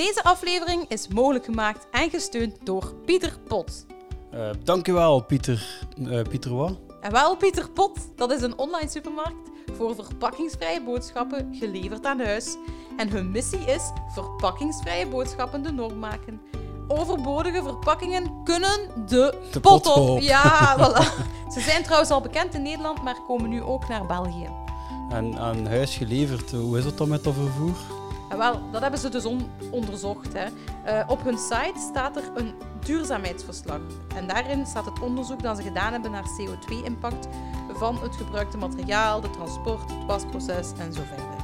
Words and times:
Deze 0.00 0.22
aflevering 0.22 0.84
is 0.88 1.08
mogelijk 1.08 1.44
gemaakt 1.44 1.86
en 1.90 2.10
gesteund 2.10 2.56
door 2.64 2.94
Pieter 3.04 3.38
Pot. 3.48 3.86
Uh, 4.34 4.50
dankjewel, 4.64 5.20
Pieter. 5.20 5.86
Uh, 5.98 6.22
Pieter 6.22 6.54
wat? 6.54 6.78
En 7.00 7.12
wel, 7.12 7.36
Pieter 7.36 7.70
Pot, 7.70 7.98
dat 8.16 8.32
is 8.32 8.42
een 8.42 8.58
online 8.58 8.90
supermarkt 8.90 9.50
voor 9.76 9.94
verpakkingsvrije 9.94 10.82
boodschappen 10.82 11.56
geleverd 11.58 12.06
aan 12.06 12.20
huis. 12.20 12.56
En 12.96 13.08
hun 13.08 13.30
missie 13.30 13.58
is 13.58 13.82
verpakkingsvrije 14.14 15.06
boodschappen 15.06 15.62
de 15.62 15.72
norm 15.72 15.98
maken. 15.98 16.40
Overbodige 16.88 17.62
verpakkingen 17.62 18.42
kunnen 18.44 18.90
de, 19.06 19.34
de 19.52 19.60
pot, 19.60 19.86
op. 19.86 19.96
op. 19.96 20.20
Ja, 20.20 20.76
voilà. 20.78 21.04
Ze 21.52 21.60
zijn 21.60 21.82
trouwens 21.82 22.10
al 22.10 22.20
bekend 22.20 22.54
in 22.54 22.62
Nederland, 22.62 23.02
maar 23.02 23.16
komen 23.26 23.48
nu 23.48 23.62
ook 23.62 23.88
naar 23.88 24.06
België. 24.06 24.48
En 25.10 25.38
aan 25.38 25.66
huis 25.66 25.96
geleverd, 25.96 26.50
hoe 26.50 26.78
is 26.78 26.84
het 26.84 26.98
dan 26.98 27.08
met 27.08 27.24
dat 27.24 27.34
vervoer? 27.34 27.99
En 28.30 28.38
wel, 28.38 28.70
dat 28.70 28.80
hebben 28.80 29.00
ze 29.00 29.08
dus 29.08 29.24
onderzocht. 29.70 30.32
Hè. 30.32 30.46
Uh, 30.46 31.08
op 31.08 31.24
hun 31.24 31.38
site 31.38 31.78
staat 31.90 32.16
er 32.16 32.22
een 32.34 32.54
duurzaamheidsverslag. 32.84 33.80
En 34.16 34.26
daarin 34.26 34.66
staat 34.66 34.84
het 34.84 35.00
onderzoek 35.00 35.42
dat 35.42 35.56
ze 35.56 35.62
gedaan 35.62 35.92
hebben 35.92 36.10
naar 36.10 36.24
CO2-impact 36.24 37.28
van 37.72 37.98
het 38.02 38.16
gebruikte 38.16 38.56
materiaal, 38.56 39.20
de 39.20 39.30
transport, 39.30 39.80
het 39.80 40.06
wasproces 40.06 40.72
en 40.78 40.92
zo 40.92 41.00
verder. 41.06 41.38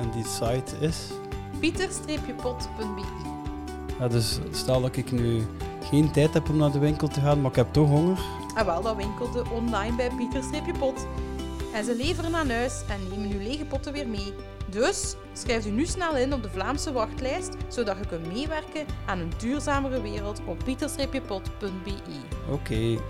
En 0.00 0.10
die 0.10 0.26
site 0.26 0.76
is? 0.80 1.10
pieter-pot.be 1.58 3.02
ja, 3.98 4.08
Dus 4.08 4.38
stel 4.50 4.80
dat 4.80 4.96
ik 4.96 5.12
nu 5.12 5.46
geen 5.82 6.10
tijd 6.10 6.34
heb 6.34 6.48
om 6.48 6.56
naar 6.56 6.72
de 6.72 6.78
winkel 6.78 7.08
te 7.08 7.20
gaan, 7.20 7.40
maar 7.40 7.50
ik 7.50 7.56
heb 7.56 7.72
toch 7.72 7.88
honger? 7.88 8.18
En 8.54 8.66
wel, 8.66 8.82
dat 8.82 8.96
winkelde 8.96 9.44
online 9.50 9.96
bij 9.96 10.10
pieter-pot. 10.16 11.06
En 11.74 11.84
ze 11.84 11.96
leveren 11.96 12.34
aan 12.34 12.50
huis 12.50 12.82
en 12.88 13.08
nemen 13.08 13.30
uw 13.30 13.42
lege 13.42 13.64
potten 13.64 13.92
weer 13.92 14.08
mee. 14.08 14.34
Dus 14.70 15.16
schrijf 15.32 15.66
u 15.66 15.70
nu 15.70 15.86
snel 15.86 16.16
in 16.16 16.32
op 16.32 16.42
de 16.42 16.50
Vlaamse 16.50 16.92
wachtlijst, 16.92 17.56
zodat 17.68 17.98
je 17.98 18.06
kunt 18.06 18.32
meewerken 18.32 18.86
aan 19.06 19.18
een 19.18 19.32
duurzamere 19.38 20.02
wereld 20.02 20.40
op 20.46 20.58
pieter-pot.be. 20.64 21.94
Oké. 22.50 23.02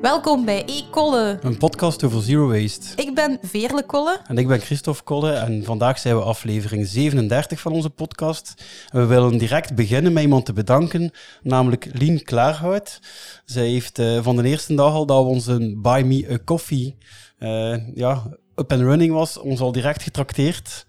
Welkom 0.00 0.44
bij 0.44 0.62
E-Kolle. 0.66 1.38
Een 1.42 1.58
podcast 1.58 2.04
over 2.04 2.22
zero 2.22 2.48
waste. 2.48 3.02
Ik 3.02 3.14
ben 3.14 3.38
Veerle 3.42 3.82
Kolle. 3.86 4.20
En 4.26 4.38
ik 4.38 4.48
ben 4.48 4.60
Christophe 4.60 5.02
Kolle. 5.02 5.32
En 5.32 5.64
vandaag 5.64 5.98
zijn 5.98 6.16
we 6.16 6.22
aflevering 6.22 6.86
37 6.86 7.60
van 7.60 7.72
onze 7.72 7.90
podcast. 7.90 8.54
we 8.92 9.06
willen 9.06 9.38
direct 9.38 9.74
beginnen 9.74 10.12
met 10.12 10.22
iemand 10.22 10.44
te 10.44 10.52
bedanken, 10.52 11.10
namelijk 11.42 11.88
Lien 11.92 12.22
Klaarhout. 12.22 13.00
Zij 13.44 13.68
heeft 13.68 13.98
uh, 13.98 14.22
van 14.22 14.36
de 14.36 14.42
eerste 14.42 14.74
dag 14.74 14.92
al 14.92 15.06
dat 15.06 15.22
we 15.22 15.28
onze 15.28 15.74
Buy 15.76 16.02
Me 16.02 16.28
a 16.32 16.38
Coffee 16.44 16.96
uh, 17.38 17.76
ja, 17.94 18.22
up 18.56 18.72
and 18.72 18.82
running 18.82 19.12
was, 19.12 19.38
ons 19.38 19.60
al 19.60 19.72
direct 19.72 20.02
getrakteerd. 20.02 20.86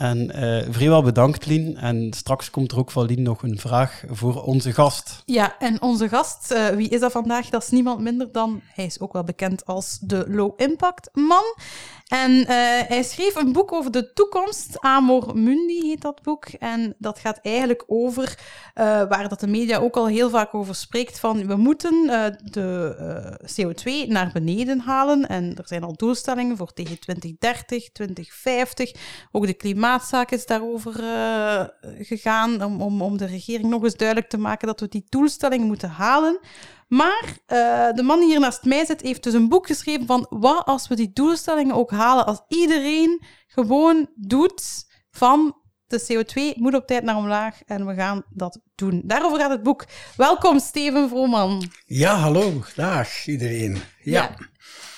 En 0.00 0.18
uh, 0.36 0.62
vrijwel 0.70 1.02
bedankt, 1.02 1.46
Lien. 1.46 1.76
En 1.76 2.12
straks 2.12 2.50
komt 2.50 2.72
er 2.72 2.78
ook 2.78 2.90
van 2.90 3.04
Lien 3.04 3.22
nog 3.22 3.42
een 3.42 3.58
vraag 3.58 4.04
voor 4.08 4.42
onze 4.42 4.72
gast. 4.72 5.22
Ja, 5.24 5.58
en 5.58 5.82
onze 5.82 6.08
gast, 6.08 6.52
uh, 6.52 6.68
wie 6.68 6.88
is 6.88 7.00
dat 7.00 7.12
vandaag? 7.12 7.48
Dat 7.48 7.62
is 7.62 7.68
niemand 7.68 8.00
minder 8.00 8.32
dan, 8.32 8.60
hij 8.74 8.84
is 8.84 9.00
ook 9.00 9.12
wel 9.12 9.24
bekend 9.24 9.66
als 9.66 9.98
de 10.00 10.24
Low 10.28 10.52
Impact 10.56 11.10
Man. 11.12 11.54
En 12.10 12.30
uh, 12.30 12.46
hij 12.88 13.02
schreef 13.02 13.34
een 13.34 13.52
boek 13.52 13.72
over 13.72 13.90
de 13.90 14.12
toekomst. 14.12 14.78
Amor 14.78 15.36
Mundi 15.36 15.80
heet 15.86 16.00
dat 16.00 16.22
boek. 16.22 16.46
En 16.46 16.94
dat 16.98 17.18
gaat 17.18 17.38
eigenlijk 17.42 17.84
over, 17.86 18.38
uh, 18.74 18.84
waar 18.84 19.28
dat 19.28 19.40
de 19.40 19.46
media 19.46 19.78
ook 19.78 19.96
al 19.96 20.06
heel 20.06 20.30
vaak 20.30 20.54
over 20.54 20.74
spreekt, 20.74 21.20
van 21.20 21.46
we 21.46 21.56
moeten 21.56 21.94
uh, 21.94 22.26
de 22.44 23.38
CO2 23.42 24.08
naar 24.08 24.30
beneden 24.32 24.78
halen. 24.78 25.28
En 25.28 25.56
er 25.56 25.66
zijn 25.66 25.82
al 25.82 25.96
doelstellingen 25.96 26.56
voor 26.56 26.72
tegen 26.72 26.98
2030, 26.98 27.90
2050. 27.92 28.92
Ook 29.32 29.46
de 29.46 29.54
klimaatzaak 29.54 30.30
is 30.30 30.46
daarover 30.46 30.92
gegaan, 31.98 32.62
om, 32.64 32.82
om, 32.82 33.02
om 33.02 33.16
de 33.16 33.26
regering 33.26 33.70
nog 33.70 33.82
eens 33.82 33.96
duidelijk 33.96 34.28
te 34.28 34.38
maken 34.38 34.66
dat 34.66 34.80
we 34.80 34.88
die 34.88 35.06
doelstellingen 35.08 35.66
moeten 35.66 35.90
halen. 35.90 36.40
Maar 36.90 37.24
uh, 37.24 37.92
de 37.92 38.02
man 38.02 38.20
die 38.20 38.28
hier 38.28 38.40
naast 38.40 38.64
mij 38.64 38.84
zit, 38.84 39.00
heeft 39.00 39.22
dus 39.22 39.32
een 39.32 39.48
boek 39.48 39.66
geschreven 39.66 40.06
van 40.06 40.26
wat 40.30 40.64
als 40.64 40.88
we 40.88 40.96
die 40.96 41.10
doelstellingen 41.12 41.74
ook 41.74 41.90
halen, 41.90 42.26
als 42.26 42.40
iedereen 42.48 43.22
gewoon 43.46 44.10
doet 44.14 44.62
van 45.10 45.56
de 45.86 46.24
CO2 46.54 46.58
moet 46.58 46.74
op 46.74 46.86
tijd 46.86 47.02
naar 47.02 47.16
omlaag 47.16 47.62
en 47.66 47.86
we 47.86 47.94
gaan 47.94 48.22
dat 48.30 48.60
doen. 48.74 49.02
Daarover 49.04 49.38
gaat 49.38 49.50
het 49.50 49.62
boek. 49.62 49.84
Welkom, 50.16 50.58
Steven 50.58 51.08
Vrooman. 51.08 51.70
Ja, 51.84 52.14
hallo. 52.14 52.62
Dag 52.74 53.26
iedereen. 53.26 53.76
ja. 54.02 54.22
ja. 54.22 54.48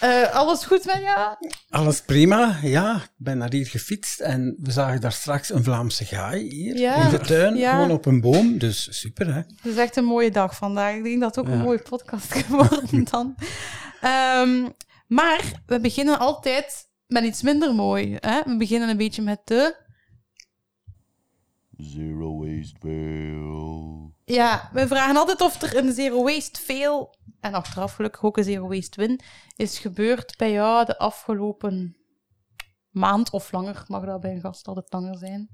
Uh, 0.04 0.34
alles 0.34 0.64
goed 0.64 0.84
met 0.84 1.00
jou? 1.02 1.36
Alles 1.70 2.00
prima, 2.00 2.58
ja. 2.62 2.94
Ik 2.94 3.10
ben 3.16 3.38
naar 3.38 3.52
hier 3.52 3.66
gefietst 3.66 4.20
en 4.20 4.56
we 4.58 4.70
zagen 4.70 5.00
daar 5.00 5.12
straks 5.12 5.52
een 5.52 5.64
Vlaamse 5.64 6.04
gaai 6.04 6.48
hier 6.48 6.74
in 7.04 7.10
de 7.10 7.18
tuin, 7.18 7.56
ja. 7.56 7.72
gewoon 7.72 7.90
op 7.90 8.06
een 8.06 8.20
boom. 8.20 8.58
Dus 8.58 9.00
super, 9.00 9.26
hè? 9.26 9.40
Het 9.40 9.64
is 9.64 9.76
echt 9.76 9.96
een 9.96 10.04
mooie 10.04 10.30
dag 10.30 10.56
vandaag. 10.56 10.94
Ik 10.94 11.04
denk 11.04 11.20
dat 11.20 11.36
het 11.36 11.44
ook 11.44 11.52
een 11.52 11.60
mooie 11.60 11.82
podcast 11.88 12.34
geworden 12.38 13.04
dan. 13.10 13.34
Um, 14.04 14.72
maar 15.06 15.40
we 15.66 15.80
beginnen 15.80 16.18
altijd 16.18 16.88
met 17.06 17.24
iets 17.24 17.42
minder 17.42 17.74
mooi. 17.74 18.16
Hè? 18.20 18.40
We 18.44 18.56
beginnen 18.56 18.88
een 18.88 18.96
beetje 18.96 19.22
met 19.22 19.40
de... 19.44 19.80
Zero 21.82 22.38
waste 22.38 22.76
fail. 22.80 24.14
Ja, 24.24 24.70
we 24.72 24.86
vragen 24.86 25.16
altijd 25.16 25.40
of 25.40 25.62
er 25.62 25.76
een 25.76 25.92
zero 25.92 26.22
waste 26.22 26.60
fail 26.60 27.14
en 27.40 27.54
achteraf 27.54 27.94
gelukkig 27.94 28.22
ook 28.22 28.36
een 28.36 28.44
zero 28.44 28.68
waste 28.68 29.00
win, 29.00 29.20
is 29.56 29.78
gebeurd 29.78 30.36
bij 30.36 30.52
jou 30.52 30.84
de 30.84 30.98
afgelopen 30.98 31.96
maand 32.90 33.30
of 33.30 33.52
langer. 33.52 33.84
Mag 33.86 34.04
dat 34.04 34.20
bij 34.20 34.30
een 34.30 34.40
gast 34.40 34.66
altijd 34.66 34.92
langer 34.92 35.18
zijn? 35.18 35.48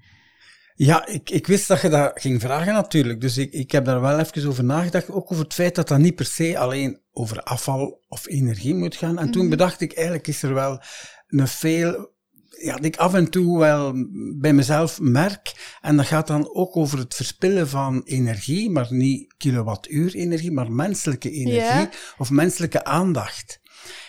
Ja, 0.74 1.06
ik, 1.06 1.30
ik 1.30 1.46
wist 1.46 1.68
dat 1.68 1.80
je 1.80 1.88
dat 1.88 2.20
ging 2.20 2.40
vragen 2.40 2.72
natuurlijk. 2.72 3.20
Dus 3.20 3.36
ik, 3.36 3.52
ik 3.52 3.70
heb 3.70 3.84
daar 3.84 4.00
wel 4.00 4.18
even 4.18 4.48
over 4.48 4.64
nagedacht. 4.64 5.10
Ook 5.10 5.32
over 5.32 5.44
het 5.44 5.54
feit 5.54 5.74
dat 5.74 5.88
dat 5.88 5.98
niet 5.98 6.14
per 6.14 6.24
se 6.24 6.58
alleen 6.58 7.00
over 7.12 7.42
afval 7.42 8.04
of 8.08 8.26
energie 8.26 8.74
moet 8.74 8.96
gaan. 8.96 9.18
En 9.18 9.30
toen 9.30 9.40
mhm. 9.40 9.50
bedacht 9.50 9.80
ik, 9.80 9.92
eigenlijk 9.92 10.26
is 10.26 10.42
er 10.42 10.54
wel 10.54 10.80
een 11.26 11.48
veel 11.48 12.16
ja, 12.48 12.76
dat 12.76 12.84
ik 12.84 12.96
af 12.96 13.14
en 13.14 13.30
toe 13.30 13.58
wel 13.58 13.92
bij 14.36 14.52
mezelf 14.52 15.00
merk. 15.00 15.76
En 15.80 15.96
dat 15.96 16.06
gaat 16.06 16.26
dan 16.26 16.54
ook 16.54 16.76
over 16.76 16.98
het 16.98 17.14
verspillen 17.14 17.68
van 17.68 18.02
energie, 18.04 18.70
maar 18.70 18.86
niet 18.90 19.34
kilowattuur 19.36 20.14
energie, 20.14 20.52
maar 20.52 20.72
menselijke 20.72 21.30
energie 21.30 21.88
of 22.18 22.30
menselijke 22.30 22.84
aandacht. 22.84 23.60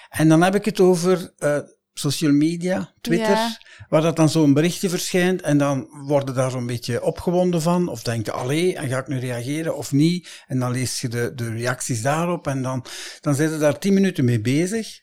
En 0.10 0.30
dan 0.30 0.42
heb 0.42 0.56
ik 0.56 0.66
het 0.66 0.80
over 0.80 1.34
uh, 1.40 1.58
social 1.94 2.32
media, 2.32 2.94
Twitter, 3.02 3.58
waar 3.90 4.02
dat 4.02 4.16
dan 4.16 4.30
zo'n 4.30 4.54
berichtje 4.54 4.90
verschijnt 4.90 5.42
en 5.42 5.58
dan 5.58 5.88
worden 6.06 6.36
daar 6.36 6.52
zo'n 6.52 6.66
beetje 6.66 7.04
opgewonden 7.04 7.62
van 7.62 7.88
of 7.88 8.04
denken, 8.04 8.34
allee, 8.34 8.76
en 8.76 8.90
ga 8.90 9.00
ik 9.00 9.08
nu 9.08 9.20
reageren 9.20 9.78
of 9.78 9.92
niet? 9.92 10.44
En 10.48 10.60
dan 10.60 10.72
lees 10.72 11.02
je 11.02 11.08
de, 11.08 11.32
de 11.36 11.50
reacties 11.50 12.02
daarop 12.02 12.48
en 12.48 12.62
dan, 12.62 12.86
dan 13.22 13.36
zijn 13.36 13.50
ze 13.50 13.58
daar 13.58 13.80
tien 13.80 13.94
minuten 13.94 14.26
mee 14.26 14.42
bezig. 14.42 15.02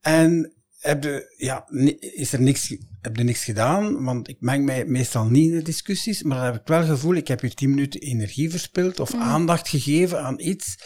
En 0.00 0.55
heb 0.86 1.02
je, 1.02 1.34
ja, 1.36 1.68
is 1.98 2.32
er 2.32 2.40
niks, 2.40 2.76
heb 3.00 3.16
je 3.16 3.24
niks 3.24 3.44
gedaan, 3.44 4.04
want 4.04 4.28
ik 4.28 4.36
meng 4.40 4.64
mij 4.64 4.84
meestal 4.84 5.24
niet 5.24 5.50
in 5.50 5.56
de 5.56 5.62
discussies, 5.62 6.22
maar 6.22 6.36
dan 6.36 6.46
heb 6.46 6.60
ik 6.60 6.66
wel 6.66 6.78
het 6.78 6.88
gevoel, 6.88 7.14
ik 7.14 7.28
heb 7.28 7.40
hier 7.40 7.54
tien 7.54 7.70
minuten 7.70 8.00
energie 8.00 8.50
verspild 8.50 9.00
of 9.00 9.14
mm. 9.14 9.20
aandacht 9.20 9.68
gegeven 9.68 10.22
aan 10.22 10.40
iets 10.40 10.76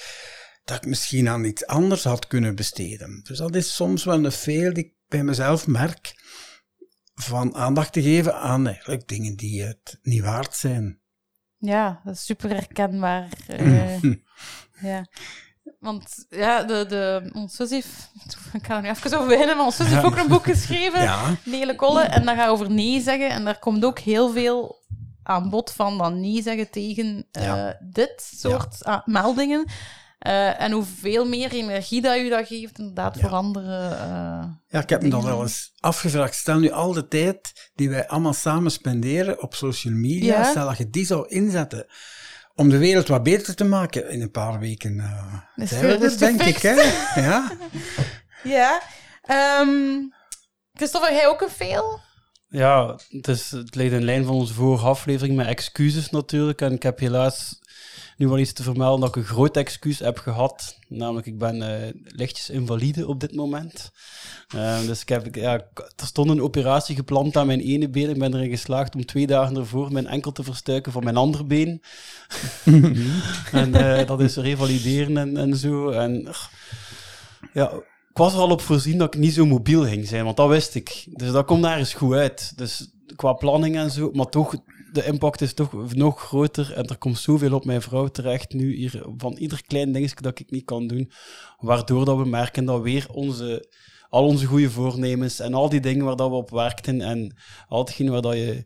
dat 0.65 0.77
ik 0.77 0.87
misschien 0.87 1.29
aan 1.29 1.45
iets 1.45 1.67
anders 1.67 2.05
had 2.05 2.27
kunnen 2.27 2.55
besteden. 2.55 3.21
Dus 3.23 3.39
dat 3.39 3.55
is 3.55 3.75
soms 3.75 4.05
wel 4.05 4.25
een 4.25 4.33
veel 4.33 4.73
die 4.73 4.85
ik 4.85 4.93
bij 5.09 5.23
mezelf 5.23 5.67
merk, 5.67 6.15
van 7.15 7.55
aandacht 7.55 7.93
te 7.93 8.03
geven 8.03 8.35
aan 8.35 8.67
eigenlijk 8.67 9.09
dingen 9.09 9.37
die 9.37 9.63
het 9.63 9.99
niet 10.03 10.23
waard 10.23 10.57
zijn. 10.57 11.01
Ja, 11.57 12.01
dat 12.05 12.15
is 12.15 12.25
super 12.25 12.51
herkenbaar. 12.51 13.29
Uh, 13.49 14.03
ja. 14.93 15.07
Want 15.81 16.27
ja, 16.29 16.63
de, 16.63 16.87
de, 16.89 17.31
ons 17.33 17.57
zus 17.57 17.71
heeft, 17.71 18.11
ik 18.53 18.67
ga 18.67 18.77
er 18.77 18.83
nu 18.83 18.89
even 18.89 19.15
over 19.15 19.29
beginnen, 19.29 19.57
maar 19.57 19.65
ons 19.65 19.77
zus 19.77 19.87
heeft 19.87 20.05
ook 20.05 20.17
een 20.17 20.29
boek 20.29 20.45
geschreven, 20.45 21.03
ja. 21.13 21.37
Nele 21.45 21.75
Kolle, 21.75 22.03
en 22.03 22.25
dat 22.25 22.37
gaat 22.37 22.49
over 22.49 22.71
nee 22.71 23.01
zeggen. 23.01 23.31
En 23.31 23.45
daar 23.45 23.59
komt 23.59 23.85
ook 23.85 23.99
heel 23.99 24.33
veel 24.33 24.79
aan 25.23 25.51
bod 25.51 25.73
van 25.73 25.99
dan 25.99 26.21
nee 26.21 26.43
zeggen 26.43 26.71
tegen 26.71 27.27
uh, 27.39 27.69
dit 27.81 28.31
soort 28.35 28.77
ja. 28.81 29.03
meldingen. 29.05 29.65
Uh, 30.27 30.61
en 30.61 30.73
hoeveel 30.73 31.29
meer 31.29 31.53
energie 31.53 32.01
dat 32.01 32.17
u 32.17 32.29
dat 32.29 32.47
geeft, 32.47 32.79
inderdaad, 32.79 33.15
ja. 33.15 33.21
voor 33.21 33.31
andere. 33.31 33.91
Uh, 33.91 34.45
ja, 34.69 34.81
ik 34.81 34.89
heb 34.89 35.03
me 35.03 35.09
dan 35.09 35.25
wel 35.25 35.43
eens 35.43 35.73
afgevraagd. 35.79 36.35
Stel 36.35 36.59
nu 36.59 36.71
al 36.71 36.93
de 36.93 37.09
tijd 37.09 37.71
die 37.75 37.91
wij 37.91 38.09
allemaal 38.09 38.33
samen 38.33 38.71
spenderen 38.71 39.43
op 39.43 39.55
social 39.55 39.95
media, 39.95 40.45
stel 40.45 40.67
dat 40.67 40.79
je 40.79 40.91
die 40.91 41.07
zou 41.07 41.29
inzetten 41.29 41.87
om 42.55 42.69
de 42.69 42.79
wereld 42.79 43.09
wat 43.09 43.23
beter 43.23 43.55
te 43.55 43.65
maken 43.65 44.11
in 44.11 44.21
een 44.21 44.31
paar 44.31 44.59
weken. 44.59 44.95
Uh, 44.97 45.67
zijn 45.69 45.87
we 45.87 45.99
dus, 45.99 46.17
denk 46.17 46.43
ik. 46.43 46.57
Hè? 46.57 46.75
Ja. 47.23 47.51
ja. 48.43 48.83
Um, 49.61 50.15
Christopher, 50.73 51.13
jij 51.13 51.27
ook 51.27 51.41
een 51.41 51.51
veel? 51.51 52.01
Ja, 52.49 52.99
het, 53.09 53.29
is, 53.29 53.51
het 53.51 53.75
ligt 53.75 53.93
in 53.93 54.05
lijn 54.05 54.25
van 54.25 54.35
onze 54.35 54.55
vorige 54.55 54.87
aflevering 54.87 55.37
met 55.37 55.47
excuses 55.47 56.11
natuurlijk. 56.11 56.61
En 56.61 56.73
ik 56.73 56.83
heb 56.83 56.99
helaas 56.99 57.59
nu 58.17 58.29
wel 58.29 58.39
iets 58.39 58.53
te 58.53 58.63
vermelden 58.63 59.01
dat 59.01 59.09
ik 59.09 59.17
een 59.17 59.29
groot 59.29 59.57
excuus 59.57 59.99
heb 59.99 60.19
gehad. 60.19 60.79
Namelijk, 60.89 61.27
ik 61.27 61.39
ben 61.39 61.63
eh, 61.63 61.93
lichtjes 62.05 62.51
invalide 62.51 63.07
op 63.07 63.21
dit 63.21 63.35
moment. 63.35 63.91
Eh, 64.49 64.81
dus 64.87 65.01
ik 65.01 65.09
heb, 65.09 65.35
ja, 65.35 65.53
er 65.75 66.07
stond 66.07 66.31
een 66.31 66.43
operatie 66.43 66.97
gepland 66.97 67.37
aan 67.37 67.47
mijn 67.47 67.61
ene 67.61 67.89
been. 67.89 68.11
Ik 68.11 68.19
ben 68.19 68.35
erin 68.35 68.51
geslaagd 68.51 68.95
om 68.95 69.07
twee 69.07 69.27
dagen 69.27 69.57
ervoor 69.57 69.93
mijn 69.93 70.07
enkel 70.07 70.33
te 70.33 70.43
verstuiken 70.43 70.93
van 70.93 71.05
mijn 71.05 71.17
andere 71.17 71.45
been. 71.45 71.83
en 73.53 73.75
eh, 73.75 74.07
dat 74.07 74.21
is 74.21 74.37
revalideren 74.37 75.17
en, 75.17 75.37
en 75.37 75.57
zo. 75.57 75.91
En 75.91 76.29
ja, 77.53 77.73
ik 78.11 78.17
was 78.17 78.33
er 78.33 78.41
al 78.41 78.51
op 78.51 78.61
voorzien 78.61 78.99
dat 78.99 79.15
ik 79.15 79.21
niet 79.21 79.35
zo 79.35 79.47
mobiel 79.47 79.85
ging 79.85 80.09
zijn, 80.09 80.25
want 80.25 80.37
dat 80.37 80.49
wist 80.49 80.75
ik. 80.75 81.07
Dus 81.11 81.31
dat 81.33 81.47
komt 81.47 81.63
daar 81.63 81.79
eens 81.79 81.95
goed 81.95 82.15
uit. 82.15 82.53
Dus 82.57 82.91
qua 83.17 83.33
planning 83.33 83.77
en 83.77 83.91
zo, 83.91 84.11
maar 84.13 84.27
toch, 84.29 84.55
de 84.93 85.05
impact 85.05 85.41
is 85.41 85.55
toch 85.55 85.95
nog 85.95 86.21
groter 86.21 86.73
en 86.73 86.87
er 86.87 86.99
komt 86.99 87.19
zoveel 87.19 87.55
op 87.55 87.65
mijn 87.65 87.83
vrouw 87.83 88.09
terecht 88.09 88.53
nu, 88.53 88.75
hier, 88.75 89.03
van 89.17 89.33
ieder 89.33 89.63
klein 89.67 89.93
dingetje 89.93 90.21
dat 90.21 90.39
ik 90.39 90.51
niet 90.51 90.65
kan 90.65 90.87
doen, 90.87 91.13
waardoor 91.59 92.05
dat 92.05 92.17
we 92.17 92.25
merken 92.25 92.65
dat 92.65 92.83
weer 92.83 93.07
onze, 93.13 93.73
al 94.09 94.25
onze 94.25 94.47
goede 94.47 94.71
voornemens 94.71 95.41
en 95.41 95.55
al 95.55 95.69
die 95.69 95.81
dingen 95.81 96.05
waar 96.05 96.17
dat 96.17 96.29
we 96.29 96.35
op 96.35 96.51
werkten 96.51 97.01
en 97.01 97.37
al 97.69 97.79
hetgeen 97.79 98.11
waar 98.11 98.23
dat 98.23 98.35
je 98.35 98.65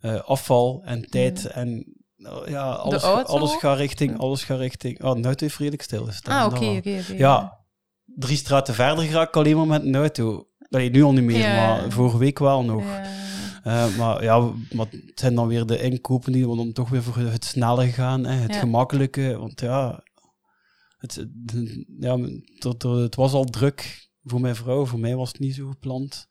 eh, 0.00 0.20
afval 0.20 0.82
en 0.84 1.10
tijd 1.10 1.46
en 1.46 1.96
eh, 2.16 2.36
ja, 2.46 2.70
alles, 2.70 3.02
auto 3.02 3.32
alles 3.32 3.54
gaat 3.54 3.78
richting, 3.78 4.18
alles 4.18 4.44
gaat 4.44 4.58
richting, 4.58 5.02
oh, 5.04 5.14
nu 5.14 5.22
heeft 5.22 5.56
redelijk 5.56 5.82
stilgestaan. 5.82 6.40
Ah, 6.40 6.54
oké, 6.54 6.76
oké. 6.76 7.04
Ja, 7.16 7.58
drie 8.04 8.36
straten 8.36 8.74
verder 8.74 9.04
ga 9.04 9.22
ik 9.22 9.36
alleen 9.36 9.56
maar 9.56 9.66
met 9.66 9.82
een 9.82 9.96
auto. 9.96 10.48
Nee, 10.68 10.90
nu 10.90 11.02
al 11.02 11.12
niet 11.12 11.24
meer, 11.24 11.38
Ja. 11.38 11.54
maar 11.54 11.90
vorige 11.90 12.18
week 12.18 12.38
wel 12.38 12.64
nog. 12.64 12.82
Ja. 12.82 13.27
Eh, 13.62 13.96
maar 13.96 14.22
ja, 14.22 14.52
maar 14.72 14.86
het 14.90 15.20
zijn 15.20 15.34
dan 15.34 15.46
weer 15.46 15.66
de 15.66 15.80
inkopen 15.80 16.32
die 16.32 16.46
dan 16.46 16.72
toch 16.72 16.88
weer 16.88 17.02
voor 17.02 17.16
het 17.16 17.44
snelle 17.44 17.86
gaan, 17.86 18.24
hè, 18.24 18.34
het 18.34 18.54
Ja. 18.54 18.58
gemakkelijke. 18.58 19.36
Want 19.38 19.60
ja, 19.60 20.02
het, 20.98 21.26
ja 21.98 22.18
het, 22.58 22.82
het 22.82 23.14
was 23.14 23.32
al 23.32 23.44
druk 23.44 24.08
voor 24.22 24.40
mijn 24.40 24.56
vrouw, 24.56 24.86
voor 24.86 24.98
mij 24.98 25.16
was 25.16 25.28
het 25.28 25.38
niet 25.38 25.54
zo 25.54 25.68
gepland. 25.68 26.26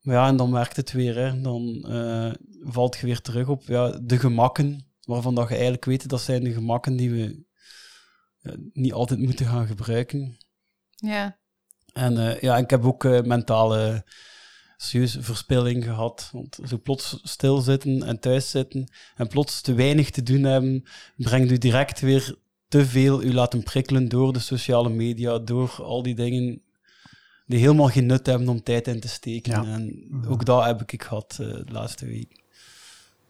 Maar 0.00 0.14
ja, 0.14 0.26
en 0.28 0.36
dan 0.36 0.52
werkt 0.52 0.76
het 0.76 0.92
weer, 0.92 1.16
hè. 1.16 1.40
dan 1.40 1.84
eh, 1.88 2.32
valt 2.60 2.96
je 2.96 3.06
weer 3.06 3.20
terug 3.20 3.48
op 3.48 3.62
ja, 3.62 3.98
de 4.02 4.18
gemakken, 4.18 4.92
waarvan 5.00 5.34
dat 5.34 5.48
je 5.48 5.54
eigenlijk 5.54 5.84
weet 5.84 6.08
dat 6.08 6.20
zijn 6.20 6.44
de 6.44 6.52
gemakken 6.52 6.96
die 6.96 7.10
we 7.10 7.44
ja, 8.38 8.54
niet 8.72 8.92
altijd 8.92 9.20
moeten 9.20 9.46
gaan 9.46 9.66
gebruiken. 9.66 10.36
Ja. 10.90 11.38
En 11.92 12.18
eh, 12.18 12.40
ja, 12.40 12.56
ik 12.56 12.70
heb 12.70 12.84
ook 12.84 13.04
eh, 13.04 13.22
mentale 13.22 14.04
serieuze 14.80 15.22
verspilling 15.22 15.84
gehad. 15.84 16.28
Want 16.32 16.58
zo 16.66 16.78
plots 16.78 17.20
stilzitten 17.22 18.02
en 18.02 18.20
thuis 18.20 18.50
zitten 18.50 18.92
en 19.16 19.28
plots 19.28 19.60
te 19.60 19.74
weinig 19.74 20.10
te 20.10 20.22
doen 20.22 20.42
hebben, 20.42 20.84
brengt 21.16 21.50
u 21.50 21.58
direct 21.58 22.00
weer 22.00 22.36
te 22.68 22.86
veel 22.86 23.22
u 23.22 23.34
laten 23.34 23.62
prikkelen 23.62 24.08
door 24.08 24.32
de 24.32 24.38
sociale 24.38 24.88
media, 24.88 25.38
door 25.38 25.74
al 25.78 26.02
die 26.02 26.14
dingen 26.14 26.62
die 27.46 27.58
helemaal 27.58 27.88
geen 27.88 28.06
nut 28.06 28.26
hebben 28.26 28.48
om 28.48 28.62
tijd 28.62 28.86
in 28.86 29.00
te 29.00 29.08
steken. 29.08 29.52
Ja. 29.52 29.74
En 29.74 30.08
ook 30.28 30.44
dat 30.44 30.64
heb 30.64 30.82
ik 30.92 31.02
gehad 31.02 31.36
eh, 31.40 31.46
de 31.46 31.72
laatste 31.72 32.06
week. 32.06 32.42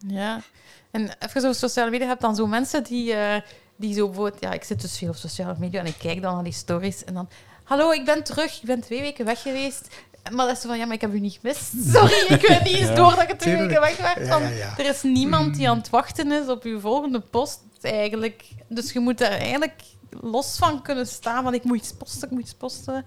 Ja. 0.07 0.43
En 0.91 1.11
even 1.19 1.41
zo 1.41 1.53
sociale 1.53 1.91
media, 1.91 2.05
je 2.05 2.11
hebt 2.11 2.23
dan 2.23 2.37
zo 2.37 2.47
mensen 2.47 2.85
die, 2.85 3.13
eh, 3.13 3.43
die 3.77 3.95
zo 3.95 4.07
bijvoorbeeld... 4.07 4.41
Ja, 4.41 4.53
ik 4.53 4.65
zit 4.65 4.81
dus 4.81 4.99
veel 4.99 5.09
op 5.09 5.17
sociale 5.17 5.55
media 5.59 5.81
en 5.81 5.87
ik 5.87 5.99
kijk 5.99 6.23
dan 6.23 6.35
naar 6.35 6.45
die 6.45 6.53
stories 6.53 7.05
en 7.05 7.15
dan... 7.15 7.29
Hallo, 7.65 7.91
ik 7.91 8.05
ben 8.05 8.25
terug. 8.25 8.57
Ik 8.57 8.67
ben 8.67 8.81
twee 8.81 9.01
weken 9.01 9.25
weg 9.25 9.43
geweest. 9.43 9.89
Maar 10.31 10.47
dat 10.47 10.57
is 10.57 10.63
van, 10.63 10.79
ja, 10.79 10.85
maar 10.85 10.95
ik 10.95 11.01
heb 11.01 11.13
u 11.13 11.21
niet 11.21 11.39
gemist. 11.41 11.73
Sorry, 11.95 12.25
ik 12.29 12.47
weet 12.49 12.63
niet 12.65 12.77
eens 12.77 12.95
door 12.97 13.15
dat 13.15 13.29
je 13.29 13.37
twee 13.37 13.57
weken 13.57 13.81
weg 13.81 14.15
bent. 14.15 14.27
Ja, 14.27 14.33
Van. 14.33 14.43
Er 14.85 14.91
is 14.91 15.03
niemand 15.03 15.55
die 15.55 15.69
aan 15.69 15.77
het 15.79 15.91
wachten 15.91 16.33
is 16.33 16.49
op 16.49 16.63
uw 16.63 16.81
volgende 16.81 17.21
post, 17.21 17.61
eigenlijk. 17.81 18.45
Dus 18.69 18.93
je 18.93 19.01
moet 19.01 19.19
daar 19.19 19.31
eigenlijk 19.31 19.83
los 20.11 20.57
van 20.59 20.83
kunnen 20.83 21.07
staan, 21.07 21.43
van 21.43 21.55
ik 21.55 21.65
moet 21.65 21.77
iets 21.77 21.93
posten, 21.93 22.23
ik 22.29 22.31
moet 22.31 22.41
iets 22.43 22.55
posten. 22.55 23.07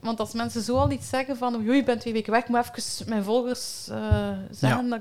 Want 0.00 0.20
als 0.20 0.32
mensen 0.32 0.62
zo 0.62 0.76
al 0.76 0.90
iets 0.90 1.08
zeggen 1.08 1.36
van, 1.36 1.54
oei, 1.54 1.78
ik 1.78 1.84
ben 1.84 1.98
twee 1.98 2.12
weken 2.12 2.32
weg, 2.32 2.42
ik 2.42 2.48
moet 2.48 2.58
even 2.74 3.08
mijn 3.08 3.24
volgers 3.24 3.88
eh 3.90 4.32
zeggen, 4.50 4.88
dat, 4.88 5.00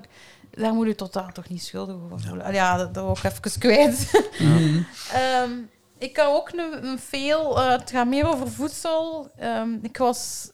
daar 0.52 0.74
moet 0.74 0.88
je 0.88 0.96
totaal 0.96 1.30
toch 1.34 1.50
niet 1.50 1.64
schuldig 1.64 1.96
over 1.96 2.20
voelen. 2.20 2.46
Ja, 2.46 2.52
ja 2.54 2.78
dat, 2.78 2.94
dat 2.94 3.06
ook 3.06 3.24
even 3.24 3.60
kwijt. 3.60 4.12
Mhm. 4.40 4.82
Ehm, 5.14 5.52
ik 5.98 6.14
kan 6.14 6.28
ook 6.28 6.54
nu 6.54 6.64
een 6.72 7.00
veel... 7.00 7.62
eh, 7.62 7.70
het 7.70 7.90
gaat 7.92 8.08
meer 8.08 8.28
over 8.28 8.52
voedsel. 8.52 9.32
Ehm, 9.38 9.70
ik 9.82 9.98
was 9.98 10.50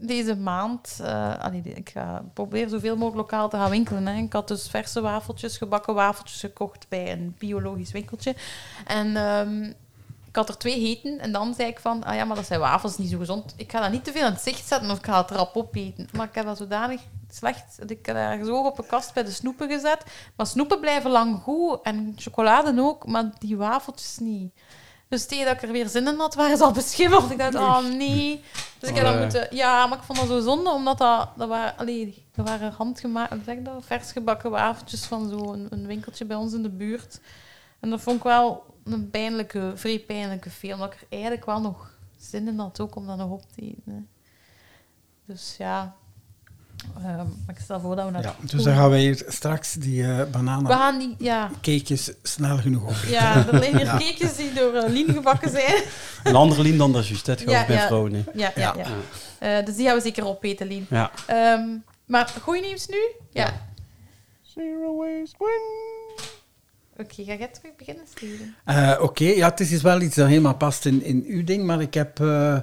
deze 0.00 0.36
maand... 0.36 1.00
allee, 1.40 1.62
ik 1.62 1.90
ga 1.90 2.24
proberen 2.34 2.70
zoveel 2.70 2.96
mogelijk 2.96 3.16
lokaal 3.16 3.48
te 3.48 3.56
gaan 3.56 3.70
winkelen. 3.70 4.06
Hè. 4.06 4.22
Ik 4.22 4.32
had 4.32 4.48
dus 4.48 4.68
verse 4.68 5.00
wafeltjes, 5.00 5.56
gebakken 5.56 5.94
wafeltjes 5.94 6.40
gekocht 6.40 6.86
bij 6.88 7.12
een 7.12 7.34
biologisch 7.38 7.92
winkeltje. 7.92 8.34
En 8.86 9.16
ehm, 9.16 9.72
ik 10.30 10.36
had 10.36 10.48
er 10.48 10.58
twee 10.58 10.80
heten. 10.80 11.18
En 11.18 11.32
dan 11.32 11.54
zei 11.54 11.68
ik 11.68 11.80
van... 11.80 12.04
Ah 12.04 12.14
ja, 12.14 12.24
maar 12.24 12.36
dat 12.36 12.46
zijn 12.46 12.60
wafels, 12.60 12.98
niet 12.98 13.10
zo 13.10 13.18
gezond. 13.18 13.54
Ik 13.56 13.70
ga 13.70 13.80
dat 13.80 13.90
niet 13.90 14.04
te 14.04 14.12
veel 14.12 14.26
in 14.26 14.32
het 14.32 14.40
zicht 14.40 14.66
zetten 14.66 14.90
of 14.90 14.98
ik 14.98 15.04
ga 15.04 15.20
het 15.20 15.30
rap 15.30 15.56
opeten. 15.56 16.08
Maar 16.12 16.26
ik 16.26 16.34
heb 16.34 16.44
dat 16.44 16.56
zodanig 16.56 17.00
slecht... 17.30 17.78
dat 17.78 17.90
Ik 17.90 18.06
heb 18.06 18.14
dat 18.16 18.24
ergens 18.24 18.48
op 18.48 18.78
een 18.78 18.86
kast 18.86 19.14
bij 19.14 19.22
de 19.22 19.30
snoepen 19.30 19.68
gezet. 19.68 20.04
Maar 20.36 20.46
snoepen 20.46 20.80
blijven 20.80 21.10
lang 21.10 21.42
goed. 21.42 21.82
En 21.82 22.12
chocolade 22.16 22.80
ook. 22.80 23.06
Maar 23.06 23.30
die 23.38 23.56
wafeltjes 23.56 24.18
niet. 24.18 24.52
Dus 25.10 25.26
tegen 25.26 25.44
dat 25.44 25.54
ik 25.54 25.62
er 25.62 25.72
weer 25.72 25.88
zin 25.88 26.06
in 26.06 26.18
had, 26.18 26.34
waren 26.34 26.56
ze 26.56 26.64
al 26.64 26.72
beschimmeld. 26.72 27.30
Ik 27.30 27.38
dacht, 27.38 27.54
oh 27.54 27.84
nee. 27.84 28.44
Dus 28.78 28.88
ik 28.88 28.94
heb 28.94 29.04
dat 29.04 29.14
ja. 29.14 29.20
moeten... 29.20 29.56
Ja, 29.56 29.86
maar 29.86 29.98
ik 29.98 30.04
vond 30.04 30.18
dat 30.18 30.28
zo 30.28 30.40
zonde, 30.40 30.70
omdat 30.70 30.98
dat... 30.98 31.28
Dat 31.36 31.48
waren, 31.48 31.76
allee, 31.76 32.24
dat 32.34 32.48
waren 32.48 32.72
handgemaakt... 32.72 33.44
Zeg 33.44 33.56
ik 33.56 33.64
dat? 33.64 33.84
Vers 33.84 34.12
gebakken 34.12 34.50
wafeltjes 34.50 35.04
van 35.04 35.28
zo'n 35.28 35.66
een 35.70 35.86
winkeltje 35.86 36.24
bij 36.24 36.36
ons 36.36 36.52
in 36.52 36.62
de 36.62 36.70
buurt. 36.70 37.20
En 37.80 37.90
dat 37.90 38.00
vond 38.00 38.16
ik 38.16 38.22
wel 38.22 38.64
een 38.84 39.10
pijnlijke, 39.10 39.72
vrij 39.74 39.98
pijnlijke 39.98 40.50
film. 40.50 40.72
Omdat 40.72 40.92
ik 40.92 41.00
er 41.00 41.06
eigenlijk 41.10 41.44
wel 41.44 41.60
nog 41.60 41.90
zin 42.18 42.48
in 42.48 42.58
had 42.58 42.80
ook 42.80 42.96
om 42.96 43.06
dat 43.06 43.16
nog 43.16 43.30
op 43.30 43.52
te 43.52 43.60
eten. 43.62 43.82
hè. 43.84 44.00
Dus 45.24 45.54
ja... 45.58 45.96
Ehm, 46.96 47.16
maar 47.16 47.54
ik 47.54 47.58
stel 47.62 47.80
voor 47.80 47.96
dat 47.96 48.04
we 48.04 48.10
naar... 48.10 48.22
Ja, 48.22 48.34
dus 48.40 48.62
dan 48.62 48.74
gaan 48.74 48.90
wij 48.90 49.00
hier 49.00 49.24
straks 49.28 49.72
die 49.72 50.02
eh 50.04 50.16
We 50.18 50.26
bananen 50.26 50.70
gaan 50.72 50.98
die... 50.98 51.14
Ja, 51.18 51.50
cakejes 51.54 52.10
snel 52.22 52.56
genoeg 52.56 52.82
op. 52.82 52.94
ja 53.08 53.46
er 53.46 53.58
liggen 53.58 53.76
hier 53.76 53.86
Ja. 53.92 53.92
cakejes 53.98 54.36
die 54.36 54.52
door 54.52 54.74
uh, 54.74 54.88
Lien 54.88 55.12
gebakken 55.12 55.50
zijn. 55.50 55.82
Een 56.24 56.34
andere 56.34 56.62
lien 56.62 56.78
dan 56.78 56.92
dat 56.92 57.06
juist, 57.08 57.26
het 57.26 57.40
gaat 57.40 57.50
Ja, 57.50 57.66
bij 57.66 57.76
ja. 57.76 57.86
vrouwen. 57.86 58.12
hè. 58.12 58.22
Ja, 58.34 58.52
ja, 58.54 58.74
Ja. 58.76 58.84
ja. 59.38 59.58
Eh, 59.58 59.64
dus 59.64 59.76
die 59.76 59.86
gaan 59.86 59.94
we 59.96 60.00
zeker 60.02 60.26
opeten, 60.26 60.66
Lien. 60.66 60.86
Ja. 60.90 61.10
Ehm, 61.26 61.68
maar 62.06 62.32
goed 62.42 62.60
nieuws 62.60 62.86
nu? 62.86 63.00
Ja. 63.32 63.68
Zero 64.42 64.96
waste 64.96 65.36
win. 65.38 65.99
Oké, 67.00 67.24
ga 67.24 67.34
jij 67.34 67.48
terug 67.48 67.76
beginnen, 67.76 68.04
Steven? 68.16 68.54
Eh, 68.64 68.98
Oké, 69.00 69.24
ja, 69.24 69.48
het 69.48 69.60
is 69.60 69.82
wel 69.82 70.00
iets 70.00 70.16
dat 70.16 70.28
helemaal 70.28 70.56
past 70.56 70.86
in, 70.86 71.02
in 71.02 71.24
uw 71.26 71.44
ding, 71.44 71.64
maar 71.64 71.80
ik 71.80 71.94
heb, 71.94 72.20
eh, 72.20 72.56
eh, 72.56 72.62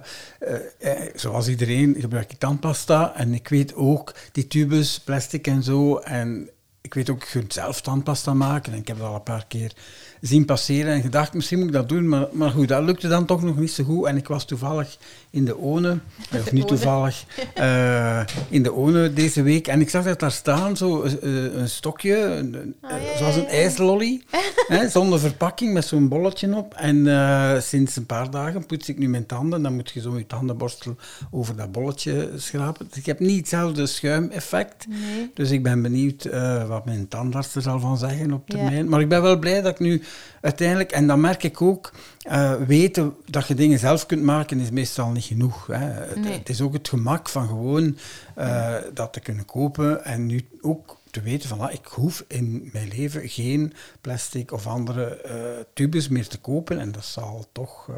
zoals 1.15 1.48
iedereen, 1.48 1.96
gebruik 2.00 2.32
ik 2.32 2.38
tandpasta 2.38 3.15
en 3.15 3.34
ik 3.34 3.48
weet 3.48 3.75
ook 3.75 4.13
die 4.32 4.48
tubes, 4.48 5.00
plastic 5.00 5.48
en 5.48 5.63
zo, 5.63 5.98
en 5.98 6.50
ik 6.82 6.94
weet 6.94 7.10
ook, 7.10 7.24
je 7.24 7.39
kunt 7.39 7.53
zelf 7.53 7.82
tandpasta 7.82 8.34
maken 8.34 8.74
en 8.74 8.79
ik 8.79 8.88
heb 8.88 8.98
dat 8.98 9.08
al 9.08 9.15
een 9.15 9.24
paar 9.24 9.46
keer 9.48 9.74
zien 10.21 10.45
passeren 10.45 10.93
en 10.93 11.01
gedacht, 11.01 11.33
misschien 11.33 11.57
moet 11.57 11.67
ik 11.67 11.74
dat 11.74 11.89
doen, 11.89 12.07
maar, 12.09 12.27
maar 12.31 12.50
goed, 12.51 12.67
dat 12.67 12.83
lukte 12.83 13.07
dan 13.07 13.25
toch 13.25 13.43
nog 13.43 13.57
niet 13.57 13.71
zo 13.71 13.83
goed 13.83 14.05
en 14.05 14.17
ik 14.17 14.27
was 14.27 14.45
toevallig 14.45 14.97
in 15.29 15.45
de 15.45 15.57
ONE, 15.57 15.97
eh, 16.31 16.39
of 16.41 16.51
niet 16.51 16.63
One. 16.63 16.71
toevallig, 16.71 17.25
eh, 17.55 18.21
in 18.50 18.63
de 18.63 18.74
ONE 18.74 19.13
deze 19.13 19.41
week 19.41 19.67
en 19.67 19.81
ik 19.81 19.89
zag 19.89 20.03
dat 20.03 20.19
daar 20.19 20.31
staan, 20.31 20.77
zo 20.77 21.01
eh, 21.03 21.12
een 21.53 21.69
stokje, 21.69 22.15
een- 22.17 22.53
een- 22.53 22.75
Ah, 22.81 22.91
ja, 22.91 22.97
eh, 23.12 23.17
zoals 23.17 23.36
een 23.36 23.47
ijslolly, 23.47 24.21
hè, 24.67 24.89
zonder 24.89 25.19
verpakking, 25.19 25.74
met 25.74 25.86
zo'n 25.86 26.07
bolletje 26.07 26.55
op. 26.55 26.74
En 26.74 27.07
eh, 27.07 27.59
sinds 27.59 27.95
een 27.95 28.05
paar 28.05 28.31
dagen 28.31 28.65
poets 28.65 28.89
ik 28.89 28.97
nu 28.97 29.07
mijn 29.09 29.25
tanden. 29.25 29.62
Dan 29.62 29.75
moet 29.75 29.89
je 29.89 30.01
zo 30.01 30.17
je 30.17 30.25
tandenborstel 30.27 30.95
over 31.31 31.55
dat 31.55 31.71
bolletje 31.71 32.29
schrapen. 32.36 32.86
Dus 32.89 32.97
ik 32.97 33.05
heb 33.05 33.19
niet 33.19 33.38
hetzelfde 33.38 33.86
schuimeffect. 33.86 34.88
Nee. 34.88 35.31
Dus 35.33 35.51
ik 35.51 35.63
ben 35.63 35.81
benieuwd 35.81 36.25
eh, 36.25 36.67
wat 36.67 36.86
mijn 36.86 37.07
tandarts 37.07 37.55
er 37.55 37.62
zal 37.62 37.79
van 37.79 37.97
zeggen 37.97 38.31
op 38.33 38.50
termijn. 38.50 38.89
Maar 38.89 39.01
ik 39.01 39.09
ben 39.09 39.21
wel 39.21 39.39
blij 39.39 39.62
dat 39.62 39.71
ik 39.71 39.79
nu 39.79 40.01
uiteindelijk, 40.41 40.91
en 40.91 41.07
dan 41.07 41.19
merk 41.21 41.43
ik 41.43 41.61
ook, 41.61 41.91
eh, 42.21 42.53
weten 42.53 43.15
dat 43.25 43.47
je 43.47 43.55
dingen 43.55 43.79
zelf 43.79 44.05
kunt 44.05 44.23
maken 44.23 44.59
is 44.59 44.69
meestal 44.69 45.09
niet 45.09 45.23
genoeg. 45.23 45.67
Hè. 45.67 45.77
Het- 45.77 46.15
Nee. 46.19 46.37
Het 46.37 46.49
is 46.49 46.61
ook 46.61 46.73
het 46.73 46.89
gemak 46.89 47.29
van 47.29 47.47
gewoon 47.47 47.97
eh, 48.35 48.75
dat 48.93 49.13
te 49.13 49.19
kunnen 49.19 49.45
kopen 49.45 50.03
en 50.05 50.25
nu 50.25 50.47
ook 50.61 50.97
te 51.11 51.21
weten 51.21 51.49
van 51.49 51.59
ah, 51.59 51.73
ik 51.73 51.85
hoef 51.85 52.23
in 52.27 52.69
mijn 52.73 52.87
leven 52.97 53.29
geen 53.29 53.73
plastic 54.01 54.51
of 54.51 54.67
andere 54.67 55.05
eh, 55.21 55.35
tubes 55.73 56.07
meer 56.07 56.27
te 56.27 56.37
kopen 56.37 56.79
en 56.79 56.91
dat 56.91 57.05
zal 57.05 57.45
toch 57.51 57.89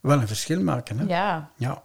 wel 0.00 0.20
een 0.20 0.26
verschil 0.28 0.62
maken. 0.62 0.98
Hè. 0.98 1.04
Ja. 1.04 1.50
Ja. 1.56 1.82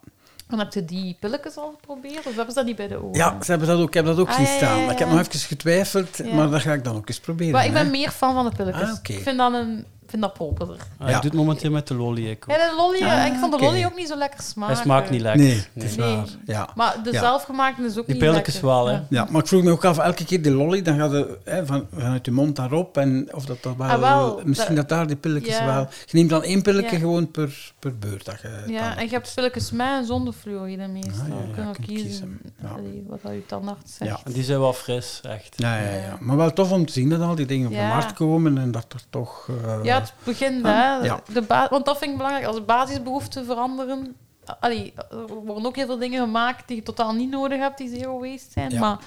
En 0.48 0.60
heb 0.60 0.74
je 0.74 0.86
die 0.86 1.18
pilletjes 1.20 1.58
al 1.58 1.78
geprobeerd? 1.80 2.18
Of 2.18 2.36
hebben 2.36 2.48
ze 2.48 2.54
dat 2.54 2.66
niet 2.66 2.76
bij 2.76 2.88
de 2.88 2.96
ogen? 3.04 3.18
Ja, 3.18 3.38
ze 3.44 3.50
hebben 3.52 3.68
dat 3.68 3.80
ook, 3.80 3.88
ik 3.88 3.94
heb 3.94 4.06
dat 4.06 4.18
ook 4.20 4.28
Ah, 4.28 4.36
zien 4.36 4.46
ja, 4.46 4.52
ja, 4.52 4.58
staan. 4.58 4.78
ja, 4.78 4.84
Maar 4.84 4.94
ik 4.94 5.00
heb 5.00 5.10
nog 5.10 5.20
even 5.20 5.40
getwijfeld, 5.40 6.34
maar 6.34 6.50
dat 6.50 6.62
ga 6.62 6.74
ik 6.74 6.84
dan 6.84 6.96
ook 6.96 7.08
eens 7.08 7.20
proberen. 7.20 7.54
Maar 7.54 7.66
ik 7.66 7.74
ben 7.74 7.86
hè. 7.86 7.92
meer 7.92 8.12
fan 8.12 8.34
van 8.34 8.46
de 8.50 8.56
pilletjes. 8.56 8.90
Ah, 8.90 8.96
oké. 8.98 9.14
Ik 9.14 9.22
vind 9.24 9.38
dat 9.38 9.54
een 9.54 9.86
vind 10.08 10.22
dat 10.22 10.34
properder. 10.34 10.76
Ah, 10.98 11.10
Ja. 11.10 11.16
Ik 11.16 11.22
doe 11.22 11.32
het 11.32 11.34
momenteel 11.40 11.72
met 11.72 11.88
de 11.88 11.94
lolly. 11.96 12.26
Ik. 12.30 12.44
Ja, 12.48 12.54
de 12.58 12.74
lolly, 12.78 12.98
eh, 13.02 13.22
Ah, 13.22 13.26
ik 13.26 13.34
vond 13.40 13.52
de 13.60 13.66
lolly 13.66 13.86
ook 13.86 13.96
niet 13.96 14.08
zo 14.08 14.18
lekker 14.18 14.42
smaken. 14.44 14.74
Hij 14.76 14.84
smaakt 14.84 15.10
niet 15.10 15.22
lekker. 15.22 15.42
Nee, 15.44 15.64
het 15.74 15.84
is 15.84 15.96
Nee. 15.96 16.16
waar. 16.16 16.26
Ja. 16.46 16.70
Maar 16.76 16.96
de 17.04 17.12
Ja. 17.12 17.20
zelfgemaakte 17.20 17.84
is 17.84 17.98
ook 17.98 18.06
Die 18.06 18.16
niet 18.16 18.24
pilletjes 18.24 18.54
lekker. 18.54 18.72
wel, 18.72 18.86
hè. 18.86 18.92
Ja. 18.94 19.04
ja, 19.10 19.28
maar 19.30 19.42
ik 19.42 19.48
vroeg 19.48 19.64
me 19.64 19.72
ook 19.72 19.86
af, 19.86 19.98
elke 19.98 20.26
keer 20.26 20.42
die 20.42 20.52
lolly, 20.52 20.82
dan 20.82 20.98
gaat 20.98 21.12
het 21.12 21.28
hè, 21.44 21.66
van, 21.66 21.88
vanuit 21.94 22.26
je 22.26 22.32
mond 22.32 22.56
daarop 22.56 22.98
en 22.98 23.28
of 23.34 23.46
dat 23.46 23.58
wel... 23.78 23.88
Ah, 23.88 24.00
wel, 24.00 24.42
misschien 24.44 24.76
dat- 24.76 24.90
dat 24.90 24.98
daar 24.98 25.08
die 25.08 25.16
pilletjes 25.16 25.58
ja. 25.58 25.66
wel... 25.66 25.88
Je 26.06 26.18
neemt 26.18 26.30
dan 26.30 26.44
één 26.44 26.62
pilletje 26.62 26.92
Ja. 26.92 26.98
gewoon 27.00 27.32
per, 27.32 27.72
per 27.80 27.98
beurt. 27.98 28.26
Dat 28.26 28.42
je 28.42 28.64
Ja, 28.68 28.90
dan- 28.90 28.98
en 28.98 29.04
je 29.04 29.10
hebt 29.12 29.32
pilletjes 29.36 29.72
met 29.72 29.88
en 29.88 30.06
zonder 30.06 30.34
fluoride 30.34 30.88
meestal. 30.88 31.14
Ah, 31.14 31.28
ja, 31.58 31.64
ja, 31.64 31.70
je 31.80 31.86
kiezen, 31.86 32.06
kiezen. 32.06 32.40
Allee, 32.76 33.04
wat 33.08 33.20
dat 33.22 33.32
je 33.32 33.46
tandarts 33.46 33.96
zegt. 33.96 34.12
Ja. 34.12 34.20
En 34.26 34.32
die 34.32 34.44
zijn 34.44 34.60
wel 34.60 34.74
fris, 34.74 35.20
echt. 35.24 35.54
Ja, 35.56 35.78
ja, 35.78 35.90
ja. 35.92 36.18
Maar 36.20 36.38
wel 36.38 36.54
tof 36.54 36.72
om 36.72 36.86
te 36.86 36.94
zien 36.94 37.10
dat 37.10 37.22
al 37.22 37.36
die 37.36 37.46
dingen 37.46 37.68
op 37.68 37.74
de 37.74 37.80
markt 37.80 38.14
komen 38.14 38.58
en 38.58 38.72
dat 38.72 38.86
er 38.94 39.02
toch... 39.10 39.50
eh, 39.66 39.84
Ja, 39.84 40.05
het 40.10 40.24
begint, 40.26 40.66
Ah, 40.66 40.72
hè. 40.72 41.06
ja. 41.06 41.20
De 41.34 41.42
ba- 41.42 41.68
want 41.70 41.86
dat 41.86 41.98
vind 41.98 42.12
ik 42.12 42.18
belangrijk. 42.18 42.46
Als 42.48 42.66
basisbehoeften 42.66 43.46
veranderen... 43.46 44.16
Allee, 44.60 44.94
er 45.10 45.28
worden 45.28 45.66
ook 45.66 45.76
heel 45.76 45.86
veel 45.86 45.98
dingen 45.98 46.24
gemaakt 46.24 46.68
die 46.68 46.76
je 46.76 46.84
totaal 46.84 47.14
niet 47.14 47.30
nodig 47.30 47.60
hebt, 47.60 47.78
die 47.78 47.90
zero 47.90 48.20
waste 48.20 48.52
zijn. 48.52 48.72
Ja. 48.72 48.80
Maar 48.80 48.98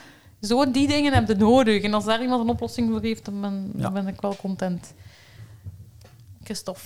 zo 0.40 0.71
die 0.71 0.87
dingen 0.88 1.12
heb 1.12 1.28
je 1.28 1.35
nodig. 1.35 1.83
En 1.83 1.95
als 1.95 2.05
daar 2.05 2.23
iemand 2.23 2.43
een 2.43 2.49
oplossing 2.49 2.90
voor 2.90 3.00
heeft, 3.00 3.25
dan 3.25 3.40
ben, 3.40 3.71
dan 3.75 3.93
ben 3.93 4.07
ik 4.09 4.21
wel 4.21 4.37
content. 4.37 4.95
Christophe. 6.45 6.81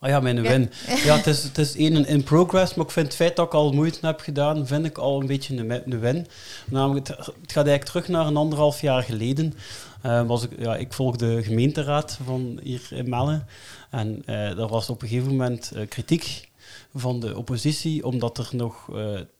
Ah 0.00 0.08
ja, 0.10 0.20
mijn 0.20 0.42
win. 0.42 0.70
Ja, 1.04 1.16
het 1.16 1.26
is, 1.26 1.42
het 1.42 1.58
is 1.58 1.76
één 1.76 2.06
in 2.06 2.22
progress, 2.22 2.74
maar 2.74 2.84
ik 2.86 2.90
vind 2.92 3.06
het 3.06 3.16
feit 3.16 3.36
dat 3.36 3.46
ik 3.46 3.54
al 3.54 3.72
moeite 3.72 4.06
heb 4.06 4.20
gedaan, 4.20 4.66
vind 4.66 4.84
ik 4.86 4.98
al 4.98 5.20
een 5.20 5.26
beetje 5.26 5.56
een, 5.56 5.68
wi- 5.68 5.82
een 5.84 6.00
win. 6.00 6.26
Namelijk, 6.66 7.08
het, 7.08 7.16
het 7.18 7.26
gaat 7.52 7.66
eigenlijk 7.66 7.84
terug 7.84 8.08
naar 8.08 8.26
een 8.26 8.36
anderhalf 8.36 8.80
jaar 8.80 9.02
geleden. 9.02 9.54
Eh, 10.02 10.26
was 10.26 10.42
ik, 10.42 10.50
ja, 10.58 10.76
ik 10.76 10.92
volg 10.92 11.16
de 11.16 11.42
gemeenteraad 11.42 12.18
van 12.24 12.60
hier 12.62 12.82
in 12.90 13.08
Melle. 13.08 13.42
En 13.90 14.22
eh 14.26 14.58
er 14.58 14.68
was 14.68 14.90
op 14.90 15.02
een 15.02 15.08
gegeven 15.08 15.30
moment 15.30 15.70
eh, 15.74 15.88
kritiek 15.88 16.48
van 16.94 17.20
de 17.20 17.36
oppositie, 17.36 18.04
omdat 18.06 18.38
er 18.38 18.48
nog... 18.52 18.88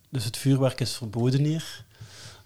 dus 0.08 0.24
het 0.24 0.36
vuurwerk 0.36 0.80
is 0.80 0.92
verboden 0.96 1.44
hier. 1.44 1.84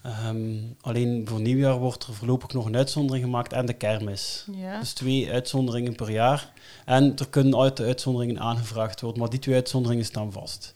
Ehm, 0.04 0.56
alleen 0.80 1.28
voor 1.28 1.40
nieuwjaar 1.40 1.78
wordt 1.78 2.06
er 2.06 2.14
voorlopig 2.14 2.52
nog 2.52 2.66
een 2.66 2.76
uitzondering 2.76 3.24
gemaakt 3.24 3.52
en 3.52 3.66
de 3.66 3.72
kermis. 3.72 4.46
Ja. 4.52 4.80
Dus 4.80 4.92
twee 4.92 5.30
uitzonderingen 5.30 5.94
per 5.94 6.10
jaar. 6.10 6.52
En 6.84 7.16
er 7.16 7.28
kunnen 7.28 7.58
uit 7.58 7.76
de 7.76 7.84
uitzonderingen 7.84 8.40
aangevraagd 8.40 9.00
worden, 9.00 9.20
maar 9.20 9.30
die 9.30 9.38
twee 9.38 9.54
uitzonderingen 9.54 10.04
staan 10.04 10.32
vast. 10.32 10.72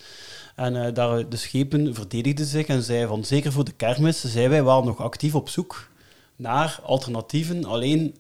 En 0.55 0.85
eh, 0.85 0.95
daar, 0.95 1.29
de 1.29 1.37
schepen 1.37 1.95
verdedigden 1.95 2.47
zich 2.47 2.67
en 2.67 2.83
zeiden 2.83 3.09
van, 3.09 3.25
zeker 3.25 3.53
voor 3.53 3.65
de 3.65 3.73
kermis, 3.73 4.25
zijn 4.25 4.51
wij 4.51 4.65
wel 4.65 4.85
nog 4.85 5.01
actief 5.01 5.35
op 5.35 5.49
zoek 5.49 5.91
naar 6.37 6.81
alternatieven. 6.83 7.65
Alleen, 7.65 8.17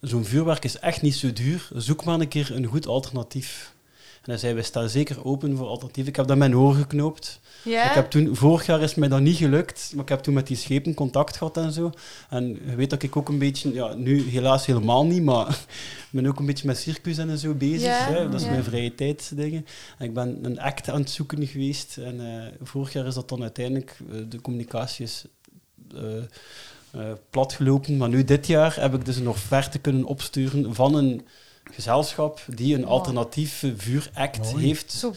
zo'n 0.00 0.24
vuurwerk 0.24 0.64
is 0.64 0.78
echt 0.78 1.02
niet 1.02 1.16
zo 1.16 1.32
duur. 1.32 1.68
Zoek 1.74 2.04
maar 2.04 2.20
een 2.20 2.28
keer 2.28 2.54
een 2.54 2.66
goed 2.66 2.86
alternatief. 2.86 3.74
En 4.28 4.34
hij 4.34 4.42
zei, 4.42 4.54
wij 4.54 4.62
staan 4.62 4.88
zeker 4.88 5.24
open 5.24 5.56
voor 5.56 5.66
alternatieven. 5.66 6.10
Ik 6.10 6.16
heb 6.16 6.26
dat 6.26 6.36
mijn 6.36 6.56
oor 6.56 6.74
geknoopt. 6.74 7.40
Ik 7.64 7.74
heb 7.74 8.10
toen, 8.10 8.36
vorig 8.36 8.66
jaar 8.66 8.82
is 8.82 8.94
mij 8.94 9.08
dat 9.08 9.20
niet 9.20 9.36
gelukt, 9.36 9.90
maar 9.94 10.02
ik 10.02 10.08
heb 10.08 10.20
toen 10.20 10.34
met 10.34 10.46
die 10.46 10.56
schepen 10.56 10.94
contact 10.94 11.36
gehad 11.36 11.56
en 11.56 11.72
zo. 11.72 11.90
En 12.30 12.58
je 12.66 12.74
weet 12.76 12.90
dat 12.90 13.02
ik 13.02 13.16
ook 13.16 13.28
een 13.28 13.38
beetje, 13.38 13.72
ja, 13.72 13.94
nu 13.94 14.22
helaas 14.22 14.66
helemaal 14.66 15.06
niet, 15.06 15.22
maar 15.22 15.48
ik 15.48 16.08
ben 16.10 16.26
ook 16.26 16.38
een 16.38 16.46
beetje 16.46 16.66
met 16.66 16.78
circus 16.78 17.18
en 17.18 17.38
zo 17.38 17.54
bezig. 17.54 18.06
Hè. 18.06 18.28
Dat 18.28 18.40
is 18.40 18.46
mijn 18.46 18.64
vrije 18.64 18.94
tijdsdingen. 18.94 19.66
En 19.98 20.06
ik 20.06 20.14
ben 20.14 20.38
een 20.42 20.60
act 20.60 20.90
aan 20.90 21.00
het 21.00 21.10
zoeken 21.10 21.46
geweest. 21.46 21.96
En 21.96 22.20
eh, 22.20 22.52
vorig 22.62 22.92
jaar 22.92 23.06
is 23.06 23.14
dat 23.14 23.28
dan 23.28 23.42
uiteindelijk, 23.42 23.96
eh, 24.10 24.18
de 24.28 24.40
communicatie 24.40 25.04
is 25.04 25.24
eh, 25.94 27.12
platgelopen. 27.30 27.96
Maar 27.96 28.08
nu 28.08 28.24
dit 28.24 28.46
jaar 28.46 28.80
heb 28.80 28.94
ik 28.94 29.04
dus 29.04 29.16
een 29.16 29.28
offerte 29.28 29.78
kunnen 29.78 30.04
opsturen 30.04 30.74
van 30.74 30.94
een 30.94 31.26
gezelschap 31.70 32.40
die 32.46 32.74
een 32.74 32.80
Wow. 32.82 32.90
alternatieve 32.90 33.74
vuuract 33.76 34.52
Mooi. 34.52 34.66
heeft 34.66 34.92
Zo 34.92 35.12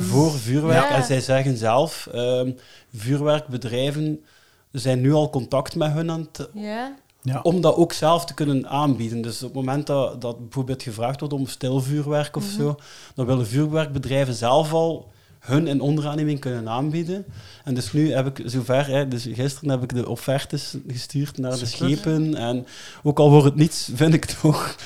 voor 0.00 0.30
vuurwerk. 0.32 0.88
Ja. 0.88 0.94
En 0.96 1.04
zij 1.04 1.20
zeggen 1.20 1.56
zelf, 1.56 2.08
ehm, 2.12 2.50
vuurwerkbedrijven 2.96 4.24
zijn 4.72 5.00
nu 5.00 5.12
al 5.12 5.30
contact 5.30 5.74
met 5.74 5.92
hun 5.92 6.10
aan 6.10 6.28
het, 6.32 6.48
Ja? 6.54 6.94
Ja. 7.22 7.40
om 7.42 7.60
dat 7.60 7.76
ook 7.76 7.92
zelf 7.92 8.24
te 8.24 8.34
kunnen 8.34 8.68
aanbieden. 8.68 9.22
Dus 9.22 9.36
op 9.42 9.54
het 9.54 9.54
moment 9.54 9.86
dat, 9.86 10.20
dat 10.20 10.38
bijvoorbeeld 10.40 10.82
gevraagd 10.82 11.20
wordt 11.20 11.34
om 11.34 11.46
stilvuurwerk 11.46 12.36
of 12.36 12.44
Mhm. 12.44 12.54
zo, 12.62 12.76
dan 13.14 13.26
willen 13.26 13.46
vuurwerkbedrijven 13.46 14.34
zelf 14.34 14.72
al 14.72 15.12
hun 15.44 15.66
in 15.66 15.80
onderaanneming 15.80 16.40
kunnen 16.40 16.68
aanbieden. 16.68 17.24
En 17.64 17.74
dus 17.74 17.92
nu 17.92 18.12
heb 18.12 18.38
ik 18.38 18.50
zover, 18.50 18.86
hè, 18.86 19.08
dus 19.08 19.26
gisteren 19.32 19.70
heb 19.70 19.82
ik 19.82 19.94
de 19.94 20.08
offertes 20.08 20.74
gestuurd 20.88 21.38
naar 21.38 21.58
de 21.58 21.66
schepen. 21.66 22.34
En 22.34 22.66
ook 23.02 23.18
al 23.18 23.30
wordt 23.30 23.44
het 23.44 23.54
niets, 23.54 23.90
vind 23.94 24.14
ik 24.14 24.24
toch 24.24 24.76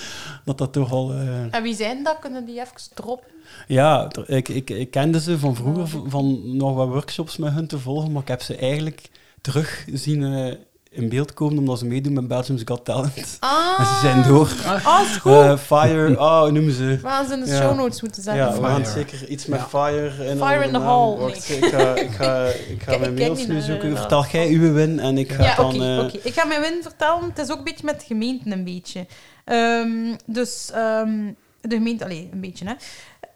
dat 0.45 0.59
dat 0.59 0.73
toch 0.73 0.93
al... 0.93 1.12
eh, 1.12 1.55
En 1.55 1.62
wie 1.62 1.75
zijn 1.75 2.03
dat? 2.05 2.19
Kunnen 2.21 2.45
die 2.45 2.61
even 2.61 2.73
droppen? 2.95 3.27
ja, 3.67 4.11
ik, 4.27 4.49
ik, 4.49 4.71
ik 4.71 4.91
kende 4.91 5.21
ze 5.21 5.38
van 5.38 5.55
vroeger, 5.57 5.88
v- 5.88 5.97
van 6.07 6.57
nog 6.57 6.75
wat 6.75 6.88
workshops 6.88 7.37
met 7.37 7.53
hun 7.53 7.67
te 7.67 7.79
volgen, 7.79 8.12
maar 8.12 8.23
ik 8.23 8.29
heb 8.29 8.43
ze 8.43 8.57
eigenlijk 8.57 9.11
terug 9.41 9.85
zien 9.93 10.25
eh, 10.25 10.55
in 10.90 11.09
beeld 11.09 11.35
komen 11.35 11.59
omdat 11.59 11.78
ze 11.78 11.87
meedoen 11.87 12.12
met 12.12 12.28
Belgium's 12.28 12.62
Got 12.64 12.85
Talent. 12.85 13.37
Ah. 13.40 13.75
En 13.78 13.87
ze 13.87 13.99
zijn 14.00 14.23
door. 14.23 14.52
Ah, 14.85 15.00
is 15.04 15.16
goed. 15.16 15.33
Eh, 15.33 15.57
fire, 15.59 16.18
oh, 16.18 16.42
noemen 16.47 16.73
ze? 16.73 16.85
We 16.85 16.99
gaan 17.02 17.26
ze 17.26 17.33
in 17.35 17.40
de 17.40 17.47
Ja. 17.47 17.57
show 17.61 17.76
notes 17.76 18.02
moeten 18.02 18.23
zetten. 18.23 18.45
Ja, 18.45 18.61
we 18.61 18.66
gaan 18.66 18.87
zeker 18.87 19.28
iets 19.28 19.47
met 19.47 19.59
Ja. 19.61 19.66
Fire 19.68 20.25
in 20.30 20.37
Fire 20.37 20.64
in 20.64 20.73
the 20.73 20.78
hall, 20.78 21.16
Wacht, 21.16 21.49
nee. 21.49 21.59
ik 21.59 21.64
ga, 21.75 21.95
ik 21.95 22.11
ga, 22.11 22.47
ik 22.47 22.83
ga 22.83 22.99
mijn 22.99 23.12
ik 23.12 23.18
mails 23.18 23.47
nu 23.47 23.61
zoeken. 23.61 23.90
eh, 23.92 23.99
Vertel 23.99 24.25
jij 24.26 24.49
uw 24.49 24.73
win 24.73 24.99
en 25.00 25.18
ik 25.18 25.33
ga 25.33 25.42
Ja, 25.42 25.54
dan... 25.57 25.66
oké. 25.75 25.97
eh, 25.99 26.04
oké. 26.04 26.18
Ik 26.23 26.33
ga 26.35 26.45
mijn 26.47 26.61
win 26.61 26.78
vertellen. 26.83 27.25
Het 27.28 27.38
is 27.38 27.50
ook 27.50 27.59
een 27.59 27.64
beetje 27.64 27.85
met 27.85 28.00
de 28.00 28.07
gemeenten 28.07 28.52
een 28.52 28.64
beetje. 28.64 29.07
Ehm, 29.45 30.14
dus 30.26 30.71
ehm, 30.75 31.33
de 31.61 31.75
gemeente... 31.76 32.04
Allee, 32.04 32.28
een 32.33 32.40
beetje, 32.40 32.64
hè. 32.66 32.73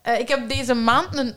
Eh, 0.02 0.20
ik 0.20 0.28
heb 0.28 0.48
deze 0.48 0.74
maand 0.74 1.18
een, 1.18 1.34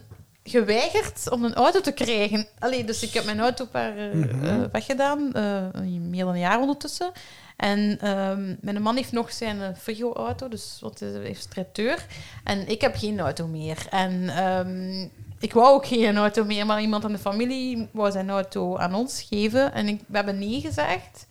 geweigerd 0.49 1.29
om 1.31 1.43
een 1.43 1.53
auto 1.53 1.81
te 1.81 1.91
krijgen. 1.91 2.47
Allee, 2.59 2.83
dus 2.85 3.03
ik 3.03 3.13
heb 3.13 3.25
mijn 3.25 3.39
auto 3.39 3.63
een 3.63 3.69
paar 3.69 3.97
eh, 3.97 4.13
Mhm. 4.13 4.45
eh, 4.45 4.55
weggedaan. 4.71 5.33
eh, 5.33 5.63
meer 5.99 6.23
dan 6.25 6.33
een 6.33 6.39
jaar 6.39 6.59
ondertussen. 6.59 7.11
En 7.57 7.97
ehm, 8.01 8.55
mijn 8.61 8.81
man 8.81 8.95
heeft 8.95 9.11
nog 9.11 9.31
zijn 9.31 9.61
eh, 9.61 9.67
frigo-auto, 9.77 10.47
dus 10.47 10.77
wat 10.81 11.01
is, 11.01 11.13
heeft 11.27 11.49
traiteur. 11.51 12.05
En 12.43 12.67
ik 12.67 12.81
heb 12.81 12.95
geen 12.95 13.19
auto 13.19 13.47
meer. 13.47 13.77
En 13.89 14.29
ehm, 14.29 15.07
ik 15.39 15.53
wou 15.53 15.67
ook 15.73 15.85
geen 15.87 16.17
auto 16.17 16.43
meer, 16.45 16.65
maar 16.65 16.81
iemand 16.81 17.05
aan 17.05 17.11
de 17.11 17.17
familie 17.17 17.87
wou 17.91 18.11
zijn 18.11 18.29
auto 18.29 18.77
aan 18.77 18.93
ons 18.95 19.25
geven. 19.29 19.73
En 19.73 19.87
ik, 19.87 20.01
we 20.07 20.15
hebben 20.15 20.39
nee 20.39 20.61
gezegd. 20.61 21.27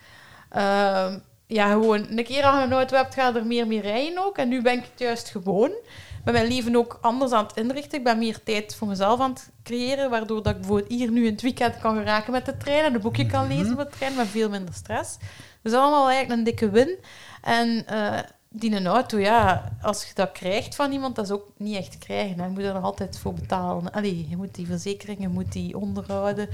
Ehm, 0.50 1.18
ja, 1.46 1.68
gewoon, 1.70 2.06
een 2.10 2.24
keer 2.24 2.44
als 2.44 2.56
je 2.58 2.64
een 2.64 2.72
auto 2.72 2.96
hebt, 2.96 3.14
ga 3.14 3.28
je 3.28 3.34
er 3.38 3.46
meer 3.46 3.66
mee 3.66 3.80
rijden 3.80 4.24
ook. 4.24 4.38
En 4.38 4.48
nu 4.48 4.62
ben 4.62 4.72
ik 4.78 4.84
het 4.90 4.98
juist 5.00 5.28
gewoon. 5.28 5.70
Ben 6.24 6.32
mijn 6.32 6.46
leven 6.46 6.76
ook 6.76 6.98
anders 7.00 7.32
aan 7.32 7.46
het 7.46 7.56
inrichten. 7.56 7.98
Ik 7.98 8.04
ben 8.04 8.18
meer 8.18 8.42
tijd 8.42 8.74
voor 8.74 8.88
mezelf 8.88 9.20
aan 9.20 9.30
het 9.30 9.50
creëren, 9.62 10.10
waardoor 10.10 10.42
dat 10.42 10.52
ik 10.52 10.58
bijvoorbeeld 10.60 10.90
hier 10.90 11.10
nu 11.10 11.26
in 11.26 11.32
het 11.32 11.42
weekend 11.42 11.78
kan 11.78 11.96
geraken 11.96 12.32
met 12.32 12.46
de 12.46 12.56
trein 12.56 12.84
en 12.84 12.94
een 12.94 13.00
boekje 13.00 13.26
kan 13.26 13.48
lezen 13.48 13.76
met 13.76 13.90
de 13.90 13.96
trein, 13.96 14.14
met 14.16 14.26
veel 14.26 14.48
minder 14.48 14.74
stress. 14.74 15.16
Dus 15.62 15.72
allemaal 15.72 16.08
eigenlijk 16.08 16.38
een 16.38 16.44
dikke 16.44 16.70
win. 16.70 16.96
En 17.42 17.86
eh, 17.86 18.18
die 18.48 18.74
een 18.74 18.86
auto, 18.86 19.18
ja, 19.18 19.72
als 19.82 20.04
je 20.04 20.14
dat 20.14 20.32
krijgt 20.32 20.74
van 20.74 20.92
iemand, 20.92 21.16
dat 21.16 21.24
is 21.24 21.30
ook 21.30 21.46
niet 21.56 21.76
echt 21.76 21.98
krijgen. 21.98 22.38
hè. 22.38 22.44
Je 22.44 22.50
moet 22.50 22.62
er 22.62 22.74
nog 22.74 22.82
altijd 22.82 23.18
voor 23.18 23.34
betalen. 23.34 23.92
Allee, 23.92 24.26
je 24.28 24.36
moet 24.36 24.54
die 24.54 24.66
verzekering, 24.66 25.20
je 25.20 25.28
moet 25.28 25.52
die 25.52 25.78
onderhouden. 25.78 26.48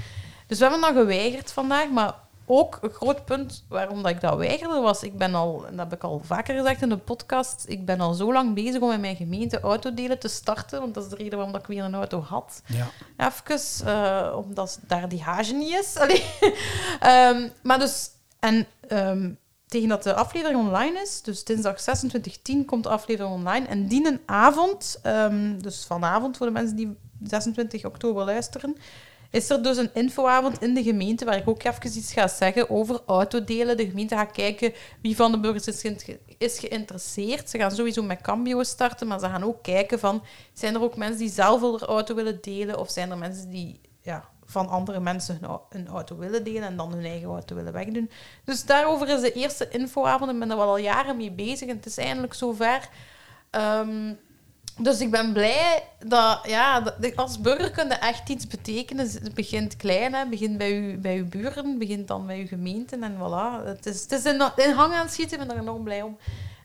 Dus 0.47 0.59
we 0.59 0.65
hebben 0.65 0.81
dat 0.81 1.03
geweigerd 1.03 1.53
vandaag, 1.53 1.91
maar 1.91 2.15
ook 2.51 2.79
een 2.81 2.91
groot 2.91 3.25
punt 3.25 3.65
waarom 3.69 4.03
dat 4.03 4.11
ik 4.11 4.21
dat 4.21 4.37
weigerde 4.37 4.81
was, 4.81 5.03
ik 5.03 5.19
ben 5.19 5.35
al, 5.35 5.67
en 5.67 5.77
dat 5.77 5.91
heb 5.91 5.99
ik 5.99 6.05
al 6.05 6.21
vaker 6.25 6.57
gezegd 6.57 6.83
in 6.83 6.89
de 6.89 6.97
podcast, 6.97 7.65
ik 7.67 7.85
ben 7.85 8.01
al 8.01 8.15
zo 8.15 8.33
lang 8.33 8.55
bezig 8.55 8.81
om 8.81 8.93
in 8.93 9.01
mijn 9.01 9.17
gemeente 9.17 9.61
autodelen 9.61 10.19
te 10.19 10.29
starten, 10.29 10.81
want 10.81 10.95
dat 10.95 11.05
is 11.05 11.11
de 11.11 11.17
reden 11.17 11.35
waarom 11.35 11.53
dat 11.53 11.61
ik 11.61 11.67
weer 11.67 11.85
een 11.85 11.95
auto 11.95 12.21
had. 12.21 12.63
Ja. 12.67 12.87
Even, 13.17 13.87
eh, 13.87 14.37
omdat 14.37 14.81
daar 14.87 15.09
die 15.09 15.23
hage 15.23 15.55
niet 15.55 15.79
is. 15.79 15.95
Ehm, 17.01 17.49
maar 17.63 17.79
dus, 17.79 18.11
en 18.39 18.67
ehm, 18.89 19.31
tegen 19.67 19.89
dat 19.89 20.03
de 20.03 20.15
aflevering 20.15 20.61
online 20.61 21.01
is, 21.01 21.23
dus 21.23 21.45
dinsdag 21.45 21.81
26.10 21.81 22.65
komt 22.65 22.83
de 22.83 22.89
aflevering 22.89 23.35
online. 23.35 23.67
En 23.67 23.87
die 23.87 24.07
een 24.07 24.21
avond, 24.27 24.99
ehm, 25.03 25.59
dus 25.59 25.85
vanavond 25.85 26.37
voor 26.37 26.47
de 26.47 26.53
mensen 26.53 26.77
die 26.77 26.97
26 27.23 27.85
oktober 27.85 28.25
luisteren, 28.25 28.77
is 29.31 29.51
er 29.51 29.63
dus 29.63 29.77
een 29.77 29.91
infoavond 29.95 30.63
in 30.63 30.75
de 30.75 30.83
gemeente 30.83 31.25
waar 31.25 31.37
ik 31.37 31.49
ook 31.49 31.63
even 31.63 31.97
iets 31.99 32.13
ga 32.13 32.29
zeggen 32.29 32.71
over 32.71 33.01
autodelen. 33.07 33.77
De 33.77 33.89
gemeente 33.89 34.17
gaat 34.17 34.31
kijken 34.31 34.73
wie 35.03 35.17
van 35.17 35.33
de 35.33 35.41
burgers 35.41 35.67
is, 35.67 35.81
geïnt- 35.81 36.05
is 36.39 36.59
geïnteresseerd. 36.59 37.51
Ze 37.51 37.59
gaan 37.59 37.71
sowieso 37.71 38.03
met 38.03 38.21
Cambio 38.21 38.63
starten, 38.63 39.07
maar 39.07 39.19
ze 39.21 39.27
gaan 39.27 39.45
ook 39.45 39.63
kijken 39.63 39.99
van... 39.99 40.23
Zijn 40.53 40.75
er 40.75 40.83
ook 40.83 40.97
mensen 40.97 41.19
die 41.19 41.31
zelf 41.31 41.61
hun 41.61 41.79
auto 41.79 42.15
willen 42.15 42.39
delen? 42.41 42.79
Of 42.79 42.91
zijn 42.91 43.11
er 43.11 43.19
mensen 43.19 43.51
die 43.51 43.81
ja, 44.03 44.29
van 44.45 44.69
andere 44.69 45.01
mensen 45.01 45.39
hun, 45.41 45.49
au- 45.49 45.61
hun 45.69 45.89
auto 45.89 46.17
willen 46.17 46.45
delen 46.45 46.63
en 46.63 46.77
dan 46.77 46.93
hun 46.93 47.05
eigen 47.05 47.29
auto 47.29 47.55
willen 47.55 47.73
wegdoen? 47.73 48.11
Dus 48.45 48.65
daarover 48.65 49.09
is 49.09 49.21
de 49.21 49.33
eerste 49.33 49.69
infoavond. 49.69 50.31
Ik 50.33 50.39
ben 50.39 50.51
er 50.51 50.57
wel 50.57 50.69
al 50.69 50.77
jaren 50.79 51.17
mee 51.17 51.31
bezig 51.33 51.69
en 51.69 51.77
het 51.77 51.87
is 51.87 51.97
eindelijk 51.99 52.35
zover. 52.35 52.89
Ehm 53.51 54.13
dus 54.83 55.01
ik 55.01 55.11
ben 55.11 55.33
blij 55.33 55.83
dat, 56.07 56.41
ja, 56.47 56.81
dat- 56.81 57.17
als 57.17 57.41
burger 57.41 57.71
kun 57.71 57.87
je 57.89 57.95
echt 57.95 58.29
iets 58.29 58.47
betekenen. 58.47 59.07
Het 59.23 59.35
begint 59.35 59.77
klein, 59.77 60.13
hè. 60.13 60.19
Het 60.19 60.31
begint 60.31 60.59
bij 60.59 60.73
je, 60.73 60.97
bij 60.97 61.17
uw 61.17 61.29
buren, 61.29 61.67
het 61.69 61.79
begint 61.79 62.09
dan 62.09 62.27
bij 62.27 62.39
uw 62.39 62.47
gemeenten 62.47 63.03
en 63.03 63.15
voilà. 63.15 63.65
Het 63.67 63.87
is, 63.87 64.03
het 64.03 64.13
is 64.13 64.25
in, 64.25 64.43
in 64.57 64.73
hang 64.73 64.93
aan 64.95 65.03
het 65.05 65.13
schieten, 65.13 65.41
ik 65.41 65.47
ben 65.47 65.57
er 65.57 65.63
enorm 65.63 65.83
blij 65.85 66.03
om. 66.03 66.17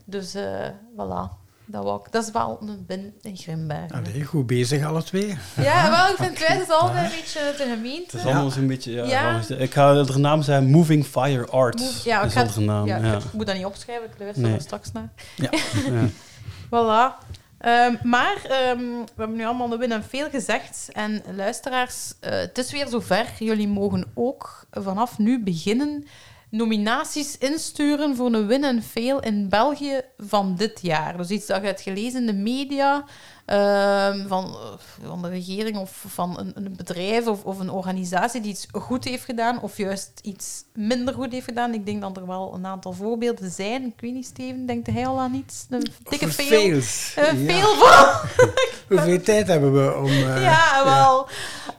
Dus 0.05 0.33
eh, 0.33 0.67
voilà. 0.93 1.43
dat, 1.65 1.83
wou 1.83 1.99
ik- 2.05 2.11
dat 2.11 2.23
is 2.23 2.31
wel 2.31 2.57
een 2.61 2.83
win 2.87 3.13
in 3.21 3.37
Grimbergen. 3.37 3.91
Allee, 4.05 4.23
goed 4.23 4.47
bezig 4.47 4.85
alle 4.85 5.03
twee. 5.03 5.37
Ja, 5.61 5.89
wel, 5.89 6.07
ik 6.09 6.15
vind 6.15 6.47
wij 6.47 6.57
het 6.57 6.69
altijd 6.71 7.11
een 7.11 7.17
beetje 7.19 7.53
de 7.57 7.63
gemeente. 7.75 8.17
Het 8.17 8.25
is 8.25 8.25
allemaal 8.25 8.49
zo'n 8.49 8.67
beetje... 8.67 8.91
Ja, 8.91 9.41
Ik 9.57 9.73
ga 9.73 10.03
de 10.03 10.17
naam 10.19 10.41
zijn 10.41 10.65
Moving 10.69 11.05
Fire 11.05 11.45
Arts. 11.47 11.81
Move- 11.83 12.09
ja, 12.09 12.19
ik 12.19 12.25
is 12.25 12.33
ga- 12.33 12.59
naam. 12.59 12.85
Ja, 12.87 12.97
Ja, 12.97 13.15
ik 13.15 13.33
moet 13.33 13.45
dat 13.45 13.55
niet 13.55 13.65
opschrijven, 13.65 14.05
ik 14.05 14.19
luister 14.19 14.43
Nee. 14.43 14.53
er 14.55 14.61
straks 14.61 14.91
naar. 14.91 15.09
Ja. 15.35 15.49
Ja. 15.91 16.07
Voilà. 16.65 17.25
Ehm, 17.57 17.95
maar 18.03 18.35
ehm, 18.43 18.79
we 18.79 19.13
hebben 19.15 19.37
nu 19.37 19.45
allemaal 19.45 19.69
de 19.69 19.77
win 19.77 19.91
en 19.91 20.03
veel 20.03 20.29
gezegd. 20.29 20.89
En 20.91 21.23
luisteraars, 21.35 22.13
eh, 22.19 22.31
het 22.31 22.57
is 22.57 22.71
weer 22.71 22.87
zover. 22.87 23.27
Jullie 23.39 23.67
mogen 23.67 24.11
ook 24.13 24.65
vanaf 24.71 25.17
nu 25.17 25.43
beginnen 25.43 26.05
nominaties 26.49 27.37
insturen 27.37 28.15
voor 28.15 28.33
een 28.33 28.47
win 28.47 28.63
en 28.63 28.83
veel 28.83 29.19
in 29.19 29.49
België 29.49 30.01
van 30.17 30.55
dit 30.55 30.79
jaar. 30.81 31.17
Dus 31.17 31.29
iets 31.29 31.45
dat 31.45 31.61
je 31.61 31.67
hebt 31.67 31.81
gelezen 31.81 32.19
in 32.19 32.25
de 32.25 32.33
media, 32.33 33.05
ehm, 33.45 34.27
van, 34.27 34.45
eh, 34.45 35.07
van 35.07 35.21
de 35.21 35.29
regering 35.29 35.77
of 35.77 36.03
van 36.07 36.39
een, 36.39 36.51
een 36.55 36.75
bedrijf 36.75 37.27
of, 37.27 37.43
of 37.43 37.59
een 37.59 37.69
organisatie 37.69 38.41
die 38.41 38.51
iets 38.51 38.67
goed 38.71 39.03
heeft 39.03 39.25
gedaan 39.25 39.61
of 39.61 39.77
juist 39.77 40.19
iets 40.21 40.63
minder 40.73 41.13
goed 41.13 41.31
heeft 41.31 41.45
gedaan. 41.45 41.73
Ik 41.73 41.85
denk 41.85 42.01
dat 42.01 42.17
er 42.17 42.27
wel 42.27 42.53
een 42.53 42.65
aantal 42.65 42.93
voorbeelden 42.93 43.51
zijn. 43.51 43.85
Ik 43.85 44.01
weet 44.01 44.13
niet, 44.13 44.25
Steven, 44.25 44.65
denkt 44.65 44.87
hij 44.87 45.07
al 45.07 45.19
aan 45.19 45.33
iets? 45.33 45.65
Een 45.69 45.87
dikke 46.09 46.31
veel? 46.31 46.61
Eh, 47.15 47.45
Ja. 47.45 47.53
Veel 47.53 47.75
van. 47.75 48.29
Hoeveel 48.97 49.21
tijd 49.21 49.47
hebben 49.47 49.73
we 49.73 49.95
om... 49.97 50.05
eh, 50.31 50.41
ja, 50.43 50.83
wel. 50.83 51.27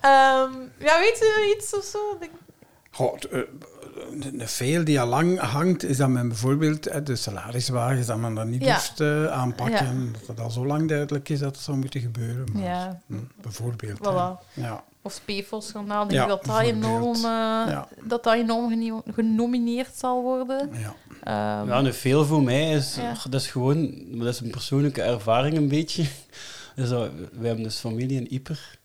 Ehm, 0.01 0.53
ja, 0.79 0.99
weet 0.99 1.19
je 1.19 1.55
iets 1.57 1.75
of 1.75 1.85
zo? 1.85 2.19
Goh, 2.91 3.17
eh, 4.13 4.39
de 4.39 4.47
veel 4.49 4.85
die 4.85 5.01
al 5.01 5.07
lang 5.07 5.39
hangt, 5.41 5.85
is 5.85 5.97
dat 5.97 6.09
men 6.09 6.29
bijvoorbeeld 6.29 6.87
eh, 6.87 7.05
de 7.05 7.17
salariswagens, 7.17 8.07
dat 8.07 8.19
men 8.19 8.35
dat 8.35 8.47
niet 8.47 8.65
Ja. 8.65 8.73
hoeft 8.75 9.01
eh, 9.01 9.27
aanpakken. 9.27 10.13
Dat 10.13 10.27
het 10.27 10.41
al 10.41 10.51
zo 10.51 10.67
lang 10.67 10.89
duidelijk 10.89 11.29
is 11.29 11.39
dat 11.39 11.55
het 11.55 11.65
zou 11.65 11.77
moeten 11.77 12.01
gebeuren. 12.01 12.47
Maar, 12.53 12.63
Ja, 12.63 13.01
hm, 13.07 13.15
bijvoorbeeld. 13.43 13.99
voilà. 13.99 14.53
Ja. 14.55 14.85
Of 15.03 15.21
denk 15.27 15.39
ik 16.13 16.29
dat 16.29 16.45
dat 16.45 16.61
enorm, 16.61 17.15
eh, 17.17 17.21
Ja. 17.23 17.89
dat 18.05 18.25
dat 18.25 18.35
enorm 18.35 18.69
geno- 18.69 19.03
genomineerd 19.15 19.95
zal 19.97 20.23
worden. 20.23 20.71
Ja. 20.73 20.95
Ehm, 21.23 21.69
Ja, 21.69 21.79
en 21.79 21.95
veel 21.95 22.25
voor 22.25 22.43
mij 22.43 22.73
is, 22.73 22.97
Ja. 22.97 23.15
dat 23.31 23.41
is 23.41 23.47
gewoon, 23.47 23.95
dat 24.11 24.27
is 24.27 24.41
een 24.41 24.51
persoonlijke 24.51 25.03
ervaring 25.03 25.57
een 25.57 25.69
beetje. 25.69 26.05
Dus 26.77 26.89
dat, 26.89 27.11
we 27.39 27.47
hebben 27.47 27.65
dus 27.65 27.79
familie 27.79 28.17
in 28.21 28.33
Ieper. 28.33 28.79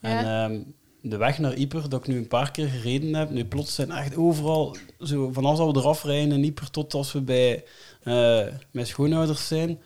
En 0.00 0.18
ehm, 0.26 0.60
de 1.06 1.16
weg 1.16 1.38
naar 1.38 1.54
Ieper, 1.54 1.88
dat 1.88 2.00
ik 2.00 2.06
nu 2.06 2.16
een 2.16 2.28
paar 2.28 2.50
keer 2.50 2.68
gereden 2.68 3.14
heb, 3.14 3.30
nu 3.30 3.44
plots 3.44 3.74
zijn 3.74 3.90
echt 3.90 4.16
overal, 4.16 4.76
zo, 5.00 5.32
vanaf 5.32 5.56
dat 5.56 5.72
we 5.72 5.78
eraf 5.80 6.04
rijden 6.04 6.32
in 6.32 6.44
Ieper 6.44 6.70
tot 6.70 6.94
als 6.94 7.12
we 7.12 7.20
bij 7.20 7.64
eh, 8.02 8.40
mijn 8.70 8.86
schoonouders 8.86 9.46
zijn, 9.46 9.78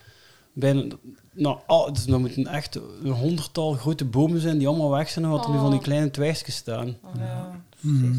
bijna, 0.52 0.84
nou, 1.32 1.58
al, 1.66 1.92
dus 1.92 2.04
dat 2.04 2.18
moeten 2.18 2.46
echt 2.46 2.74
een 3.02 3.10
honderdtal 3.10 3.72
grote 3.72 4.04
bomen 4.04 4.40
zijn 4.40 4.58
die 4.58 4.68
allemaal 4.68 4.90
weg 4.90 5.08
zijn 5.08 5.24
en 5.24 5.30
wat 5.30 5.44
er 5.44 5.50
nu 5.50 5.58
van 5.58 5.70
die 5.70 5.78
Oh. 5.78 5.84
kleine 5.84 6.10
twijgjes 6.10 6.54
staan. 6.56 6.88
oh, 7.02 7.10
ja, 7.18 7.60
Mhm. 7.80 8.12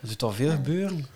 Er 0.00 0.08
zit 0.08 0.22
al 0.22 0.32
veel 0.32 0.50
gebeuren. 0.50 0.96
Het 0.96 1.06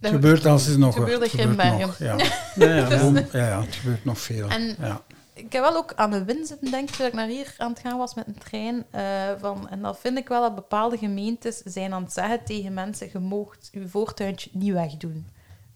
Dat- 0.00 0.10
gebeurt 0.10 0.46
als 0.46 0.68
is 0.68 0.76
nog 0.76 0.94
het 0.94 1.28
Grimbergen. 1.30 1.80
nog, 1.80 1.98
Ja. 1.98 2.16
Ja, 2.56 2.66
ja, 2.66 2.88
ja, 3.32 3.48
ja, 3.48 3.60
het 3.64 3.74
gebeurt 3.74 4.04
nog 4.04 4.20
veel. 4.20 4.48
En 4.48 4.76
ja. 4.80 5.02
Ik 5.36 5.52
heb 5.52 5.62
wel 5.62 5.76
ook 5.76 5.92
aan 5.94 6.10
de 6.10 6.24
win 6.24 6.46
zitten 6.46 6.70
denken 6.70 6.96
toen 6.96 7.06
ik 7.06 7.12
naar 7.12 7.26
hier 7.26 7.54
aan 7.58 7.70
het 7.70 7.80
gaan 7.80 7.98
was 7.98 8.14
met 8.14 8.26
een 8.26 8.38
trein. 8.38 8.84
eh, 8.90 9.02
van, 9.38 9.68
en 9.68 9.82
dat 9.82 9.98
vind 9.98 10.18
ik 10.18 10.28
wel 10.28 10.40
dat 10.40 10.54
bepaalde 10.54 10.98
gemeentes 10.98 11.62
zijn 11.64 11.92
aan 11.92 12.02
het 12.02 12.12
zeggen 12.12 12.44
tegen 12.44 12.74
mensen, 12.74 13.08
je 13.12 13.18
moogt 13.18 13.68
je 13.72 13.88
voortuintje 13.88 14.50
niet 14.52 14.72
wegdoen. 14.72 15.26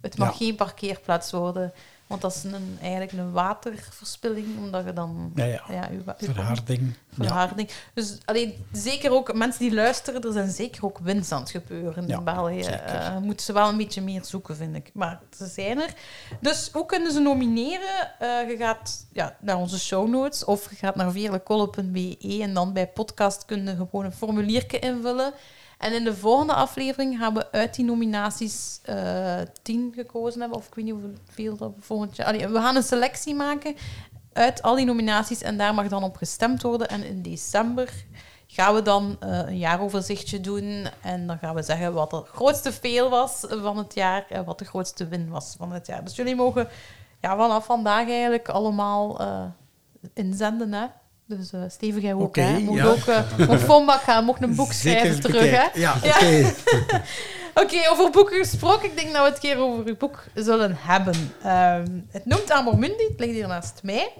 Het 0.01 0.19
mag 0.19 0.31
Ja. 0.31 0.37
geen 0.37 0.55
parkeerplaats 0.57 1.31
worden. 1.31 1.73
Want 2.11 2.23
dat 2.23 2.35
is 2.35 2.45
een, 2.45 2.79
eigenlijk 2.81 3.13
een 3.13 3.33
waterverspilling, 3.33 4.59
omdat 4.59 4.85
je 4.85 4.93
dan... 4.93 5.33
Ja, 5.35 5.45
ja. 5.45 5.89
Verharding. 6.19 6.95
Ja. 7.09 7.25
verharding. 7.25 7.71
Dus 7.95 8.19
alleen, 8.25 8.55
zeker 8.73 9.13
ook 9.13 9.35
mensen 9.35 9.61
die 9.61 9.75
luisteren, 9.75 10.23
er 10.23 10.33
zijn 10.33 10.51
zeker 10.51 10.85
ook 10.85 10.99
winst 10.99 11.33
aan 11.33 11.41
het 11.41 11.51
gebeuren 11.51 12.07
Ja, 12.07 12.19
in 12.19 12.25
België. 12.25 12.61
Eh, 12.61 13.17
moeten 13.17 13.47
ze 13.47 13.53
wel 13.53 13.69
een 13.69 13.77
beetje 13.77 14.01
meer 14.01 14.25
zoeken, 14.25 14.57
vind 14.57 14.77
ik. 14.77 14.91
Maar 14.95 15.21
ze 15.37 15.47
zijn 15.47 15.81
er. 15.81 15.95
Dus 16.41 16.69
hoe 16.73 16.87
kunnen 16.87 17.13
ze 17.13 17.21
nomineren? 17.21 18.19
Eh, 18.19 18.49
je 18.49 18.57
gaat 18.59 19.07
ja, 19.13 19.37
naar 19.41 19.57
onze 19.57 19.79
show 19.79 20.09
notes 20.09 20.45
of 20.45 20.71
je 20.71 20.77
gaat 20.77 20.97
naar 20.97 21.13
veerlekolle.be 21.13 22.39
en 22.41 22.55
dan 22.55 22.73
bij 22.73 22.89
podcast 22.89 23.45
kun 23.45 23.65
je 23.65 23.77
gewoon 23.77 24.05
een 24.05 24.13
formuliertje 24.13 24.79
invullen. 24.79 25.33
En 25.81 25.93
in 25.93 26.05
de 26.05 26.17
volgende 26.17 26.55
aflevering 26.55 27.19
gaan 27.19 27.35
we 27.35 27.53
uit 27.53 27.75
die 27.75 27.85
nominaties 27.85 28.81
eh, 28.83 29.41
tien 29.63 29.93
gekozen 29.95 30.41
hebben. 30.41 30.59
Of 30.59 30.67
ik 30.67 30.75
weet 30.75 30.85
niet 30.85 30.95
hoeveel 30.95 31.57
dat 31.57 31.73
volgend 31.79 32.17
jaar... 32.17 32.33
We 32.33 32.61
gaan 32.61 32.77
een 32.77 32.83
selectie 32.83 33.35
maken 33.35 33.77
uit 34.33 34.63
al 34.63 34.75
die 34.75 34.85
nominaties 34.85 35.43
en 35.43 35.57
daar 35.57 35.75
mag 35.75 35.89
dan 35.89 36.03
op 36.03 36.17
gestemd 36.17 36.63
worden. 36.63 36.89
En 36.89 37.05
in 37.05 37.23
december 37.23 38.05
gaan 38.47 38.75
we 38.75 38.83
dan 38.83 39.17
eh, 39.21 39.39
een 39.39 39.59
jaaroverzichtje 39.59 40.41
doen 40.41 40.87
en 41.01 41.27
dan 41.27 41.39
gaan 41.39 41.55
we 41.55 41.63
zeggen 41.63 41.93
wat 41.93 42.11
de 42.11 42.23
grootste 42.25 42.73
fail 42.73 43.11
was 43.11 43.45
van 43.49 43.77
het 43.77 43.95
jaar 43.95 44.27
en 44.29 44.45
wat 44.45 44.59
de 44.59 44.65
grootste 44.65 45.09
win 45.09 45.29
was 45.29 45.55
van 45.59 45.73
het 45.73 45.87
jaar. 45.87 46.05
Dus 46.05 46.17
jullie 46.17 46.37
mogen 46.37 46.69
ja, 47.21 47.37
vanaf 47.37 47.65
vandaag 47.65 48.09
eigenlijk 48.09 48.49
allemaal 48.49 49.21
eh, 49.21 49.45
inzenden, 50.15 50.73
hè. 50.73 50.87
Dus 51.39 51.53
eh 51.53 51.61
Steven, 51.69 52.01
jij 52.01 52.15
ook, 52.15 52.37
hè? 52.37 52.59
Mocht 52.59 52.79
ja. 52.79 52.85
ook 52.87 53.07
uh, 53.39 53.49
mocht 53.49 53.63
Vonbak 53.63 54.01
gaan, 54.03 54.25
mocht 54.25 54.43
een 54.43 54.55
boek 54.55 54.73
schrijven 54.73 55.21
terug, 55.21 55.51
hè. 55.51 55.81
Ja, 55.81 55.95
Ja. 56.03 56.15
oké. 56.17 56.53
Oké, 57.55 57.77
over 57.91 58.11
boeken 58.11 58.37
gesproken. 58.39 58.89
Ik 58.91 58.97
denk 58.97 59.13
dat 59.13 59.23
we 59.25 59.29
het 59.31 59.39
keer 59.39 59.59
over 59.59 59.85
uw 59.87 59.97
boek 59.97 60.25
zullen 60.35 60.77
hebben. 60.81 61.33
Ehm, 61.43 61.87
het 62.11 62.27
noemt 62.27 62.51
Amor 62.51 62.79
Mundi, 62.79 63.05
het 63.09 63.19
ligt 63.21 63.33
hier 63.33 63.47
naast 63.49 63.81
mij. 63.83 64.13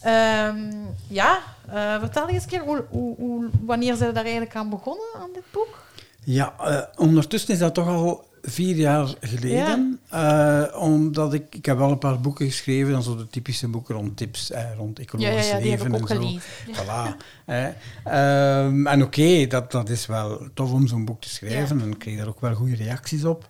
Ehm, 0.00 0.72
ja, 1.08 1.38
eh, 1.68 1.98
vertel 1.98 2.28
eens 2.28 2.42
een 2.42 2.48
keer, 2.48 2.60
hoe, 2.60 2.84
hoe, 2.90 3.14
hoe- 3.16 3.48
wanneer 3.60 3.94
zijn 3.94 4.08
we 4.08 4.14
daar 4.14 4.24
eigenlijk 4.24 4.54
aan 4.56 4.70
begonnen, 4.70 5.06
aan 5.16 5.30
dit 5.34 5.42
boek? 5.50 5.82
Ja, 6.24 6.54
eh, 6.60 6.80
ondertussen 6.96 7.52
is 7.54 7.58
dat 7.58 7.74
toch 7.74 7.88
al 7.88 8.24
vier 8.46 8.76
jaar 8.76 9.14
geleden. 9.20 10.00
Eh, 10.08 10.62
omdat 10.78 11.34
ik, 11.34 11.54
ik 11.54 11.66
heb 11.66 11.78
wel 11.78 11.90
een 11.90 11.98
paar 11.98 12.20
boeken 12.20 12.46
geschreven, 12.46 12.92
dan 12.92 13.02
zo 13.02 13.16
de 13.16 13.26
typische 13.26 13.68
boeken 13.68 13.94
rond 13.94 14.16
tips, 14.16 14.50
eh, 14.50 14.64
rond 14.76 14.96
Ja, 14.96 15.02
ecologisch 15.02 15.48
ja, 15.48 15.56
ja, 15.56 15.64
leven 15.64 15.94
en 15.94 16.06
zo. 16.06 16.38
Voilà. 16.72 17.16
Ehm, 18.04 18.86
en 18.86 19.02
oké, 19.02 19.46
dat, 19.46 19.72
dat 19.72 19.88
is 19.88 20.06
wel 20.06 20.48
tof 20.54 20.72
om 20.72 20.86
zo'n 20.86 21.04
boek 21.04 21.20
te 21.20 21.28
schrijven. 21.28 21.80
En 21.80 21.90
ik 21.90 21.98
kreeg 21.98 22.16
daar 22.16 22.28
ook 22.28 22.40
wel 22.40 22.54
goede 22.54 22.76
reacties 22.76 23.24
op. 23.24 23.48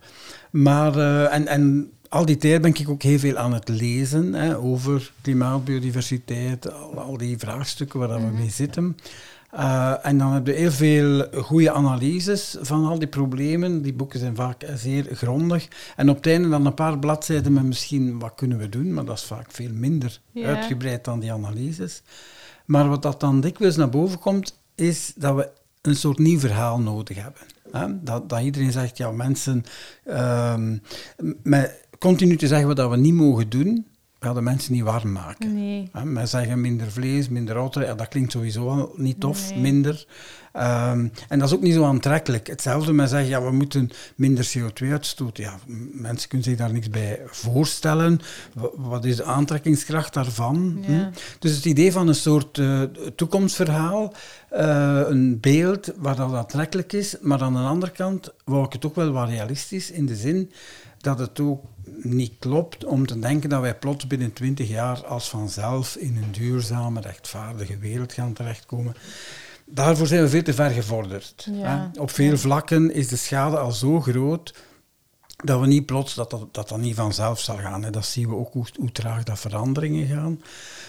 Maar, 0.50 0.96
eh, 0.96 1.34
en, 1.34 1.46
en 1.46 1.90
al 2.08 2.26
die 2.26 2.36
tijd 2.36 2.62
ben 2.62 2.74
ik 2.74 2.88
ook 2.88 3.02
heel 3.02 3.18
veel 3.18 3.36
aan 3.36 3.52
het 3.52 3.68
lezen 3.68 4.32
hè, 4.32 4.58
over 4.58 5.12
klimaat, 5.22 5.64
biodiversiteit, 5.64 6.72
al, 6.72 6.98
al 6.98 7.16
die 7.16 7.38
vraagstukken 7.38 7.98
waar 8.00 8.20
we 8.20 8.36
mee 8.36 8.50
zitten. 8.50 8.96
Eh, 9.56 9.94
en 10.02 10.18
dan 10.18 10.32
heb 10.32 10.46
je 10.46 10.52
heel 10.52 10.70
veel 10.70 11.26
goede 11.32 11.72
analyses 11.72 12.56
van 12.60 12.84
al 12.84 12.98
die 12.98 13.08
problemen. 13.08 13.82
Die 13.82 13.94
boeken 13.94 14.18
zijn 14.18 14.36
vaak 14.36 14.64
zeer 14.74 15.08
grondig. 15.12 15.68
En 15.96 16.10
op 16.10 16.16
het 16.16 16.26
einde 16.26 16.48
dan 16.48 16.66
een 16.66 16.74
paar 16.74 16.98
bladzijden 16.98 17.52
met 17.52 17.62
misschien 17.62 18.18
wat 18.18 18.32
kunnen 18.34 18.58
we 18.58 18.68
doen, 18.68 18.94
maar 18.94 19.04
dat 19.04 19.16
is 19.16 19.24
vaak 19.24 19.52
veel 19.52 19.70
minder 19.72 20.20
uitgebreid 20.34 21.04
dan 21.04 21.20
die 21.20 21.32
analyses. 21.32 22.02
Maar 22.64 22.88
wat 22.88 23.02
dat 23.02 23.20
dan 23.20 23.40
dikwijls 23.40 23.76
naar 23.76 23.88
boven 23.88 24.18
komt, 24.18 24.58
is 24.74 25.12
dat 25.16 25.34
we 25.34 25.50
een 25.82 25.96
soort 25.96 26.18
nieuw 26.18 26.38
verhaal 26.38 26.80
nodig 26.80 27.16
hebben. 27.22 27.42
Hè? 27.70 28.02
Dat, 28.02 28.28
dat 28.28 28.40
iedereen 28.40 28.72
zegt, 28.72 28.96
ja, 28.96 29.10
mensen... 29.10 29.64
ehm, 30.04 30.78
met 31.42 31.86
continu 31.98 32.36
te 32.36 32.46
zeggen 32.46 32.66
wat 32.66 32.76
dat 32.76 32.90
we 32.90 32.96
niet 32.96 33.14
mogen 33.14 33.48
doen, 33.48 33.86
gaan 34.26 34.34
de 34.34 34.40
mensen 34.40 34.72
niet 34.72 34.82
warm 34.82 35.12
maken. 35.12 35.54
Nee. 35.54 35.90
Zeggen 36.24 36.60
minder 36.60 36.90
vlees, 36.92 37.28
minder 37.28 37.56
auto, 37.56 37.80
ja, 37.80 37.94
dat 37.94 38.08
klinkt 38.08 38.32
sowieso 38.32 38.68
al 38.68 38.92
niet 38.96 39.20
tof, 39.20 39.50
Nee. 39.50 39.60
minder. 39.60 40.06
Ehm, 40.52 41.08
en 41.28 41.38
dat 41.38 41.48
is 41.48 41.54
ook 41.54 41.62
niet 41.62 41.74
zo 41.74 41.84
aantrekkelijk. 41.84 42.46
Hetzelfde 42.46 42.92
met 42.92 43.08
zeggen, 43.10 43.28
ja, 43.28 43.42
we 43.42 43.50
moeten 43.50 43.90
minder 44.16 44.44
CO2 44.52 44.90
uitstoten. 44.90 45.44
Ja, 45.44 45.58
mensen 45.92 46.28
kunnen 46.28 46.46
zich 46.46 46.56
daar 46.56 46.72
niks 46.72 46.90
bij 46.90 47.20
voorstellen. 47.26 48.20
Wa- 48.54 48.70
Wat 48.76 49.04
is 49.04 49.16
de 49.16 49.24
aantrekkingskracht 49.24 50.14
daarvan? 50.14 50.78
Ja. 50.80 50.86
Hm? 50.88 51.10
Dus 51.38 51.54
het 51.56 51.64
idee 51.64 51.92
van 51.92 52.08
een 52.08 52.14
soort 52.14 52.58
eh, 52.58 52.82
toekomstverhaal, 53.16 54.12
eh, 54.50 55.00
een 55.06 55.40
beeld 55.40 55.92
waar 55.96 56.16
dat 56.16 56.32
aantrekkelijk 56.34 56.92
is, 56.92 57.16
maar 57.20 57.42
aan 57.42 57.52
de 57.52 57.58
andere 57.58 57.92
kant 57.92 58.32
wou 58.44 58.64
ik 58.66 58.72
het 58.72 58.86
ook 58.86 58.94
wel 58.94 59.10
wat 59.12 59.28
realistisch 59.28 59.90
in 59.90 60.06
de 60.06 60.16
zin 60.16 60.50
dat 60.98 61.18
het 61.18 61.40
ook 61.40 61.64
niet 62.02 62.32
klopt 62.38 62.84
om 62.84 63.06
te 63.06 63.18
denken 63.18 63.48
dat 63.48 63.60
wij 63.60 63.74
plots 63.74 64.06
binnen 64.06 64.32
20 64.32 64.68
jaar 64.68 65.06
als 65.06 65.28
vanzelf 65.28 65.96
in 65.96 66.16
een 66.16 66.32
duurzame, 66.32 67.00
rechtvaardige 67.00 67.78
wereld 67.78 68.12
gaan 68.12 68.32
terechtkomen. 68.32 68.94
Daarvoor 69.64 70.06
zijn 70.06 70.22
we 70.22 70.28
veel 70.28 70.42
te 70.42 70.54
ver 70.54 70.70
gevorderd. 70.70 71.48
Ja. 71.52 71.90
hè. 71.92 72.00
Op 72.00 72.10
veel 72.10 72.38
vlakken 72.38 72.94
is 72.94 73.08
de 73.08 73.16
schade 73.16 73.58
al 73.58 73.72
zo 73.72 74.00
groot 74.00 74.54
dat 75.44 75.60
we 75.60 75.66
niet 75.66 75.86
plots 75.86 76.14
dat 76.14 76.30
dat, 76.30 76.48
dat, 76.54 76.68
dat 76.68 76.78
niet 76.78 76.94
vanzelf 76.94 77.40
zal 77.40 77.56
gaan. 77.56 77.84
Hè. 77.84 77.90
Dat 77.90 78.06
zien 78.06 78.28
we 78.28 78.34
ook 78.34 78.52
hoe, 78.52 78.66
hoe 78.78 78.92
traag 78.92 79.22
dat 79.22 79.38
veranderingen 79.38 80.06
gaan. 80.06 80.40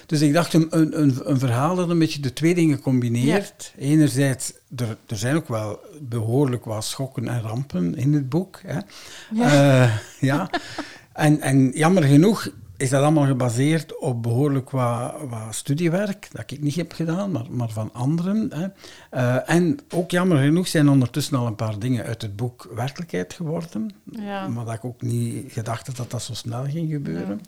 Dus 0.06 0.22
ik 0.22 0.34
dacht 0.34 0.54
een, 0.54 0.68
een, 0.70 1.30
een, 1.30 1.40
verhaal 1.40 1.76
dat 1.76 1.90
een 1.90 2.00
beetje 2.00 2.20
de 2.20 2.34
twee 2.34 2.56
dingen 2.56 2.80
combineert. 2.80 3.74
Enerzijds, 3.78 4.54
er, 4.76 4.98
er 5.08 5.18
zijn 5.18 5.36
ook 5.36 5.48
wel 5.48 5.80
behoorlijk 6.02 6.66
wat 6.66 6.86
schokken 6.86 7.28
en 7.28 7.42
rampen 7.42 7.96
in 7.96 8.14
het 8.14 8.30
boek. 8.30 8.62
Hè. 8.66 8.80
Ja. 9.34 9.84
Eh, 9.84 9.98
ja. 10.20 10.50
En, 11.18 11.42
en 11.42 11.70
jammer 11.70 12.04
genoeg 12.04 12.50
is 12.78 12.90
dat 12.90 13.02
allemaal 13.02 13.26
gebaseerd 13.26 13.98
op 13.98 14.24
behoorlijk 14.24 14.70
wat, 14.70 15.14
wat 15.30 15.56
studiewerk, 15.56 16.28
dat 16.32 16.52
ik 16.52 16.62
niet 16.62 16.76
heb 16.76 16.92
gedaan, 16.92 17.32
maar, 17.32 17.46
maar 17.50 17.70
van 17.70 17.94
anderen. 17.94 18.50
Hè. 18.54 18.68
Eh, 19.10 19.50
en 19.50 19.80
ook 19.94 20.12
jammer 20.12 20.38
genoeg 20.38 20.68
zijn 20.68 20.90
ondertussen 20.90 21.38
al 21.38 21.48
een 21.48 21.56
paar 21.56 21.80
dingen 21.80 22.06
uit 22.06 22.22
het 22.22 22.36
boek 22.36 22.70
werkelijkheid 22.76 23.34
geworden. 23.34 23.92
Ja. 24.12 24.48
Maar 24.48 24.66
dat 24.66 24.74
ik 24.74 24.86
ook 24.86 25.02
niet 25.02 25.52
gedacht 25.52 25.88
had 25.88 25.96
dat 25.96 26.12
dat 26.12 26.24
zo 26.24 26.34
snel 26.34 26.64
ging 26.64 26.92
gebeuren. 26.92 27.42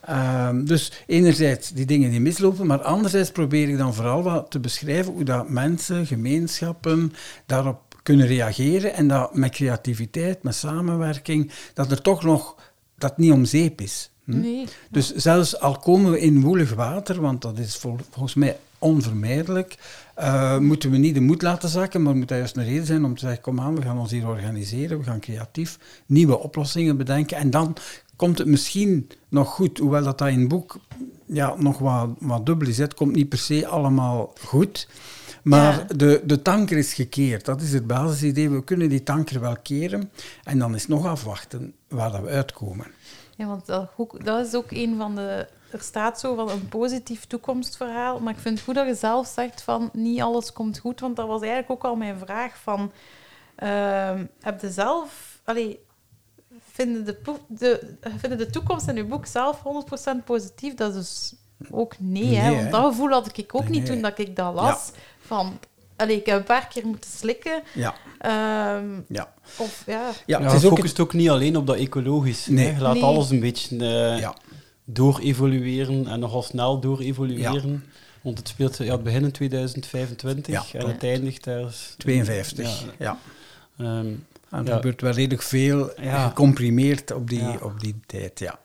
Ehm, 0.00 0.64
dus 0.64 0.92
enerzijds 1.06 1.70
die 1.70 1.86
dingen 1.86 2.10
die 2.10 2.20
mislopen, 2.20 2.66
maar 2.66 2.82
anderzijds 2.82 3.30
probeer 3.30 3.68
ik 3.68 3.78
dan 3.78 3.94
vooral 3.94 4.22
wat 4.22 4.50
te 4.50 4.60
beschrijven 4.60 5.12
hoe 5.12 5.24
dat 5.24 5.48
mensen, 5.48 6.06
gemeenschappen 6.06 7.12
daarop 7.46 7.86
kunnen 8.06 8.26
reageren 8.26 8.94
en 8.94 9.08
dat 9.08 9.34
met 9.34 9.50
creativiteit, 9.50 10.42
met 10.42 10.54
samenwerking, 10.54 11.50
dat 11.74 11.90
er 11.90 12.02
toch 12.02 12.22
nog, 12.22 12.54
dat 12.98 13.18
niet 13.18 13.32
om 13.32 13.44
zeep 13.44 13.80
is. 13.80 14.10
Hm? 14.24 14.40
Nee. 14.40 14.66
Dus 14.90 15.14
zelfs 15.14 15.60
al 15.60 15.78
komen 15.78 16.10
we 16.10 16.20
in 16.20 16.40
woelig 16.40 16.74
water, 16.74 17.20
want 17.20 17.42
dat 17.42 17.58
is 17.58 17.76
vol- 17.76 17.98
volgens 18.10 18.34
mij 18.34 18.56
onvermijdelijk, 18.78 19.76
eh, 20.14 20.58
moeten 20.58 20.90
we 20.90 20.96
niet 20.96 21.14
de 21.14 21.20
moed 21.20 21.42
laten 21.42 21.68
zakken, 21.68 22.02
maar 22.02 22.16
moet 22.16 22.28
dat 22.28 22.38
juist 22.38 22.56
een 22.56 22.64
reden 22.64 22.86
zijn 22.86 23.04
om 23.04 23.14
te 23.14 23.20
zeggen, 23.20 23.40
kom 23.40 23.60
aan, 23.60 23.74
we 23.74 23.82
gaan 23.82 23.98
ons 23.98 24.10
hier 24.10 24.28
organiseren, 24.28 24.98
we 24.98 25.04
gaan 25.04 25.20
creatief 25.20 25.78
nieuwe 26.06 26.38
oplossingen 26.38 26.96
bedenken 26.96 27.36
en 27.36 27.50
dan 27.50 27.76
komt 28.16 28.38
het 28.38 28.46
misschien 28.46 29.08
nog 29.28 29.48
goed, 29.48 29.78
hoewel 29.78 30.04
dat, 30.04 30.18
dat 30.18 30.28
in 30.28 30.40
het 30.40 30.48
boek 30.48 30.78
ja, 31.26 31.54
nog 31.58 31.78
wat, 31.78 32.08
wat 32.18 32.46
dubbel 32.46 32.68
is. 32.68 32.78
Het 32.78 32.94
komt 32.94 33.14
niet 33.14 33.28
per 33.28 33.38
se 33.38 33.66
allemaal 33.66 34.32
goed. 34.44 34.88
Maar 35.48 35.78
Ja. 35.88 35.94
de, 35.96 36.22
de 36.24 36.42
tanker 36.42 36.76
is 36.78 36.94
gekeerd. 36.94 37.44
Dat 37.44 37.60
is 37.60 37.72
het 37.72 37.86
basisidee. 37.86 38.50
We 38.50 38.64
kunnen 38.64 38.88
die 38.88 39.02
tanker 39.02 39.40
wel 39.40 39.56
keren. 39.62 40.10
En 40.44 40.58
dan 40.58 40.74
is 40.74 40.86
nog 40.86 41.06
afwachten 41.06 41.74
waar 41.88 42.10
dat 42.10 42.20
we 42.20 42.28
uitkomen. 42.28 42.86
Ja, 43.36 43.46
want 43.46 43.66
dat, 43.66 43.90
ook- 43.96 44.24
dat 44.24 44.46
is 44.46 44.54
ook 44.54 44.70
een 44.70 44.96
van 44.96 45.14
de... 45.14 45.46
Er 45.70 45.80
staat 45.82 46.20
zo 46.20 46.34
van 46.34 46.50
een 46.50 46.68
positief 46.68 47.24
toekomstverhaal, 47.24 48.20
maar 48.20 48.32
ik 48.32 48.38
vind 48.40 48.54
het 48.54 48.64
goed 48.64 48.74
dat 48.74 48.86
je 48.86 48.94
zelf 48.94 49.26
zegt 49.26 49.62
van 49.62 49.90
niet 49.92 50.20
alles 50.20 50.52
komt 50.52 50.78
goed, 50.78 51.00
want 51.00 51.16
dat 51.16 51.26
was 51.26 51.40
eigenlijk 51.40 51.70
ook 51.70 51.84
al 51.84 51.96
mijn 51.96 52.18
vraag 52.18 52.56
van... 52.62 52.92
ehm, 53.56 54.24
heb 54.40 54.60
je 54.60 54.70
zelf... 54.70 55.40
Allee, 55.44 55.78
vinden 56.70 57.04
de, 57.04 57.16
de, 57.48 57.96
vinden 58.18 58.38
de 58.38 58.50
toekomst 58.50 58.88
in 58.88 58.96
je 58.96 59.04
boek 59.04 59.26
zelf 59.26 59.62
100% 60.20 60.24
positief? 60.24 60.74
Dat 60.74 60.94
is 60.94 60.98
dus 60.98 61.34
ook 61.70 61.94
nee, 61.98 62.34
hè? 62.36 62.54
Want 62.56 62.70
dat 62.70 62.84
gevoel 62.84 63.08
had 63.10 63.38
ik 63.38 63.54
ook 63.54 63.62
Nee, 63.62 63.70
niet 63.70 63.82
nee. 63.82 63.92
toen 63.92 64.02
dat 64.02 64.18
ik 64.18 64.36
dat 64.36 64.54
las. 64.54 64.90
Van, 65.26 65.58
allee, 65.96 66.16
ik 66.16 66.26
heb 66.26 66.36
een 66.36 66.44
paar 66.44 66.68
keer 66.68 66.86
moeten 66.86 67.10
slikken. 67.10 67.62
Ja, 67.74 67.94
ehm, 68.18 69.00
ja. 69.08 69.32
of 69.56 69.82
ja... 69.86 70.10
ja, 70.26 70.40
het 70.42 70.50
je 70.50 70.56
is 70.56 70.64
ook 70.64 70.74
focust 70.76 71.00
ook 71.00 71.12
niet 71.12 71.28
alleen 71.30 71.56
op 71.56 71.66
dat 71.66 71.76
ecologisch. 71.76 72.46
Nee. 72.46 72.66
hè. 72.66 72.74
Je 72.76 72.82
laat 72.82 72.94
Nee. 72.94 73.02
alles 73.02 73.30
een 73.30 73.40
beetje 73.40 73.76
eh 73.78 74.18
ja. 74.20 74.34
door-evolueren 74.84 76.06
en 76.06 76.20
nogal 76.20 76.42
snel 76.42 76.80
door-evolueren. 76.80 77.84
Want 78.22 78.38
het 78.38 78.48
speelt 78.48 78.76
ja, 78.76 78.92
het 78.92 79.02
begin 79.02 79.22
in 79.24 79.32
2025 79.32 80.72
Ja. 80.72 80.78
en 80.80 80.86
het 80.86 81.02
eindigt 81.02 81.44
daar... 81.44 81.74
52. 81.96 82.80
Ja. 82.80 82.86
Ja. 82.98 83.18
Ehm, 83.84 84.06
En 84.50 84.58
er 84.62 84.66
Ja. 84.68 84.74
gebeurt 84.74 85.00
wel 85.00 85.12
redelijk 85.12 85.42
veel 85.42 85.90
Ja. 86.00 86.28
gecomprimeerd 86.28 87.12
op 87.12 87.28
die, 87.28 87.38
Ja. 87.40 87.58
op 87.62 87.80
die 87.80 87.94
tijd. 88.06 88.38
Ja. 88.38 88.58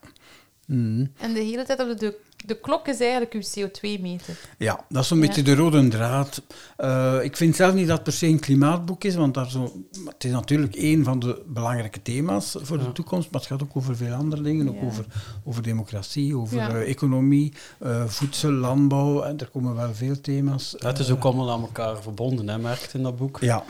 Mhm. 0.65 1.05
En 1.19 1.33
de 1.33 1.39
hele 1.39 1.63
tijd 1.63 1.79
op 1.81 1.99
de, 1.99 2.15
de, 2.45 2.59
klok 2.59 2.87
is 2.87 2.99
eigenlijk 2.99 3.33
uw 3.33 3.41
CO2-meter. 3.41 4.37
Ja, 4.57 4.85
dat 4.89 5.01
is 5.01 5.07
zo'n 5.07 5.19
Ja. 5.19 5.25
beetje 5.27 5.41
de 5.43 5.55
rode 5.55 5.87
draad. 5.87 6.41
Eh, 6.77 7.17
ik 7.23 7.37
vind 7.37 7.55
zelf 7.55 7.73
niet 7.73 7.87
dat 7.87 7.95
het 7.95 8.03
per 8.03 8.13
se 8.13 8.27
een 8.27 8.39
klimaatboek 8.39 9.03
is, 9.03 9.15
want 9.15 9.33
daar 9.33 9.49
zo, 9.49 9.83
het 10.05 10.23
is 10.23 10.31
natuurlijk 10.31 10.75
één 10.75 11.03
van 11.03 11.19
de 11.19 11.41
belangrijke 11.47 12.01
thema's 12.01 12.55
voor 12.61 12.77
de 12.77 12.91
toekomst, 12.91 13.31
maar 13.31 13.41
het 13.41 13.49
gaat 13.49 13.63
ook 13.63 13.71
over 13.77 13.95
veel 13.95 14.13
andere 14.13 14.41
dingen, 14.41 14.69
ook 14.69 14.75
Ja. 14.79 14.85
over, 14.85 15.05
over 15.43 15.63
democratie, 15.63 16.37
over 16.37 16.57
Ja. 16.57 16.69
eh, 16.69 16.89
economie, 16.89 17.53
eh, 17.79 18.05
voedsel, 18.05 18.51
landbouw, 18.51 19.21
en 19.21 19.37
er 19.39 19.49
komen 19.49 19.75
wel 19.75 19.93
veel 19.93 20.21
thema's. 20.21 20.75
het 20.77 20.99
is 20.99 21.11
ook 21.11 21.23
allemaal 21.23 21.51
aan 21.51 21.61
elkaar 21.61 22.01
verbonden, 22.01 22.49
hè, 22.49 22.57
merkt 22.57 22.93
in 22.93 23.03
dat 23.03 23.17
boek. 23.17 23.39
Ja, 23.39 23.63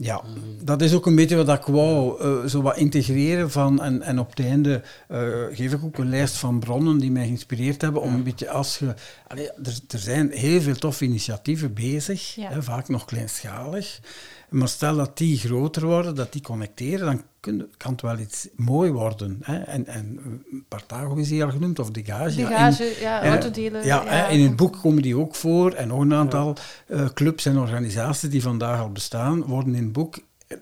ja. 0.00 0.22
dat 0.62 0.82
is 0.82 0.94
ook 0.94 1.06
een 1.06 1.14
beetje 1.14 1.44
wat 1.44 1.58
ik 1.58 1.64
wou, 1.64 2.22
eh, 2.22 2.48
zo 2.48 2.62
wat 2.62 2.76
integreren 2.76 3.50
van, 3.50 3.82
en, 3.82 4.02
en 4.02 4.18
op 4.18 4.30
het 4.30 4.40
einde 4.40 4.82
eh, 5.08 5.28
geef 5.52 5.72
ik 5.72 5.84
ook 5.84 5.98
een 5.98 6.08
lijst 6.08 6.36
van 6.36 6.58
bronnen 6.58 6.98
die 6.98 7.10
mij 7.10 7.24
geïnspireerd 7.24 7.82
hebben 7.82 8.02
om 8.02 8.14
een 8.14 8.22
beetje 8.22 8.50
als 8.50 8.78
je... 8.78 8.94
Allee, 9.26 9.50
er, 9.50 9.78
er 9.88 9.98
zijn 9.98 10.30
heel 10.30 10.60
veel 10.60 10.74
toffe 10.76 11.04
initiatieven 11.04 11.74
bezig, 11.74 12.34
Ja. 12.34 12.50
hè, 12.50 12.62
vaak 12.62 12.88
nog 12.88 13.04
kleinschalig. 13.04 14.00
Maar 14.48 14.68
stel 14.68 14.96
dat 14.96 15.18
die 15.18 15.38
groter 15.38 15.86
worden, 15.86 16.14
dat 16.14 16.32
die 16.32 16.42
connecteren, 16.42 17.06
dan 17.06 17.22
kun, 17.40 17.70
kan 17.76 17.92
het 17.92 18.00
wel 18.00 18.18
iets 18.18 18.48
mooi 18.56 18.90
worden. 18.90 19.38
Hè. 19.42 19.58
En, 19.58 19.86
en 19.86 20.18
eh, 20.24 20.58
Partago 20.68 21.14
is 21.14 21.30
hier 21.30 21.44
al 21.44 21.50
genoemd, 21.50 21.78
of 21.78 21.90
Degage. 21.90 22.36
De 22.36 22.40
ja, 22.42 22.48
in- 22.48 22.56
gage, 22.56 22.96
ja, 23.00 23.24
ja, 23.24 23.30
autodelen. 23.30 23.84
ja, 23.84 24.26
in 24.28 24.42
het 24.42 24.56
boek 24.56 24.78
komen 24.82 25.02
die 25.02 25.16
ook 25.16 25.34
voor. 25.34 25.72
En 25.72 25.88
nog 25.88 26.00
een 26.00 26.14
aantal 26.14 26.56
eh, 26.86 27.08
clubs 27.14 27.46
en 27.46 27.58
organisaties 27.58 28.30
die 28.30 28.42
vandaag 28.42 28.80
al 28.80 28.92
bestaan, 28.92 29.42
worden 29.42 29.74
in 29.74 29.82
het 29.82 29.92
boek... 29.92 30.18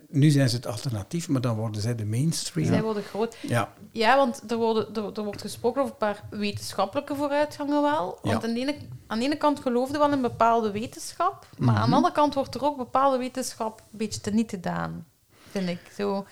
Nu 0.08 0.30
zijn 0.30 0.48
ze 0.48 0.56
het 0.56 0.66
alternatief, 0.66 1.28
maar 1.28 1.40
dan 1.40 1.56
worden 1.56 1.80
zij 1.80 1.94
de 1.94 2.04
mainstream. 2.04 2.66
Zij 2.68 2.82
worden 2.82 3.02
groot. 3.02 3.36
Ja, 3.40 3.72
Ja, 3.92 4.16
want 4.16 4.42
er, 4.50 4.56
worden, 4.56 4.94
er, 4.94 5.12
er 5.14 5.24
wordt 5.24 5.40
gesproken 5.40 5.80
over 5.82 5.92
een 5.92 5.98
paar 5.98 6.22
wetenschappelijke 6.30 7.14
vooruitgangen 7.14 7.82
wel. 7.82 8.18
Ja. 8.22 8.30
Want 8.30 8.44
aan 8.44 8.54
de, 8.54 8.60
ene, 8.60 8.76
aan 9.06 9.18
de 9.18 9.24
ene 9.24 9.36
kant 9.36 9.60
geloofde 9.60 9.98
wel 9.98 10.12
in 10.12 10.20
bepaalde 10.20 10.70
wetenschap, 10.70 11.46
maar 11.58 11.72
Mhm. 11.74 11.82
aan 11.82 11.88
de 11.90 11.96
andere 11.96 12.14
kant 12.14 12.34
wordt 12.34 12.54
er 12.54 12.64
ook 12.64 12.76
bepaalde 12.76 13.18
wetenschap 13.18 13.78
een 13.92 13.98
beetje 13.98 14.20
teniet 14.20 14.50
gedaan, 14.50 15.06
vind 15.50 15.68
ik. 15.68 15.80
Zo. 15.96 16.26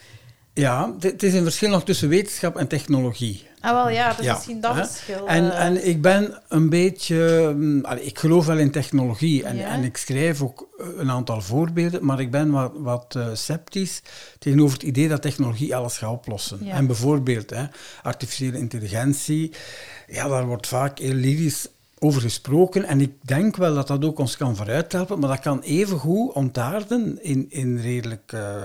ja 0.54 0.94
het 1.00 1.22
is 1.22 1.34
een 1.34 1.42
verschil 1.42 1.70
nog 1.70 1.84
tussen 1.84 2.08
wetenschap 2.08 2.56
en 2.56 2.68
technologie. 2.68 3.48
Ah, 3.64 3.72
wel 3.72 3.88
ja, 3.90 4.09
dat 4.09 4.18
is 4.18 4.24
Ja, 4.24 4.33
misschien 4.33 4.61
dat 4.61 4.74
verschil. 4.77 5.27
En, 5.29 5.53
eh. 5.53 5.64
en 5.64 5.87
ik 5.88 6.03
ben 6.03 6.42
een 6.48 6.68
beetje... 6.68 7.53
mm, 7.57 7.85
allee, 7.85 8.05
ik 8.05 8.18
geloof 8.18 8.46
wel 8.46 8.59
in 8.59 8.70
technologie 8.70 9.44
en, 9.44 9.57
Ja. 9.57 9.68
en 9.68 9.85
ik 9.85 9.96
schrijf 9.96 10.42
ook 10.42 10.68
eh, 10.79 10.87
een 10.96 11.11
aantal 11.11 11.40
voorbeelden, 11.40 12.05
maar 12.05 12.20
ik 12.20 12.31
ben 12.31 12.50
wat, 12.50 12.72
wat 12.77 13.14
eh, 13.16 13.27
sceptisch 13.33 14.03
tegenover 14.38 14.72
het 14.74 14.83
idee 14.87 15.09
dat 15.09 15.22
technologie 15.22 15.77
alles 15.77 15.98
gaat 15.98 16.11
oplossen. 16.11 16.59
Ja. 16.64 16.72
En 16.74 16.87
bijvoorbeeld 16.87 17.50
hè, 17.50 17.64
artificiële 18.03 18.59
intelligentie, 18.59 19.53
ja, 20.07 20.29
daar 20.29 20.46
wordt 20.46 20.66
vaak 20.66 20.98
heel 20.98 21.14
lyrisch 21.14 21.68
over 21.98 22.20
gesproken 22.20 22.85
en 22.85 23.00
ik 23.00 23.12
denk 23.20 23.57
wel 23.57 23.74
dat 23.74 23.87
dat 23.87 24.04
ook 24.04 24.18
ons 24.18 24.37
kan 24.37 24.57
vooruit 24.57 24.92
helpen, 24.92 25.18
maar 25.18 25.28
dat 25.28 25.40
kan 25.40 25.61
evengoed 25.61 26.33
ontaarden 26.33 27.22
in, 27.22 27.46
in 27.50 27.78
redelijk 27.78 28.33
eh, 28.33 28.62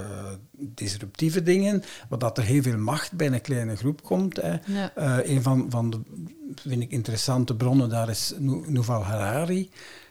disruptieve 0.52 1.44
dingen, 1.44 1.84
wat 2.10 2.20
dat 2.20 2.38
er 2.38 2.44
heel 2.44 2.62
veel 2.62 2.78
macht 2.78 3.12
bij 3.12 3.28
een 3.28 3.42
kleine 3.42 3.76
groep 3.76 4.04
komt. 4.04 4.36
Hè. 4.42 4.56
Ja. 4.65 4.92
Eh, 4.96 5.30
een 5.36 5.42
van, 5.42 5.65
van 5.70 5.89
de, 5.89 6.00
vind 6.68 6.82
ik, 6.82 6.92
interessante 6.92 7.56
bronnen 7.56 7.89
daar 7.89 8.10
is 8.10 8.34
Yuval 8.68 9.04
Harari 9.04 9.70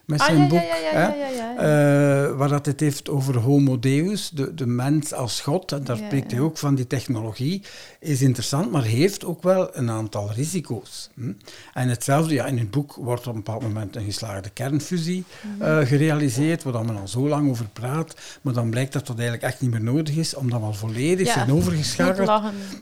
met 0.08 0.20
Ah, 0.20 0.26
zijn 0.26 0.38
ja, 0.40 0.46
boek. 0.46 0.60
ja, 0.60 0.76
ja, 0.92 1.56
eh, 1.56 2.36
waar 2.36 2.48
dat 2.48 2.66
het 2.66 2.80
heeft 2.80 3.08
over 3.08 3.36
homo 3.38 3.78
deus, 3.78 4.30
de, 4.34 4.54
de 4.54 4.66
mens 4.66 5.12
als 5.12 5.40
god. 5.40 5.72
En 5.72 5.84
daar 5.84 5.96
spreekt 5.96 6.30
hij 6.30 6.40
ook 6.40 6.58
van, 6.58 6.74
die 6.74 6.86
technologie 6.86 7.62
is 8.00 8.22
interessant, 8.22 8.70
maar 8.70 8.82
heeft 8.84 9.24
ook 9.24 9.42
wel 9.42 9.76
een 9.76 9.90
aantal 9.90 10.30
risico's. 10.32 11.10
Hm? 11.14 11.32
En 11.74 11.88
hetzelfde, 11.88 12.34
ja, 12.34 12.46
in 12.46 12.58
het 12.58 12.70
boek 12.70 12.94
wordt 12.94 13.26
op 13.26 13.34
een 13.34 13.42
bepaald 13.42 13.62
moment 13.62 13.96
een 13.96 14.04
geslaagde 14.04 14.50
kernfusie 14.50 15.24
Mhm. 15.58 15.62
eh, 15.62 15.86
gerealiseerd, 15.86 16.62
waar 16.62 16.84
men 16.84 16.96
al 17.00 17.08
zo 17.08 17.28
lang 17.28 17.50
over 17.50 17.66
praat, 17.72 18.14
maar 18.42 18.54
dan 18.54 18.70
blijkt 18.70 18.92
dat 18.92 19.06
dat 19.06 19.16
eigenlijk 19.18 19.46
echt 19.52 19.60
niet 19.60 19.70
meer 19.70 19.82
nodig 19.82 20.16
is, 20.16 20.34
omdat 20.34 20.60
we 20.60 20.66
al 20.66 20.74
volledig 20.74 21.32
zijn 21.32 21.52
overgeschakeld 21.52 22.28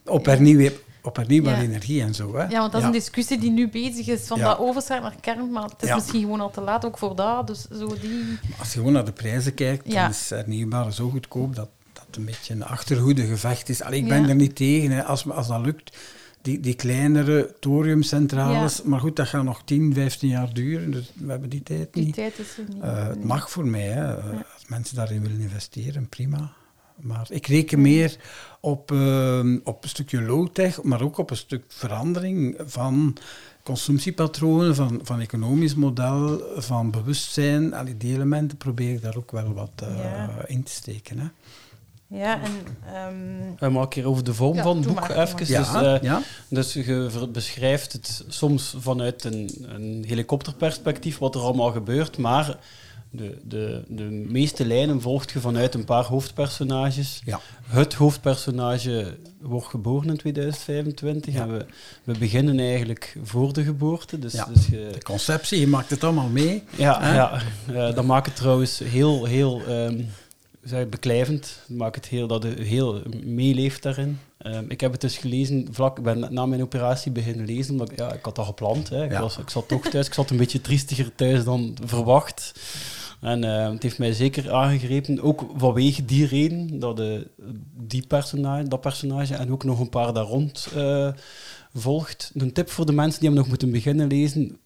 op, 0.04 0.24
Ja. 0.26 0.32
Op 1.06 1.16
hernieuwbare 1.16 1.56
Ja. 1.56 1.62
energie 1.62 2.02
en 2.02 2.14
zo. 2.14 2.36
Hè? 2.36 2.44
Ja, 2.44 2.58
want 2.60 2.72
dat 2.72 2.80
is 2.80 2.86
een 2.86 2.92
discussie 2.92 3.38
die 3.38 3.50
nu 3.50 3.68
bezig 3.68 4.06
is, 4.06 4.26
van 4.26 4.38
Ja. 4.38 4.44
dat 4.48 4.58
overschakelen 4.58 5.10
naar 5.12 5.20
kern, 5.20 5.50
maar 5.50 5.62
het 5.62 5.82
is 5.82 5.94
misschien 5.94 6.20
gewoon 6.20 6.40
al 6.40 6.50
te 6.50 6.60
laat 6.60 6.84
ook 6.84 6.98
voor 6.98 7.16
dat. 7.16 7.46
Dus 7.46 7.66
zo 7.78 7.86
die... 8.00 8.38
Als 8.58 8.68
je 8.72 8.78
gewoon 8.78 8.92
naar 8.92 9.04
de 9.04 9.12
prijzen 9.12 9.54
kijkt, 9.54 9.90
dan 9.92 10.10
is 10.10 10.30
hernieuwbare 10.30 10.92
zo 10.92 11.08
goedkoop 11.10 11.54
dat 11.56 11.68
dat 11.92 12.16
een 12.16 12.24
beetje 12.24 12.54
een 12.54 12.64
achterhoede 12.64 13.26
gevecht 13.26 13.68
is. 13.68 13.82
Allee, 13.82 14.00
ik 14.00 14.08
ben 14.08 14.28
er 14.28 14.34
niet 14.34 14.56
tegen, 14.56 14.90
hè, 14.90 15.04
als, 15.04 15.30
als 15.30 15.48
dat 15.48 15.60
lukt. 15.60 15.96
Die, 16.42 16.60
die 16.60 16.74
kleinere 16.74 17.54
thoriumcentrales, 17.60 18.82
maar 18.82 19.00
goed, 19.00 19.16
dat 19.16 19.28
gaat 19.28 19.44
nog 19.44 19.62
10, 19.64 19.94
15 19.94 20.28
jaar 20.28 20.52
duren, 20.54 20.90
dus 20.90 21.12
we 21.14 21.30
hebben 21.30 21.48
die 21.48 21.62
tijd 21.62 21.92
Die 21.94 22.04
niet. 22.04 22.14
tijd 22.14 22.38
is 22.38 22.56
er 22.58 22.74
niet. 22.74 22.82
Eh, 22.82 23.06
het 23.08 23.24
mag 23.24 23.50
voor 23.50 23.66
mij, 23.66 23.86
hè. 23.88 24.14
Als 24.54 24.64
mensen 24.68 24.96
daarin 24.96 25.22
willen 25.22 25.40
investeren, 25.40 26.08
prima. 26.08 26.52
Maar 26.96 27.26
ik 27.30 27.46
reken 27.46 27.80
meer 27.80 28.16
op, 28.60 28.90
ehm, 28.92 29.58
op 29.64 29.82
een 29.82 29.88
stukje 29.88 30.22
low-tech, 30.22 30.82
maar 30.82 31.02
ook 31.02 31.18
op 31.18 31.30
een 31.30 31.36
stuk 31.36 31.64
verandering 31.68 32.56
van 32.66 33.16
consumptiepatronen, 33.62 34.74
van, 34.74 35.00
van 35.02 35.20
economisch 35.20 35.74
model, 35.74 36.40
van 36.56 36.90
bewustzijn. 36.90 37.74
Al 37.74 37.84
die 37.98 38.14
elementen 38.14 38.56
probeer 38.56 38.92
ik 38.94 39.02
daar 39.02 39.16
ook 39.16 39.30
wel 39.30 39.52
wat 39.52 39.70
eh, 39.76 39.96
Ja. 39.96 40.30
in 40.46 40.62
te 40.62 40.72
steken. 40.72 41.18
Hè. 41.18 41.26
Ja, 42.08 42.40
en... 42.42 42.52
ehm, 42.94 43.64
En 43.64 43.72
maar 43.72 43.82
een 43.82 43.88
keer 43.88 44.06
over 44.06 44.24
de 44.24 44.34
vorm 44.34 44.56
Ja, 44.56 44.62
van 44.62 44.76
het 44.76 44.86
boek 44.86 45.00
maar, 45.00 45.16
even. 45.22 45.36
Dus, 45.36 45.48
Ja, 45.48 45.94
eh, 45.94 46.02
ja. 46.02 46.22
dus 46.48 46.72
je 46.72 47.28
beschrijft 47.32 47.92
het 47.92 48.24
soms 48.28 48.74
vanuit 48.78 49.24
een, 49.24 49.50
een 49.68 50.04
helikopterperspectief 50.06 51.18
wat 51.18 51.34
er 51.34 51.40
allemaal 51.40 51.70
gebeurt, 51.72 52.18
maar 52.18 52.58
de, 53.10 53.38
de, 53.44 53.82
de 53.88 54.02
meeste 54.28 54.66
lijnen 54.66 55.00
volgt 55.00 55.30
je 55.30 55.40
vanuit 55.40 55.74
een 55.74 55.84
paar 55.84 56.04
hoofdpersonages. 56.04 57.20
Ja. 57.24 57.40
Het 57.66 57.94
hoofdpersonage 57.94 59.16
wordt 59.40 59.66
geboren 59.66 60.08
in 60.08 60.16
2025 60.16 61.34
Ja. 61.34 61.40
en 61.42 61.50
we, 61.52 61.66
we 62.04 62.18
beginnen 62.18 62.58
eigenlijk 62.58 63.16
voor 63.22 63.52
de 63.52 63.62
geboorte. 63.64 64.18
Dus, 64.18 64.32
Ja. 64.32 64.48
dus 64.54 64.66
je, 64.66 64.88
De 64.92 65.02
conceptie, 65.02 65.60
je 65.60 65.66
maakt 65.66 65.90
het 65.90 66.04
allemaal 66.04 66.28
mee. 66.28 66.62
ja, 66.76 67.00
Hè? 67.02 67.14
ja 67.14 67.40
eh, 67.66 67.94
dat 67.94 68.04
maakt 68.04 68.26
het 68.26 68.36
trouwens 68.36 68.78
heel, 68.78 69.24
heel 69.24 69.62
ehm, 69.66 70.00
zeg, 70.68 70.88
beklijvend. 70.88 71.58
Dat 71.68 71.76
maakt 71.76 71.94
het 71.96 72.06
heel, 72.06 72.26
dat 72.26 72.42
je 72.42 72.62
heel 72.62 73.02
meeleeft 73.24 73.82
daarin. 73.82 74.18
Ehm, 74.38 74.64
ik 74.68 74.80
heb 74.80 74.92
het 74.92 75.00
dus 75.00 75.18
gelezen, 75.18 75.68
vlak, 75.70 75.98
ik 75.98 76.04
ben 76.04 76.26
na 76.30 76.46
mijn 76.46 76.62
operatie 76.62 77.12
beginnen 77.12 77.46
lezen, 77.46 77.72
omdat 77.72 77.90
ik, 77.90 77.98
ja, 77.98 78.12
ik 78.12 78.24
had 78.24 78.36
dat 78.36 78.46
gepland. 78.46 78.88
Hè. 78.88 79.04
Ik, 79.04 79.10
Ja. 79.10 79.20
was, 79.20 79.38
ik 79.38 79.50
zat 79.50 79.68
toch 79.68 79.88
thuis, 79.88 80.06
ik 80.06 80.14
zat 80.14 80.30
een 80.30 80.36
beetje 80.36 80.60
triestiger 80.60 81.14
thuis 81.14 81.44
dan 81.44 81.76
verwacht. 81.84 82.52
En 83.20 83.44
eh, 83.44 83.70
het 83.72 83.82
heeft 83.82 83.98
mij 83.98 84.12
zeker 84.12 84.52
aangegrepen, 84.52 85.20
ook 85.22 85.46
vanwege 85.56 86.04
die 86.04 86.26
reden, 86.26 86.78
dat 86.78 86.96
de, 86.96 87.26
die 87.72 88.06
personage, 88.06 88.68
dat 88.68 88.80
personage 88.80 89.34
en 89.34 89.52
ook 89.52 89.64
nog 89.64 89.80
een 89.80 89.88
paar 89.88 90.12
daar 90.12 90.24
rond 90.24 90.68
eh, 90.74 91.08
volgt. 91.74 92.30
Een 92.34 92.52
tip 92.52 92.70
voor 92.70 92.86
de 92.86 92.92
mensen 92.92 93.20
die 93.20 93.28
hem 93.28 93.38
nog 93.38 93.48
moeten 93.48 93.70
beginnen 93.70 94.06
lezen, 94.08 94.58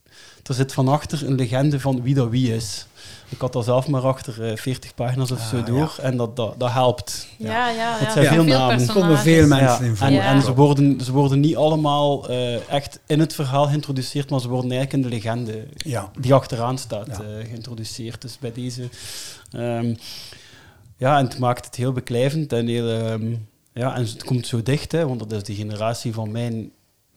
er 0.46 0.54
zit 0.54 0.72
van 0.72 0.88
achter 0.88 1.26
een 1.26 1.34
legende 1.34 1.80
van 1.80 2.02
wie 2.02 2.14
dat 2.14 2.30
wie 2.30 2.54
is. 2.54 2.86
Ik 3.30 3.40
had 3.40 3.52
dat 3.52 3.64
zelf 3.64 3.88
maar 3.88 4.02
achter 4.06 4.50
eh, 4.50 4.56
40 4.56 4.94
pagina's 4.94 5.30
of 5.30 5.40
zo 5.40 5.56
Ah, 5.56 5.66
door 5.66 5.96
en 6.02 6.16
dat, 6.16 6.36
dat, 6.36 6.54
dat 6.58 6.70
helpt. 6.72 7.26
Ja, 7.36 7.48
ja, 7.48 7.68
ja. 7.70 7.96
Het 7.98 8.12
zijn 8.12 8.26
veel 8.26 8.44
namen. 8.44 8.80
Er 8.80 8.92
komen 8.92 9.18
veel 9.18 9.46
mensen 9.46 9.84
in 9.84 9.96
voor. 9.96 10.06
En, 10.06 10.12
Ja. 10.12 10.22
en 10.32 10.42
ze, 10.42 10.54
worden, 10.54 11.00
ze 11.00 11.12
worden 11.12 11.40
niet 11.40 11.56
allemaal 11.56 12.28
eh, 12.28 12.68
echt 12.68 13.00
in 13.06 13.20
het 13.20 13.34
verhaal 13.34 13.66
geïntroduceerd, 13.66 14.30
maar 14.30 14.40
ze 14.40 14.48
worden 14.48 14.70
eigenlijk 14.70 15.04
in 15.04 15.10
de 15.10 15.16
legende 15.16 15.66
Ja. 15.76 16.10
die 16.20 16.34
achteraan 16.34 16.78
staat 16.78 17.06
Ja. 17.06 17.12
eh, 17.12 17.46
geïntroduceerd. 17.48 18.22
Dus 18.22 18.38
bij 18.38 18.52
deze... 18.52 18.88
ehm, 19.52 19.94
ja, 20.96 21.18
en 21.18 21.24
het 21.24 21.38
maakt 21.38 21.64
het 21.64 21.74
heel 21.76 21.92
beklijvend 21.92 22.52
en 22.52 22.66
heel... 22.66 22.88
ehm, 22.88 23.34
ja, 23.72 23.94
en 23.94 24.02
het 24.02 24.24
komt 24.24 24.46
zo 24.46 24.62
dicht, 24.62 24.92
hè, 24.92 25.06
want 25.06 25.18
dat 25.20 25.32
is 25.32 25.42
de 25.42 25.54
generatie 25.54 26.12
van 26.12 26.30
mijn... 26.30 26.70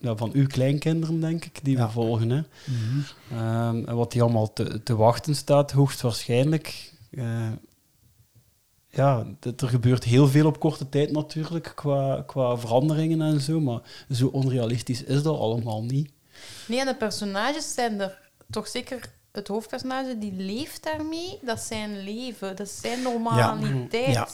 Ja, 0.04 0.16
van 0.16 0.30
uw 0.34 0.48
kleinkinderen, 0.48 1.20
denk 1.20 1.46
ik, 1.46 1.60
die 1.64 1.78
Ja. 1.78 1.86
we 1.86 1.92
volgen. 1.92 2.30
Hè. 2.30 2.42
Mhm. 2.66 3.00
Ehm, 3.40 3.84
en 3.86 3.96
wat 3.96 4.12
die 4.12 4.22
allemaal 4.22 4.54
te, 4.54 4.84
te 4.84 4.96
wachten 4.96 5.36
staat, 5.36 5.72
hoogstwaarschijnlijk. 5.72 6.94
eh, 7.12 7.50
ja, 8.90 9.26
er 9.60 9.68
gebeurt 9.68 10.04
heel 10.04 10.28
veel 10.28 10.46
op 10.46 10.60
korte 10.60 10.90
tijd 10.90 11.12
natuurlijk, 11.12 11.72
qua, 11.76 12.24
qua 12.28 12.58
veranderingen 12.58 13.22
en 13.22 13.42
zo. 13.42 13.60
Maar 13.60 13.80
zo 14.12 14.28
onrealistisch 14.28 15.04
is 15.04 15.24
dat 15.24 15.38
allemaal 15.40 15.84
niet. 15.84 16.12
Nee, 16.68 16.80
en 16.80 16.86
de 16.86 16.96
personages 16.96 17.74
zijn 17.74 18.00
er 18.02 18.20
toch 18.50 18.68
zeker... 18.68 19.12
Het 19.32 19.48
hoofdpersonage 19.48 20.18
die 20.18 20.34
leeft 20.34 20.84
daarmee, 20.84 21.40
dat 21.42 21.58
is 21.58 21.68
zijn 21.68 22.04
leven, 22.04 22.56
dat 22.56 22.68
is 22.68 22.80
zijn 22.82 23.02
normaliteit. 23.02 24.14
Ja. 24.14 24.28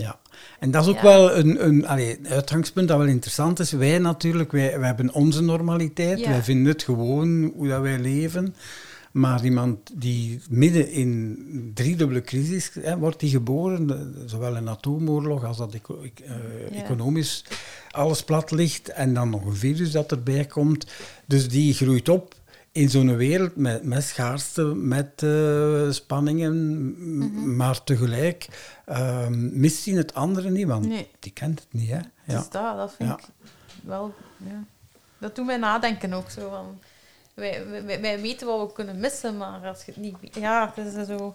Ja, 0.00 0.18
en 0.58 0.70
dat 0.70 0.82
is 0.82 0.88
ook 0.88 0.96
Ja. 0.96 1.02
wel 1.02 1.36
een, 1.36 1.64
een 1.66 1.86
allee, 1.86 2.18
uitgangspunt 2.28 2.88
dat 2.88 2.98
wel 2.98 3.06
interessant 3.06 3.58
is. 3.58 3.70
Wij 3.72 3.98
natuurlijk, 3.98 4.52
wij, 4.52 4.78
wij 4.78 4.86
hebben 4.86 5.12
onze 5.14 5.42
normaliteit. 5.42 6.18
Ja. 6.18 6.28
Wij 6.28 6.42
vinden 6.42 6.72
het 6.72 6.82
gewoon 6.82 7.52
hoe 7.56 7.68
dat 7.68 7.80
wij 7.80 7.98
leven. 7.98 8.54
Maar 9.12 9.44
iemand 9.44 9.78
die 9.94 10.40
midden 10.50 10.90
in 10.90 11.08
een 11.52 11.70
driedubbele 11.74 12.20
crisis 12.20 12.70
hè, 12.80 12.98
wordt 12.98 13.20
die 13.20 13.30
geboren, 13.30 14.14
zowel 14.26 14.56
een 14.56 14.68
atoomoorlog 14.68 15.44
als 15.44 15.56
dat 15.56 15.74
eco- 15.74 16.02
eh, 16.02 16.30
Ja. 16.70 16.82
economisch 16.84 17.44
alles 17.90 18.24
plat 18.24 18.50
ligt 18.50 18.88
en 18.88 19.14
dan 19.14 19.30
nog 19.30 19.44
een 19.44 19.56
virus 19.56 19.90
dat 19.90 20.10
erbij 20.10 20.44
komt. 20.44 20.86
Dus 21.26 21.48
die 21.48 21.74
groeit 21.74 22.08
op 22.08 22.34
in 22.72 22.90
zo'n 22.90 23.16
wereld 23.16 23.56
met, 23.56 23.84
met 23.84 24.02
schaarste, 24.04 24.62
met 24.64 25.22
eh, 25.22 25.90
spanningen, 25.90 26.78
Mhm. 27.18 27.56
maar 27.56 27.84
tegelijk 27.84 28.48
ehm, 28.86 29.60
mist 29.60 29.84
hij 29.84 29.94
het 29.94 30.14
andere 30.14 30.50
niet, 30.50 30.66
want 30.66 30.86
Nee. 30.88 31.08
die 31.18 31.32
kent 31.32 31.60
het 31.60 31.72
niet. 31.72 31.88
Hè? 31.90 31.96
Ja. 31.96 32.02
Dus 32.38 32.48
dat, 32.48 32.76
dat 32.76 32.94
vind 32.94 33.08
Ja. 33.08 33.18
ik 33.18 33.24
wel... 33.84 34.14
Ja. 34.36 34.64
Dat 35.18 35.34
doet 35.36 35.46
mij 35.46 35.56
nadenken 35.56 36.12
ook 36.12 36.30
zo 36.30 36.48
van... 36.50 36.78
Wij, 37.34 37.66
wij, 37.86 38.00
wij 38.00 38.20
weten 38.20 38.46
wat 38.46 38.66
we 38.68 38.72
kunnen 38.72 39.00
missen, 39.00 39.36
maar 39.36 39.66
als 39.68 39.84
je 39.84 39.92
het 39.92 40.00
niet... 40.00 40.14
weet- 40.20 40.34
Ja, 40.34 40.72
het 40.74 40.86
is 40.94 41.06
zo... 41.06 41.34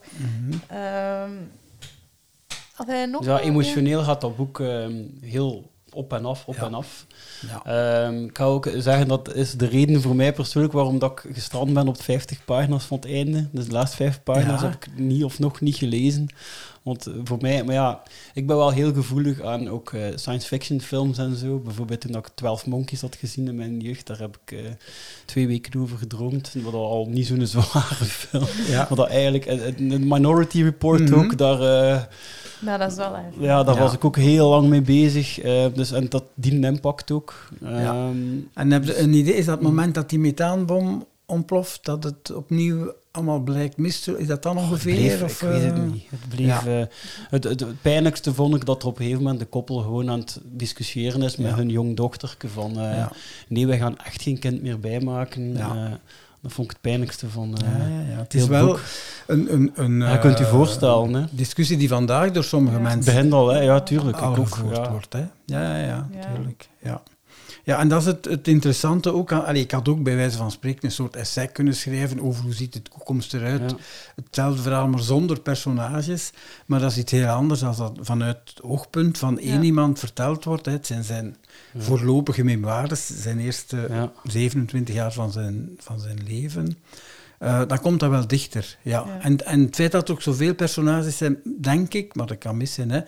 Had 2.74 2.88
hij 2.88 3.06
nog... 3.06 3.26
Ja, 3.26 3.40
emotioneel 3.40 4.04
gaat 4.04 4.22
dat 4.22 4.36
boek 4.36 4.60
ehm, 4.60 5.04
heel 5.22 5.72
op 5.96 6.14
en 6.14 6.26
af, 6.26 6.44
op 6.48 6.56
Ja. 6.56 6.64
en 6.66 6.74
af. 6.74 7.06
Ja. 7.48 7.64
Ehm, 8.06 8.24
ik 8.24 8.38
ga 8.38 8.44
ook 8.44 8.70
zeggen, 8.78 9.08
dat 9.08 9.34
is 9.34 9.52
de 9.54 9.66
reden 9.68 10.02
voor 10.02 10.16
mij 10.16 10.34
persoonlijk 10.34 10.74
waarom 10.74 11.00
dat 11.00 11.12
ik 11.12 11.34
gestrand 11.34 11.74
ben 11.74 11.88
op 11.88 12.02
50 12.02 12.46
pagina's 12.46 12.84
van 12.84 12.98
het 12.98 13.10
einde. 13.12 13.48
Dus 13.52 13.66
de 13.66 13.72
laatste 13.72 13.96
vijf 13.98 14.24
pagina's 14.24 14.62
Ja. 14.62 14.70
heb 14.70 14.86
ik 14.86 15.00
niet 15.00 15.24
of 15.24 15.40
nog 15.40 15.62
niet 15.62 15.76
gelezen. 15.76 16.28
Want 16.86 17.06
eh, 17.08 17.14
voor 17.24 17.38
mij, 17.42 17.64
maar 17.64 17.74
ja, 17.76 18.02
ik 18.34 18.48
ben 18.48 18.56
wel 18.58 18.72
heel 18.72 18.94
gevoelig 18.94 19.42
aan 19.42 19.68
ook 19.70 19.94
eh, 19.94 20.02
science 20.16 20.48
fiction 20.48 20.82
films 20.82 21.18
en 21.18 21.36
zo. 21.36 21.60
Bijvoorbeeld 21.60 22.02
toen 22.02 22.16
ik 22.16 22.28
12 22.36 22.66
Monkeys 22.66 23.02
had 23.02 23.16
gezien 23.16 23.48
in 23.48 23.56
mijn 23.56 23.80
jeugd, 23.80 24.08
daar 24.08 24.20
heb 24.20 24.38
ik 24.46 24.52
eh, 24.52 24.60
twee 25.26 25.48
weken 25.48 25.80
over 25.82 25.98
gedroomd. 25.98 26.54
Wat 26.64 26.74
al 26.74 27.08
niet 27.10 27.28
zo'n 27.28 27.48
zware 27.56 28.06
film. 28.06 28.44
Ja. 28.68 28.78
Maar 28.90 28.98
dat 28.98 29.08
eigenlijk, 29.08 29.46
een 29.78 30.08
Minority 30.08 30.62
Report 30.64 31.10
Mhm. 31.10 31.14
ook, 31.14 31.38
daar... 31.38 31.60
eh, 31.62 32.02
Ja, 32.66 32.78
dat 32.78 32.92
is 32.92 32.98
wel 32.98 33.16
erg. 33.16 33.26
ja, 33.40 33.64
daar 33.64 33.76
Ja. 33.76 33.82
was 33.82 33.94
ik 33.94 34.06
ook 34.06 34.18
heel 34.18 34.50
lang 34.50 34.68
mee 34.70 34.82
bezig. 34.82 35.40
eh, 35.40 35.66
dus, 35.74 35.92
en 35.92 36.10
dat 36.10 36.24
die 36.36 36.52
een 36.54 36.64
impact 36.64 37.12
ook. 37.12 37.48
Ja. 37.62 37.94
Ehm, 37.94 38.18
En 38.54 38.72
heb 38.72 38.84
je 38.84 38.98
een 39.00 39.14
idee, 39.14 39.36
is 39.36 39.46
dat 39.46 39.56
het 39.56 39.64
moment 39.68 39.96
dat 39.96 40.10
die 40.10 40.20
methaanbom 40.20 41.06
ontploft, 41.26 41.86
dat 41.86 42.04
het 42.04 42.32
opnieuw 42.34 42.94
allemaal 43.12 43.40
blijkt 43.40 43.78
mis? 43.78 44.08
Is 44.08 44.28
dat 44.28 44.44
dan 44.44 44.58
ongeveer? 44.58 44.92
Het 44.94 45.02
bleef, 45.18 45.24
of, 45.24 45.42
ik 45.42 45.48
weet 45.50 45.62
het 45.64 45.74
eh, 45.74 45.84
niet. 45.84 46.04
Het, 46.10 46.30
bleef, 46.30 46.46
ja. 46.46 46.66
eh, 46.80 46.86
het, 47.30 47.44
het, 47.44 47.60
het 47.60 47.82
pijnlijkste 47.82 48.34
vond 48.34 48.56
ik 48.56 48.66
dat 48.66 48.82
er 48.82 48.88
op 48.88 48.96
een 48.98 49.02
gegeven 49.04 49.22
moment 49.24 49.40
de 49.40 49.46
koppel 49.46 49.78
gewoon 49.78 50.10
aan 50.10 50.20
het 50.20 50.40
discussiëren 50.44 51.22
is 51.22 51.36
met 51.36 51.50
Ja. 51.50 51.56
hun 51.56 51.70
jong 51.70 51.96
dochterke 51.96 52.50
van 52.50 52.72
eh, 52.80 52.96
Ja. 52.98 53.12
nee, 53.48 53.68
wij 53.68 53.78
gaan 53.78 53.98
echt 53.98 54.22
geen 54.22 54.40
kind 54.40 54.62
meer 54.62 54.80
bijmaken. 54.80 55.54
Ja. 55.58 55.76
Eh, 55.76 55.92
dat 56.42 56.54
vond 56.54 56.68
ik 56.68 56.74
het 56.74 56.82
pijnlijkste 56.82 57.30
van 57.30 57.58
eh, 57.58 57.68
Ja, 57.80 57.88
ja, 57.88 58.00
ja. 58.12 58.18
Het 58.18 58.34
is 58.34 58.48
wel 58.48 58.66
boek. 58.68 58.80
een, 59.28 59.54
een, 59.54 59.72
een 59.76 60.00
Ja, 60.00 60.12
je 60.12 60.20
kunt 60.20 60.38
je 60.38 60.44
eh, 60.44 60.50
voorstellen, 60.52 61.14
hè. 61.14 61.24
discussie 61.32 61.78
die 61.78 61.88
vandaag 61.88 62.32
door 62.32 62.44
sommige 62.44 62.78
Ja. 62.78 62.84
Het 62.84 62.94
mensen 62.96 63.14
begint 63.14 63.34
al, 63.34 63.48
hè? 63.48 63.60
ja, 63.60 63.82
tuurlijk. 63.82 64.22
Ook, 64.22 64.48
wordt. 64.90 65.14
Hè? 65.14 65.20
Ja, 65.46 65.78
ja, 65.78 65.78
ja, 65.86 66.08
Ja. 66.14 66.34
tuurlijk. 66.34 66.70
Ja. 66.82 67.02
Ja, 67.66 67.80
en 67.80 67.88
dat 67.88 68.00
is 68.02 68.06
het, 68.08 68.26
het 68.26 68.48
interessante 68.48 69.14
ook. 69.14 69.32
Aan, 69.32 69.46
allee, 69.46 69.62
ik 69.62 69.72
had 69.72 69.88
ook 69.88 70.04
bij 70.04 70.16
wijze 70.16 70.38
van 70.38 70.52
spreken 70.52 70.86
een 70.86 70.92
soort 70.92 71.16
essay 71.16 71.48
kunnen 71.48 71.76
schrijven 71.76 72.20
over 72.22 72.44
hoe 72.44 72.54
ziet 72.54 72.74
de 72.74 72.82
toekomst 72.82 73.34
eruit. 73.34 73.72
Ja. 73.72 73.78
Hetzelfde 74.26 74.62
verhaal, 74.62 74.88
maar 74.88 75.00
zonder 75.00 75.40
personages. 75.40 76.32
Maar 76.66 76.80
dat 76.80 76.92
is 76.92 76.98
iets 76.98 77.12
heel 77.12 77.28
anders 77.28 77.64
als 77.64 77.78
dat 77.78 77.98
vanuit 78.02 78.38
het 78.46 78.62
oogpunt 78.64 79.18
van 79.18 79.40
één 79.40 79.54
Ja. 79.54 79.62
iemand 79.62 80.00
verteld 80.00 80.44
wordt. 80.44 80.66
Hè. 80.66 80.72
Het 80.72 80.86
zijn 80.88 81.04
zijn 81.04 81.36
Ja. 81.74 81.82
voorlopige 81.82 82.44
memoires, 82.44 83.22
zijn 83.22 83.40
eerste 83.40 83.88
Ja. 83.90 84.12
27 84.24 84.96
jaar 84.96 85.14
van 85.14 85.32
zijn, 85.32 85.70
van 85.78 86.00
zijn 86.00 86.20
leven. 86.28 86.78
Eh, 87.40 87.62
dan 87.68 87.80
komt 87.82 88.00
dat 88.00 88.10
wel 88.10 88.28
dichter. 88.28 88.78
Ja. 88.82 89.04
Ja. 89.08 89.20
En, 89.22 89.46
en 89.46 89.60
het 89.62 89.76
feit 89.76 89.92
dat 89.92 90.08
er 90.08 90.14
ook 90.14 90.22
zoveel 90.22 90.56
personages 90.56 91.18
zijn, 91.18 91.38
denk 91.62 91.94
ik, 91.94 92.16
maar 92.16 92.26
dat 92.28 92.38
kan 92.38 92.58
mis 92.58 92.74
zijn, 92.74 92.90
hè, 92.92 93.02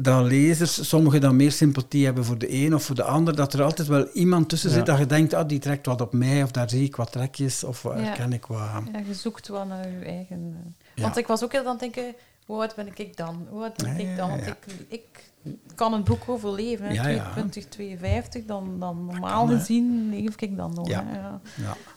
dat 0.00 0.24
lezers, 0.24 0.88
sommigen 0.88 1.20
dan 1.20 1.36
meer 1.36 1.52
sympathie 1.52 2.04
hebben 2.04 2.24
voor 2.24 2.38
de 2.38 2.52
een 2.52 2.74
of 2.74 2.82
voor 2.82 2.94
de 2.94 3.02
ander, 3.02 3.36
dat 3.36 3.52
er 3.52 3.62
altijd 3.62 3.88
wel 3.88 4.08
iemand 4.08 4.48
tussen 4.48 4.70
Ja. 4.70 4.76
zit 4.76 4.86
dat 4.86 4.98
je 4.98 5.06
denkt, 5.06 5.34
ah, 5.34 5.48
die 5.48 5.58
trekt 5.58 5.86
wat 5.86 6.00
op 6.00 6.12
mij, 6.12 6.42
of 6.42 6.50
daar 6.50 6.70
zie 6.70 6.84
ik 6.84 6.96
wat 6.96 7.12
trekjes, 7.12 7.64
of 7.64 7.82
waar 7.82 8.00
Ja. 8.00 8.12
ken 8.12 8.32
ik 8.32 8.46
wat 8.46 8.58
aan. 8.60 8.88
Ja, 8.92 8.98
je 9.06 9.14
zoekt 9.14 9.48
wel 9.48 9.66
naar 9.66 9.88
je 9.88 10.04
eigen... 10.04 10.56
eh. 10.64 10.70
Ja. 10.94 11.02
Want 11.02 11.16
ik 11.16 11.26
was 11.26 11.44
ook 11.44 11.52
heel 11.52 11.64
aan 11.64 11.70
het 11.70 11.78
denken, 11.80 12.14
hoe 12.46 12.60
oud 12.60 12.74
ben 12.74 12.88
ik 12.94 13.16
dan? 13.16 13.46
Hoe 13.50 13.62
oud 13.62 13.76
ben 13.76 13.98
ik 13.98 14.16
dan? 14.16 14.28
Want 14.30 14.44
ja. 14.44 14.50
ik, 14.50 14.74
ik 14.88 15.32
kan 15.74 15.92
een 15.92 16.04
boek 16.04 16.22
overleven, 16.26 16.86
hè. 16.86 16.92
Ja, 16.92 17.06
ja. 17.08 17.30
2052, 17.32 18.44
dan, 18.44 18.76
dan 18.80 19.04
normaal 19.04 19.46
kan, 19.46 19.58
gezien 19.58 20.08
leef 20.10 20.34
ik 20.36 20.56
dan 20.56 20.72
nog. 20.74 20.88
Ja. 20.88 21.40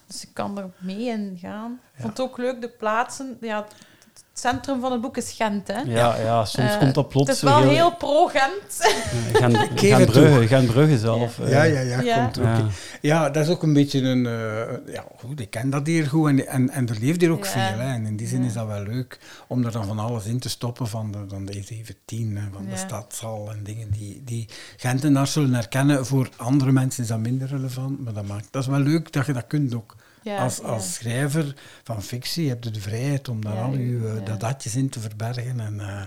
Dus 0.07 0.23
ik 0.23 0.29
kan 0.33 0.57
er 0.57 0.69
mee 0.77 1.05
in 1.05 1.37
gaan. 1.41 1.71
Ik 1.71 1.79
Ja. 1.95 2.01
vond 2.01 2.17
het 2.17 2.27
ook 2.27 2.37
leuk, 2.37 2.61
de 2.61 2.69
plaatsen. 2.69 3.37
Ja, 3.41 3.65
centrum 4.39 4.79
van 4.79 4.91
het 4.91 5.01
boek 5.01 5.17
is 5.17 5.31
Gent, 5.31 5.67
hè. 5.67 5.79
Ja, 5.81 6.17
ja, 6.17 6.45
soms 6.45 6.71
Eh, 6.71 6.77
komt 6.79 6.95
dat 6.95 7.09
plots 7.09 7.27
Het 7.27 7.35
is 7.37 7.41
wel 7.43 7.61
heel 7.69 7.95
pro-Gent. 7.95 8.77
Gaan, 9.33 9.53
het 9.55 10.65
Brugge, 10.65 10.97
zelf. 10.97 11.39
eh. 11.39 11.49
Ja, 11.51 11.63
ja, 11.63 11.79
ja, 11.79 12.01
Ja. 12.01 12.15
komt 12.23 12.39
ook 12.39 12.69
Ja. 13.01 13.29
dat 13.29 13.43
is 13.45 13.49
ook 13.51 13.63
een 13.63 13.73
beetje 13.73 14.01
een... 14.01 14.25
eh, 14.25 14.93
ja, 14.93 15.05
goed, 15.19 15.39
ik 15.39 15.49
ken 15.49 15.69
dat 15.69 15.87
hier 15.87 16.07
goed 16.07 16.27
en, 16.29 16.47
en, 16.47 16.69
en 16.69 16.89
er 16.89 16.97
leeft 16.99 17.21
hier 17.21 17.31
ook 17.31 17.45
Ja. 17.45 17.51
veel. 17.51 17.79
Hè. 17.79 17.93
En 17.93 18.05
in 18.05 18.15
die 18.17 18.27
zin 18.27 18.41
Ja. 18.41 18.47
is 18.47 18.53
dat 18.53 18.67
wel 18.67 18.83
leuk 18.83 19.19
om 19.47 19.65
er 19.65 19.71
dan 19.71 19.85
van 19.85 19.99
alles 19.99 20.25
in 20.25 20.39
te 20.39 20.49
stoppen 20.49 20.87
van 20.87 21.11
de, 21.11 21.17
van 21.27 21.45
de 21.45 21.53
E17, 21.53 22.33
hè, 22.33 22.41
van 22.53 22.65
de 22.69 22.75
stadshal 22.77 23.49
en 23.51 23.63
dingen 23.63 23.91
die, 23.91 24.21
die 24.25 24.47
Gentenaars 24.77 25.31
zullen 25.31 25.53
herkennen. 25.53 26.05
Voor 26.05 26.29
andere 26.37 26.71
mensen 26.71 27.03
is 27.03 27.09
dat 27.09 27.19
minder 27.19 27.47
relevant, 27.47 28.03
maar 28.03 28.13
dat, 28.13 28.25
maakt, 28.27 28.47
dat 28.51 28.61
is 28.61 28.67
wel 28.67 28.79
leuk 28.79 29.11
dat 29.13 29.25
je 29.25 29.33
dat 29.33 29.47
kunt 29.47 29.75
ook. 29.75 29.95
Ja, 30.21 30.37
als, 30.37 30.57
ja. 30.57 30.63
als 30.63 30.93
schrijver 30.93 31.53
van 31.83 32.03
fictie 32.03 32.49
heb 32.49 32.63
je 32.63 32.71
de 32.71 32.81
vrijheid 32.81 33.29
om 33.29 33.41
daar 33.43 33.53
Ja, 33.55 33.61
al 33.61 33.73
je 33.77 34.21
dadatjes 34.25 34.75
in 34.75 34.89
te 34.89 34.99
verbergen 34.99 35.59
en 35.59 35.79
eh, 35.79 36.05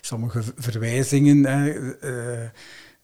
sommige 0.00 0.42
verwijzingen. 0.56 1.44
eh, 1.46 2.50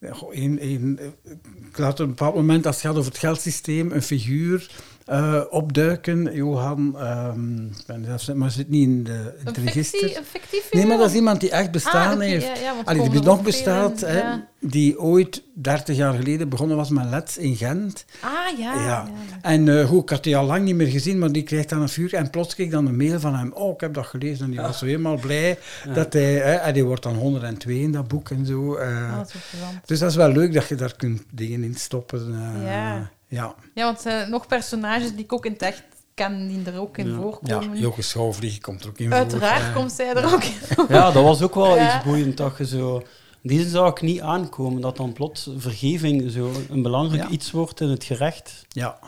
ja, 0.00 0.12
goh, 0.12 0.34
één- 0.34 0.58
één, 0.58 0.98
eh, 0.98 1.32
ik 1.68 1.78
laat 1.78 1.92
op 1.92 1.98
een 1.98 2.06
bepaald 2.08 2.34
moment, 2.34 2.66
als 2.66 2.74
het 2.76 2.84
gaat 2.84 2.96
over 2.96 3.10
het 3.10 3.20
geldsysteem, 3.20 3.92
een 3.92 4.02
figuur 4.02 4.70
eh, 5.08 5.40
opduiken. 5.50 6.34
Johan, 6.34 6.98
ehm, 6.98 7.56
ben 7.86 8.04
zelfs- 8.04 8.32
maar 8.32 8.50
zit 8.50 8.68
niet 8.68 8.86
in, 8.88 9.04
de, 9.04 9.34
in 9.40 9.46
het 9.46 9.56
Een 9.56 9.64
register. 9.64 9.98
fictie, 9.98 10.18
een 10.18 10.24
fictief 10.24 10.72
Nee, 10.72 10.86
maar 10.86 10.98
dat 10.98 11.08
is 11.08 11.14
iemand 11.14 11.40
die 11.40 11.50
echt 11.50 11.70
bestaan 11.70 12.12
Ah, 12.20 12.26
heeft. 12.26 12.46
ja, 12.46 12.74
Allee, 12.84 13.08
die 13.10 13.22
nog 13.22 13.42
bestaat, 13.42 14.02
in, 14.02 14.08
hè, 14.08 14.18
ja. 14.18 14.46
die 14.60 15.00
ooit 15.00 15.42
30 15.54 15.96
jaar 15.96 16.14
geleden 16.14 16.48
begonnen 16.48 16.76
was 16.76 16.90
met 16.90 17.04
Let's 17.10 17.36
in 17.36 17.56
Gent. 17.56 18.04
Ah, 18.20 18.58
ja. 18.58 18.74
Ja. 18.74 18.84
ja. 18.84 19.08
En 19.42 19.78
eh, 19.78 19.86
goed, 19.86 20.02
ik 20.02 20.08
had 20.10 20.22
die 20.24 20.36
al 20.36 20.46
lang 20.46 20.64
niet 20.64 20.74
meer 20.74 20.86
gezien, 20.86 21.18
maar 21.18 21.32
die 21.32 21.42
krijgt 21.42 21.68
dan 21.68 21.80
een 21.82 21.88
vuur. 21.88 22.14
En 22.14 22.30
plots 22.30 22.54
kreeg 22.54 22.66
ik 22.66 22.72
dan 22.72 22.86
een 22.86 22.96
mail 22.96 23.20
van 23.20 23.34
hem. 23.34 23.52
Oh, 23.52 23.72
ik 23.74 23.80
heb 23.80 23.94
dat 23.94 24.06
gelezen. 24.06 24.44
En 24.44 24.50
die 24.50 24.60
was 24.60 24.78
zo 24.78 24.84
helemaal 24.86 25.16
blij 25.18 25.58
dat 25.94 26.12
hij... 26.12 26.34
Hè, 26.34 26.52
en 26.54 26.74
die 26.74 26.84
wordt 26.84 27.02
dan 27.02 27.14
102 27.14 27.80
in 27.80 27.92
dat 27.92 28.08
boek 28.08 28.30
en 28.30 28.46
zo. 28.46 28.74
eh. 28.74 29.10
Ah, 29.10 29.16
dat 29.16 29.28
is 29.28 29.34
ook 29.34 29.40
plezant. 29.50 29.86
dus 29.86 29.98
dat 29.98 30.10
is 30.10 30.16
wel 30.16 30.32
leuk 30.32 30.52
dat 30.52 30.68
je 30.68 30.74
daar 30.74 30.96
kunt 30.96 31.22
dingen 31.32 31.62
in 31.64 31.74
stoppen. 31.74 32.34
Ja. 32.64 33.10
Ja. 33.28 33.54
Ja, 33.74 33.84
want 33.84 33.96
er 33.96 34.02
zijn 34.02 34.30
nog 34.30 34.46
personages 34.46 35.10
die 35.10 35.24
ik 35.24 35.32
ook 35.32 35.46
in 35.46 35.52
het 35.52 35.62
echt 35.62 35.82
ken, 36.14 36.48
die 36.48 36.62
er 36.72 36.80
ook 36.80 36.96
in 36.98 37.06
Ja. 37.06 37.14
Ja, 37.14 37.20
voorkomen. 37.20 37.78
Joke 37.78 38.02
Schouwvlieg 38.02 38.58
komt 38.58 38.82
er 38.82 38.88
ook 38.88 38.98
in 38.98 39.12
Uiteraard 39.14 39.58
voor. 39.60 39.68
eh. 39.68 39.76
komt 39.76 39.92
zij 39.92 40.14
er 40.14 40.32
ook 40.34 40.42
in 40.44 40.52
voor. 40.52 40.86
Ja, 40.92 41.10
dat 41.10 41.22
was 41.24 41.42
ook 41.42 41.54
wel 41.54 41.76
Ja. 41.76 41.96
iets 41.96 42.04
boeiend 42.04 42.36
dat 42.36 42.58
je 42.58 42.66
zo... 42.66 43.02
Deze 43.42 43.68
zou 43.68 43.90
ik 43.90 44.00
niet 44.00 44.20
aankomen, 44.20 44.80
dat 44.80 44.96
dan 44.96 45.12
plots 45.12 45.50
vergeving 45.56 46.30
zo 46.30 46.52
een 46.70 46.82
belangrijk 46.82 47.22
Ja. 47.22 47.28
iets 47.28 47.50
wordt 47.50 47.80
in 47.80 47.88
het 47.88 48.04
gerecht. 48.04 48.64
Ja, 48.68 48.98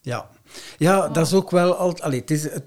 ja. 0.00 0.28
Ja, 0.78 1.08
dat 1.08 1.26
is 1.26 1.32
ook 1.32 1.50
wel 1.50 1.74
altijd... 1.74 2.02
Allee, 2.02 2.20
het 2.20 2.30
is... 2.30 2.42
Het, 2.42 2.64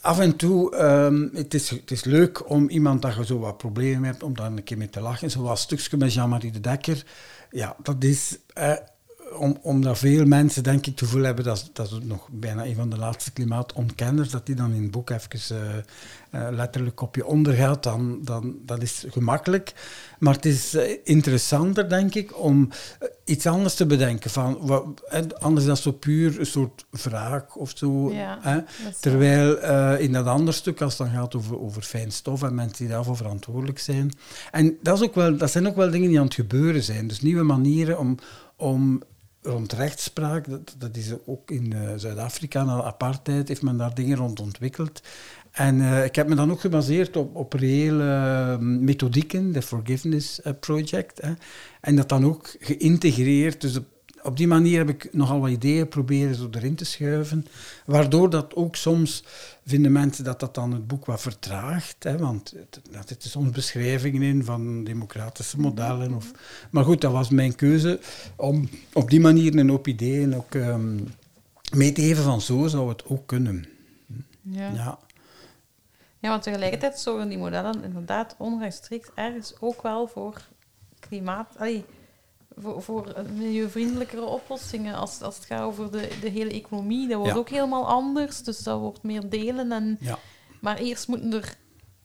af 0.00 0.18
en 0.18 0.36
toe, 0.36 0.76
ehm, 0.76 1.28
het, 1.32 1.54
is, 1.54 1.70
het 1.70 1.90
is 1.90 2.04
leuk 2.04 2.50
om 2.50 2.68
iemand 2.68 3.02
dat 3.02 3.14
je 3.14 3.24
zo 3.26 3.38
wat 3.38 3.56
problemen 3.56 4.04
hebt, 4.04 4.22
om 4.22 4.36
daar 4.36 4.46
een 4.46 4.64
keer 4.64 4.76
mee 4.78 4.90
te 4.90 5.00
lachen. 5.00 5.30
Zoals 5.30 5.60
stukje 5.60 5.96
met 5.96 6.12
Jean-Marie 6.14 6.52
de 6.52 6.60
Dekker. 6.60 7.04
Ja, 7.50 7.76
dat 7.82 8.04
is... 8.04 8.38
eh, 8.54 8.72
om, 9.36 9.58
omdat 9.62 9.98
veel 9.98 10.24
mensen, 10.24 10.62
denk 10.62 10.78
ik, 10.78 10.84
het 10.84 10.98
gevoel 10.98 11.22
hebben 11.22 11.44
dat, 11.44 11.70
dat 11.72 11.86
is 11.86 11.98
nog 12.02 12.28
bijna 12.30 12.64
een 12.64 12.74
van 12.74 12.90
de 12.90 12.98
laatste 12.98 13.32
klimaatontkenners, 13.32 14.30
dat 14.30 14.46
die 14.46 14.54
dan 14.54 14.72
in 14.72 14.82
het 14.82 14.90
boek 14.90 15.10
even 15.10 15.56
eh, 15.56 15.76
eh, 16.30 16.54
letterlijk 16.54 17.00
op 17.00 17.14
je 17.14 17.26
ondergaat, 17.26 17.82
dan, 17.82 18.18
dan 18.22 18.56
dat 18.66 18.82
is 18.82 19.04
gemakkelijk. 19.08 19.72
Maar 20.18 20.34
het 20.34 20.44
is 20.44 20.74
eh, 20.74 20.96
interessanter, 21.04 21.88
denk 21.88 22.14
ik, 22.14 22.38
om 22.40 22.68
iets 23.24 23.46
anders 23.46 23.74
te 23.74 23.86
bedenken. 23.86 24.30
Van, 24.30 24.58
wat, 24.60 25.02
anders 25.40 25.66
dan 25.66 25.76
zo 25.76 25.92
puur 25.92 26.40
een 26.40 26.46
soort 26.46 26.84
wraak 26.90 27.58
of 27.58 27.72
zo. 27.74 28.12
Ja, 28.12 28.38
hè. 28.42 28.60
Terwijl 29.00 29.58
in 29.98 30.12
dat 30.12 30.26
andere 30.26 30.56
stuk, 30.56 30.80
als 30.80 30.98
het 30.98 31.06
dan 31.06 31.16
gaat 31.16 31.34
over, 31.34 31.60
over 31.60 31.82
fijn 31.82 32.12
stof 32.12 32.42
en 32.42 32.54
mensen 32.54 32.84
die 32.84 32.94
daarvoor 32.94 33.16
verantwoordelijk 33.16 33.78
zijn. 33.78 34.12
En 34.50 34.78
dat, 34.82 34.98
is 34.98 35.04
ook 35.04 35.14
wel, 35.14 35.36
dat 35.36 35.50
zijn 35.50 35.66
ook 35.66 35.76
wel 35.76 35.90
dingen 35.90 36.08
die 36.08 36.18
aan 36.18 36.24
het 36.24 36.34
gebeuren 36.34 36.82
zijn. 36.82 37.08
Dus 37.08 37.20
nieuwe 37.20 37.42
manieren 37.42 37.98
om, 37.98 38.18
om 38.56 39.02
rond 39.48 39.72
rechtspraak, 39.72 40.48
dat, 40.50 40.74
dat 40.78 40.96
is 40.96 41.12
ook 41.26 41.50
in 41.50 41.72
eh, 41.72 41.92
Zuid-Afrika, 41.96 42.64
na 42.64 42.82
apartheid, 42.82 43.48
heeft 43.48 43.62
men 43.62 43.76
daar 43.76 43.94
dingen 43.94 44.16
rond 44.16 44.40
ontwikkeld. 44.40 45.02
En 45.58 45.80
eh, 45.80 46.04
ik 46.04 46.14
heb 46.14 46.28
me 46.28 46.34
dan 46.34 46.50
ook 46.50 46.60
gebaseerd 46.60 47.16
op, 47.16 47.36
op 47.36 47.52
reële 47.52 48.04
eh, 48.04 48.58
methodieken, 48.58 49.52
de 49.52 49.62
Forgiveness 49.62 50.42
eh, 50.42 50.52
Project. 50.60 51.20
En 51.80 51.96
dat 51.96 52.08
dan 52.08 52.24
ook 52.24 52.56
geïntegreerd. 52.60 53.60
Dus 53.60 53.76
op, 53.76 53.86
op 54.22 54.36
die 54.36 54.46
manier 54.46 54.78
heb 54.78 54.88
ik 54.88 55.08
nogal 55.12 55.40
wat 55.40 55.50
ideeën 55.50 55.88
proberen 55.88 56.34
zo 56.34 56.48
erin 56.50 56.74
te 56.74 56.84
schuiven. 56.84 57.46
Waardoor 57.86 58.30
dat 58.30 58.54
ook 58.54 58.76
soms 58.76 59.24
vinden 59.68 59.92
mensen 59.92 60.24
dat 60.24 60.40
dat 60.40 60.54
dan 60.54 60.72
het 60.72 60.86
boek 60.86 61.04
wat 61.06 61.20
vertraagt. 61.20 61.96
Hè, 62.04 62.18
want 62.18 62.50
het- 62.56 62.80
daar 62.90 63.02
zitten 63.06 63.30
soms 63.30 63.50
beschrijvingen 63.50 64.22
in 64.22 64.44
van 64.44 64.84
democratische 64.84 65.60
modellen. 65.60 66.14
Of, 66.14 66.30
maar 66.70 66.84
goed, 66.84 67.00
dat 67.00 67.12
was 67.12 67.28
mijn 67.28 67.54
keuze 67.54 68.00
om 68.36 68.68
op 68.92 69.10
die 69.10 69.20
manier 69.20 69.56
een 69.58 69.68
hoop 69.68 69.86
ideeën 69.88 70.36
ook 70.36 70.54
ehm, 70.54 70.96
mee 71.76 71.92
te 71.92 72.00
geven 72.02 72.24
van 72.24 72.40
zo 72.40 72.66
zou 72.66 72.88
het 72.88 73.06
ook 73.06 73.26
kunnen. 73.26 73.66
Ja. 74.42 74.72
Ja. 74.72 74.98
Ja, 76.20 76.28
want 76.28 76.42
tegelijkertijd 76.42 76.98
zorgen 76.98 77.28
die 77.28 77.38
modellen 77.38 77.82
inderdaad 77.84 78.34
onrechtstreeks 78.38 79.08
ergens 79.14 79.54
ook 79.60 79.82
wel 79.82 80.06
voor 80.06 80.42
klimaat... 81.00 81.54
allee, 81.58 81.84
voor, 82.60 82.82
voor 82.82 83.14
milieuvriendelijkere 83.36 84.24
oplossingen 84.24 84.94
als, 84.94 85.22
als 85.22 85.36
het 85.36 85.44
gaat 85.44 85.62
over 85.62 85.90
de, 85.90 86.08
de 86.20 86.28
hele 86.28 86.50
economie. 86.50 87.08
Dat 87.08 87.16
wordt 87.18 87.32
Ja. 87.32 87.38
ook 87.38 87.48
helemaal 87.48 87.86
anders, 87.88 88.42
dus 88.42 88.58
dat 88.58 88.78
wordt 88.78 89.02
meer 89.02 89.28
delen. 89.28 89.72
En, 89.72 89.96
Ja. 90.00 90.18
Maar 90.60 90.76
eerst 90.76 91.08
moeten 91.08 91.32
er 91.32 91.56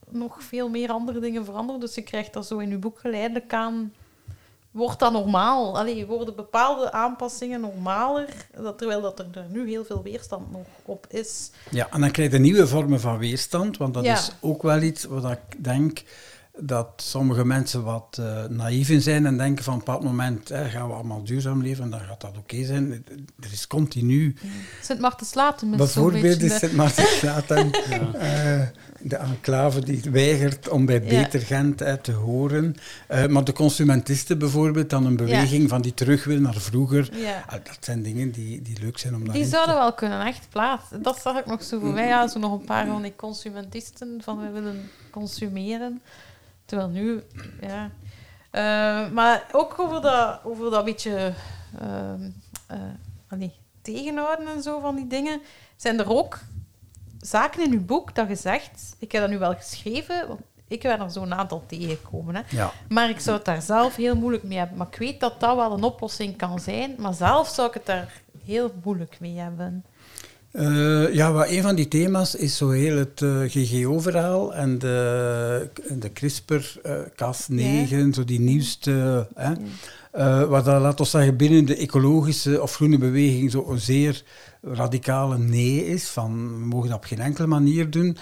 nog 0.08 0.42
veel 0.42 0.68
meer 0.68 0.90
andere 0.90 1.20
dingen 1.20 1.44
veranderen. 1.44 1.80
Dus 1.80 1.94
je 1.94 2.02
krijgt 2.02 2.32
dat 2.32 2.46
zo 2.46 2.58
in 2.58 2.68
je 2.70 2.78
boek 2.78 2.98
geleidelijk 2.98 3.52
aan... 3.52 3.92
Wordt 4.70 4.98
dat 4.98 5.12
normaal? 5.12 5.78
Allee, 5.78 6.06
worden 6.06 6.34
bepaalde 6.36 6.92
aanpassingen 6.92 7.60
normaler? 7.60 8.28
Dat, 8.62 8.78
terwijl 8.78 9.00
dat 9.00 9.18
er, 9.18 9.26
er 9.34 9.46
nu 9.50 9.68
heel 9.68 9.84
veel 9.84 10.02
weerstand 10.02 10.52
nog 10.52 10.66
op 10.84 11.06
is. 11.10 11.50
Ja, 11.70 11.88
en 11.90 12.00
dan 12.00 12.10
krijg 12.10 12.32
je 12.32 12.38
nieuwe 12.38 12.66
vormen 12.66 13.00
van 13.00 13.18
weerstand, 13.18 13.76
want 13.76 13.94
dat 13.94 14.04
Ja. 14.04 14.12
is 14.14 14.30
ook 14.40 14.62
wel 14.62 14.80
iets 14.82 15.04
wat 15.04 15.30
ik 15.30 15.64
denk 15.64 16.02
dat 16.58 16.88
sommige 16.96 17.44
mensen 17.44 17.82
wat 17.82 18.18
eh, 18.20 18.44
naïef 18.44 18.88
in 18.88 19.02
zijn 19.02 19.26
en 19.26 19.36
denken 19.36 19.64
van 19.64 19.74
op 19.74 19.78
een 19.78 19.84
bepaald 19.84 20.04
moment 20.04 20.48
hè, 20.48 20.68
gaan 20.68 20.88
we 20.88 20.94
allemaal 20.94 21.24
duurzaam 21.24 21.62
leven 21.62 21.84
en 21.84 21.90
dan 21.90 22.00
gaat 22.00 22.20
dat 22.20 22.38
oké 22.38 22.64
zijn. 22.64 23.04
Er 23.40 23.52
is 23.52 23.66
continu... 23.66 24.36
Sint 24.82 25.00
hem 25.60 25.76
Bijvoorbeeld 25.76 26.42
is 26.42 26.52
de... 26.52 26.58
Sint 26.58 26.76
eh 28.14 28.62
de 29.04 29.16
enclave 29.16 29.84
die 29.84 30.00
weigert 30.10 30.68
om 30.68 30.86
bij 30.86 31.02
Ja. 31.04 31.22
Beter 31.22 31.40
Gent 31.40 31.80
eh, 31.80 31.92
te 31.92 32.12
horen. 32.12 32.74
Eh, 33.08 33.26
maar 33.26 33.44
de 33.44 33.52
consumentisten 33.52 34.38
bijvoorbeeld, 34.38 34.90
dan 34.90 35.06
een 35.06 35.16
beweging 35.16 35.68
van 35.68 35.82
die 35.82 35.94
terug 35.94 36.24
wil 36.24 36.40
naar 36.40 36.54
vroeger. 36.54 37.08
Ja. 37.12 37.44
Ah, 37.46 37.52
dat 37.64 37.78
zijn 37.80 38.02
dingen 38.02 38.30
die, 38.30 38.62
die 38.62 38.78
leuk 38.80 38.98
zijn 38.98 39.12
om 39.14 39.18
Die 39.18 39.26
daarin 39.28 39.44
te- 39.44 39.50
zouden 39.50 39.74
wel 39.74 39.92
kunnen 39.92 40.26
echt 40.26 40.46
plaatsen. 40.50 41.02
Dat 41.02 41.20
zag 41.20 41.38
ik 41.38 41.46
nog 41.46 41.62
zo 41.62 41.80
voor 41.80 41.92
mij. 41.92 42.06
Ja, 42.06 42.28
zo 42.28 42.38
nog 42.38 42.52
een 42.52 42.64
paar 42.64 42.86
van 42.86 43.02
die 43.02 43.16
consumentisten 43.16 44.20
van 44.22 44.40
we 44.40 44.50
willen 44.50 44.90
consumeren. 45.10 46.00
Terwijl 46.74 46.92
nu, 46.92 47.22
ja. 47.60 47.90
Eh, 48.50 49.10
maar 49.12 49.46
ook 49.52 49.78
over 49.78 50.00
dat, 50.00 50.40
over 50.44 50.70
dat 50.70 50.84
beetje 50.84 51.32
allee, 53.28 53.54
tegenhouden 53.82 54.46
en 54.46 54.62
zo 54.62 54.80
van 54.80 54.96
die 54.96 55.06
dingen. 55.06 55.40
Zijn 55.76 55.98
er 55.98 56.10
ook 56.10 56.38
zaken 57.20 57.64
in 57.64 57.72
uw 57.72 57.84
boek 57.84 58.14
dat 58.14 58.28
je 58.28 58.34
zegt, 58.34 58.96
ik 58.98 59.12
heb 59.12 59.20
dat 59.20 59.30
nu 59.30 59.38
wel 59.38 59.54
geschreven, 59.54 60.28
want 60.28 60.40
ik 60.68 60.82
ben 60.82 61.00
er 61.00 61.10
zo'n 61.10 61.34
aantal 61.34 61.64
tegengekomen. 61.66 62.34
Hè. 62.34 62.42
Ja. 62.48 62.72
Maar 62.88 63.08
ik 63.08 63.20
zou 63.20 63.36
het 63.36 63.46
daar 63.46 63.62
zelf 63.62 63.96
heel 63.96 64.16
moeilijk 64.16 64.44
mee 64.44 64.58
hebben. 64.58 64.76
Maar 64.76 64.86
ik 64.86 64.98
weet 64.98 65.20
dat 65.20 65.40
dat 65.40 65.56
wel 65.56 65.72
een 65.72 65.82
oplossing 65.82 66.36
kan 66.36 66.60
zijn. 66.60 66.94
Maar 66.98 67.14
zelf 67.14 67.48
zou 67.48 67.68
ik 67.68 67.74
het 67.74 67.86
daar 67.86 68.20
heel 68.44 68.72
moeilijk 68.82 69.20
mee 69.20 69.38
hebben. 69.38 69.84
Eh, 70.54 71.14
ja, 71.14 71.32
wat 71.32 71.48
een 71.48 71.62
van 71.62 71.74
die 71.74 71.88
thema's 71.88 72.34
is 72.34 72.56
zo 72.56 72.70
heel 72.70 72.96
het 72.96 73.22
eh, 73.22 73.40
GGO-verhaal 73.46 74.54
en 74.54 74.78
de, 74.78 75.68
de 75.98 76.10
CRISPR-Cas9, 76.10 78.08
zo 78.14 78.24
die 78.24 78.40
nieuwste. 78.40 79.26
Hè, 79.34 79.52
eh, 80.12 80.48
wat 80.48 80.64
dat, 80.64 80.80
laat 80.80 81.00
ons 81.00 81.10
zeggen, 81.10 81.36
binnen 81.36 81.64
de 81.64 81.76
ecologische 81.76 82.62
of 82.62 82.74
groene 82.74 82.98
beweging 82.98 83.50
zo 83.50 83.66
een 83.68 83.80
zeer 83.80 84.22
radicale 84.62 85.38
nee 85.38 85.86
is, 85.86 86.08
van 86.08 86.48
we 86.48 86.66
mogen 86.66 86.88
dat 86.88 86.98
op 86.98 87.04
geen 87.04 87.20
enkele 87.20 87.46
manier 87.46 87.90
doen. 87.90 88.16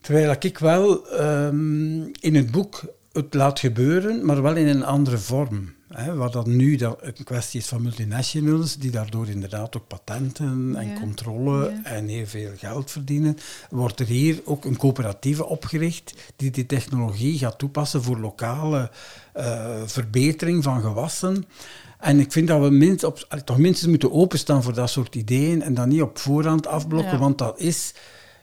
Terwijl 0.00 0.36
ik 0.38 0.58
wel 0.58 1.08
ehm, 1.08 2.02
in 2.20 2.34
het 2.34 2.50
boek 2.50 2.82
het 3.12 3.34
laat 3.34 3.60
gebeuren, 3.60 4.24
maar 4.24 4.42
wel 4.42 4.56
in 4.56 4.68
een 4.68 4.84
andere 4.84 5.18
vorm. 5.18 5.74
Hè, 5.90 6.14
waar 6.14 6.30
dat 6.30 6.46
nu 6.46 6.76
dat 6.76 6.98
een 7.00 7.24
kwestie 7.24 7.60
is 7.60 7.66
van 7.66 7.82
multinationals, 7.82 8.76
die 8.76 8.90
daardoor 8.90 9.28
inderdaad 9.28 9.76
ook 9.76 9.86
patenten 9.86 10.72
en 10.76 10.88
Ja. 10.88 11.00
controle 11.00 11.70
Ja. 11.70 11.80
en 11.84 12.08
heel 12.08 12.26
veel 12.26 12.50
geld 12.56 12.90
verdienen, 12.90 13.36
wordt 13.70 14.00
er 14.00 14.06
hier 14.06 14.40
ook 14.44 14.64
een 14.64 14.76
coöperatieve 14.76 15.46
opgericht 15.46 16.14
die 16.36 16.50
die 16.50 16.66
technologie 16.66 17.38
gaat 17.38 17.58
toepassen 17.58 18.02
voor 18.02 18.18
lokale 18.18 18.90
eh, 19.32 19.82
verbetering 19.86 20.62
van 20.62 20.80
gewassen. 20.80 21.44
En 21.98 22.20
ik 22.20 22.32
vind 22.32 22.48
dat 22.48 22.60
we 22.60 22.70
minst 22.70 23.04
op, 23.04 23.24
allee, 23.28 23.44
toch 23.44 23.58
minstens 23.58 23.88
moeten 23.90 24.12
openstaan 24.12 24.62
voor 24.62 24.74
dat 24.74 24.90
soort 24.90 25.14
ideeën 25.14 25.62
en 25.62 25.74
dat 25.74 25.86
niet 25.86 26.02
op 26.02 26.18
voorhand 26.18 26.66
afblokken, 26.66 27.12
Ja. 27.12 27.18
want 27.18 27.38
dat 27.38 27.60
is 27.60 27.94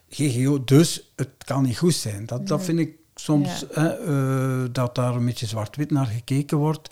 GGO, 0.10 0.64
dus 0.64 1.12
het 1.16 1.30
kan 1.46 1.64
niet 1.64 1.78
goed 1.78 1.94
zijn. 1.96 2.26
Dat, 2.26 2.48
dat 2.48 2.64
vind 2.64 2.80
ik 2.80 2.92
soms, 3.16 3.66
hè, 3.72 3.88
eh, 3.88 4.70
dat 4.72 4.96
daar 4.96 5.16
een 5.16 5.26
beetje 5.26 5.46
zwart-wit 5.46 5.92
naar 5.92 6.06
gekeken 6.06 6.58
wordt. 6.58 6.90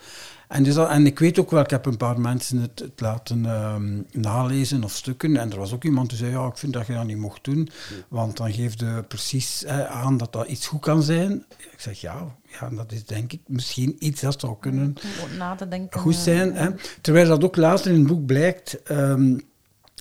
En, 0.56 0.64
dus 0.64 0.74
dat, 0.74 0.90
en 0.90 1.06
ik 1.06 1.20
weet 1.20 1.40
ook 1.40 1.52
wel, 1.52 1.62
ik 1.62 1.70
heb 1.70 1.86
een 1.86 1.98
paar 1.98 2.20
mensen 2.20 2.58
het, 2.62 2.80
het 2.80 3.00
laten 3.02 3.46
ehm, 3.46 4.02
nalezen 4.12 4.84
of 4.84 4.92
stukken. 4.92 5.38
En 5.38 5.52
er 5.52 5.58
was 5.58 5.74
ook 5.74 5.84
iemand 5.84 6.10
die 6.10 6.18
zei, 6.18 6.32
ja, 6.32 6.48
ik 6.48 6.58
vind 6.58 6.74
dat 6.74 6.88
je 6.88 6.94
dat 6.94 7.06
niet 7.06 7.18
mocht 7.18 7.44
doen. 7.44 7.70
Want 8.08 8.38
dan 8.38 8.54
geeft 8.54 8.80
je 8.80 9.04
precies 9.08 9.66
aan 9.88 10.18
dat 10.18 10.34
dat 10.34 10.48
iets 10.48 10.68
goed 10.68 10.82
kan 10.82 11.04
zijn. 11.04 11.46
Ik 11.72 11.80
zeg, 11.80 12.02
ja, 12.02 12.36
ja, 12.60 12.70
dat 12.70 12.92
is 12.92 13.06
denk 13.06 13.34
ik 13.34 13.40
misschien 13.48 13.96
iets 14.00 14.22
dat 14.22 14.40
zou 14.40 14.56
kunnen 14.60 14.86
Om 15.04 15.24
over 15.24 15.38
na 15.38 15.56
te 15.56 15.68
denken. 15.68 16.00
goed 16.00 16.14
eh, 16.16 16.20
zijn. 16.20 16.54
Hè. 16.56 16.70
Terwijl 17.02 17.28
dat 17.28 17.44
ook 17.44 17.56
later 17.56 17.92
in 17.92 17.98
het 17.98 18.08
boek 18.08 18.26
blijkt, 18.26 18.84
ehm, 18.84 19.38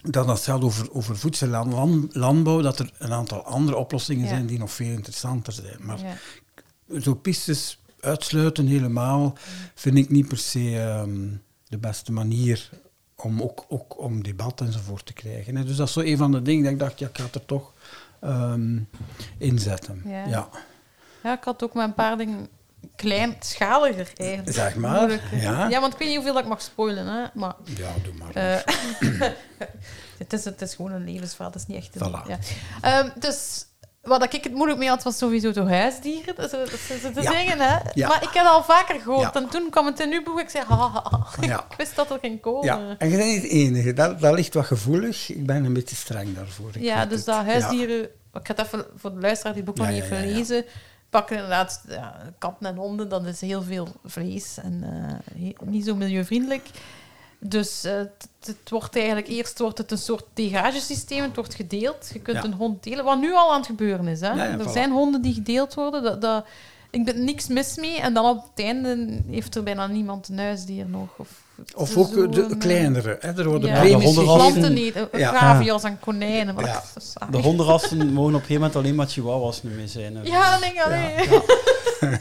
dat 0.02 0.28
het 0.28 0.40
gaat 0.40 0.62
over, 0.62 0.92
over 0.92 1.16
voedsel 1.18 1.52
en 1.54 1.68
lan- 1.68 2.08
landbouw, 2.12 2.60
dat 2.60 2.78
er 2.78 2.90
een 2.98 3.12
aantal 3.12 3.42
andere 3.44 3.76
oplossingen 3.76 4.22
Ja. 4.22 4.28
zijn 4.28 4.46
die 4.46 4.58
nog 4.58 4.70
veel 4.72 4.90
interessanter 4.90 5.52
zijn. 5.52 5.76
Maar 5.80 5.98
Ja. 5.98 7.00
zo 7.00 7.14
pistes 7.14 7.78
uitsluiten 8.04 8.66
helemaal, 8.66 9.34
vind 9.74 9.96
ik 9.96 10.10
niet 10.10 10.28
per 10.28 10.38
se 10.38 10.80
ehm, 10.80 11.28
de 11.68 11.78
beste 11.78 12.12
manier 12.12 12.70
om 13.16 13.42
ook, 13.42 13.64
ook 13.68 13.98
om 13.98 14.22
debat 14.22 14.60
enzovoort 14.60 15.06
te 15.06 15.12
krijgen. 15.12 15.56
hè. 15.56 15.64
Dus 15.64 15.76
dat 15.76 15.86
is 15.86 15.92
zo 15.92 16.00
een 16.00 16.16
van 16.16 16.32
de 16.32 16.42
dingen 16.42 16.62
dat 16.62 16.72
ik 16.72 16.78
dacht, 16.78 16.98
ja, 16.98 17.06
ik 17.08 17.16
ga 17.18 17.24
het 17.24 17.34
er 17.34 17.44
toch 17.46 17.72
ehm, 18.20 18.78
inzetten. 19.38 20.02
Ja. 20.04 20.26
Ja. 20.26 20.48
Ja, 21.22 21.32
ik 21.36 21.44
had 21.44 21.62
ook 21.62 21.74
met 21.74 21.84
een 21.84 21.94
paar 21.94 22.16
dingen 22.16 22.48
kleinschaliger 22.96 24.10
eigenlijk. 24.16 24.52
Zeg 24.56 24.76
maar, 24.76 25.20
ja. 25.40 25.68
ja, 25.68 25.80
want 25.80 25.92
ik 25.92 25.98
weet 25.98 26.08
niet 26.08 26.16
hoeveel 26.16 26.34
dat 26.34 26.42
ik 26.42 26.48
mag 26.48 26.62
spoilen, 26.62 27.06
hè. 27.06 27.24
Maar 27.34 27.54
Ja, 27.76 27.90
doe 28.02 28.14
maar. 28.14 28.30
eh, 28.34 28.60
het, 30.18 30.32
is, 30.32 30.44
het 30.44 30.62
is 30.62 30.74
gewoon 30.74 30.92
een 30.92 31.04
levensverhaal, 31.04 31.52
het 31.52 31.60
is 31.60 31.66
niet 31.66 31.76
echt 31.76 32.00
een... 32.00 32.08
Voilà. 32.08 32.26
Ja. 32.28 32.38
Ehm, 32.80 33.08
dus 33.18 33.64
wat 34.04 34.34
ik 34.34 34.44
het 34.44 34.52
moeilijk 34.54 34.78
mee 34.78 34.88
had, 34.88 35.02
was 35.02 35.18
sowieso 35.18 35.52
de 35.52 35.60
huisdieren. 35.60 36.34
Dat 36.36 36.50
de 36.50 36.68
Ja. 37.20 37.30
dingen, 37.30 37.58
hè. 37.60 37.78
Ja. 37.94 38.08
Maar 38.08 38.22
ik 38.22 38.28
heb 38.32 38.44
al 38.46 38.62
vaker 38.64 39.00
gehoord. 39.00 39.34
Ja. 39.34 39.40
En 39.40 39.48
toen 39.48 39.70
kwam 39.70 39.86
het 39.86 40.00
in 40.00 40.12
uw 40.12 40.22
boek 40.22 40.40
ik 40.40 40.48
zei... 40.48 40.64
Ha, 40.68 40.76
ha, 40.76 41.02
ha. 41.10 41.26
Ja. 41.46 41.58
Ik 41.70 41.76
wist 41.76 41.96
dat 41.96 42.10
er 42.10 42.18
ging 42.20 42.40
komen. 42.40 42.64
Ja, 42.64 42.94
en 42.98 43.10
je 43.10 43.16
bent 43.16 43.28
niet 43.28 43.42
het 43.42 43.50
enige. 43.50 43.92
Dat, 43.92 44.20
dat 44.20 44.34
ligt 44.34 44.54
wat 44.54 44.64
gevoelig. 44.66 45.30
Ik 45.30 45.46
ben 45.46 45.64
een 45.64 45.72
beetje 45.72 45.96
streng 45.96 46.34
daarvoor. 46.34 46.70
Ik 46.72 46.82
Ja, 46.82 47.06
dus 47.06 47.16
het. 47.16 47.26
dat 47.26 47.44
huisdieren... 47.44 48.02
Ik 48.04 48.10
ga 48.46 48.54
het 48.54 48.58
even 48.66 48.84
voor 48.96 49.14
de 49.14 49.20
luisteraar 49.20 49.54
die 49.54 49.62
het 49.62 49.74
boek 49.74 49.84
nog 49.86 49.94
niet 49.94 50.06
ja. 50.08 50.16
gelezen. 50.16 50.64
Pakken 51.10 51.36
inderdaad 51.36 51.84
katten 52.38 52.66
en 52.66 52.76
honden. 52.76 53.08
Dat 53.08 53.24
is 53.26 53.40
heel 53.40 53.62
veel 53.62 53.88
vlees 54.04 54.58
en 54.62 54.84
eh, 55.34 55.52
niet 55.64 55.84
zo 55.84 55.94
milieuvriendelijk. 55.94 56.66
Dus 57.46 57.84
eh, 57.84 57.92
het, 57.96 58.28
het 58.44 58.70
wordt 58.70 58.96
eigenlijk... 58.96 59.28
Eerst 59.28 59.58
wordt 59.58 59.78
het 59.78 59.90
een 59.90 59.98
soort 59.98 60.24
degagesysteem. 60.34 61.22
Het 61.22 61.34
wordt 61.36 61.54
gedeeld. 61.54 62.10
Je 62.12 62.18
kunt 62.20 62.36
Ja. 62.36 62.44
een 62.44 62.52
hond 62.52 62.82
delen. 62.82 63.04
Wat 63.04 63.20
nu 63.20 63.34
al 63.34 63.50
aan 63.52 63.56
het 63.58 63.66
gebeuren 63.66 64.06
is. 64.08 64.20
Hè? 64.20 64.28
Ja, 64.28 64.34
ja, 64.44 64.50
er 64.58 64.68
voilà. 64.68 64.72
zijn 64.72 64.90
honden 64.90 65.22
die 65.22 65.34
gedeeld 65.34 65.74
worden. 65.74 66.02
Dat, 66.02 66.20
dat, 66.20 66.44
ik 66.90 67.04
ben 67.04 67.24
niks 67.24 67.46
mis 67.46 67.76
mee. 67.76 68.00
En 68.00 68.14
dan 68.14 68.24
op 68.36 68.42
het 68.54 68.64
einde 68.64 69.20
heeft 69.30 69.54
er 69.54 69.62
bijna 69.62 69.86
niemand 69.86 70.28
een 70.28 70.38
huisdier 70.38 70.86
nog. 70.88 71.08
Of, 71.16 71.28
het 71.56 71.74
Of 71.74 71.96
ook 71.96 72.12
zo 72.12 72.28
de 72.28 72.56
kleinere. 72.58 73.16
Hè. 73.20 73.32
Er 73.38 73.48
worden 73.48 73.68
Ja. 73.70 73.80
premies 73.80 74.04
hondenrassen- 74.04 74.52
gegeven. 74.52 74.74
Planten 74.74 75.02
niet. 75.02 75.10
eh, 75.12 75.20
Ja. 75.20 75.32
Gravias 75.36 75.82
en 75.82 75.98
konijnen. 76.00 76.54
Wat 76.54 76.64
Ja. 76.64 76.82
De 77.30 77.38
hondenrassen 77.38 77.98
mogen 77.98 78.20
op 78.20 78.26
een 78.26 78.32
gegeven 78.34 78.54
moment 78.54 78.76
alleen 78.76 78.94
maar 78.94 79.06
chihuahuas 79.06 79.62
nu 79.62 79.70
mee 79.70 79.88
zijn. 79.88 80.16
hè. 80.16 80.22
Ja, 80.22 80.50
dan 80.50 80.60
denk 80.60 80.72
ik, 80.74 80.82
allee. 80.82 81.40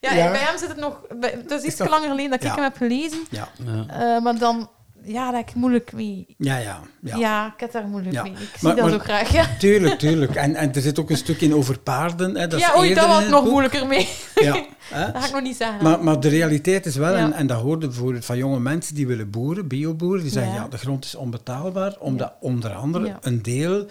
Ja, 0.00 0.10
bij 0.30 0.40
hem 0.40 0.58
zit 0.58 0.68
het 0.68 0.76
nog... 0.78 1.00
Het 1.20 1.50
is 1.50 1.62
iets 1.62 1.76
te 1.76 1.82
dat- 1.82 1.92
langer 1.92 2.08
geleden 2.08 2.30
dat 2.30 2.40
ik 2.40 2.46
Ja. 2.46 2.54
hem 2.54 2.62
heb 2.62 2.76
gelezen. 2.76 3.18
Ja. 3.30 3.48
Eh, 3.88 4.22
maar 4.22 4.38
dan... 4.38 4.70
Ja, 5.02 5.30
dat 5.30 5.40
ik 5.40 5.54
moeilijk 5.54 5.92
mee... 5.92 6.34
ja, 6.38 6.56
ja. 6.56 6.80
Ja, 7.02 7.16
ja. 7.16 7.46
ik 7.54 7.60
heb 7.60 7.72
daar 7.72 7.86
moeilijk 7.86 8.14
Ja. 8.14 8.22
mee. 8.22 8.32
Ik 8.32 8.38
zie 8.38 8.48
Maar- 8.60 8.74
dat 8.76 8.84
maar- 8.84 8.92
zo 8.94 8.98
graag. 8.98 9.32
Ja, 9.32 9.46
Tuurlijk, 9.58 9.98
tuurlijk. 9.98 10.34
En, 10.34 10.54
en 10.54 10.72
er 10.74 10.80
zit 10.80 10.98
ook 10.98 11.10
een 11.10 11.16
stuk 11.16 11.40
in 11.40 11.54
over 11.54 11.78
paarden. 11.78 12.36
Hè. 12.36 12.46
Dat 12.46 12.60
ja 12.60 12.76
oei, 12.78 12.94
dat 12.94 13.06
was 13.06 13.20
het 13.20 13.30
nog 13.30 13.42
boek. 13.42 13.50
moeilijker 13.50 13.86
mee. 13.86 14.08
Ja, 14.34 14.54
hè. 14.94 15.12
Dat 15.12 15.20
ga 15.22 15.26
ik 15.26 15.32
nog 15.32 15.42
niet 15.42 15.56
zeggen. 15.56 15.82
Maar, 15.82 16.04
maar 16.04 16.20
de 16.20 16.28
realiteit 16.28 16.86
is 16.86 16.96
wel, 16.96 17.14
en, 17.14 17.32
en 17.32 17.46
dat 17.46 17.60
hoorde 17.60 17.86
bijvoorbeeld 17.86 18.24
van 18.24 18.36
jonge 18.36 18.60
mensen 18.60 18.94
die 18.94 19.06
willen 19.06 19.30
boeren, 19.30 19.68
bioboeren, 19.68 20.22
die 20.22 20.32
zeggen 20.32 20.54
Ja. 20.54 20.68
de 20.68 20.78
grond 20.78 21.04
is 21.04 21.14
onbetaalbaar, 21.14 21.96
omdat 21.98 22.34
onder 22.40 22.72
andere 22.72 23.16
een 23.20 23.42
deel 23.42 23.86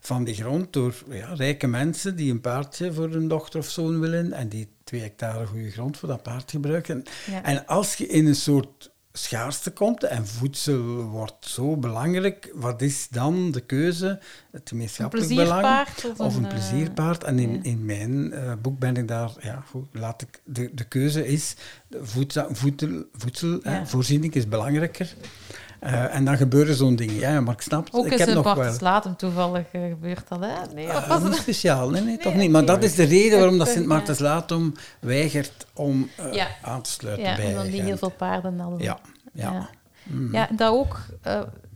van 0.00 0.24
die 0.24 0.34
grond 0.34 0.72
door 0.72 0.94
ja, 1.10 1.28
rijke 1.34 1.66
mensen 1.66 2.16
die 2.16 2.30
een 2.30 2.40
paardje 2.40 2.92
voor 2.92 3.08
hun 3.10 3.28
dochter 3.28 3.60
of 3.60 3.66
zoon 3.68 4.00
willen 4.00 4.32
en 4.32 4.48
die 4.48 4.68
twee 4.84 5.00
hectare 5.00 5.46
goede 5.46 5.70
grond 5.70 5.96
voor 5.96 6.08
dat 6.08 6.22
paard 6.22 6.50
gebruiken. 6.50 7.02
Ja. 7.30 7.42
En 7.42 7.66
als 7.66 7.94
je 7.94 8.06
in 8.06 8.26
een 8.26 8.34
soort 8.34 8.92
schaarste 9.16 9.70
komt 9.70 10.02
en 10.04 10.26
voedsel 10.26 11.02
wordt 11.02 11.46
zo 11.46 11.76
belangrijk, 11.76 12.50
wat 12.54 12.82
is 12.82 13.08
dan 13.08 13.50
de 13.50 13.60
keuze? 13.60 14.06
Het 14.06 14.60
een 14.60 14.60
gemeenschappelijk 14.64 15.28
belang? 15.28 15.48
plezierpaard 15.48 16.04
of, 16.04 16.26
Of 16.26 16.36
een 16.36 16.44
eh, 16.44 16.50
plezierpaard. 16.50 17.24
En 17.24 17.38
in, 17.38 17.52
ja. 17.52 17.62
in 17.62 17.84
mijn 17.84 18.32
eh, 18.32 18.52
boek 18.62 18.78
ben 18.78 18.96
ik 18.96 19.08
daar, 19.08 19.30
ja, 19.40 19.64
goed, 19.68 19.86
laat 19.92 20.22
ik, 20.22 20.40
de, 20.44 20.70
de 20.74 20.84
keuze 20.84 21.26
is, 21.26 21.54
voedsel, 22.02 22.46
voedsel, 22.50 23.04
voedsel 23.12 23.58
hè, 23.62 23.86
voorziening 23.86 24.34
is 24.34 24.48
belangrijker. 24.48 25.14
Eh, 25.84 26.14
en 26.14 26.24
dan 26.24 26.36
gebeuren 26.36 26.74
zo'n 26.74 26.96
dingen. 26.96 27.14
Ja, 27.14 27.40
maar 27.40 27.54
ik 27.54 27.60
snap 27.60 27.84
het. 27.84 27.94
Ook 27.94 28.06
ik 28.06 28.18
heb 28.18 28.28
nog 28.28 28.44
wel... 28.44 28.54
Bartels 28.54 28.80
Latem 28.80 29.16
toevallig 29.16 29.66
eh, 29.72 29.88
gebeurd 29.88 30.28
dat, 30.28 30.40
hè? 30.40 30.74
Nee, 30.74 30.86
of 30.86 30.92
Eh, 31.02 31.08
was 31.08 31.22
niet 31.22 31.34
speciaal, 31.34 31.90
nee, 31.90 32.02
nee, 32.02 32.18
toch 32.24 32.32
Nee, 32.32 32.42
niet. 32.42 32.50
Maar 32.50 32.64
dat 32.64 32.82
is 32.82 32.94
de 32.94 33.04
reden 33.04 33.38
waarom 33.38 33.58
dat 33.58 33.68
Sint 33.74 33.80
eh, 33.82 33.86
Maartens 33.86 34.18
Latum 34.18 34.72
weigert 35.00 35.66
om 35.74 36.08
eh, 36.16 36.32
Ja. 36.32 36.46
aan 36.62 36.82
te 36.82 36.90
sluiten 36.90 37.24
Ja, 37.26 37.36
bij 37.36 37.46
omdat 37.48 37.64
die 37.64 37.82
heel 37.82 37.96
veel 37.96 38.10
paarden 38.10 38.58
hadden. 38.58 38.78
Ja, 38.82 38.98
ja. 39.32 39.52
Ja. 39.52 39.68
Mm. 40.02 40.32
Ja, 40.32 40.48
dat 40.56 40.72
ook, 40.72 40.96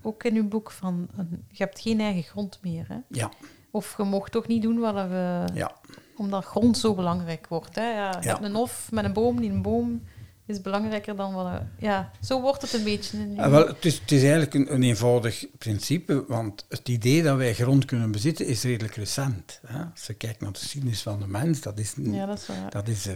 ook 0.02 0.24
in 0.24 0.34
uw 0.34 0.48
boek 0.48 0.70
van... 0.70 1.08
je 1.50 1.62
hebt 1.62 1.80
geen 1.80 2.00
eigen 2.00 2.22
grond 2.22 2.58
meer, 2.62 2.84
hè? 2.88 2.96
Ja, 3.08 3.30
Of 3.70 3.94
je 3.96 4.02
mocht 4.02 4.32
toch 4.32 4.46
niet 4.46 4.62
doen 4.62 4.78
wat 4.78 4.94
eh, 4.96 5.42
ja. 5.54 5.72
Omdat 6.16 6.44
grond 6.44 6.78
zo 6.78 6.94
belangrijk 6.94 7.46
wordt. 7.48 7.74
Hè? 7.74 7.90
Ja, 7.90 8.16
je 8.20 8.28
hebt 8.28 8.44
een 8.44 8.54
hof 8.54 8.88
met 8.90 9.04
een 9.04 9.12
boom. 9.12 9.40
Die 9.40 9.50
een 9.50 9.62
boom 9.62 10.02
is 10.48 10.60
belangrijker 10.60 11.16
dan 11.16 11.34
wat... 11.34 11.46
er- 11.46 11.66
Ja, 11.78 12.10
zo 12.22 12.40
wordt 12.40 12.62
het 12.62 12.72
een 12.72 12.84
beetje. 12.84 13.18
Ah, 13.36 13.50
wel, 13.50 13.66
het, 13.66 13.84
is, 13.84 13.98
het 13.98 14.12
is 14.12 14.20
eigenlijk 14.22 14.54
een, 14.54 14.74
een 14.74 14.82
eenvoudig 14.82 15.46
principe, 15.58 16.24
want 16.28 16.66
het 16.68 16.88
idee 16.88 17.22
dat 17.22 17.36
wij 17.36 17.54
grond 17.54 17.84
kunnen 17.84 18.10
bezitten 18.10 18.46
is 18.46 18.62
redelijk 18.62 18.94
recent. 18.94 19.60
Hè? 19.66 19.78
Als 19.92 20.06
je 20.06 20.14
kijkt 20.14 20.40
naar 20.40 20.52
de 20.52 20.58
geschiedenis 20.58 21.02
van 21.02 21.20
de 21.20 21.26
mens, 21.26 21.60
dat 21.60 21.78
is, 21.78 21.94
ja, 21.96 22.26
dat 22.26 22.38
is 22.38 22.46
waar. 22.46 22.70
dat 22.70 22.88
is 22.88 23.06
eh, 23.06 23.14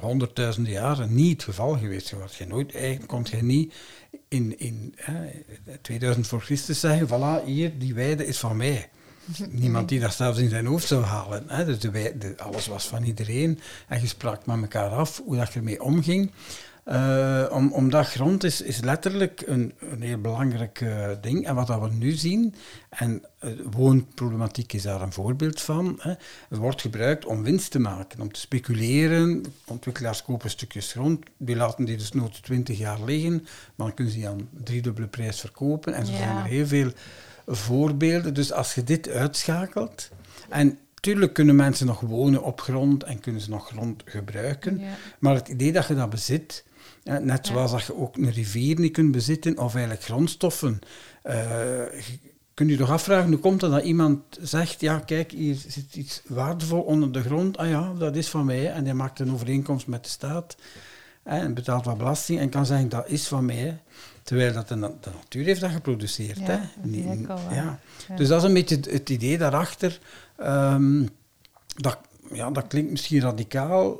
honderdduizenden 0.00 0.72
jaren 0.72 1.14
niet 1.14 1.32
het 1.32 1.42
geval 1.44 1.78
geweest. 1.78 2.08
Je, 2.08 2.16
je 2.38 2.46
nooit, 2.46 2.74
eigenlijk 2.74 3.06
kon 3.06 3.26
je 3.30 3.42
niet 3.42 3.74
in, 4.28 4.58
in 4.58 4.94
hè, 4.96 5.30
2000 5.82 6.26
voor 6.26 6.40
Christus 6.40 6.80
zeggen, 6.80 7.08
voilà, 7.08 7.44
hier, 7.44 7.78
die 7.78 7.94
weide 7.94 8.26
is 8.26 8.38
van 8.38 8.56
mij. 8.56 8.88
Niemand 9.50 9.88
die 9.88 10.00
dat 10.00 10.14
zelfs 10.14 10.38
in 10.38 10.48
zijn 10.48 10.66
hoofd 10.66 10.86
zou 10.86 11.02
halen. 11.04 11.44
Hè? 11.46 11.64
Dus 11.64 11.78
de 11.78 11.90
wei- 11.90 12.18
de, 12.18 12.34
alles 12.36 12.66
was 12.66 12.86
van 12.86 13.02
iedereen. 13.04 13.60
En 13.88 14.00
je 14.00 14.06
sprak 14.06 14.46
met 14.46 14.60
elkaar 14.60 14.90
af 14.90 15.20
hoe 15.24 15.36
dat 15.36 15.52
je 15.52 15.58
ermee 15.58 15.82
omging. 15.82 16.30
Eh, 16.84 17.44
om, 17.50 17.72
omdat 17.72 18.06
grond 18.06 18.44
is, 18.44 18.60
is 18.60 18.80
letterlijk 18.80 19.42
een, 19.46 19.72
een 19.90 20.02
heel 20.02 20.18
belangrijk 20.20 20.80
eh, 20.80 21.08
ding. 21.20 21.46
En 21.46 21.54
wat 21.54 21.66
dat 21.66 21.80
we 21.80 21.88
nu 21.90 22.10
zien, 22.12 22.54
en 22.88 23.22
eh, 23.38 23.50
woonproblematiek 23.70 24.72
is 24.72 24.82
daar 24.82 25.02
een 25.02 25.12
voorbeeld 25.12 25.60
van, 25.60 25.94
hè, 26.00 26.10
het 26.48 26.58
wordt 26.58 26.80
gebruikt 26.80 27.24
om 27.26 27.42
winst 27.42 27.70
te 27.70 27.78
maken, 27.78 28.20
om 28.20 28.32
te 28.32 28.40
speculeren. 28.40 29.42
Ontwikkelaars 29.66 30.22
kopen 30.22 30.50
stukjes 30.50 30.92
grond, 30.92 31.24
die 31.36 31.56
laten 31.56 31.84
die 31.84 31.96
dus 31.96 32.12
nooit 32.12 32.42
20 32.42 32.78
jaar 32.78 33.02
liggen, 33.04 33.32
maar 33.74 33.86
dan 33.86 33.94
kunnen 33.94 34.12
ze 34.12 34.18
die 34.18 34.28
aan 34.28 34.48
driedubbele 34.64 35.06
prijs 35.06 35.40
verkopen. 35.40 35.94
En 35.94 36.06
zo 36.06 36.12
Ja. 36.12 36.18
zijn 36.18 36.36
er 36.36 36.44
heel 36.44 36.66
veel 36.66 36.90
voorbeelden. 37.46 38.34
Dus 38.34 38.52
als 38.52 38.74
je 38.74 38.84
dit 38.84 39.08
uitschakelt, 39.08 40.08
en 40.48 40.78
Tuurlijk 41.04 41.32
kunnen 41.32 41.56
mensen 41.56 41.86
nog 41.86 42.00
wonen 42.00 42.42
op 42.42 42.60
grond 42.60 43.02
en 43.02 43.20
kunnen 43.20 43.40
ze 43.40 43.50
nog 43.50 43.66
grond 43.66 44.02
gebruiken. 44.04 44.78
Ja. 44.78 44.86
Maar 45.18 45.34
het 45.34 45.48
idee 45.48 45.72
dat 45.72 45.86
je 45.86 45.94
dat 45.94 46.10
bezit, 46.10 46.64
eh, 47.02 47.16
net 47.16 47.46
Ja. 47.46 47.52
zoals 47.52 47.70
dat 47.70 47.84
je 47.84 47.96
ook 47.96 48.16
een 48.16 48.30
rivier 48.30 48.80
niet 48.80 48.92
kunt 48.92 49.12
bezitten 49.12 49.58
of 49.58 49.74
eigenlijk 49.74 50.04
grondstoffen. 50.04 50.78
eh, 51.22 51.34
je 51.92 52.18
kunt 52.54 52.70
je 52.70 52.76
toch 52.76 52.90
afvragen, 52.90 53.30
hoe 53.30 53.38
komt 53.38 53.60
het 53.60 53.70
dat 53.70 53.82
iemand 53.84 54.22
zegt, 54.40 54.80
ja 54.80 54.98
kijk, 54.98 55.30
hier 55.30 55.56
zit 55.66 55.94
iets 55.96 56.22
waardevol 56.26 56.80
onder 56.80 57.12
de 57.12 57.22
grond. 57.22 57.56
Ah 57.56 57.68
ja, 57.68 57.92
dat 57.98 58.16
is 58.16 58.28
van 58.28 58.44
mij. 58.44 58.70
En 58.72 58.84
hij 58.84 58.94
maakt 58.94 59.20
een 59.20 59.32
overeenkomst 59.32 59.86
met 59.86 60.04
de 60.04 60.10
staat 60.10 60.56
en 61.22 61.54
betaalt 61.54 61.84
wat 61.84 61.98
belasting 61.98 62.40
en 62.40 62.48
kan 62.48 62.66
zeggen, 62.66 62.88
dat 62.88 63.08
is 63.08 63.26
van 63.28 63.44
mij. 63.44 63.82
Terwijl 64.24 64.52
dat 64.52 64.68
de, 64.68 64.74
de 64.74 65.10
natuur 65.14 65.44
heeft 65.44 65.60
dat 65.60 65.70
geproduceerd. 65.70 66.38
Ja, 66.38 66.44
hè. 66.44 67.26
dat 67.26 67.40
ja. 67.50 67.78
Ja. 68.08 68.16
Dus 68.16 68.28
dat 68.28 68.42
is 68.42 68.48
een 68.48 68.54
beetje 68.54 68.76
het, 68.76 68.90
het 68.90 69.10
idee 69.10 69.38
daarachter. 69.38 69.98
Ehm, 70.36 71.06
dat, 71.76 71.98
ja, 72.32 72.50
dat 72.50 72.66
klinkt 72.66 72.90
misschien 72.90 73.20
radicaal. 73.20 73.98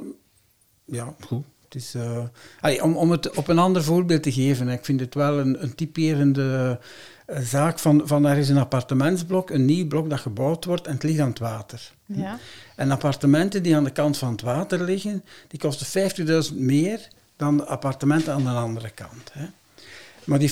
Ja, 0.84 1.14
goed. 1.26 1.44
Het 1.64 1.82
is, 1.82 1.94
eh, 1.94 2.24
allee, 2.60 2.82
om, 2.82 2.96
om 2.96 3.10
het 3.10 3.30
op 3.30 3.48
een 3.48 3.58
ander 3.58 3.84
voorbeeld 3.84 4.22
te 4.22 4.32
geven, 4.32 4.66
hè, 4.66 4.74
ik 4.74 4.84
vind 4.84 5.00
het 5.00 5.14
wel 5.14 5.38
een, 5.38 5.62
een 5.62 5.74
typerende 5.74 6.78
eh, 7.26 7.40
zaak 7.40 7.78
van, 7.78 8.02
van 8.04 8.24
er 8.26 8.36
is 8.36 8.48
een 8.48 8.58
appartementsblok, 8.58 9.50
een 9.50 9.64
nieuw 9.64 9.86
blok 9.86 10.10
dat 10.10 10.20
gebouwd 10.20 10.64
wordt 10.64 10.86
en 10.86 10.92
het 10.92 11.02
ligt 11.02 11.20
aan 11.20 11.28
het 11.28 11.38
water. 11.38 11.92
Ja. 12.06 12.38
En 12.76 12.90
appartementen 12.90 13.62
die 13.62 13.76
aan 13.76 13.84
de 13.84 13.90
kant 13.90 14.18
van 14.18 14.32
het 14.32 14.40
water 14.40 14.82
liggen, 14.82 15.24
die 15.48 15.60
kosten 15.60 16.10
50.000 16.52 16.54
meer 16.54 17.08
dan 17.36 17.56
de 17.56 17.64
appartementen 17.64 18.32
aan 18.32 18.44
de 18.44 18.48
andere 18.50 18.90
kant. 18.90 19.32
Hè. 19.32 19.46
Maar 20.24 20.38
die 20.38 20.50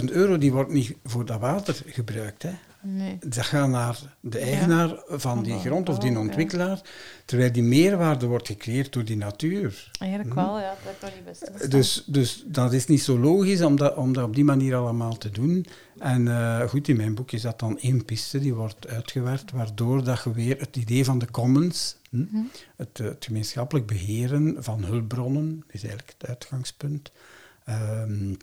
50.000 0.00 0.04
euro 0.04 0.38
die 0.38 0.52
wordt 0.52 0.70
niet 0.72 0.94
voor 1.04 1.24
dat 1.24 1.40
water 1.40 1.82
gebruikt. 1.86 2.42
Hè. 2.42 2.50
Nee. 2.82 3.18
Dat 3.20 3.44
gaat 3.46 3.68
naar 3.68 3.98
de 4.20 4.38
eigenaar 4.38 4.88
van 5.06 5.20
Van 5.20 5.42
die 5.42 5.52
de 5.52 5.58
grond 5.58 5.88
of 5.88 5.98
die 5.98 6.12
ja. 6.12 6.18
ontwikkelaar, 6.18 6.80
terwijl 7.24 7.52
die 7.52 7.62
meerwaarde 7.62 8.26
wordt 8.26 8.46
gecreëerd 8.46 8.92
door 8.92 9.04
die 9.04 9.16
natuur. 9.16 9.90
Eigenlijk 9.98 10.34
wel, 10.34 10.58
ja. 10.58 10.74
Dat 10.84 10.94
nog 11.00 11.10
niet 11.14 11.24
best. 11.24 11.70
Dus, 11.70 12.04
dus 12.06 12.44
dat 12.46 12.72
is 12.72 12.86
niet 12.86 13.02
zo 13.02 13.18
logisch 13.18 13.62
om 13.62 13.76
dat, 13.76 13.96
om 13.96 14.12
dat 14.12 14.24
op 14.24 14.34
die 14.34 14.44
manier 14.44 14.74
allemaal 14.76 15.16
te 15.16 15.30
doen. 15.30 15.66
En 15.98 16.28
eh, 16.28 16.68
goed, 16.68 16.88
in 16.88 16.96
mijn 16.96 17.14
boek 17.14 17.32
is 17.32 17.42
dat 17.42 17.58
dan 17.58 17.78
één 17.78 18.04
piste 18.04 18.38
die 18.38 18.54
wordt 18.54 18.88
uitgewerkt, 18.88 19.50
waardoor 19.50 20.04
dat 20.04 20.22
je 20.24 20.32
weer 20.32 20.58
het 20.58 20.76
idee 20.76 21.04
van 21.04 21.18
de 21.18 21.30
commons, 21.30 21.96
hm, 22.10 22.16
Mhm. 22.16 22.42
het, 22.76 23.00
eh, 23.00 23.06
het 23.06 23.24
gemeenschappelijk 23.24 23.86
beheren 23.86 24.56
van 24.58 24.84
hulpbronnen, 24.84 25.64
is 25.68 25.82
eigenlijk 25.82 26.14
het 26.18 26.28
uitgangspunt. 26.28 27.12
Ehm, 27.64 28.34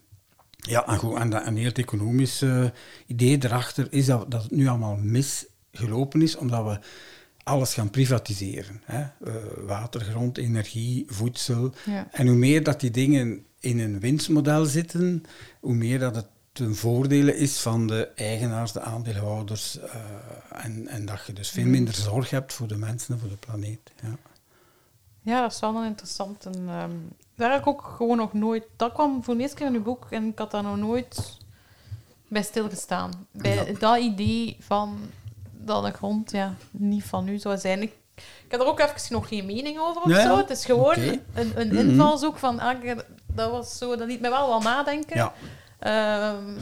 ja, 0.67 0.87
en, 0.87 0.97
goed, 0.97 1.17
en, 1.17 1.29
dat, 1.29 1.45
een 1.45 1.57
heel 1.57 1.71
economisch 1.71 2.41
eh, 2.41 2.65
idee 3.05 3.43
erachter 3.43 3.87
is 3.89 4.05
dat, 4.05 4.31
dat 4.31 4.43
het 4.43 4.51
nu 4.51 4.67
allemaal 4.67 4.95
misgelopen 4.95 6.21
is, 6.21 6.35
omdat 6.35 6.65
we 6.65 6.79
alles 7.43 7.73
gaan 7.73 7.89
privatiseren. 7.89 8.81
Hè? 8.83 9.01
Eh, 9.01 9.35
water, 9.65 10.01
grond, 10.01 10.37
energie, 10.37 11.05
voedsel. 11.07 11.73
Ja. 11.85 12.07
En 12.11 12.27
hoe 12.27 12.35
meer 12.35 12.63
dat 12.63 12.79
die 12.79 12.91
dingen 12.91 13.45
in 13.59 13.79
een 13.79 13.99
winstmodel 13.99 14.65
zitten, 14.65 15.23
hoe 15.59 15.73
meer 15.73 15.99
dat 15.99 16.15
het 16.15 16.27
ten 16.51 16.75
voordele 16.75 17.37
is 17.37 17.59
van 17.59 17.87
de 17.87 18.07
eigenaars, 18.15 18.71
de 18.71 18.81
aandeelhouders. 18.81 19.79
eh, 19.79 20.01
en, 20.65 20.87
en 20.87 21.05
dat 21.05 21.25
je 21.25 21.33
dus 21.33 21.49
veel 21.49 21.65
minder 21.65 21.93
zorg 21.93 22.29
hebt 22.29 22.53
voor 22.53 22.67
de 22.67 22.77
mensen 22.77 23.13
en 23.13 23.19
voor 23.19 23.29
de 23.29 23.35
planeet. 23.35 23.91
Ja. 24.01 24.17
Ja, 25.21 25.41
dat 25.41 25.51
is 25.51 25.59
wel 25.59 25.75
een 25.75 25.85
interessant. 25.85 26.45
En, 26.45 26.67
ehm, 26.67 26.91
daar 27.37 27.51
heb 27.51 27.59
ik 27.59 27.67
ook 27.67 27.93
gewoon 27.97 28.17
nog 28.17 28.33
nooit... 28.33 28.63
Dat 28.75 28.93
kwam 28.93 29.23
voor 29.23 29.35
de 29.35 29.41
eerste 29.41 29.55
keer 29.55 29.65
in 29.67 29.73
uw 29.73 29.83
boek 29.83 30.07
en 30.09 30.27
ik 30.27 30.37
had 30.39 30.51
daar 30.51 30.63
nog 30.63 30.77
nooit 30.77 31.37
bij 32.27 32.43
stilgestaan. 32.43 33.27
Bij 33.31 33.55
Ja. 33.65 33.79
dat 33.79 33.97
idee 33.97 34.57
van 34.59 34.97
dat 35.51 35.83
de 35.85 35.91
grond 35.91 36.31
ja, 36.31 36.53
niet 36.71 37.03
van 37.03 37.27
u 37.27 37.37
zou 37.37 37.57
zijn. 37.57 37.81
Ik, 37.81 37.93
ik 38.15 38.51
heb 38.51 38.59
er 38.61 38.67
ook 38.67 38.79
even 38.79 39.13
nog 39.13 39.27
geen 39.27 39.45
mening 39.45 39.79
over 39.79 40.01
of 40.01 40.09
Ja, 40.09 40.21
zo. 40.21 40.37
Het 40.37 40.49
is 40.49 40.65
gewoon 40.65 40.95
een, 40.97 41.21
een 41.55 41.67
Mhm. 41.67 41.77
invalshoek 41.89 42.37
van... 42.37 42.59
Ah, 42.59 42.97
dat 43.33 43.51
was 43.51 43.77
zo, 43.77 43.95
dat 43.95 44.07
liet 44.07 44.21
me 44.21 44.29
wel 44.29 44.47
wat 44.49 44.63
nadenken. 44.63 45.31
Ehm, 45.79 46.57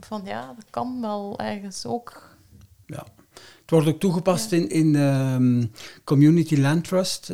van 0.00 0.20
ja, 0.24 0.46
dat 0.56 0.70
kan 0.70 1.00
wel 1.00 1.38
ergens 1.38 1.86
ook. 1.86 2.36
Ja. 2.86 3.04
Het 3.66 3.74
wordt 3.74 3.86
ook 3.94 4.00
toegepast 4.00 4.52
in, 4.52 4.68
in 4.70 4.96
ehm, 4.96 5.64
Community 6.04 6.56
Land 6.60 6.84
Trust, 6.84 7.32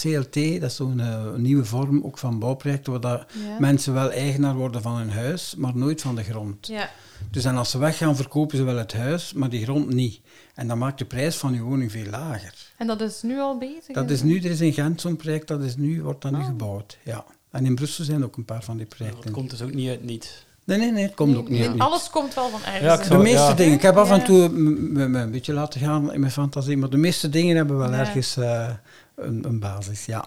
CLT. 0.00 0.34
Dat 0.34 0.70
is 0.70 0.76
zo'n 0.76 1.00
eh, 1.00 1.22
een 1.34 1.42
nieuwe 1.42 1.64
vorm 1.64 2.02
ook 2.04 2.18
van 2.18 2.38
bouwprojecten, 2.38 2.92
waar 2.92 3.00
dat 3.00 3.24
Ja. 3.46 3.56
mensen 3.58 3.92
wel 3.94 4.10
eigenaar 4.10 4.54
worden 4.54 4.82
van 4.82 4.96
hun 4.96 5.10
huis, 5.10 5.54
maar 5.56 5.76
nooit 5.76 6.00
van 6.00 6.14
de 6.14 6.22
grond. 6.22 6.66
Ja. 6.66 6.90
Dus 7.30 7.44
en 7.44 7.56
als 7.56 7.70
ze 7.70 7.78
weggaan, 7.78 8.16
verkopen 8.16 8.56
ze 8.56 8.62
wel 8.62 8.76
het 8.76 8.92
huis, 8.92 9.32
maar 9.32 9.48
die 9.50 9.62
grond 9.64 9.92
niet. 9.94 10.20
En 10.54 10.68
dan 10.68 10.78
maakt 10.78 10.98
de 10.98 11.04
prijs 11.04 11.36
van 11.36 11.54
je 11.54 11.60
woning 11.60 11.90
veel 11.92 12.10
lager. 12.10 12.54
En 12.76 12.86
dat 12.86 13.00
is 13.00 13.22
nu 13.22 13.38
al 13.38 13.58
bezig? 13.58 13.94
Dat 13.94 14.10
is 14.10 14.22
nu, 14.22 14.38
er 14.38 14.50
is 14.50 14.60
in 14.60 14.72
Gent 14.72 15.00
zo'n 15.00 15.16
project, 15.16 15.48
dat 15.48 15.62
is 15.62 15.76
nu, 15.76 16.02
wordt 16.02 16.22
dat 16.22 16.32
nu 16.32 16.38
Ah. 16.38 16.46
gebouwd. 16.46 16.98
Ja. 17.04 17.24
En 17.50 17.64
in 17.66 17.74
Brussel 17.74 18.04
zijn 18.04 18.24
ook 18.24 18.36
een 18.36 18.44
paar 18.44 18.62
van 18.64 18.76
die 18.76 18.86
Dat 18.88 18.96
projecten. 18.96 19.30
komt 19.30 19.50
dus 19.50 19.62
ook 19.62 19.74
niet 19.74 19.88
uit 19.88 20.04
niet. 20.04 20.44
Nee, 20.64 20.78
nee, 20.78 20.92
nee, 20.92 21.02
het 21.04 21.14
komt 21.14 21.36
ook 21.36 21.48
niet. 21.48 21.70
Alles 21.78 22.10
komt 22.10 22.34
wel 22.34 22.48
van 22.48 22.60
ergens. 22.64 23.08
Ja. 23.08 23.16
De 23.16 23.22
meeste 23.22 23.38
ja. 23.38 23.54
dingen, 23.54 23.72
ik 23.74 23.82
heb 23.82 23.96
af 23.96 24.10
en 24.10 24.24
toe 24.24 24.48
me 24.48 25.02
een 25.18 25.30
beetje 25.30 25.52
laten 25.52 25.80
gaan 25.80 26.12
in 26.12 26.20
mijn 26.20 26.32
fantasie, 26.32 26.76
maar 26.76 26.90
de 26.90 26.96
meeste 26.96 27.28
dingen 27.28 27.56
hebben 27.56 27.78
wel 27.78 27.90
Ja. 27.92 27.98
ergens 27.98 28.36
eh, 28.36 28.70
een, 29.14 29.44
een 29.46 29.58
basis, 29.58 30.06
ja. 30.06 30.24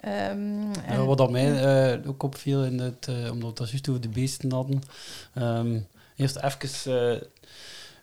Ehm, 0.00 0.72
en- 0.86 1.06
wat 1.06 1.18
dat 1.18 1.30
mij 1.30 1.62
eh, 1.92 2.08
ook 2.08 2.22
opviel, 2.22 2.64
in 2.64 2.78
het, 2.78 3.06
eh, 3.08 3.30
omdat 3.32 3.58
we 3.58 3.62
het 3.62 3.70
juist 3.70 3.88
over 3.88 4.00
de 4.00 4.08
beesten 4.08 4.52
hadden. 4.52 4.82
Ehm, 5.34 5.78
eerst 6.16 6.36
even 6.36 7.12
eh, 7.12 7.20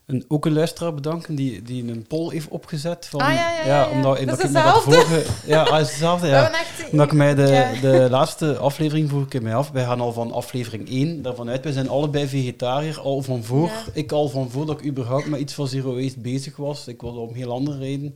een, 0.07 0.25
ook 0.27 0.45
een 0.45 0.53
luisteraar 0.53 0.93
bedanken 0.93 1.35
die, 1.35 1.61
die 1.61 1.87
een 1.91 2.05
poll 2.07 2.31
heeft 2.31 2.47
opgezet. 2.47 3.07
Van, 3.09 3.21
Ah, 3.21 3.33
ja, 3.33 3.49
ja, 3.51 3.65
ja, 3.65 3.65
ja. 3.65 3.89
Omdat, 3.89 4.17
Dat 4.27 4.39
ik 4.75 4.81
vorige... 4.81 5.23
Ja, 5.45 5.63
ah, 5.63 5.79
is 5.79 5.87
hetzelfde, 5.89 6.27
ja. 6.37 6.51
echt- 6.51 6.91
Omdat 6.91 7.05
ik 7.07 7.13
mij 7.13 7.35
de, 7.35 7.77
de 7.81 8.07
laatste 8.09 8.57
aflevering 8.57 9.09
voer 9.09 9.25
ik 9.29 9.41
mij 9.41 9.55
af. 9.55 9.71
Wij 9.71 9.83
gaan 9.83 10.01
al 10.01 10.11
van 10.13 10.31
aflevering 10.31 10.89
1 10.89 11.21
daarvan 11.21 11.49
uit. 11.49 11.63
Wij 11.63 11.73
zijn 11.73 11.89
allebei 11.89 12.27
vegetariër. 12.27 12.99
Al 12.99 13.21
van 13.21 13.43
voor. 13.43 13.71
Ik 13.93 14.11
al 14.11 14.29
van 14.29 14.49
voor 14.49 14.65
dat 14.65 14.79
ik 14.79 14.85
überhaupt 14.85 15.27
met 15.27 15.39
iets 15.39 15.53
van 15.53 15.67
zero 15.67 15.95
waste 15.95 16.19
bezig 16.19 16.55
was. 16.55 16.87
Ik 16.87 17.01
was 17.01 17.11
al 17.11 17.21
om 17.21 17.33
heel 17.33 17.51
andere 17.51 17.77
reden. 17.77 18.15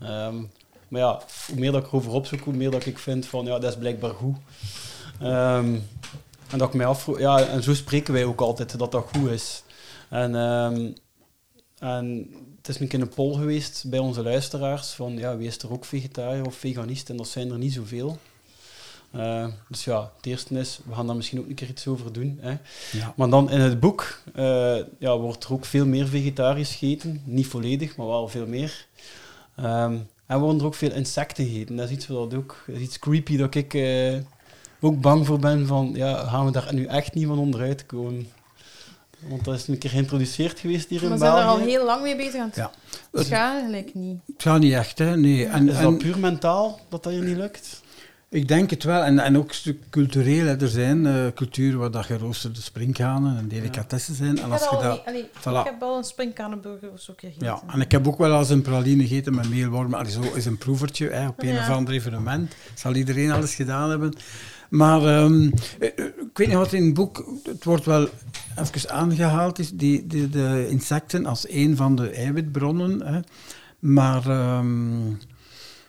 Ehm, 0.00 0.34
maar 0.88 1.00
ja, 1.00 1.20
hoe 1.50 1.58
meer 1.58 1.72
dat 1.72 1.82
ik 1.82 1.88
erover 1.88 2.12
opzoek, 2.12 2.40
hoe 2.40 2.54
meer 2.54 2.70
dat 2.70 2.86
ik 2.86 2.98
vind 2.98 3.26
van 3.26 3.44
ja, 3.44 3.58
dat 3.58 3.70
is 3.70 3.78
blijkbaar 3.78 4.10
goed. 4.14 4.36
Ehm, 5.20 5.74
en 6.50 6.58
dat 6.58 6.68
ik 6.68 6.74
mij 6.74 6.86
afvroeg, 6.86 7.18
ja, 7.18 7.38
en 7.46 7.62
zo 7.62 7.74
spreken 7.74 8.12
wij 8.12 8.24
ook 8.24 8.40
altijd 8.40 8.78
dat 8.78 8.92
dat 8.92 9.06
goed 9.14 9.30
is. 9.30 9.62
En, 10.08 10.34
ehm, 10.36 10.88
en 11.86 12.30
het 12.56 12.68
is 12.68 12.80
een 12.80 12.88
keer 12.88 13.00
een 13.00 13.08
poll 13.08 13.34
geweest 13.34 13.84
bij 13.86 13.98
onze 13.98 14.22
luisteraars 14.22 14.90
van 14.90 15.18
ja, 15.18 15.36
wie 15.36 15.46
is 15.46 15.58
er 15.58 15.72
ook 15.72 15.84
vegetariër 15.84 16.46
of 16.46 16.54
veganist? 16.54 17.10
En 17.10 17.16
dat 17.16 17.28
zijn 17.28 17.50
er 17.50 17.58
niet 17.58 17.72
zoveel. 17.72 18.18
Eh, 19.10 19.46
dus 19.68 19.84
ja, 19.84 20.12
het 20.16 20.26
eerste 20.26 20.58
is, 20.58 20.80
we 20.84 20.94
gaan 20.94 21.06
daar 21.06 21.16
misschien 21.16 21.38
ook 21.38 21.48
een 21.48 21.54
keer 21.54 21.68
iets 21.68 21.86
over 21.86 22.12
doen. 22.12 22.38
Hè. 22.40 22.56
ja. 22.92 23.14
Maar 23.16 23.28
dan 23.28 23.50
in 23.50 23.60
het 23.60 23.80
boek 23.80 24.22
eh, 24.34 24.76
ja, 24.98 25.18
wordt 25.18 25.44
er 25.44 25.52
ook 25.52 25.64
veel 25.64 25.86
meer 25.86 26.06
vegetarisch 26.06 26.74
gegeten. 26.74 27.22
Niet 27.24 27.46
volledig, 27.46 27.96
maar 27.96 28.06
wel 28.06 28.28
veel 28.28 28.46
meer. 28.46 28.86
Ehm, 29.56 29.96
en 30.26 30.38
worden 30.38 30.60
er 30.60 30.66
ook 30.66 30.74
veel 30.74 30.92
insecten 30.92 31.46
gegeten. 31.46 31.76
Dat 31.76 31.90
is 31.90 31.96
iets, 31.96 32.06
wat 32.06 32.34
ook, 32.34 32.62
dat 32.66 32.76
is 32.76 32.82
iets 32.82 32.98
creepy 32.98 33.36
dat 33.36 33.54
ik 33.54 33.74
eh, 33.74 34.16
ook 34.80 35.00
bang 35.00 35.26
voor 35.26 35.38
ben 35.38 35.66
van, 35.66 35.90
ja, 35.94 36.24
gaan 36.24 36.44
we 36.44 36.52
daar 36.52 36.74
nu 36.74 36.84
echt 36.84 37.14
niet 37.14 37.26
van 37.26 37.38
onderuit 37.38 37.86
komen? 37.86 38.28
Want 39.28 39.44
dat 39.44 39.54
is 39.54 39.68
een 39.68 39.78
keer 39.78 39.90
geïntroduceerd 39.90 40.58
geweest 40.60 40.88
hier 40.88 41.02
in 41.02 41.10
We 41.10 41.18
zijn 41.18 41.32
er 41.32 41.42
al 41.44 41.56
België. 41.56 41.70
heel 41.70 41.84
lang 41.84 42.02
mee 42.02 42.16
bezig. 42.16 42.34
En 42.34 42.40
het 42.46 42.56
Ja. 42.56 42.70
het 43.12 43.26
gaat 43.26 43.52
eigenlijk 43.52 43.94
niet. 43.94 44.18
Het 44.26 44.42
gaat 44.42 44.60
niet 44.60 44.72
echt, 44.72 44.98
hè. 44.98 45.16
Nee. 45.16 45.46
En, 45.46 45.68
Is 45.68 45.74
dat 45.74 45.82
en 45.82 45.96
puur 45.98 46.18
mentaal 46.18 46.80
dat 46.88 47.02
dat 47.02 47.12
hier 47.12 47.22
niet 47.24 47.36
lukt? 47.36 47.84
ik 48.28 48.48
denk 48.48 48.70
het 48.70 48.84
wel. 48.84 49.02
En, 49.02 49.18
en 49.18 49.36
ook 49.36 49.48
een 49.48 49.54
stuk 49.54 49.82
cultureel. 49.90 50.46
Hè. 50.46 50.60
Er 50.60 50.68
zijn 50.68 51.06
eh, 51.06 51.14
culturen 51.34 51.78
waar 51.78 51.90
dat 51.90 52.04
geroosterde 52.04 52.60
springkanen 52.60 53.38
en 53.38 53.48
delicatessen 53.48 54.14
zijn. 54.14 54.38
En 54.38 54.46
Ik 54.46 54.52
als 54.52 54.60
heb, 54.60 54.70
je 54.70 54.76
al 54.76 54.82
dat... 54.82 54.92
niet- 54.92 55.06
allee, 55.06 55.24
Voilà. 55.40 55.58
ik 55.66 55.70
heb 55.70 55.80
wel 55.80 55.96
een 55.96 56.04
springkanenburger 56.04 56.90
of 56.92 57.00
zo 57.00 57.12
gegeten. 57.16 57.46
Ja, 57.46 57.62
en 57.72 57.80
ik 57.80 57.90
heb 57.92 58.06
ook 58.08 58.18
wel 58.18 58.38
eens 58.38 58.50
een 58.50 58.62
praline 58.62 59.02
gegeten 59.06 59.34
met 59.34 59.48
meelwormen. 59.50 59.98
Allee, 59.98 60.10
zo 60.12 60.20
is 60.34 60.44
een 60.46 60.58
proevertje 60.58 61.08
hè, 61.10 61.26
op 61.28 61.42
een 61.42 61.48
Ja. 61.48 61.60
of 61.60 61.68
ander 61.74 61.94
evenement. 61.94 62.54
Zal 62.74 62.94
iedereen 62.94 63.30
alles 63.30 63.54
gedaan 63.54 63.90
hebben. 63.90 64.12
Maar 64.76 65.04
ehm, 65.04 65.50
eh, 65.78 65.88
eh, 65.96 66.04
ik 66.06 66.38
weet 66.38 66.46
niet 66.46 66.56
wat 66.56 66.72
in 66.72 66.84
het 66.84 66.94
boek... 66.94 67.40
Het 67.42 67.64
wordt 67.64 67.84
wel 67.84 68.08
even 68.56 68.90
aangehaald, 68.90 69.58
is 69.58 69.70
die, 69.70 70.06
die, 70.06 70.28
de 70.28 70.66
insecten 70.70 71.26
als 71.26 71.48
een 71.48 71.76
van 71.76 71.96
de 71.96 72.10
eiwitbronnen. 72.10 73.06
Hè. 73.06 73.20
Maar 73.78 74.28
ehm, 74.28 75.14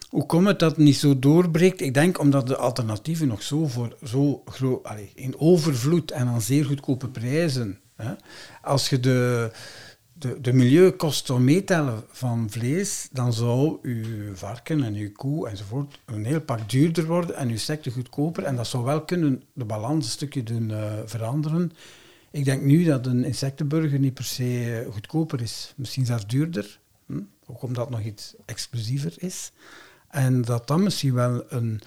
hoe 0.09 0.25
komt 0.25 0.47
het 0.47 0.59
dat 0.59 0.69
het 0.69 0.79
niet 0.79 0.95
zo 0.95 1.19
doorbreekt? 1.19 1.81
Ik 1.81 1.93
denk 1.93 2.19
omdat 2.19 2.47
de 2.47 2.57
alternatieven 2.57 3.27
nog 3.27 3.41
zo, 3.41 3.67
voor, 3.67 3.95
zo 4.03 4.41
groot... 4.45 4.87
in 5.15 5.39
overvloed 5.39 6.11
en 6.11 6.27
aan 6.27 6.41
zeer 6.41 6.65
goedkope 6.65 7.07
prijzen... 7.07 7.79
Hè. 7.95 8.13
Als 8.61 8.89
je 8.89 8.99
de 8.99 9.51
de, 10.19 10.41
de 10.41 10.53
milieukosten 10.53 11.43
meetellen 11.43 12.03
van 12.11 12.49
vlees, 12.49 13.07
dan 13.11 13.33
zou 13.33 13.77
uw 13.81 14.35
varken 14.35 14.83
en 14.83 14.93
uw 14.93 15.11
koe 15.11 15.47
enzovoort 15.49 15.99
een 16.05 16.25
heel 16.25 16.41
pak 16.41 16.69
duurder 16.69 17.05
worden 17.05 17.35
en 17.35 17.45
uw 17.45 17.51
insecten 17.51 17.91
goedkoper. 17.91 18.43
En 18.43 18.55
dat 18.55 18.67
zou 18.67 18.83
wel 18.83 19.05
kunnen 19.05 19.43
de 19.53 19.65
balans 19.65 20.05
een 20.05 20.11
stukje 20.11 20.43
doen 20.43 20.71
eh, 20.71 20.93
veranderen. 21.05 21.71
Ik 22.31 22.45
denk 22.45 22.61
nu 22.61 22.83
dat 22.83 23.05
een 23.05 23.23
insectenburger 23.23 23.99
niet 23.99 24.13
per 24.13 24.23
se 24.23 24.83
eh, 24.85 24.93
goedkoper 24.93 25.41
is. 25.41 25.73
Misschien 25.75 26.05
zelfs 26.05 26.27
duurder, 26.27 26.79
hm? 27.05 27.21
ook 27.45 27.61
omdat 27.61 27.85
het 27.85 27.95
nog 27.95 28.05
iets 28.05 28.35
exclusiever 28.45 29.13
is. 29.17 29.51
En 30.09 30.41
dat 30.41 30.67
dan 30.67 30.83
misschien 30.83 31.13
wel 31.13 31.43
een... 31.49 31.81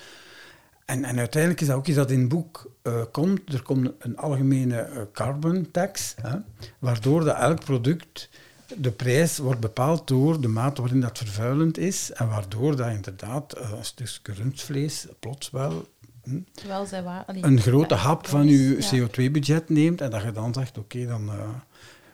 En, 0.90 1.04
en 1.04 1.18
uiteindelijk 1.18 1.60
is 1.60 1.66
dat 1.66 1.76
ook 1.76 1.86
iets 1.86 1.96
dat 1.96 2.10
in 2.10 2.20
het 2.20 2.28
boek 2.28 2.70
eh, 2.82 3.02
komt. 3.12 3.52
Er 3.52 3.62
komt 3.62 3.90
een 3.98 4.16
algemene 4.16 4.76
eh, 4.76 5.02
carbon 5.12 5.70
tax, 5.70 6.14
hè, 6.22 6.36
waardoor 6.78 7.24
dat 7.24 7.36
elk 7.36 7.64
product, 7.64 8.28
de 8.76 8.90
prijs 8.90 9.38
wordt 9.38 9.60
bepaald 9.60 10.08
door 10.08 10.40
de 10.40 10.48
mate 10.48 10.80
waarin 10.80 11.00
dat 11.00 11.18
vervuilend 11.18 11.78
is. 11.78 12.12
En 12.12 12.28
waardoor 12.28 12.76
dat 12.76 12.90
inderdaad 12.90 13.52
eh, 13.52 13.70
een 13.70 13.84
stukje 13.84 14.32
rundvlees 14.32 15.06
plots 15.18 15.50
wel 15.50 15.88
hm, 16.22 16.40
Terwijl 16.52 16.86
zij 16.86 17.02
waar, 17.02 17.24
allee, 17.24 17.44
een 17.44 17.60
grote 17.60 17.94
hap 17.94 18.26
van 18.26 18.46
je 18.46 18.76
ja. 18.90 19.08
CO2-budget 19.08 19.68
neemt. 19.68 20.00
En 20.00 20.10
dat 20.10 20.22
je 20.22 20.32
dan 20.32 20.54
zegt, 20.54 20.78
oké, 20.78 21.06
dan 21.06 21.30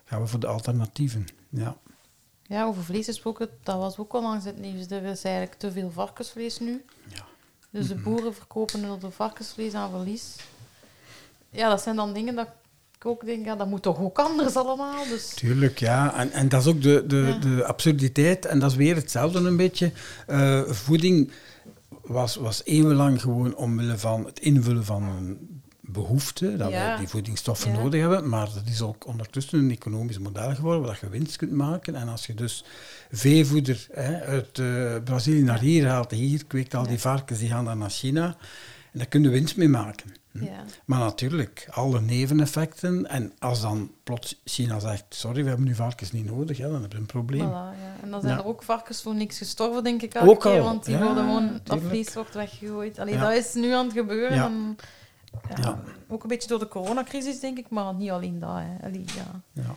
gaan 0.05 0.21
we 0.21 0.27
voor 0.27 0.41
de 0.41 0.47
alternatieven. 0.47 1.25
Ja. 1.49 1.77
Ja, 2.43 2.65
over 2.65 2.85
vlees 2.85 3.05
gesproken, 3.05 3.49
dat 3.63 3.77
was 3.77 3.99
ook 3.99 4.15
onlangs 4.15 4.45
het 4.45 4.59
nieuws. 4.59 4.91
Er 4.91 5.03
is 5.03 5.23
eigenlijk 5.25 5.59
te 5.59 5.73
veel 5.73 5.91
varkensvlees 5.91 6.59
nu. 6.59 6.85
Ja. 7.09 7.25
Dus 7.71 7.89
de 7.89 7.95
boeren 7.95 8.35
verkopen 8.35 8.85
er 8.85 9.01
de 9.01 9.11
varkensvlees 9.11 9.75
aan 9.75 9.91
verlies. 9.91 10.37
Ja, 11.51 11.69
dat 11.69 11.83
zijn 11.83 11.97
dan 11.97 12.13
dingen 12.13 12.35
dat 12.35 12.49
ik 12.99 13.07
ook 13.07 13.25
denk, 13.25 13.45
ja, 13.45 13.57
dat 13.57 13.69
moet 13.69 13.83
toch 13.83 14.01
ook 14.01 14.19
anders 14.19 14.57
allemaal. 14.57 15.05
Dus 15.09 15.35
Tuurlijk, 15.35 15.79
ja. 15.79 16.15
En, 16.15 16.33
en 16.33 16.49
dat 16.49 16.61
is 16.61 16.67
ook 16.67 16.83
de, 16.83 17.05
de, 17.07 17.17
Ja. 17.17 17.39
de 17.39 17.65
absurditeit. 17.65 18.45
En 18.47 18.59
dat 18.59 18.71
is 18.71 18.77
weer 18.77 18.95
hetzelfde 18.95 19.39
een 19.39 19.57
beetje. 19.57 19.93
Eh, 20.27 20.63
voeding 20.63 21.31
was, 22.03 22.37
was 22.37 22.65
eeuwenlang 22.65 23.21
gewoon 23.21 23.57
omwille 23.57 23.99
van 23.99 24.25
het 24.27 24.39
invullen 24.41 24.85
van 24.85 25.03
een 25.03 25.56
behoefte, 26.01 26.57
dat 26.57 26.71
Ja. 26.71 26.93
we 26.93 26.99
die 26.99 27.09
voedingsstoffen 27.09 27.73
Ja. 27.73 27.79
nodig 27.79 28.01
hebben. 28.01 28.29
Maar 28.29 28.47
dat 28.55 28.63
is 28.67 28.83
ook 28.83 29.07
ondertussen 29.07 29.59
een 29.59 29.71
economisch 29.71 30.19
model 30.19 30.55
geworden 30.55 30.83
waar 30.87 30.99
je 31.01 31.09
winst 31.09 31.37
kunt 31.37 31.53
maken. 31.53 31.95
En 31.95 32.09
als 32.09 32.27
je 32.27 32.35
dus 32.35 32.65
veevoeder 33.11 33.87
hè, 33.93 34.21
uit 34.25 34.59
eh, 34.59 34.97
Brazilië 35.05 35.43
naar 35.43 35.61
hier 35.61 35.89
haalt, 35.89 36.11
hier 36.11 36.45
kweekt 36.47 36.75
al 36.75 36.87
die 36.87 36.99
varkens, 37.01 37.39
die 37.39 37.49
gaan 37.49 37.65
dan 37.65 37.79
naar 37.79 37.91
China. 37.91 38.37
En 38.93 38.99
daar 39.03 39.07
kun 39.11 39.23
je 39.23 39.29
winst 39.29 39.57
mee 39.57 39.69
maken. 39.69 40.15
Hm. 40.33 40.45
ja. 40.45 40.65
Maar 40.85 40.99
natuurlijk, 40.99 41.69
alle 41.71 42.01
neveneffecten. 42.01 43.07
En 43.09 43.33
als 43.39 43.61
dan 43.61 43.91
plots 44.05 44.41
China 44.45 44.79
zegt, 44.79 45.05
sorry, 45.09 45.43
we 45.43 45.49
hebben 45.49 45.67
nu 45.67 45.75
varkens 45.75 46.13
niet 46.13 46.25
nodig, 46.25 46.57
ja, 46.57 46.63
dan 46.65 46.73
hebben 46.73 46.91
we 46.91 46.97
een 46.99 47.07
probleem. 47.07 47.49
Voilà, 47.49 47.79
ja. 47.81 47.97
En 48.03 48.11
dan 48.11 48.21
zijn 48.21 48.33
Ja. 48.33 48.39
er 48.39 48.47
ook 48.47 48.63
varkens 48.63 49.03
voor 49.03 49.15
niks 49.15 49.39
gestorven, 49.39 49.85
denk 49.85 50.03
ik. 50.03 50.17
Ook 50.17 50.23
elke 50.23 50.49
keer, 50.49 50.59
al, 50.61 50.65
Want 50.65 50.85
die 50.85 50.97
worden 50.97 51.25
gewoon, 51.25 51.61
dat 51.65 51.79
vlees 51.89 52.15
wordt 52.15 52.35
weggegooid. 52.35 52.99
Allee. 52.99 53.19
Dat 53.19 53.33
is 53.33 53.55
nu 53.55 53.73
aan 53.73 53.85
het 53.85 53.95
gebeuren. 53.97 54.39
En, 54.43 54.77
ja, 55.49 55.57
Ja. 55.63 55.81
Ook 56.09 56.23
een 56.23 56.29
beetje 56.29 56.49
door 56.49 56.59
de 56.59 56.69
coronacrisis, 56.69 57.41
denk 57.41 57.59
ik, 57.59 57.69
maar 57.71 57.95
niet 57.95 58.11
alleen 58.11 58.39
dat. 58.39 58.51
Hè. 58.55 58.87
Allee, 58.87 59.05
ja. 59.17 59.41
Ja. 59.63 59.75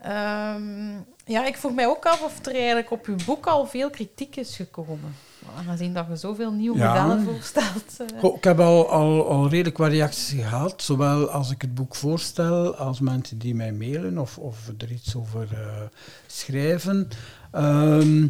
Ehm, 0.00 0.92
ja, 1.24 1.46
ik 1.46 1.56
vroeg 1.56 1.74
mij 1.74 1.86
ook 1.86 2.06
af 2.06 2.22
of 2.22 2.46
er 2.46 2.54
eigenlijk 2.54 2.90
op 2.90 3.06
uw 3.06 3.16
boek 3.26 3.46
al 3.46 3.66
veel 3.66 3.90
kritiek 3.90 4.36
is 4.36 4.56
gekomen. 4.56 5.14
Aangezien 5.56 5.94
dat 5.94 6.06
je 6.08 6.16
zoveel 6.16 6.52
nieuwe 6.52 6.78
Ja. 6.78 6.88
modellen 6.88 7.24
voorstelt. 7.24 7.96
eh. 7.98 8.20
Goh, 8.20 8.36
ik 8.36 8.44
heb 8.44 8.60
al, 8.60 8.88
al, 8.90 9.28
al 9.28 9.48
redelijk 9.48 9.78
wat 9.78 9.90
reacties 9.90 10.40
gehad, 10.42 10.82
zowel 10.82 11.28
als 11.30 11.50
ik 11.50 11.60
het 11.62 11.74
boek 11.74 11.94
voorstel, 11.94 12.74
als 12.76 13.00
mensen 13.00 13.38
die 13.38 13.54
mij 13.54 13.72
mailen 13.72 14.18
of, 14.18 14.38
of 14.38 14.68
er 14.78 14.90
iets 14.92 15.16
over 15.16 15.48
eh, 15.52 15.82
schrijven. 16.26 17.08
Ehm, 17.52 18.28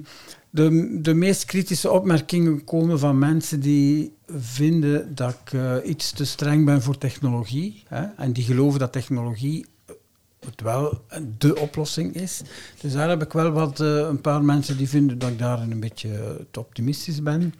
de, 0.55 0.98
de 1.00 1.14
meest 1.14 1.44
kritische 1.44 1.90
opmerkingen 1.90 2.64
komen 2.64 2.98
van 2.98 3.18
mensen 3.18 3.61
die 3.61 4.12
vinden 4.26 5.14
dat 5.14 5.36
ik 5.44 5.52
eh, 5.52 5.74
iets 5.84 6.12
te 6.12 6.24
streng 6.24 6.64
ben 6.64 6.82
voor 6.82 6.98
technologie. 6.98 7.82
Hè, 7.88 8.02
en 8.16 8.32
die 8.32 8.44
geloven 8.44 8.78
dat 8.78 8.92
technologie 8.92 9.66
het 10.46 10.61
wel 10.61 11.05
de 11.38 11.57
oplossing 11.61 12.14
is. 12.14 12.42
Dus 12.80 12.92
daar 12.92 13.09
heb 13.09 13.22
ik 13.22 13.32
wel 13.32 13.50
wat, 13.50 13.80
eh, 13.80 13.96
een 13.96 14.20
paar 14.20 14.42
mensen 14.42 14.76
die 14.76 14.88
vinden 14.88 15.18
dat 15.18 15.30
ik 15.30 15.38
daar 15.38 15.61
een 15.61 15.80
beetje 15.80 16.46
te 16.50 16.61
optimistisch 16.61 17.22
ben. 17.22 17.55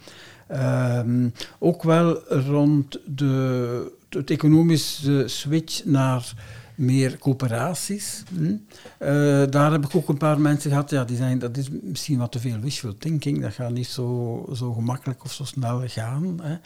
Ehm, 0.49 1.29
ook 1.59 1.83
wel 1.83 2.29
rond 2.29 2.99
de, 3.07 3.93
het 4.09 4.31
economische 4.31 5.23
switch 5.27 5.85
naar 5.85 6.35
meer 6.75 7.19
coöperaties. 7.19 8.23
hm. 8.37 8.57
Eh, 8.99 9.43
daar 9.51 9.73
heb 9.73 9.85
ik 9.85 9.95
ook 9.95 10.09
een 10.09 10.17
paar 10.17 10.41
mensen 10.41 10.71
gehad, 10.71 10.91
ja, 10.91 11.05
die 11.05 11.17
zeggen 11.17 11.39
dat 11.39 11.57
is 11.57 11.69
misschien 11.83 12.19
wat 12.19 12.33
te 12.33 12.41
veel 12.41 12.59
wishful 12.61 12.95
thinking, 12.99 13.41
dat 13.41 13.53
gaat 13.53 13.71
niet 13.71 13.87
zo, 13.87 14.49
zo 14.55 14.73
gemakkelijk 14.73 15.25
of 15.25 15.33
zo 15.33 15.45
snel 15.45 15.83
gaan. 15.87 16.41
Hè. 16.43 16.57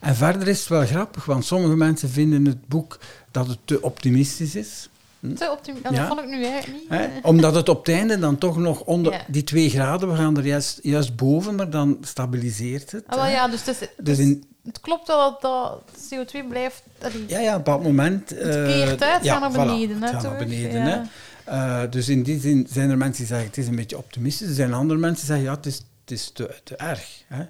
En 0.00 0.16
verder 0.16 0.48
is 0.48 0.58
het 0.58 0.68
wel 0.68 0.86
grappig, 0.86 1.24
want 1.24 1.44
sommige 1.44 1.76
mensen 1.76 2.08
vinden 2.08 2.44
het 2.44 2.68
boek 2.68 2.98
dat 3.30 3.46
het 3.46 3.58
te 3.64 3.82
optimistisch 3.82 4.54
is. 4.54 4.88
Te 5.36 5.50
optimi- 5.50 5.78
ja, 5.82 5.90
Ja. 5.90 5.98
Dat 5.98 6.06
vond 6.08 6.20
ik 6.20 6.26
nu 6.26 6.44
eigenlijk 6.44 6.80
niet. 6.80 6.88
Hè? 6.88 7.04
eh. 7.04 7.10
Omdat 7.22 7.54
het 7.54 7.68
op 7.68 7.86
het 7.86 7.94
einde 7.94 8.18
dan 8.18 8.38
toch 8.38 8.56
nog 8.58 8.80
onder 8.80 9.12
Ja. 9.12 9.20
die 9.28 9.44
twee 9.44 9.70
graden, 9.70 10.10
we 10.10 10.16
gaan 10.16 10.36
er 10.36 10.46
juist, 10.46 10.78
juist 10.82 11.16
boven, 11.16 11.54
maar 11.54 11.70
dan 11.70 11.98
stabiliseert 12.00 12.90
het. 12.90 13.04
Ah, 13.06 13.16
wel, 13.16 13.26
ja, 13.26 13.48
dus, 13.48 13.64
het, 13.64 13.68
is- 13.68 13.78
Dus 13.78 13.88
dus 13.96 14.18
in- 14.18 14.44
het 14.64 14.80
klopt 14.80 15.06
wel 15.06 15.18
dat, 15.30 15.40
dat 15.40 15.82
CO2 16.10 16.48
blijft... 16.48 16.82
allee, 17.02 17.24
Ja, 17.26 17.38
ja, 17.38 17.56
op 17.56 17.64
dat 17.64 17.82
moment... 17.82 18.30
Het 18.30 18.38
keert 18.66 19.02
uit, 19.02 19.24
ja, 19.24 19.38
naar 19.38 19.50
voilà, 19.50 19.54
beneden, 19.54 19.96
hè, 20.02 20.06
het 20.06 20.14
gaat 20.14 20.22
naar 20.22 20.32
terug, 20.36 20.48
beneden, 20.48 20.82
hè. 20.82 21.00
Eh, 21.44 21.80
dus 21.90 22.08
in 22.08 22.22
die 22.22 22.40
zin 22.40 22.66
zijn 22.70 22.90
er 22.90 22.96
mensen 22.98 23.16
die 23.16 23.26
zeggen 23.26 23.46
het 23.46 23.56
is 23.58 23.66
een 23.66 23.76
beetje 23.76 23.98
optimistisch. 23.98 24.48
Er 24.48 24.54
zijn 24.54 24.72
andere 24.72 24.98
mensen 25.00 25.16
die 25.16 25.26
zeggen 25.26 25.44
ja, 25.44 25.54
het 25.56 25.66
is, 25.66 25.76
het 26.00 26.10
is 26.10 26.30
te, 26.34 26.54
te 26.64 26.76
erg. 26.76 27.22
Hè. 27.26 27.44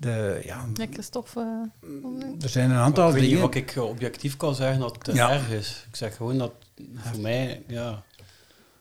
De, 0.00 0.40
ja, 0.44 0.64
Ja, 0.74 0.86
Christophe... 0.92 1.68
eh, 1.82 2.42
er 2.42 2.48
zijn 2.48 2.70
een 2.70 2.76
aantal 2.76 3.06
ik 3.08 3.12
weet 3.12 3.20
niet 3.22 3.30
dingen... 3.30 3.46
of 3.48 3.54
ik 3.54 3.76
eh, 3.76 3.82
objectief 3.82 4.36
kan 4.36 4.54
zeggen 4.54 4.80
dat 4.80 4.96
het 5.06 5.16
Ja. 5.16 5.30
erg 5.30 5.50
is. 5.50 5.84
Ik 5.88 5.96
zeg 5.96 6.16
gewoon 6.16 6.38
dat 6.38 6.52
voor 6.94 7.20
mij, 7.20 7.62
ja, 7.66 8.02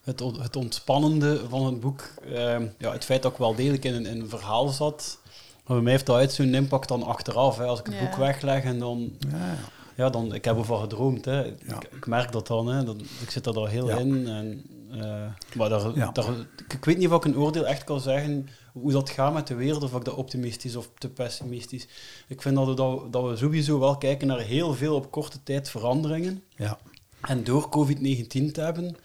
het, 0.03 0.20
het 0.20 0.55
ontspannende 0.55 1.41
van 1.49 1.65
het 1.65 1.80
boek, 1.80 2.09
ehm, 2.34 2.65
ja, 2.78 2.91
het 2.91 3.05
feit 3.05 3.22
dat 3.22 3.32
ik 3.32 3.38
wel 3.38 3.55
degelijk 3.55 3.86
in 3.86 3.93
een, 3.93 4.05
in 4.05 4.20
een 4.22 4.30
verhaal 4.30 4.68
zat, 4.68 5.20
maar 5.65 5.76
bij 5.76 5.84
mij 5.84 5.91
heeft 5.91 6.05
dat 6.05 6.15
uit 6.15 6.32
zo'n 6.34 6.53
impact 6.53 6.88
dan 6.88 7.03
achteraf. 7.03 7.57
Hè. 7.57 7.63
Als 7.65 7.80
ik 7.80 7.86
het 7.86 7.95
Ja. 7.95 8.01
boek 8.03 8.15
wegleg 8.15 8.63
en 8.63 8.80
dan, 8.80 9.11
Ja, 9.32 9.55
ja, 9.95 10.09
dan, 10.09 10.34
ik 10.34 10.45
heb 10.45 10.57
ervan 10.57 10.80
gedroomd. 10.82 11.26
Hè. 11.26 11.45
Ik, 11.45 11.63
Ja. 11.68 11.80
ik 11.95 12.07
merk 12.07 12.32
dat 12.32 12.47
dan, 12.47 12.68
hè. 12.68 12.84
Dat, 12.84 12.95
ik 13.22 13.30
zit 13.30 13.45
er 13.45 13.55
al 13.55 13.65
heel 13.65 13.88
Ja. 13.89 13.97
in. 13.97 14.28
En, 14.28 14.63
eh, 14.91 15.55
maar 15.57 15.70
daar, 15.70 15.95
Ja. 15.95 16.11
daar, 16.11 16.26
ik, 16.57 16.74
ik 16.74 16.86
weet 16.86 16.97
niet 16.97 17.07
of 17.09 17.15
ik 17.15 17.26
een 17.26 17.38
oordeel 17.38 17.65
echt 17.68 17.84
kan 17.84 17.99
zeggen 17.99 18.49
hoe 18.82 18.91
dat 18.91 19.09
gaat 19.09 19.34
met 19.34 19.47
de 19.47 19.55
wereld, 19.55 19.84
of 19.84 19.95
ik 19.95 20.03
dat 20.03 20.15
optimistisch 20.15 20.75
of 20.75 20.89
te 20.97 21.09
pessimistisch. 21.09 21.88
Ik 22.28 22.41
vind 22.41 22.55
dat 22.55 22.67
we, 22.67 22.73
dat, 22.73 23.13
dat 23.13 23.30
we 23.30 23.36
sowieso 23.36 23.80
wel 23.80 23.97
kijken 23.97 24.28
naar 24.28 24.39
heel 24.39 24.73
veel 24.73 24.95
op 24.95 25.11
korte 25.11 25.43
tijd 25.43 25.69
veranderingen. 25.69 26.43
ja. 26.55 26.80
En 27.21 27.43
door 27.43 27.69
COVID-19 27.69 28.28
te 28.51 28.61
hebben, 28.61 28.95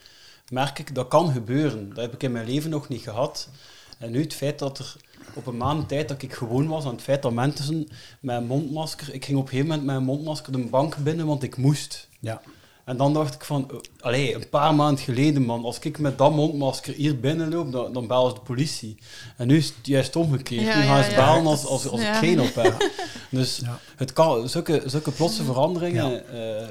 merk 0.51 0.79
ik 0.79 0.95
dat 0.95 1.09
kan 1.09 1.33
gebeuren. 1.33 1.89
Dat 1.89 1.99
heb 1.99 2.15
ik 2.15 2.23
in 2.23 2.33
mijn 2.33 2.47
leven 2.47 2.71
nog 2.71 2.89
niet 2.89 3.03
gehad. 3.03 3.49
En 3.99 4.11
nu 4.11 4.21
het 4.21 4.35
feit 4.35 4.59
dat 4.59 4.79
er 4.79 4.97
op 5.35 5.47
een 5.47 5.57
maand 5.57 5.89
tijd 5.89 6.09
dat 6.09 6.23
ik 6.23 6.33
gewoon 6.33 6.67
was, 6.67 6.85
aan 6.85 6.93
het 6.93 7.03
feit 7.03 7.23
dat 7.23 7.33
mensen 7.33 7.89
met 8.21 8.37
een 8.37 8.47
mondmasker... 8.47 9.15
Ik 9.15 9.25
ging 9.25 9.39
op 9.39 9.45
een 9.45 9.51
gegeven 9.51 9.69
moment 9.71 9.87
met 9.87 9.97
een 9.97 10.05
mondmasker 10.05 10.53
de 10.53 10.59
bank 10.59 10.97
binnen, 10.97 11.27
want 11.27 11.43
ik 11.43 11.57
moest. 11.57 12.09
ja. 12.21 12.43
En 12.85 12.97
dan 12.97 13.13
dacht 13.15 13.35
ik 13.35 13.45
van, 13.45 13.71
eh, 13.71 13.77
allee, 14.01 14.35
een 14.35 14.49
paar 14.49 14.75
maanden 14.75 15.05
geleden, 15.05 15.43
man, 15.43 15.65
als 15.65 15.79
ik 15.79 15.99
met 15.99 16.19
dat 16.19 16.33
mondmasker 16.35 16.95
hier 16.95 17.21
binnenloop, 17.21 17.73
dan, 17.73 17.93
dan 17.93 18.07
bellen 18.07 18.29
ze 18.31 18.35
de 18.35 18.41
politie. 18.41 18.99
En 19.37 19.47
nu 19.47 19.57
is 19.57 19.67
het 19.67 19.87
juist 19.87 20.17
omgekeerd. 20.17 20.63
Ja, 20.67 20.77
nu 20.79 20.83
gaan 20.85 21.05
ze 21.05 21.11
ja. 21.11 21.17
bellen 21.17 21.47
als, 21.47 21.67
als, 21.67 21.89
als 21.89 22.01
Ja. 22.01 22.13
ik 22.13 22.19
geen 22.19 22.41
op 22.41 22.55
heb. 22.55 22.91
Dus 23.31 23.57
Ja. 23.65 23.79
het 23.97 24.13
kan, 24.13 24.49
zulke, 24.49 24.83
zulke 24.87 25.11
plotse 25.11 25.45
veranderingen 25.45 26.29
eh, 26.29 26.69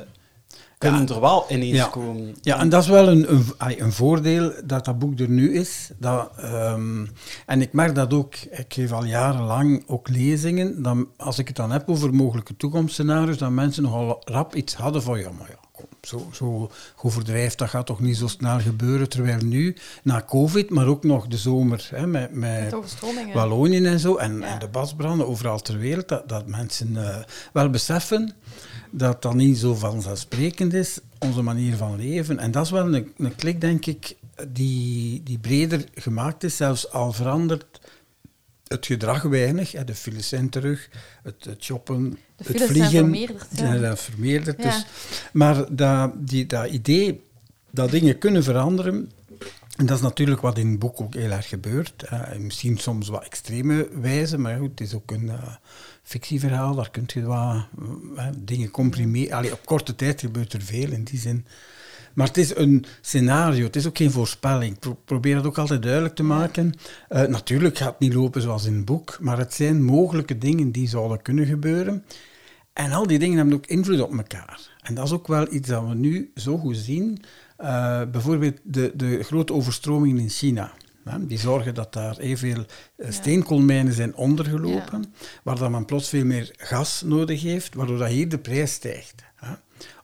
kunnen 0.78 1.08
Ja. 1.08 1.14
er 1.14 1.22
wel 1.22 1.46
ineens 1.50 1.78
Ja. 1.78 1.86
komen. 1.88 2.36
Ja, 2.42 2.60
en 2.60 2.70
dat 2.70 2.82
is 2.84 2.90
wel 2.90 3.08
een, 3.08 3.32
een, 3.34 3.46
een 3.84 3.92
voordeel 3.92 4.52
dat 4.66 4.86
dat 4.86 5.00
boek 5.00 5.20
er 5.20 5.30
nu 5.30 5.54
is. 5.56 5.90
Dat, 6.00 6.32
ehm, 6.38 7.06
en 7.46 7.62
ik 7.62 7.74
merk 7.74 7.96
dat 7.96 8.14
ook, 8.14 8.36
ik 8.36 8.74
geef 8.74 8.92
al 8.92 9.04
jarenlang 9.06 9.84
ook 9.88 10.10
lezingen, 10.10 10.82
dan, 10.84 11.08
als 11.18 11.40
ik 11.40 11.48
het 11.48 11.56
dan 11.58 11.72
heb 11.72 11.90
over 11.90 12.14
mogelijke 12.14 12.58
toekomstscenario's, 12.58 13.38
dat 13.38 13.50
mensen 13.52 13.84
nogal 13.84 14.22
rap 14.26 14.56
iets 14.56 14.74
hadden 14.76 15.04
van, 15.04 15.20
ja, 15.20 15.30
maar 15.38 15.50
ja, 15.50 15.61
zo, 16.02 16.30
zo 16.32 16.72
overdrijft, 17.02 17.58
dat 17.58 17.70
gaat 17.70 17.86
toch 17.86 18.00
niet 18.00 18.18
zo 18.18 18.28
snel 18.28 18.60
gebeuren, 18.60 19.10
terwijl 19.10 19.44
nu, 19.44 19.76
na 20.04 20.24
covid, 20.28 20.70
maar 20.70 20.88
ook 20.88 21.04
nog 21.04 21.28
de 21.28 21.38
zomer, 21.38 21.90
hè, 21.92 22.08
met, 22.08 22.34
met. 22.34 22.70
Wallonië 23.34 23.86
en 23.86 24.00
zo, 24.00 24.16
en, 24.16 24.40
Ja. 24.40 24.46
en 24.48 24.60
de 24.60 24.68
basbranden 24.68 25.28
overal 25.28 25.60
ter 25.60 25.78
wereld, 25.78 26.08
dat, 26.08 26.30
dat 26.30 26.48
mensen 26.48 27.08
eh, 27.08 27.18
wel 27.54 27.70
beseffen 27.70 28.34
dat 28.92 29.22
dat 29.22 29.34
niet 29.34 29.58
zo 29.58 29.76
vanzelfsprekend 29.76 30.74
is, 30.74 31.00
onze 31.20 31.42
manier 31.42 31.76
van 31.76 31.96
leven. 31.96 32.40
En 32.40 32.52
dat 32.52 32.66
is 32.66 32.72
wel 32.72 32.94
een, 32.94 33.14
een 33.18 33.36
klik, 33.36 33.62
denk 33.62 33.86
ik, 33.86 34.16
die, 34.48 35.24
die 35.24 35.40
breder 35.40 35.84
gemaakt 35.96 36.44
is, 36.44 36.56
zelfs 36.56 36.92
al 36.92 37.12
verandert 37.14 37.81
het 38.72 38.86
gedrag 38.86 39.22
weinig. 39.22 39.72
De 39.72 39.96
files 39.96 40.28
zijn 40.28 40.50
terug, 40.50 40.90
het, 41.24 41.46
het 41.46 41.64
shoppen, 41.64 42.10
De 42.12 42.44
het 42.44 42.58
zijn 42.58 42.70
vliegen. 42.70 42.92
vermeerderd, 42.92 43.48
ja. 43.50 43.58
zijn 43.58 43.84
er 43.84 43.98
vermeerderd. 43.98 44.64
Ja. 44.64 44.70
Dus, 44.70 44.86
maar 45.34 45.76
dat, 45.76 46.12
die, 46.16 46.46
dat 46.46 46.70
idee 46.70 47.22
dat 47.72 47.92
dingen 47.92 48.18
kunnen 48.18 48.44
veranderen, 48.44 49.12
en 49.78 49.86
dat 49.86 49.98
is 49.98 50.04
natuurlijk 50.04 50.42
wat 50.42 50.58
in 50.58 50.70
het 50.70 50.80
boek 50.80 51.02
ook 51.02 51.14
heel 51.14 51.32
erg 51.32 51.48
gebeurt. 51.48 52.04
hè. 52.08 52.40
misschien 52.40 52.78
soms 52.78 53.08
wat 53.08 53.24
extreme 53.24 53.88
wijze, 54.02 54.38
maar 54.38 54.58
goed, 54.58 54.70
het 54.70 54.82
is 54.82 54.94
ook 54.94 55.12
een 55.12 55.30
eh, 55.30 55.56
fictieverhaal. 56.04 56.76
Daar 56.76 56.92
kun 56.92 57.04
je 57.08 57.22
wat 57.22 57.66
eh, 58.16 58.28
dingen 58.38 58.72
comprimeren. 58.72 59.38
Allee, 59.38 59.54
op 59.54 59.66
korte 59.66 59.96
tijd 59.96 60.20
gebeurt 60.20 60.54
er 60.54 60.62
veel 60.62 60.92
in 60.92 61.04
die 61.04 61.20
zin. 61.20 61.46
Maar 62.14 62.28
het 62.28 62.38
is 62.38 62.56
een 62.56 62.86
scenario, 63.02 63.64
het 63.64 63.76
is 63.76 63.88
ook 63.88 63.98
geen 63.98 64.12
voorspelling. 64.12 64.80
Pro- 64.80 65.00
probeer 65.06 65.36
dat 65.36 65.46
ook 65.46 65.58
altijd 65.58 65.82
duidelijk 65.84 66.16
te 66.16 66.24
maken. 66.24 66.74
Eh, 67.10 67.24
natuurlijk 67.24 67.78
gaat 67.78 67.90
het 67.92 68.00
niet 68.00 68.14
lopen 68.14 68.42
zoals 68.42 68.66
in 68.66 68.76
het 68.76 68.86
boek, 68.86 69.18
maar 69.22 69.38
het 69.38 69.54
zijn 69.54 69.84
mogelijke 69.84 70.38
dingen 70.38 70.72
die 70.72 70.88
zouden 70.88 71.22
kunnen 71.22 71.46
gebeuren. 71.46 72.06
En 72.74 72.92
al 72.92 73.08
die 73.08 73.20
dingen 73.20 73.38
hebben 73.38 73.56
ook 73.56 73.66
invloed 73.66 74.02
op 74.02 74.18
elkaar. 74.18 74.70
En 74.82 74.94
dat 74.96 75.06
is 75.06 75.12
ook 75.12 75.28
wel 75.28 75.54
iets 75.54 75.68
dat 75.70 75.88
we 75.88 75.94
nu 75.96 76.32
zo 76.36 76.58
goed 76.58 76.78
zien. 76.78 77.22
Eh, 77.58 78.02
bijvoorbeeld 78.12 78.60
de, 78.64 78.92
de 78.96 79.24
grote 79.24 79.54
overstromingen 79.54 80.22
in 80.22 80.30
China. 80.30 80.72
Hè, 81.04 81.26
die 81.26 81.40
zorgen 81.40 81.74
dat 81.74 81.94
daar 81.94 82.18
evenveel 82.18 82.66
eh, 82.96 83.12
steenkoolmijnen 83.12 83.94
zijn 83.94 84.16
ondergelopen, 84.16 85.14
waar 85.44 85.58
dat 85.58 85.70
men 85.72 85.86
plots 85.86 86.10
veel 86.10 86.26
meer 86.26 86.54
gas 86.58 87.02
nodig 87.06 87.42
heeft, 87.42 87.76
waardoor 87.76 87.98
dat 87.98 88.08
hier 88.08 88.30
de 88.30 88.38
prijs 88.38 88.72
stijgt. 88.74 89.24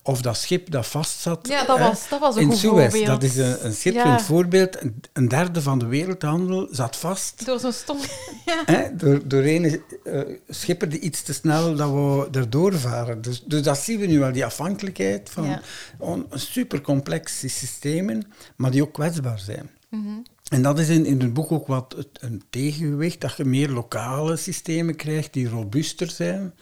Of 0.07 0.21
dat 0.21 0.37
schip 0.37 0.71
dat 0.71 0.87
vastzat 0.87 1.47
Ja, 1.47 1.65
dat 1.65 1.79
was- 1.79 2.09
dat 2.09 2.19
was 2.19 2.35
een 2.35 2.41
in 2.41 2.47
goed 2.47 2.57
Suez. 2.57 2.81
voorbeeld. 2.81 3.05
Dat 3.05 3.23
is 3.23 3.37
een, 3.37 3.65
een 3.65 3.73
schitterend 3.73 4.19
Ja. 4.19 4.25
voorbeeld. 4.25 4.81
Een, 4.81 5.01
een 5.13 5.27
derde 5.27 5.61
van 5.61 5.79
de 5.79 5.85
wereldhandel 5.85 6.67
zat 6.71 6.95
vast 6.95 7.45
Door 7.45 7.59
zo'n 7.59 7.71
stom... 7.71 7.97
ja. 8.45 8.61
Hè, 8.65 8.95
door, 8.95 9.27
door 9.27 9.43
een 9.43 9.81
eh, 10.03 10.21
schipper 10.49 10.89
die 10.89 10.99
iets 10.99 11.21
te 11.21 11.33
snel 11.33 11.75
dat 11.75 11.89
we 11.91 12.27
erdoor 12.39 12.73
varen. 12.73 13.21
Dus, 13.21 13.43
dus 13.45 13.61
dat 13.61 13.77
zien 13.77 13.99
we 13.99 14.05
nu 14.05 14.19
wel, 14.19 14.31
die 14.31 14.45
afhankelijkheid 14.45 15.29
van 15.29 15.45
Ja. 15.45 15.61
on- 15.97 16.25
super 16.33 16.81
complexe 16.81 17.47
systemen, 17.49 18.31
maar 18.55 18.71
die 18.71 18.81
ook 18.81 18.93
kwetsbaar 18.93 19.39
zijn. 19.39 19.69
Mhm. 19.89 20.07
En 20.49 20.61
dat 20.61 20.79
is 20.79 20.89
in, 20.89 21.05
in 21.05 21.19
het 21.21 21.33
boek 21.33 21.51
ook 21.51 21.67
wat 21.67 21.93
het, 21.97 22.07
een 22.19 22.43
tegengewicht, 22.49 23.21
dat 23.21 23.37
je 23.37 23.45
meer 23.45 23.69
lokale 23.69 24.35
systemen 24.37 24.95
krijgt 24.95 25.33
die 25.33 25.49
robuuster 25.49 26.09
zijn, 26.09 26.53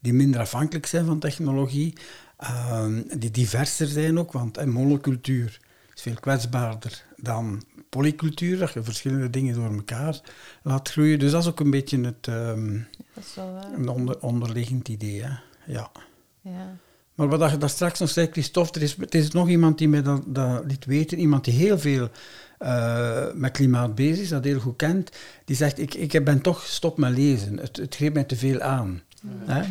die 0.00 0.12
minder 0.12 0.40
afhankelijk 0.40 0.86
zijn 0.86 1.06
van 1.06 1.18
technologie, 1.18 1.92
ehm, 2.38 3.02
die 3.18 3.30
diverser 3.30 3.86
zijn 3.86 4.18
ook, 4.18 4.32
want 4.32 4.66
monocultuur 4.66 5.60
is 5.94 6.02
veel 6.02 6.20
kwetsbaarder 6.20 7.04
dan 7.16 7.62
polycultuur, 7.88 8.58
dat 8.58 8.72
je 8.72 8.82
verschillende 8.82 9.30
dingen 9.30 9.54
door 9.54 9.74
elkaar 9.74 10.20
laat 10.62 10.88
groeien. 10.88 11.18
Dus 11.18 11.30
dat 11.30 11.42
is 11.42 11.48
ook 11.48 11.60
een 11.60 11.70
beetje 11.70 12.00
het 12.00 12.28
ehm, 12.28 12.80
eh, 13.36 13.44
een 13.74 13.88
onder, 13.88 14.20
onderliggend 14.20 14.88
idee. 14.88 15.22
Hè? 15.22 15.30
Ja. 15.66 15.90
ja. 16.40 16.76
Maar 17.14 17.28
wat 17.28 17.50
je 17.50 17.58
daar 17.58 17.70
straks 17.70 17.98
nog 17.98 18.08
zei, 18.08 18.28
Christophe, 18.30 18.78
er 18.78 18.82
is, 18.82 18.96
er 18.98 19.14
is 19.14 19.30
nog 19.30 19.48
iemand 19.48 19.78
die 19.78 19.88
mij 19.88 20.02
dat, 20.02 20.22
dat 20.26 20.64
liet 20.66 20.84
weten, 20.84 21.18
iemand 21.18 21.44
die 21.44 21.54
heel 21.54 21.78
veel 21.78 22.08
eh, 22.58 23.32
met 23.34 23.52
klimaat 23.52 23.94
bezig 23.94 24.18
is, 24.18 24.28
dat 24.28 24.44
heel 24.44 24.60
goed 24.60 24.76
kent, 24.76 25.10
die 25.44 25.56
zegt, 25.56 25.78
ik, 25.78 25.94
ik 25.94 26.24
ben 26.24 26.40
toch 26.40 26.64
stop 26.64 26.98
met 26.98 27.10
lezen, 27.10 27.56
het, 27.56 27.76
het 27.76 27.94
greep 27.94 28.14
mij 28.14 28.24
te 28.24 28.36
veel 28.36 28.60
aan. 28.60 29.02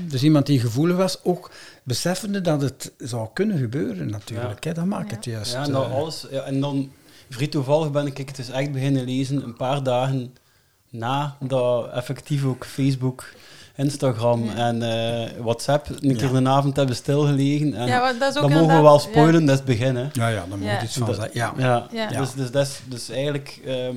Dus 0.08 0.24
iemand 0.24 0.46
die 0.46 0.60
gevoelig 0.60 0.98
was, 0.98 1.24
ook 1.24 1.52
beseffende 1.84 2.42
dat 2.42 2.62
het 2.62 2.92
zou 2.98 3.28
kunnen 3.34 3.58
gebeuren 3.58 4.10
natuurlijk, 4.10 4.64
hè? 4.64 4.74
dat 4.74 4.86
maakt 4.86 5.10
Ja. 5.10 5.16
het 5.16 5.26
juist. 5.26 5.52
Ja, 5.54 5.64
en, 5.64 5.72
dan 5.72 5.84
eh, 5.86 5.94
alles, 5.94 6.26
ja, 6.32 6.42
en 6.42 6.60
dan 6.60 6.92
vrij 7.30 7.48
toevallig 7.48 7.92
ben 7.92 8.06
ik 8.06 8.18
het 8.18 8.36
dus 8.36 8.50
echt 8.50 8.72
beginnen 8.72 9.06
lezen 9.06 9.44
een 9.44 9.56
paar 9.56 9.84
dagen 9.84 10.36
na 10.90 11.36
dat 11.40 11.92
effectief 11.92 12.46
ook 12.46 12.66
Facebook, 12.66 13.26
Instagram 13.76 14.44
Ja. 14.46 14.56
en 14.56 14.82
eh, 14.82 15.30
WhatsApp 15.42 15.88
een 15.90 16.18
keer 16.18 16.32
Ja. 16.32 16.38
een 16.38 16.48
avond 16.48 16.76
hebben 16.76 16.96
stilgelegen. 16.96 17.74
En 17.74 17.88
Ja, 17.88 18.14
dat 18.14 18.36
is 18.36 18.42
ook 18.42 18.50
dan 18.50 18.60
mogen 18.60 18.76
we 18.76 18.82
wel 18.82 19.00
spoilen, 19.00 19.42
dat 19.46 19.50
is 19.50 19.56
het 19.66 19.66
begin. 19.78 19.96
Hè. 19.96 20.08
Ja, 20.14 20.28
ja, 20.28 20.46
daar 20.50 20.58
moet 20.58 20.68
Ja. 20.68 20.84
iets 20.84 20.98
van 20.98 21.08
Dat- 21.08 21.16
zeggen. 21.16 21.34
Ja. 21.34 21.54
Ja, 21.58 21.88
Ja. 21.92 22.20
Dus, 22.20 22.34
dus, 22.34 22.52
dat 22.52 22.68
is, 22.68 22.80
dus 22.86 23.10
eigenlijk, 23.10 23.60
ehm, 23.66 23.96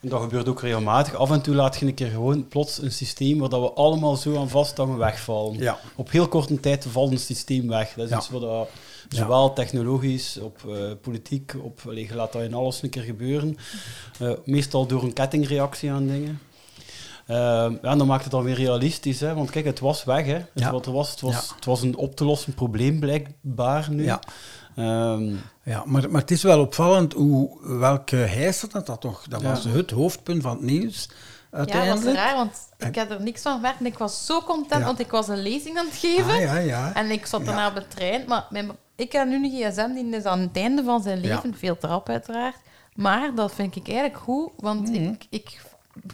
en 0.00 0.08
dat 0.08 0.20
gebeurt 0.22 0.48
ook 0.48 0.60
regelmatig, 0.60 1.14
af 1.14 1.30
en 1.30 1.40
toe 1.42 1.54
laat 1.54 1.76
je 1.76 1.86
een 1.86 1.94
keer 1.94 2.10
gewoon 2.10 2.48
plots 2.48 2.82
een 2.82 2.92
systeem 2.92 3.38
waar 3.38 3.48
dat 3.48 3.60
we 3.60 3.72
allemaal 3.72 4.16
zo 4.16 4.36
aan 4.38 4.48
vasthangen 4.48 4.98
wegvallen. 4.98 5.58
Ja. 5.58 5.78
Op 5.96 6.10
heel 6.10 6.28
korte 6.28 6.60
tijd 6.60 6.86
valt 6.90 7.10
een 7.12 7.18
systeem 7.18 7.68
weg. 7.68 7.92
Dat 7.94 8.04
is 8.04 8.10
Ja. 8.10 8.16
iets 8.16 8.28
wat 8.30 8.40
dat, 8.40 8.68
Ja. 9.08 9.16
zowel 9.22 9.52
technologisch, 9.52 10.38
op 10.42 10.58
eh, 10.68 10.74
politiek, 11.02 11.54
op, 11.62 11.80
allee, 11.86 12.06
je 12.06 12.14
laat 12.14 12.32
dat 12.32 12.42
in 12.42 12.54
alles 12.54 12.82
een 12.82 12.90
keer 12.90 13.02
gebeuren. 13.02 13.56
Eh, 14.18 14.30
meestal 14.44 14.86
door 14.86 15.02
een 15.02 15.12
kettingreactie 15.12 15.90
aan 15.90 16.06
dingen. 16.06 16.40
Ehm, 17.26 17.74
ja, 17.82 17.96
dan 17.96 18.06
maakt 18.06 18.22
het 18.22 18.32
dan 18.32 18.42
weer 18.44 18.54
realistisch, 18.54 19.20
hè? 19.20 19.34
want 19.34 19.50
kijk, 19.50 19.64
het 19.64 19.80
was 19.80 20.04
weg. 20.04 20.26
Hè? 20.26 20.32
Het, 20.34 20.48
Ja. 20.54 20.70
wat 20.72 20.86
er 20.86 20.92
was, 20.92 21.10
het, 21.10 21.20
was, 21.20 21.32
Ja. 21.48 21.54
het 21.54 21.64
was 21.64 21.82
een 21.82 21.96
op 21.96 22.16
te 22.16 22.24
lossen 22.24 22.54
probleem 22.54 23.00
blijkbaar 23.00 23.86
nu. 23.90 24.04
Ja. 24.04 24.20
Ehm, 24.80 25.34
Ja, 25.64 25.82
maar, 25.86 26.10
maar 26.10 26.20
het 26.20 26.30
is 26.30 26.42
wel 26.42 26.60
opvallend 26.60 27.12
hoe, 27.12 27.58
welke 27.78 28.16
hijs 28.16 28.60
dat 28.60 28.86
dat 28.86 29.00
toch? 29.00 29.24
Dat 29.28 29.40
Ja. 29.40 29.48
was 29.48 29.64
het 29.64 29.90
hoofdpunt 29.90 30.42
van 30.42 30.50
het 30.52 30.60
nieuws 30.62 31.08
Ja, 31.52 31.58
dat 31.58 31.66
is 31.68 31.72
uiteindelijk. 31.74 32.16
raar, 32.16 32.34
want 32.34 32.52
ik 32.78 32.94
heb 32.94 33.10
er 33.10 33.22
niks 33.22 33.42
van 33.42 33.54
gemerkt. 33.54 33.78
En 33.80 33.86
ik 33.86 33.98
was 33.98 34.26
zo 34.26 34.40
content, 34.42 34.80
Ja. 34.80 34.86
want 34.86 34.98
ik 35.00 35.10
was 35.10 35.28
een 35.28 35.42
lezing 35.42 35.78
aan 35.78 35.86
het 35.86 35.96
geven. 35.96 36.30
Ah, 36.32 36.40
ja, 36.40 36.56
ja. 36.56 36.94
En 36.94 37.10
ik 37.10 37.26
zat 37.26 37.40
Ja. 37.40 37.46
daarna 37.46 37.68
op 37.68 37.74
de 37.74 37.88
trein. 37.88 38.24
Maar 38.26 38.46
mijn, 38.50 38.70
ik 38.96 39.12
heb 39.12 39.28
nu 39.28 39.34
een 39.44 39.70
gsm, 39.70 39.92
die 39.94 40.16
is 40.16 40.24
aan 40.24 40.40
het 40.40 40.56
einde 40.56 40.84
van 40.84 41.02
zijn 41.02 41.20
Ja. 41.22 41.34
leven. 41.34 41.54
Veel 41.54 41.78
trap, 41.78 42.08
uiteraard. 42.08 42.56
Maar 42.94 43.34
dat 43.34 43.52
vind 43.54 43.76
ik 43.76 43.86
eigenlijk 43.88 44.18
goed, 44.18 44.50
want 44.56 44.88
Mhm. 44.88 44.94
ik, 45.02 45.26
ik 45.30 45.60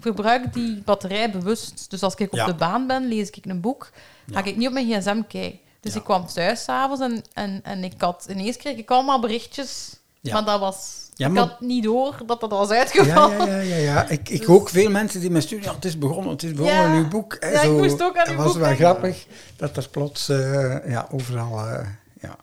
gebruik 0.00 0.52
die 0.52 0.82
batterij 0.84 1.30
bewust. 1.30 1.90
Dus 1.90 2.02
als 2.02 2.14
ik 2.14 2.32
op 2.32 2.38
Ja. 2.38 2.46
de 2.46 2.54
baan 2.54 2.86
ben, 2.86 3.08
lees 3.08 3.30
ik 3.30 3.44
een 3.46 3.60
boek, 3.60 3.90
ga 4.30 4.44
ik 4.44 4.56
niet 4.56 4.66
op 4.66 4.72
mijn 4.72 4.86
gsm 4.92 5.22
kijken. 5.28 5.58
Dus 5.80 5.92
Ja. 5.92 5.98
ik 5.98 6.04
kwam 6.04 6.26
thuis 6.26 6.62
s'avonds 6.64 7.00
en, 7.02 7.22
en, 7.32 7.60
en 7.62 7.84
ik 7.84 7.94
had 7.98 8.26
ineens 8.30 8.56
kreeg 8.56 8.76
ik 8.76 8.90
allemaal 8.90 9.20
berichtjes. 9.20 9.96
Ja. 10.20 10.32
Maar 10.32 10.44
dat 10.44 10.60
was... 10.60 11.04
Ja, 11.14 11.28
ik 11.28 11.36
had 11.36 11.60
niet 11.60 11.82
door 11.84 12.22
dat 12.26 12.40
dat 12.40 12.50
was 12.50 12.70
uitgevallen. 12.70 13.38
ja, 13.46 13.46
ja, 13.46 13.60
ja, 13.60 13.76
ja. 13.76 14.08
Ik, 14.18 14.28
ik 14.28 14.48
ook 14.48 14.68
veel 14.68 14.90
mensen 14.90 15.20
die 15.20 15.30
mij 15.30 15.40
sturen, 15.40 15.64
ja, 15.64 15.74
het 15.74 15.84
is 15.84 15.98
begonnen, 15.98 16.32
het 16.32 16.42
is 16.42 16.52
begonnen, 16.52 16.90
Ja. 16.92 16.96
uw 16.98 17.08
boek. 17.08 17.36
hè, 17.40 17.50
Ja, 17.50 17.60
ik 17.60 17.70
moest 17.70 18.02
ook 18.02 18.16
aan 18.16 18.24
Dat 18.24 18.34
uw 18.34 18.42
was 18.42 18.52
boek 18.52 18.62
wel 18.62 18.74
grappig, 18.74 19.26
dat 19.56 19.76
er 19.76 19.88
plots 19.88 20.28
eh, 20.28 20.88
ja, 20.90 21.08
overal... 21.10 21.66
eh, 21.66 21.88
ja. 22.20 22.36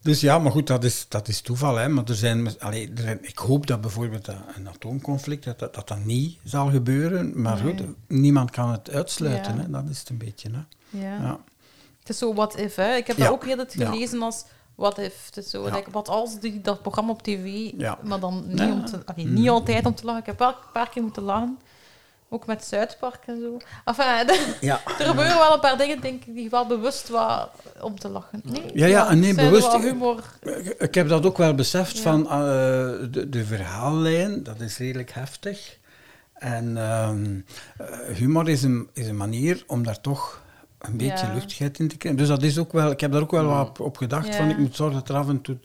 Dus 0.00 0.20
ja, 0.20 0.38
maar 0.38 0.52
goed, 0.52 0.66
dat 0.66 0.84
is, 0.84 1.06
dat 1.08 1.28
is 1.28 1.40
toeval. 1.40 1.76
Hè. 1.76 1.88
Maar 1.88 2.04
er 2.04 2.14
zijn, 2.14 2.58
allee, 2.60 2.90
er 2.96 3.02
zijn, 3.02 3.18
ik 3.22 3.38
hoop 3.38 3.66
dat 3.66 3.80
bijvoorbeeld 3.80 4.26
een 4.28 4.68
atoomconflict, 4.68 5.44
dat 5.44 5.58
dat, 5.58 5.74
dat 5.74 5.88
dat 5.88 6.04
niet 6.04 6.38
zal 6.44 6.70
gebeuren. 6.70 7.42
Maar 7.42 7.64
Nee. 7.64 7.72
goed, 7.76 7.82
niemand 8.08 8.50
kan 8.50 8.70
het 8.70 8.90
uitsluiten. 8.90 9.58
Hè. 9.58 9.70
Dat 9.70 9.88
is 9.90 9.98
het 9.98 10.08
een 10.08 10.18
beetje. 10.18 10.50
Hè. 10.52 10.98
Ja. 11.02 11.38
Is 12.12 12.18
zo 12.18 12.34
what 12.34 12.56
if, 12.58 12.74
hè. 12.74 12.94
Ik 12.94 13.06
heb 13.06 13.16
Ja. 13.16 13.24
dat 13.24 13.32
ook 13.32 13.44
heel 13.44 13.58
het 13.58 13.72
Ja. 13.72 13.90
gelezen 13.90 14.22
als 14.22 14.44
what 14.74 14.98
if. 14.98 15.26
Het 15.26 15.36
is 15.44 15.50
zo, 15.50 15.66
Ja. 15.66 15.74
like, 15.74 15.90
wat 15.90 16.08
als 16.08 16.40
die, 16.40 16.60
dat 16.60 16.82
programma 16.82 17.10
op 17.10 17.22
tv, 17.22 17.70
Ja. 17.76 17.98
maar 18.02 18.20
dan 18.20 18.44
niet, 18.46 18.58
Ja. 18.58 18.70
om 18.72 18.84
te, 18.84 18.98
allee, 19.04 19.26
niet 19.26 19.48
altijd 19.48 19.86
om 19.86 19.94
te 19.94 20.04
lachen. 20.04 20.20
Ik 20.20 20.26
heb 20.26 20.38
wel 20.38 20.48
een 20.48 20.72
paar 20.72 20.88
keer 20.88 21.02
moeten 21.02 21.22
lachen. 21.22 21.58
Ook 22.28 22.46
met 22.46 22.64
Zuidpark 22.64 23.18
en 23.26 23.40
zo. 23.40 23.56
Enfin, 23.84 24.26
de- 24.26 24.56
Ja. 24.70 24.80
er 24.98 25.04
gebeuren 25.06 25.36
wel 25.38 25.52
een 25.54 25.60
paar 25.60 25.78
dingen, 25.78 26.00
denk 26.00 26.24
ik, 26.24 26.34
die 26.34 26.50
wel 26.50 26.66
bewust 26.66 27.08
waren 27.08 27.48
om 27.80 27.98
te 27.98 28.08
lachen. 28.08 28.40
Nee, 28.44 28.70
Ja, 28.74 28.86
ja, 28.86 29.08
en 29.10 29.18
nee, 29.18 29.34
bewust- 29.34 29.72
humor. 29.76 30.22
Ik 30.78 30.94
heb 30.94 31.08
dat 31.08 31.26
ook 31.26 31.36
wel 31.38 31.54
beseft 31.54 31.96
Ja. 31.96 32.02
van 32.02 32.24
eh, 32.24 32.30
de, 33.10 33.26
de 33.30 33.44
verhaallijn, 33.44 34.42
dat 34.42 34.60
is 34.60 34.78
redelijk 34.78 35.10
heftig. 35.12 35.78
En 36.34 36.76
ehm, 36.76 37.40
eh, 37.78 38.16
humor 38.16 38.48
is 38.48 38.62
een, 38.62 38.88
is 38.92 39.06
een 39.06 39.16
manier 39.16 39.64
om 39.66 39.84
daar 39.84 40.00
toch 40.00 40.41
een 40.82 40.96
beetje 40.96 41.26
Ja. 41.26 41.34
luchtigheid 41.34 41.78
in 41.78 41.88
te 41.88 41.96
krijgen. 41.96 42.20
Dus 42.20 42.28
dat 42.30 42.42
is 42.42 42.58
ook 42.58 42.72
wel, 42.72 42.90
ik 42.90 43.00
heb 43.00 43.12
daar 43.12 43.22
ook 43.22 43.30
wel 43.30 43.44
wat 43.44 43.68
op, 43.68 43.80
op 43.80 43.96
gedacht. 43.96 44.26
Ja. 44.26 44.32
Van, 44.32 44.50
ik 44.50 44.58
moet 44.58 44.76
zorgen 44.76 44.98
dat 44.98 45.08
er 45.08 45.14
af 45.14 45.28
en 45.28 45.40
toe 45.40 45.56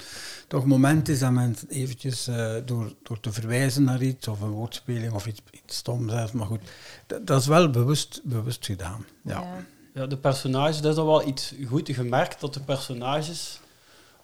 toch 0.47 0.61
een 0.61 0.68
moment 0.70 1.09
is 1.09 1.20
dat 1.20 1.32
mensen 1.32 1.70
eventjes 1.70 2.28
eh, 2.28 2.53
door, 2.65 2.93
door 3.03 3.20
te 3.20 3.32
verwijzen 3.32 3.84
naar 3.84 4.01
iets, 4.01 4.28
of 4.28 4.41
een 4.41 4.49
woordspeling 4.49 5.13
of 5.13 5.28
iets, 5.28 5.41
iets 5.51 5.76
stom 5.78 6.09
zelfs. 6.09 6.32
Maar 6.32 6.45
goed, 6.45 6.61
dat, 7.07 7.28
dat 7.28 7.41
is 7.41 7.47
wel 7.47 7.70
bewust, 7.70 8.22
bewust 8.24 8.65
gedaan. 8.65 9.05
Ja. 9.22 9.39
Ja. 9.41 9.65
Ja, 9.93 10.05
de 10.05 10.18
personages, 10.18 10.82
dat 10.82 10.89
is 10.89 10.95
dan 10.95 11.05
wel 11.05 11.28
iets 11.28 11.53
goed 11.68 11.89
gemerkt, 11.93 12.39
dat 12.41 12.53
de 12.53 12.59
personages, 12.59 13.59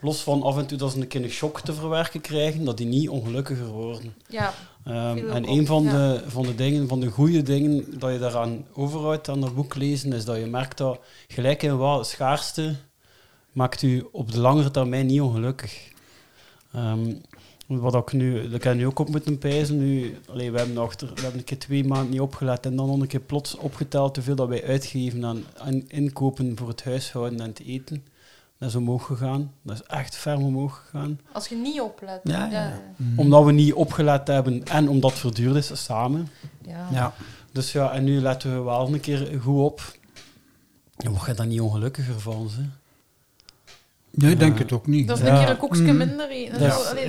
los 0.03 0.21
van 0.21 0.43
af 0.43 0.57
en 0.57 0.65
toe 0.65 0.77
dat 0.77 0.91
ze 0.91 0.99
een 0.99 1.07
keer 1.07 1.23
een 1.23 1.29
shock 1.29 1.61
te 1.61 1.73
verwerken 1.73 2.21
krijgen, 2.21 2.65
dat 2.65 2.77
die 2.77 2.87
niet 2.87 3.09
ongelukkiger 3.09 3.67
worden. 3.67 4.15
Ja. 4.27 4.53
Ehm, 4.83 5.27
en 5.29 5.49
een 5.49 5.65
van, 5.65 5.83
ja. 5.83 5.91
de, 5.91 6.23
van 6.27 6.43
de 6.43 6.55
dingen, 6.55 6.87
van 6.87 6.99
de 6.99 7.09
goede 7.09 7.41
dingen 7.41 7.99
dat 7.99 8.11
je 8.11 8.19
daaraan 8.19 8.65
overhoudt 8.73 9.29
aan 9.29 9.41
dat 9.41 9.55
boek 9.55 9.75
lezen, 9.75 10.13
is 10.13 10.25
dat 10.25 10.37
je 10.37 10.45
merkt 10.45 10.77
dat 10.77 10.99
gelijk 11.27 11.63
in 11.63 11.77
wat 11.77 12.07
schaarste 12.07 12.75
maakt 13.51 13.81
u 13.81 14.07
op 14.11 14.31
de 14.31 14.39
langere 14.39 14.71
termijn 14.71 15.05
niet 15.05 15.21
ongelukkig. 15.21 15.91
Ehm, 16.71 17.13
wat 17.67 17.95
ik 17.95 18.11
nu, 18.13 18.49
dat 18.49 18.59
kan 18.59 18.77
nu 18.77 18.85
ook 18.85 18.99
op 18.99 19.09
moeten 19.09 19.37
pijzen. 19.37 19.77
Nu, 19.77 20.17
allee, 20.29 20.51
we, 20.51 20.57
hebben 20.57 20.77
achter, 20.77 21.07
we 21.07 21.21
hebben 21.21 21.39
een 21.39 21.45
keer 21.45 21.59
twee 21.59 21.83
maanden 21.83 22.09
niet 22.09 22.19
opgelet 22.19 22.65
en 22.65 22.75
dan 22.75 22.87
nog 22.87 22.99
een 22.99 23.07
keer 23.07 23.19
plots 23.19 23.55
opgeteld 23.55 24.15
hoeveel 24.15 24.35
dat 24.35 24.47
wij 24.47 24.63
uitgeven 24.63 25.25
aan, 25.25 25.43
aan 25.57 25.83
inkopen 25.87 26.57
voor 26.57 26.67
het 26.67 26.83
huishouden 26.83 27.39
en 27.39 27.47
het 27.47 27.61
eten. 27.65 28.05
Dat 28.63 28.71
is 28.71 28.77
omhoog 28.77 29.05
gegaan. 29.05 29.51
Dat 29.61 29.75
is 29.75 29.83
echt 29.83 30.15
ver 30.15 30.37
omhoog 30.37 30.81
gegaan. 30.85 31.19
Als 31.31 31.47
je 31.47 31.55
niet 31.55 31.81
oplet. 31.81 32.19
Ja, 32.23 32.45
ja. 32.51 32.81
Mm. 32.95 33.19
Omdat 33.19 33.43
we 33.45 33.51
niet 33.51 33.73
opgelet 33.73 34.27
hebben 34.27 34.63
en 34.63 34.89
omdat 34.89 35.11
het 35.11 35.19
verduurd 35.19 35.55
is 35.55 35.83
samen. 35.83 36.27
Ja. 36.65 36.87
Ja. 36.91 37.13
Dus 37.51 37.71
ja, 37.71 37.91
en 37.91 38.03
nu 38.03 38.19
letten 38.21 38.53
we 38.53 38.61
wel 38.61 38.93
een 38.93 38.99
keer 38.99 39.39
goed 39.41 39.59
op. 39.59 39.97
Dan 40.95 41.13
word 41.13 41.25
je 41.25 41.33
daar 41.33 41.45
niet 41.45 41.61
ongelukkiger 41.61 42.19
van, 42.19 42.49
ze. 42.49 42.61
Nee, 44.09 44.31
ik 44.31 44.39
denk 44.39 44.57
het 44.59 44.71
ook 44.71 44.87
niet. 44.87 45.07
Dat 45.07 45.17
is 45.17 45.23
Ja. 45.25 45.31
een 45.33 45.39
keer 45.39 45.49
een 45.49 45.57
koekje 45.57 45.81
Mm. 45.81 45.97
minder 45.97 46.25
allee, 46.25 46.49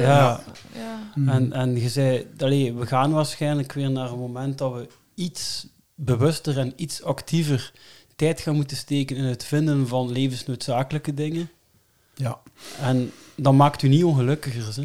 ja. 0.00 0.40
ja. 0.74 1.00
Mm. 1.14 1.28
En, 1.28 1.52
en 1.52 1.80
je 1.80 1.88
zei, 1.88 2.26
allee, 2.38 2.74
we 2.74 2.86
gaan 2.86 3.12
waarschijnlijk 3.12 3.72
weer 3.72 3.90
naar 3.90 4.10
een 4.10 4.18
moment 4.18 4.58
dat 4.58 4.72
we 4.72 4.88
iets 5.14 5.66
bewuster 5.94 6.58
en 6.58 6.72
iets 6.76 7.02
actiever 7.02 7.72
tijd 8.16 8.40
gaan 8.40 8.54
moeten 8.54 8.76
steken 8.76 9.16
in 9.16 9.24
het 9.24 9.44
vinden 9.44 9.88
van 9.88 10.12
levensnoodzakelijke 10.12 11.14
dingen. 11.14 11.50
ja. 12.14 12.38
En 12.80 13.12
dat 13.34 13.52
maakt 13.54 13.82
u 13.82 13.88
niet 13.88 14.04
ongelukkiger, 14.04 14.74
hè. 14.76 14.82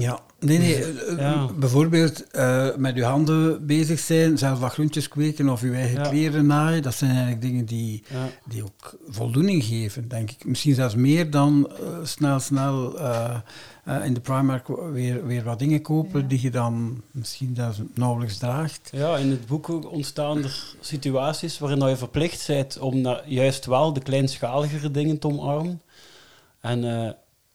Ja, 0.00 0.20
nee, 0.40 0.58
nee. 0.58 0.84
eh, 0.84 1.16
Ja. 1.18 1.46
Bijvoorbeeld 1.58 2.30
eh, 2.30 2.68
met 2.76 2.96
uw 2.96 3.02
handen 3.02 3.66
bezig 3.66 3.98
zijn, 4.00 4.38
zelf 4.38 4.58
wat 4.58 4.72
groentjes 4.72 5.08
kweken 5.08 5.48
of 5.48 5.62
uw 5.62 5.72
eigen 5.74 6.02
Ja. 6.02 6.08
kleren 6.08 6.46
naaien. 6.46 6.82
Dat 6.82 6.94
zijn 6.94 7.10
eigenlijk 7.10 7.40
dingen 7.42 7.64
die, 7.64 8.02
Ja. 8.10 8.28
die 8.48 8.62
ook 8.64 8.96
voldoening 9.08 9.64
geven, 9.64 10.08
denk 10.08 10.30
ik. 10.30 10.44
Misschien 10.44 10.74
zelfs 10.74 10.94
meer 10.94 11.30
dan 11.30 11.70
eh, 11.70 11.86
snel, 12.02 12.40
snel 12.40 12.98
eh, 12.98 13.38
eh, 13.84 14.04
in 14.04 14.14
de 14.14 14.20
Primark 14.20 14.66
weer, 14.92 15.26
weer 15.26 15.44
wat 15.44 15.58
dingen 15.58 15.82
kopen 15.82 16.20
Ja. 16.20 16.26
die 16.26 16.40
je 16.42 16.50
dan 16.50 17.02
misschien 17.10 17.56
nauwelijks 17.94 18.38
draagt. 18.38 18.90
Ja, 18.92 19.16
in 19.16 19.30
het 19.30 19.46
boek 19.46 19.68
ook 19.68 19.90
ontstaan 19.90 20.38
er 20.38 20.74
situaties 20.80 21.58
waarin 21.58 21.78
dat 21.78 21.88
je 21.88 21.96
verplicht 21.96 22.46
bent 22.46 22.78
om 22.78 23.00
naar, 23.00 23.28
juist 23.28 23.66
wel 23.66 23.92
de 23.92 24.00
kleinschaligere 24.00 24.90
dingen 24.90 25.18
te 25.18 25.26
omarmen. 25.26 25.82
En 26.60 26.84
eh, 26.84 27.10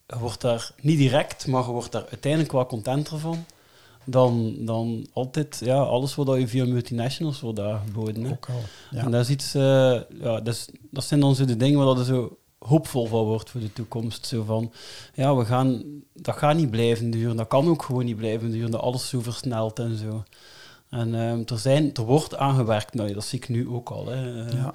je 0.07 0.19
wordt 0.19 0.41
daar 0.41 0.71
niet 0.81 0.97
direct, 0.97 1.47
maar 1.47 1.63
je 1.63 1.71
wordt 1.71 1.91
daar 1.91 2.05
uiteindelijk 2.09 2.51
wel 2.51 2.65
contenter 2.65 3.19
van. 3.19 3.45
Dan, 4.03 4.55
dan 4.59 5.07
altijd 5.13 5.59
ja, 5.63 5.77
alles 5.77 6.15
wat 6.15 6.37
je 6.39 6.47
via 6.47 6.65
multinationals 6.65 7.39
wordt 7.39 7.59
aangeboden. 7.59 8.31
Ook 8.31 8.49
al. 8.49 8.61
Ja. 8.91 9.03
En 9.03 9.11
dat, 9.11 9.21
is 9.21 9.29
iets, 9.29 9.53
eh, 9.55 9.61
ja, 9.61 10.39
dat, 10.41 10.47
is, 10.47 10.69
dat 10.91 11.03
zijn 11.03 11.19
dan 11.19 11.35
zo 11.35 11.45
de 11.45 11.57
dingen 11.57 11.77
waar 11.77 11.95
dat 11.95 12.05
je 12.07 12.13
zo 12.13 12.37
hoopvol 12.59 13.05
van 13.05 13.23
wordt 13.23 13.49
voor 13.49 13.61
de 13.61 13.73
toekomst. 13.73 14.25
Zo 14.25 14.43
van, 14.43 14.71
ja, 15.13 15.35
we 15.35 15.45
gaan, 15.45 15.83
dat 16.13 16.37
gaat 16.37 16.55
niet 16.55 16.71
blijven 16.71 17.09
duren. 17.09 17.35
Dat 17.35 17.47
kan 17.47 17.67
ook 17.67 17.83
gewoon 17.83 18.05
niet 18.05 18.15
blijven 18.15 18.51
duren, 18.51 18.71
dat 18.71 18.81
alles 18.81 19.09
zo 19.09 19.21
versnelt 19.21 19.79
en 19.79 19.97
zo. 19.97 20.23
En 20.89 21.15
ehm, 21.15 21.41
er, 21.45 21.59
zijn, 21.59 21.93
er 21.93 22.03
wordt 22.03 22.35
aangewerkt, 22.35 22.93
nou, 22.93 23.13
dat 23.13 23.25
zie 23.25 23.39
ik 23.39 23.49
nu 23.49 23.69
ook 23.69 23.89
al. 23.89 24.07
Hè. 24.07 24.45
Eh, 24.45 24.53
Ja. 24.53 24.73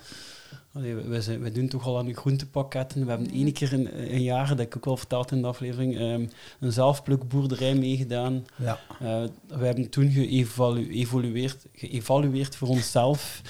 Allee, 0.74 0.94
we, 0.94 1.02
we, 1.08 1.22
zijn, 1.22 1.40
we 1.42 1.52
doen 1.52 1.68
toch 1.68 1.86
al 1.86 1.98
aan 1.98 2.06
de 2.06 2.14
groentepakketten. 2.14 3.04
We 3.04 3.10
hebben 3.10 3.30
één 3.30 3.52
keer 3.52 3.72
in 3.72 3.88
een 3.94 4.22
jaar, 4.22 4.48
dat 4.48 4.58
heb 4.58 4.66
ik 4.66 4.76
ook 4.76 4.84
wel 4.84 4.96
verteld 4.96 5.30
in 5.30 5.40
de 5.40 5.46
aflevering, 5.46 5.98
ehm, 5.98 6.26
een 6.60 6.72
zelfplukboerderij 6.72 7.74
meegedaan. 7.74 8.46
Ja. 8.56 8.78
Eh, 9.00 9.22
we 9.46 9.64
hebben 9.64 9.88
toen 9.90 10.10
geëvalueerd, 10.10 11.66
geëvalueerd 11.74 12.56
voor 12.56 12.68
onszelf 12.68 13.42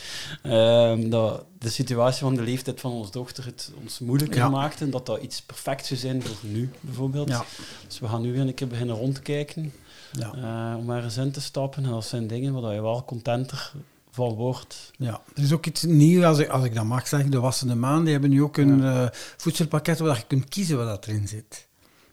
ehm, 0.42 1.08
dat 1.10 1.44
de 1.58 1.68
situatie 1.70 2.20
van 2.20 2.34
de 2.34 2.42
leeftijd 2.42 2.80
van 2.80 2.92
onze 2.92 3.10
dochter 3.12 3.44
het 3.44 3.72
ons 3.82 3.98
moeilijker 3.98 4.36
Ja. 4.38 4.48
maakte 4.48 4.84
en 4.84 4.90
dat 4.90 5.06
dat 5.06 5.22
iets 5.22 5.42
perfect 5.42 5.86
zou 5.86 6.00
zijn 6.00 6.22
voor 6.22 6.50
nu, 6.50 6.70
bijvoorbeeld. 6.80 7.28
Ja. 7.28 7.44
Dus 7.86 7.98
we 7.98 8.08
gaan 8.08 8.22
nu 8.22 8.32
weer 8.32 8.40
een 8.40 8.54
keer 8.54 8.66
beginnen 8.68 8.96
rondkijken 8.96 9.72
Ja. 10.18 10.32
eh, 10.72 10.78
om 10.78 10.90
er 10.90 11.04
eens 11.04 11.16
in 11.16 11.30
te 11.30 11.40
stappen. 11.40 11.84
En 11.84 11.90
dat 11.90 12.04
zijn 12.04 12.26
dingen 12.26 12.60
waar 12.60 12.74
je 12.74 12.82
wel 12.82 13.04
contenter 13.04 13.72
van 14.12 14.34
wordt. 14.34 14.90
Ja, 14.96 15.20
er 15.34 15.42
is 15.42 15.52
ook 15.52 15.66
iets 15.66 15.82
nieuws, 15.82 16.24
als 16.24 16.38
ik, 16.38 16.48
als 16.48 16.64
ik 16.64 16.74
dat 16.74 16.84
mag 16.84 17.08
zeggen. 17.08 17.30
De 17.30 17.40
Wassende 17.40 17.74
Maan, 17.74 18.02
die 18.02 18.12
hebben 18.12 18.30
nu 18.30 18.42
ook 18.42 18.56
een 18.56 18.84
eh, 18.84 19.06
voedselpakket 19.36 19.98
waar 19.98 20.16
je 20.16 20.26
kunt 20.26 20.48
kiezen 20.48 20.76
wat 20.76 20.86
dat 20.86 21.06
erin 21.06 21.28
zit. 21.28 21.68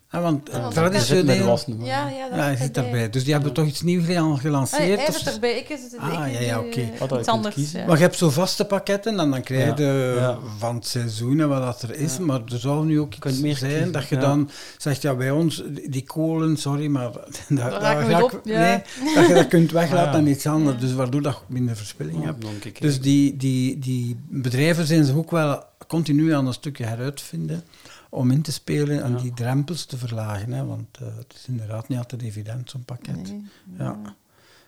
Want 0.10 0.50
Ah, 0.54 0.62
dat 0.64 0.74
zit 0.74 1.26
met 1.26 1.38
de 1.38 1.44
traditioneel... 1.44 1.86
Ja, 1.86 2.08
ja, 2.10 2.30
dat 2.30 2.38
Ja, 2.38 2.56
zit 2.56 2.78
erbij. 2.78 3.10
Dus 3.10 3.24
die 3.24 3.34
hebben 3.34 3.54
toch 3.54 3.66
iets 3.66 3.82
nieuws 3.82 4.06
gel- 4.06 4.32
Ah, 4.32 4.40
gelanceerd? 4.40 5.06
hij 5.06 5.12
zit 5.12 5.34
erbij. 5.34 5.58
Ik 5.58 5.70
is 5.70 5.82
het, 5.82 5.98
Ah, 6.00 6.08
ik 6.28 6.34
ja, 6.34 6.40
ja, 6.40 6.52
eh, 6.54 6.58
oké. 6.58 7.18
Iets 7.20 7.28
anders. 7.28 7.56
kiezen? 7.56 7.80
ja. 7.80 7.86
Maar 7.86 7.96
je 7.98 8.02
hebt 8.04 8.16
zo 8.16 8.30
vaste 8.30 8.66
pakketten 8.66 9.20
en 9.20 9.30
dan 9.32 9.42
krijg 9.44 9.78
je 9.78 9.84
Ja. 9.84 10.16
Ja. 10.16 10.38
van 10.58 10.76
het 10.76 10.88
seizoen 10.88 11.40
en 11.40 11.50
wat 11.50 11.62
dat 11.62 11.82
er 11.82 11.96
is. 11.96 12.16
Ja. 12.18 12.24
Maar 12.24 12.42
er 12.52 12.60
zou 12.60 12.86
nu 12.86 13.00
ook 13.00 13.10
kunt 13.20 13.34
iets 13.34 13.44
meer 13.44 13.58
zijn 13.58 13.72
kiezen, 13.72 13.92
dat 13.92 14.08
je 14.08 14.16
ja. 14.16 14.22
dan 14.22 14.50
zegt, 14.78 15.02
ja, 15.02 15.16
bij 15.16 15.32
ons, 15.32 15.64
die 15.90 16.04
kolen, 16.04 16.58
sorry, 16.58 16.88
maar 16.88 17.12
daar, 17.50 17.72
raak 17.72 17.82
daar 18.10 18.10
ik 18.20 18.24
op, 18.24 18.42
ja. 18.44 18.60
nee, 18.60 18.82
dat 19.16 19.28
je 19.28 19.34
dat 19.34 19.48
kunt 19.48 19.72
weglaten 19.72 20.08
Ah, 20.08 20.14
ja. 20.14 20.20
aan 20.20 20.28
iets 20.28 20.46
anders. 20.46 20.80
Dus 20.80 20.94
waardoor 20.94 21.22
dat 21.22 21.34
je 21.48 21.54
minder 21.54 21.76
verspilling 21.76 22.24
hebt. 22.24 22.46
Dus 22.82 23.02
die, 23.02 23.38
die, 23.38 23.80
die 23.80 24.20
bedrijven 24.30 24.86
zijn 24.86 25.06
zich 25.06 25.16
ook 25.16 25.32
wel 25.32 25.64
continu 25.88 26.34
aan 26.34 26.48
een 26.48 26.54
stukje 26.54 26.86
heruitvinden 26.86 27.64
om 28.10 28.32
in 28.32 28.42
te 28.42 28.52
spelen 28.52 29.04
en 29.04 29.12
Ja. 29.12 29.18
die 29.18 29.34
drempels 29.34 29.86
te 29.86 29.98
verlagen. 29.98 30.52
Hè, 30.52 30.66
want 30.66 30.98
eh, 31.02 31.08
het 31.18 31.34
is 31.36 31.46
inderdaad 31.48 31.88
niet 31.88 31.98
altijd 31.98 32.22
evident, 32.22 32.70
zo'n 32.70 32.86
pakket. 32.86 33.16
Nee. 33.16 33.46
Ja. 33.78 34.00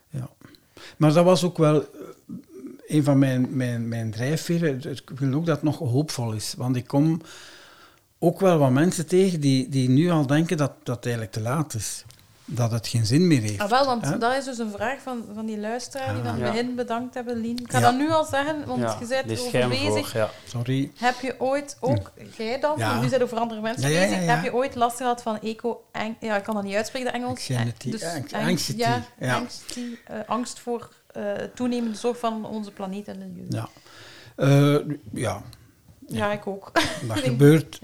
ja. 0.10 0.30
Maar 0.98 1.14
dat 1.14 1.26
was 1.26 1.44
ook 1.44 1.58
wel 1.58 1.82
eh, 1.82 1.88
een 2.88 3.04
van 3.04 3.20
mijn, 3.20 3.56
mijn, 3.56 3.88
mijn 3.88 4.12
drijfveren. 4.12 4.92
Ik 4.92 5.10
wil 5.16 5.34
ook 5.34 5.46
dat 5.46 5.56
het 5.56 5.64
nog 5.66 5.78
hoopvol 5.78 6.32
is. 6.34 6.54
Want 6.58 6.76
ik 6.76 6.88
kom 6.88 7.22
ook 8.20 8.40
wel 8.40 8.58
wat 8.58 8.72
mensen 8.72 9.08
tegen 9.08 9.40
die, 9.40 9.70
die 9.70 9.90
nu 9.90 10.10
al 10.10 10.28
denken 10.28 10.58
dat 10.58 10.72
dat 10.84 10.96
het 10.96 11.06
eigenlijk 11.06 11.34
te 11.34 11.42
laat 11.42 11.74
is. 11.74 12.06
Dat 12.54 12.72
het 12.72 12.88
geen 12.88 13.06
zin 13.06 13.28
meer 13.28 13.42
heeft. 13.42 13.60
Ah, 13.60 13.70
wel, 13.70 13.86
want 13.86 14.06
Hè? 14.06 14.18
dat 14.18 14.36
is 14.36 14.46
dus 14.46 14.58
een 14.58 14.72
vraag 14.72 15.02
van, 15.02 15.24
van 15.34 15.46
die 15.46 15.60
luisteraar 15.60 16.14
die 16.14 16.24
dan 16.24 16.38
Ja. 16.38 16.52
begin 16.52 16.76
bedankt 16.76 17.14
hebben, 17.14 17.38
Lien. 17.38 17.58
Ik 17.58 17.72
ga 17.72 17.80
Ja. 17.80 17.84
dat 17.84 17.98
nu 17.98 18.12
al 18.12 18.24
zeggen, 18.26 18.66
want 18.66 18.80
ja, 18.82 18.98
je 19.00 19.08
bent 19.08 19.30
erover 19.40 19.68
bezig. 19.70 20.10
voor. 20.12 20.30
Sorry. 20.48 20.92
Heb 20.96 21.20
je 21.22 21.36
ooit, 21.40 21.78
ook 21.80 22.12
jij 22.38 22.60
dan, 22.60 22.78
Ja. 22.78 22.90
want 22.90 23.02
nu 23.02 23.08
zijn 23.10 23.24
over 23.24 23.38
andere 23.38 23.62
mensen 23.62 23.90
Ja, 23.90 23.96
ja, 24.00 24.04
ja, 24.04 24.10
bezig, 24.10 24.26
heb 24.26 24.44
je 24.44 24.54
ooit 24.54 24.76
last 24.76 24.98
gehad 24.98 25.22
van 25.22 25.40
eco... 25.42 25.84
ja, 26.20 26.38
ik 26.38 26.44
kan 26.44 26.56
dat 26.56 26.64
niet 26.64 26.76
uitspreken, 26.76 27.12
de 27.12 27.18
Engels. 27.18 27.30
Anxiety, 27.30 27.86
Eh, 27.86 27.92
dus 27.92 28.04
ang- 28.04 28.34
ang- 28.34 28.48
anxiety, 28.50 28.80
Ja, 28.82 29.04
ja. 29.20 29.36
anxiety, 29.36 29.96
eh, 30.08 30.18
angst 30.28 30.60
voor 30.60 30.90
eh, 31.12 31.24
toenemende 31.56 31.98
zorg 31.98 32.18
van 32.20 32.46
onze 32.46 32.72
planeet 32.72 33.08
en 33.08 33.18
milieu. 33.18 33.46
Ja. 33.50 33.70
Eh, 34.36 34.96
ja, 35.14 35.42
Ja, 36.08 36.32
ik 36.32 36.48
ook. 36.48 36.72
dat 37.08 37.20
gebeurt 37.30 37.80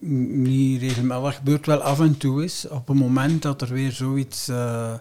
niet 0.00 0.80
regelmatig. 0.80 1.24
Dat 1.24 1.34
gebeurt 1.34 1.66
wel 1.66 1.80
af 1.82 2.00
en 2.00 2.16
toe 2.16 2.42
eens. 2.42 2.68
Op 2.68 2.88
het 2.88 2.96
moment 2.96 3.42
dat 3.42 3.62
er 3.62 3.72
weer 3.72 3.92
zoiets 3.92 4.48
eh, 4.48 4.94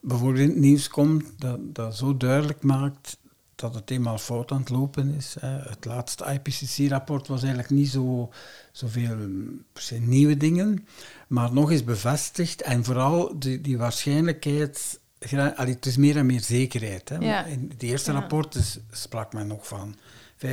bijvoorbeeld 0.00 0.40
in 0.42 0.48
het 0.48 0.58
nieuws 0.58 0.88
komt, 0.88 1.24
dat, 1.38 1.58
dat 1.62 1.96
zo 1.96 2.16
duidelijk 2.16 2.62
maakt 2.62 3.20
dat 3.54 3.74
het 3.74 3.90
eenmaal 3.90 4.18
fout 4.18 4.50
aan 4.50 4.60
het 4.60 4.68
lopen 4.70 5.14
is. 5.14 5.36
Hè. 5.40 5.48
Het 5.48 5.84
laatste 5.84 6.24
IPCC-rapport 6.24 7.26
was 7.28 7.40
eigenlijk 7.42 7.72
niet 7.72 7.88
zo 7.88 8.30
zoveel 8.72 9.16
nieuwe 10.00 10.36
dingen, 10.36 10.86
maar 11.28 11.52
nog 11.52 11.70
eens 11.70 11.84
bevestigd. 11.84 12.62
En 12.62 12.84
vooral 12.84 13.38
die, 13.38 13.60
die 13.60 13.78
waarschijnlijkheid, 13.78 15.00
allee, 15.56 15.74
het 15.74 15.86
is 15.86 15.96
meer 15.96 16.16
en 16.16 16.26
meer 16.26 16.40
zekerheid. 16.40 17.08
Hè. 17.08 17.16
Ja. 17.16 17.44
In 17.44 17.66
het 17.72 17.82
eerste 17.82 18.12
Ja. 18.12 18.18
rapport 18.18 18.54
is, 18.54 18.78
sprak 18.90 19.32
men 19.32 19.46
nog 19.46 19.66
van 19.66 19.96
95% 20.46 20.48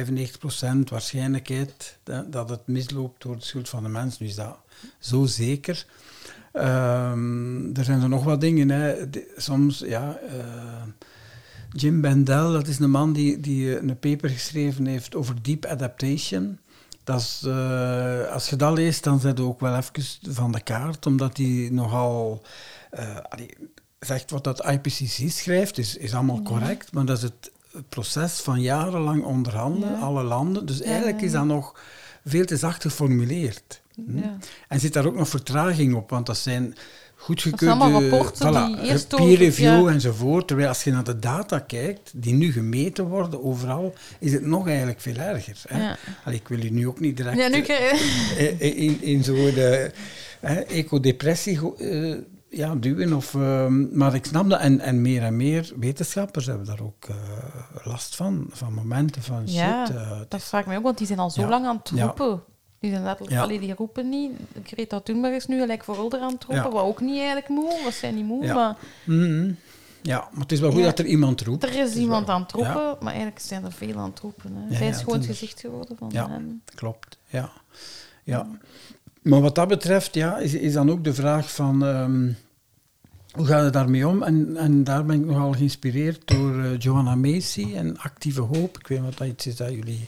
waarschijnlijkheid 0.90 1.98
dat 2.28 2.50
het 2.50 2.68
misloopt 2.68 3.22
door 3.22 3.36
de 3.36 3.46
schuld 3.46 3.70
van 3.70 3.84
de 3.84 3.90
mens. 3.90 4.20
Nu 4.20 4.28
is 4.28 4.36
dat 4.36 4.58
zo 5.00 5.26
zeker. 5.26 5.86
Ehm, 6.52 7.76
er 7.76 7.84
zijn 7.84 8.02
er 8.02 8.10
nog 8.10 8.24
wat 8.24 8.42
dingen. 8.42 8.70
Hè. 8.70 8.96
Soms, 9.38 9.80
ja... 9.80 10.18
eh, 10.18 10.84
Jim 11.72 12.02
Bendel, 12.02 12.52
dat 12.52 12.68
is 12.68 12.80
een 12.80 12.90
man 12.90 13.14
die, 13.14 13.40
die 13.40 13.76
eh, 13.76 13.82
een 13.82 14.00
paper 14.00 14.30
geschreven 14.30 14.86
heeft 14.86 15.16
over 15.16 15.42
deep 15.42 15.66
adaptation. 15.66 16.60
Dat 17.04 17.20
is, 17.20 17.42
eh, 17.46 18.32
als 18.32 18.50
je 18.50 18.56
dat 18.56 18.74
leest, 18.74 19.04
dan 19.04 19.20
zet 19.20 19.38
je 19.38 19.44
ook 19.44 19.60
wel 19.60 19.76
even 19.76 20.34
van 20.34 20.52
de 20.52 20.62
kaart, 20.62 21.06
omdat 21.06 21.38
hij 21.38 21.70
nogal... 21.72 22.42
allee, 23.30 23.58
zegt 24.00 24.32
wat 24.32 24.44
dat 24.44 24.66
IPCC 24.66 25.32
schrijft, 25.32 25.78
is, 25.78 25.98
is 25.98 26.14
allemaal 26.14 26.42
correct, 26.42 26.92
maar 26.92 27.06
dat 27.06 27.18
is 27.18 27.24
het 27.24 27.52
proces 27.90 28.40
van 28.40 28.62
jarenlang 28.62 29.24
onderhandelen, 29.24 29.92
Ja. 29.92 30.00
alle 30.00 30.24
landen. 30.24 30.66
Dus 30.66 30.82
eigenlijk 30.82 31.22
is 31.22 31.32
dat 31.32 31.46
nog 31.46 31.80
veel 32.26 32.46
te 32.46 32.58
zacht 32.58 32.82
geformuleerd. 32.82 33.82
Hm? 33.96 34.18
En 34.68 34.80
zit 34.80 34.94
daar 34.94 35.06
ook 35.06 35.16
nog 35.16 35.30
vertraging 35.30 35.96
op, 35.96 36.10
want 36.10 36.26
dat 36.26 36.38
zijn 36.38 36.76
goedgekeurde... 37.16 38.32
voilà, 38.34 38.76
die 38.76 38.82
eerst 38.82 39.08
peer 39.16 39.38
review 39.38 39.88
ja. 39.88 39.94
enzovoort. 39.94 40.48
Terwijl 40.48 40.70
als 40.70 40.84
je 40.84 40.92
naar 40.92 41.04
de 41.04 41.20
data 41.20 41.60
kijkt, 41.60 42.12
die 42.14 42.34
nu 42.34 42.52
gemeten 42.52 43.06
worden 43.06 43.44
overal, 43.44 43.94
is 44.20 44.34
het 44.34 44.46
nog 44.46 44.68
eigenlijk 44.68 45.02
veel 45.02 45.16
erger. 45.16 45.62
Hè? 45.68 45.82
Ja. 45.84 45.98
Allee, 46.24 46.40
ik 46.40 46.48
wil 46.48 46.64
je 46.64 46.72
nu 46.72 46.88
ook 46.88 47.00
niet 47.00 47.18
direct 47.18 47.38
Ja, 47.38 47.48
nu 47.48 47.62
krijg 47.62 48.02
in, 48.60 49.02
in 49.02 49.24
zo'n 49.24 49.54
hè, 50.40 50.60
ecodepressie 50.60 51.76
eh, 51.78 52.16
ja, 52.50 52.76
duwen. 52.76 53.14
Of, 53.14 53.36
ehm, 53.36 53.98
maar 53.98 54.16
ik 54.16 54.26
snap 54.26 54.50
dat. 54.50 54.60
En, 54.60 54.80
en 54.80 55.02
meer 55.02 55.22
en 55.24 55.38
meer 55.38 55.72
wetenschappers 55.80 56.46
hebben 56.46 56.66
daar 56.66 56.82
ook 56.82 57.06
eh, 57.06 57.16
last 57.84 58.16
van. 58.16 58.46
Van 58.50 58.74
momenten 58.74 59.22
van 59.22 59.42
Ja, 59.46 59.86
shit. 59.86 59.96
eh, 59.96 60.20
Dat 60.28 60.44
vraag 60.44 60.62
ik 60.62 60.68
mij 60.68 60.78
ook, 60.78 60.84
want 60.84 60.98
die 60.98 61.08
zijn 61.08 61.20
al 61.20 61.30
zo 61.30 61.42
Ja. 61.42 61.50
lang 61.50 61.66
aan 61.66 61.78
het 61.84 61.92
Ja. 61.96 62.04
roepen. 62.06 62.44
Die 62.80 62.92
zijn 62.92 63.04
letterlijk, 63.04 63.36
Ja. 63.38 63.42
allee, 63.44 63.60
die 63.60 63.74
roepen 63.76 64.10
niet. 64.10 64.32
Greta 64.64 65.00
Thunberg 65.00 65.36
is 65.36 65.46
nu 65.46 65.60
gelijk 65.60 65.84
voor 65.84 65.98
Ulder 65.98 66.20
aan 66.20 66.34
het 66.34 66.44
roepen, 66.44 66.72
wat 66.72 66.84
ook 66.84 67.02
niet 67.02 67.16
eigenlijk 67.18 67.50
moe, 67.50 67.80
wat 67.84 67.94
zijn 67.94 68.16
niet 68.16 68.26
moe, 68.26 68.44
Ja. 68.44 68.54
maar 68.54 68.78
Mhm. 69.06 69.52
ja, 70.02 70.28
maar 70.32 70.42
het 70.42 70.52
is 70.52 70.60
wel 70.60 70.72
goed 70.72 70.84
dat 70.84 71.00
er 71.00 71.06
iemand 71.06 71.42
roept. 71.42 71.64
er 71.64 71.76
is 71.80 71.96
iemand 71.96 72.26
wel- 72.26 72.36
aan 72.36 72.42
het 72.42 72.52
roepen, 72.52 72.96
maar 73.00 73.14
eigenlijk 73.14 73.40
zijn 73.42 73.64
er 73.66 73.72
veel 73.72 73.98
aan 73.98 74.10
het 74.10 74.20
roepen. 74.20 74.56
Hè. 74.56 74.76
Zij 74.76 74.88
is 74.88 74.98
gewoon 74.98 75.18
het 75.18 75.26
gezicht 75.28 75.60
geworden 75.60 75.98
van 75.98 76.10
Ja. 76.12 76.42
klopt. 76.76 77.18
Ja. 77.28 77.52
ja. 78.24 78.48
Maar 79.22 79.42
wat 79.42 79.56
dat 79.56 79.68
betreft 79.68 80.14
ja, 80.14 80.38
is, 80.38 80.54
is 80.54 80.74
dan 80.74 80.92
ook 80.92 81.04
de 81.04 81.14
vraag 81.14 81.52
van... 81.54 81.86
ehm, 81.86 82.32
hoe 83.30 83.46
gaat 83.46 83.64
het 83.64 83.74
daarmee 83.74 84.08
om? 84.08 84.24
En, 84.24 84.58
en 84.58 84.84
daar 84.84 85.06
ben 85.06 85.16
ik 85.20 85.26
nogal 85.26 85.52
geïnspireerd 85.52 86.22
door 86.26 86.60
eh, 86.64 86.78
Joanna 86.80 87.16
Macy 87.16 87.74
en 87.76 87.98
Actieve 87.98 88.42
Hoop. 88.42 88.78
Ik 88.80 88.88
weet 88.88 88.98
niet 89.00 89.08
wat 89.10 89.18
dat 89.18 89.28
iets 89.28 89.48
is 89.48 89.56
dat 89.56 89.70
jullie 89.70 90.08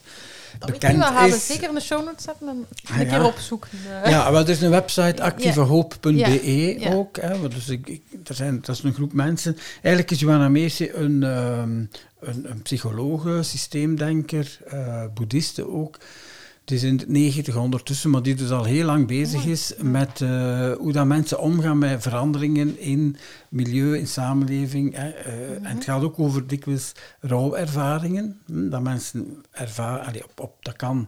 Dat 0.59 0.71
bekend 0.71 0.93
niet, 0.97 1.07
we 1.07 1.13
gaan 1.13 1.27
is. 1.27 1.45
zeker 1.47 1.69
in 1.69 1.75
de 1.75 1.81
show 1.81 2.05
notes 2.05 2.23
zetten 2.23 2.47
en 2.47 2.65
Ah, 2.91 2.97
een 2.99 3.05
ja. 3.05 3.09
keer 3.17 3.25
opzoeken. 3.25 3.69
eh. 4.03 4.09
Ja, 4.11 4.31
wel, 4.31 4.41
er 4.41 4.49
is 4.49 4.61
een 4.61 4.69
website 4.69 5.21
actievehoop.be 5.21 6.75
Ja, 6.79 6.93
ook. 6.93 7.17
Hè, 7.17 7.47
dus 7.49 7.69
ik, 7.69 7.87
ik, 7.87 8.01
er 8.27 8.35
zijn, 8.35 8.59
dat 8.61 8.75
is 8.75 8.83
een 8.83 8.93
groep 8.93 9.13
mensen. 9.13 9.57
Eigenlijk 9.73 10.11
is 10.11 10.19
Johanna 10.19 10.49
Macy 10.49 10.89
een, 10.93 11.23
ehm, 11.23 11.71
een, 12.19 12.49
een 12.51 12.61
psychologe, 12.61 13.43
systeemdenker, 13.43 14.57
eh 14.67 15.03
boeddhiste 15.13 15.69
ook. 15.69 15.97
Het 16.61 16.71
is 16.71 16.83
in 16.83 16.97
de 16.97 17.05
90 17.07 17.55
ondertussen, 17.57 18.09
maar 18.09 18.21
die 18.23 18.35
dus 18.35 18.49
al 18.49 18.63
heel 18.63 18.85
lang 18.85 19.07
bezig 19.07 19.45
is 19.45 19.73
met 19.81 20.21
eh, 20.21 20.71
hoe 20.71 20.91
dat 20.91 21.05
mensen 21.05 21.39
omgaan 21.39 21.77
met 21.77 22.01
veranderingen 22.01 22.79
in 22.79 23.15
milieu, 23.49 23.97
in 23.97 24.07
samenleving. 24.07 24.95
Hè. 24.95 25.09
Eh, 25.09 25.51
En 25.55 25.75
het 25.75 25.83
gaat 25.83 26.01
ook 26.03 26.19
over 26.19 26.47
dikwijls 26.47 26.91
rouwervaringen. 27.19 28.39
hm, 28.45 28.69
Dat 28.69 28.81
mensen 28.81 29.43
ervaren, 29.51 30.05
allee, 30.05 30.23
op, 30.23 30.39
op, 30.39 30.55
dat 30.59 30.75
kan 30.75 31.07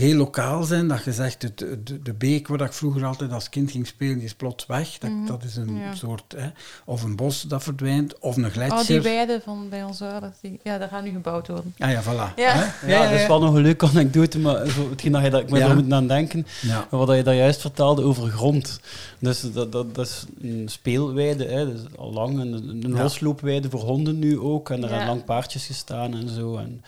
heel 0.00 0.16
lokaal 0.16 0.62
zijn, 0.62 0.88
dat 0.88 1.04
je 1.04 1.12
zegt, 1.12 1.42
het, 1.42 1.58
de, 1.58 2.02
de 2.02 2.12
beek 2.14 2.48
waar 2.48 2.60
ik 2.60 2.72
vroeger 2.72 3.04
altijd 3.04 3.32
als 3.32 3.48
kind 3.48 3.70
ging 3.70 3.86
spelen, 3.86 4.14
die 4.14 4.24
is 4.24 4.34
plots 4.34 4.66
weg. 4.66 4.98
Dat, 4.98 5.10
dat 5.26 5.44
is 5.44 5.56
een 5.56 5.76
Ja. 5.76 5.94
soort, 5.94 6.34
hè, 6.36 6.48
of 6.84 7.02
een 7.02 7.16
bos 7.16 7.42
dat 7.42 7.62
verdwijnt, 7.62 8.18
of 8.18 8.36
een 8.36 8.44
Oh, 8.44 8.52
die 8.52 8.62
gletsjer. 8.62 9.02
weide 9.02 9.40
van 9.44 9.66
bij 9.68 9.84
ons 9.84 10.02
ouders, 10.02 10.36
die, 10.40 10.60
ja, 10.62 10.78
daar 10.78 10.88
gaat 10.88 11.04
nu 11.04 11.10
gebouwd 11.10 11.48
worden. 11.48 11.74
Ah 11.78 11.90
ja, 11.90 12.02
voilà. 12.02 12.34
Ja. 12.36 12.52
Hè? 12.54 12.92
Ja, 12.92 13.10
dat 13.10 13.20
is 13.20 13.26
wel 13.26 13.40
nog 13.40 13.54
een 13.54 13.62
leuke 13.62 13.86
anekdote, 13.86 14.38
maar 14.38 14.66
zo, 14.68 14.90
hetgeen 14.90 15.12
dat 15.12 15.22
je 15.22 15.30
dat, 15.30 15.40
ik 15.40 15.48
moet 15.48 15.58
Ja. 15.58 15.68
er 15.68 15.74
moeten 15.74 15.94
aan 15.94 16.06
denken, 16.08 16.46
Ja. 16.62 16.86
wat 16.90 17.16
je 17.16 17.22
daar 17.22 17.34
juist 17.34 17.60
vertelde 17.60 18.02
over 18.02 18.28
grond. 18.30 18.80
Dus 19.18 19.52
dat, 19.52 19.72
dat, 19.72 19.94
dat 19.94 20.06
is 20.06 20.24
een 20.42 20.68
speelweide, 20.68 21.44
hè, 21.44 21.66
dat 21.66 21.74
is 21.74 21.96
al 21.98 22.12
lang, 22.12 22.38
een, 22.38 22.52
een 22.52 22.94
Ja. 22.94 23.02
losloopweide 23.02 23.70
voor 23.70 23.80
honden 23.80 24.18
nu 24.18 24.38
ook, 24.38 24.70
en 24.70 24.76
er 24.82 24.88
Ja. 24.90 24.94
zijn 24.96 25.06
lang 25.08 25.24
paardjes 25.24 25.66
gestaan 25.66 26.14
en 26.14 26.28
zo. 26.28 26.56
En, 26.56 26.82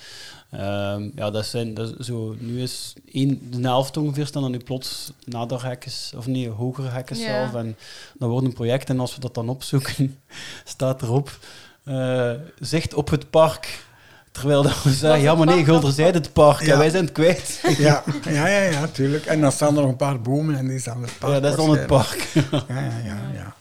ehm, 0.52 1.10
ja, 1.14 1.30
dat 1.30 1.46
zijn, 1.46 1.74
dat 1.74 1.98
is 1.98 2.06
zo, 2.06 2.34
nu 2.38 2.62
is 2.62 2.92
één, 3.12 3.50
de 3.50 3.60
helft 3.68 3.96
ongeveer 3.96 4.26
staan 4.26 4.42
dan 4.42 4.50
nu 4.50 4.58
plots 4.58 5.12
naderhekkens, 5.24 6.12
of 6.16 6.26
nee, 6.26 6.48
hogere 6.48 6.88
hekken 6.88 7.16
Ja. 7.18 7.24
zelf. 7.24 7.54
En 7.54 7.76
dat 8.18 8.28
wordt 8.28 8.46
een 8.46 8.52
project, 8.52 8.88
en 8.88 9.00
als 9.00 9.14
we 9.14 9.20
dat 9.20 9.34
dan 9.34 9.48
opzoeken, 9.48 10.20
staat 10.64 11.02
erop, 11.02 11.38
eh, 11.84 12.32
zicht 12.60 12.94
op 12.94 13.10
het 13.10 13.30
park. 13.30 13.84
Terwijl 14.32 14.62
dat 14.62 14.82
we 14.82 14.90
zeggen, 14.92 15.20
ja 15.20 15.34
maar 15.34 15.46
nee, 15.46 15.64
Gulderzijde 15.64 16.18
het 16.18 16.32
park, 16.32 16.60
Ja. 16.62 16.72
en 16.72 16.78
wij 16.78 16.90
zijn 16.90 17.04
het 17.04 17.12
kwijt. 17.12 17.60
Ja, 17.78 18.02
ja, 18.30 18.46
ja, 18.46 18.60
ja, 18.60 18.86
tuurlijk. 18.86 19.26
En 19.26 19.40
dan 19.40 19.52
staan 19.52 19.74
er 19.76 19.80
nog 19.80 19.90
een 19.90 19.96
paar 19.96 20.20
bomen 20.20 20.56
en 20.58 20.68
die 20.68 20.78
staan 20.78 21.02
het 21.02 21.18
park. 21.18 21.32
Ja, 21.32 21.40
dat 21.40 21.50
is 21.50 21.56
dan 21.56 21.70
het 21.76 21.86
park. 21.86 22.28
Ja, 22.34 22.42
ja, 22.68 22.90
ja. 23.04 23.16
ja. 23.34 23.54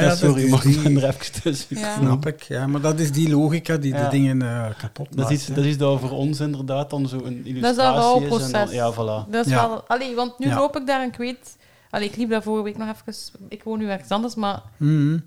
Ja, 0.00 0.08
dat 0.08 0.18
sorry, 0.18 0.42
is 0.44 0.50
maar 0.50 0.66
ik 0.66 0.82
die- 0.84 1.00
er 1.00 1.08
even 1.08 1.42
tussen. 1.42 1.78
Ja. 1.78 1.96
Snap 1.98 2.26
ik, 2.26 2.42
ja. 2.42 2.66
Maar 2.66 2.80
dat 2.80 2.98
is 3.00 3.12
die 3.12 3.28
logica 3.30 3.76
die 3.76 3.94
Ja. 3.94 4.04
de 4.04 4.10
dingen 4.10 4.42
eh, 4.42 4.64
kapot 4.78 5.06
maakt. 5.06 5.16
Dat 5.16 5.30
is, 5.38 5.46
dat 5.46 5.64
is 5.64 5.78
dat 5.78 6.00
voor 6.00 6.10
ons 6.10 6.40
inderdaad 6.40 6.90
dan 6.90 7.08
zo 7.08 7.16
een 7.24 7.42
illustratie 7.46 7.60
Dat 7.60 7.70
is 7.70 7.76
dat 7.76 7.94
rouwproces. 7.96 8.70
Ja, 8.72 8.92
voilà. 8.92 9.30
Dat 9.30 9.46
is 9.46 9.52
Ja. 9.52 9.68
wel... 9.68 9.84
Allee, 9.86 10.14
want 10.14 10.38
nu 10.38 10.46
Ja. 10.46 10.54
loop 10.56 10.76
ik 10.76 10.86
daar 10.86 11.00
en 11.02 11.08
ik 11.08 11.16
weet... 11.16 11.56
Allee, 11.94 12.08
ik 12.08 12.16
liep 12.16 12.30
daar 12.30 12.42
vorige 12.42 12.62
week 12.64 12.76
nog 12.78 12.88
even... 12.88 13.14
Ik 13.48 13.62
woon 13.62 13.78
nu 13.78 13.88
ergens 13.90 14.10
anders, 14.10 14.34
maar 14.34 14.62
Mhm. 14.76 15.18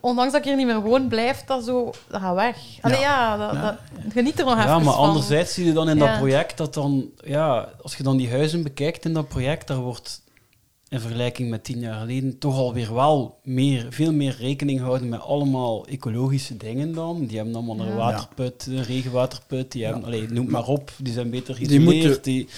ondanks 0.00 0.32
dat 0.32 0.40
ik 0.40 0.46
hier 0.46 0.56
niet 0.56 0.66
meer 0.66 0.80
woon, 0.80 1.08
blijft 1.08 1.46
dat 1.46 1.64
zo... 1.64 1.90
Dat 2.08 2.20
gaat 2.20 2.34
weg. 2.34 2.56
Allee, 2.80 3.00
ja, 3.00 3.36
dat, 3.36 3.52
Ja. 3.54 3.60
dat, 3.60 3.76
geniet 4.12 4.38
er 4.38 4.44
nog 4.44 4.56
even 4.56 4.68
Ja, 4.68 4.78
maar 4.78 4.94
van. 4.94 5.08
anderzijds 5.08 5.54
zie 5.54 5.66
je 5.66 5.72
dan 5.72 5.88
in 5.88 5.96
Ja. 5.96 6.06
dat 6.06 6.18
project 6.18 6.56
dat 6.56 6.74
dan, 6.74 7.04
ja, 7.24 7.68
als 7.82 7.96
je 7.96 8.02
dan 8.02 8.16
die 8.16 8.30
huizen 8.30 8.62
bekijkt 8.62 9.04
in 9.04 9.12
dat 9.12 9.28
project, 9.28 9.66
daar 9.68 9.76
wordt 9.76 10.22
in 10.88 11.00
vergelijking 11.00 11.50
met 11.50 11.64
tien 11.64 11.78
jaar 11.78 12.00
geleden 12.00 12.38
toch 12.38 12.54
alweer 12.56 12.94
wel 12.94 13.38
meer, 13.44 13.86
veel 13.90 14.12
meer 14.12 14.36
rekening 14.40 14.80
houden 14.80 15.08
met 15.08 15.20
allemaal 15.20 15.86
ecologische 15.86 16.56
dingen 16.56 16.92
dan. 16.92 17.26
Die 17.26 17.36
hebben 17.36 17.54
allemaal 17.54 17.80
een 17.80 17.86
Ja. 17.92 17.96
waterput, 17.96 18.66
een 18.66 18.82
regenwaterput, 18.82 19.72
die 19.72 19.84
hebben, 19.84 20.04
allee, 20.04 20.28
noem 20.28 20.50
maar 20.50 20.66
op, 20.66 20.90
die 20.98 21.12
zijn 21.12 21.30
beter 21.30 21.54
Die 21.56 21.66
geïsoleerd. 21.66 22.04
moeten- 22.04 22.22
Die, 22.22 22.48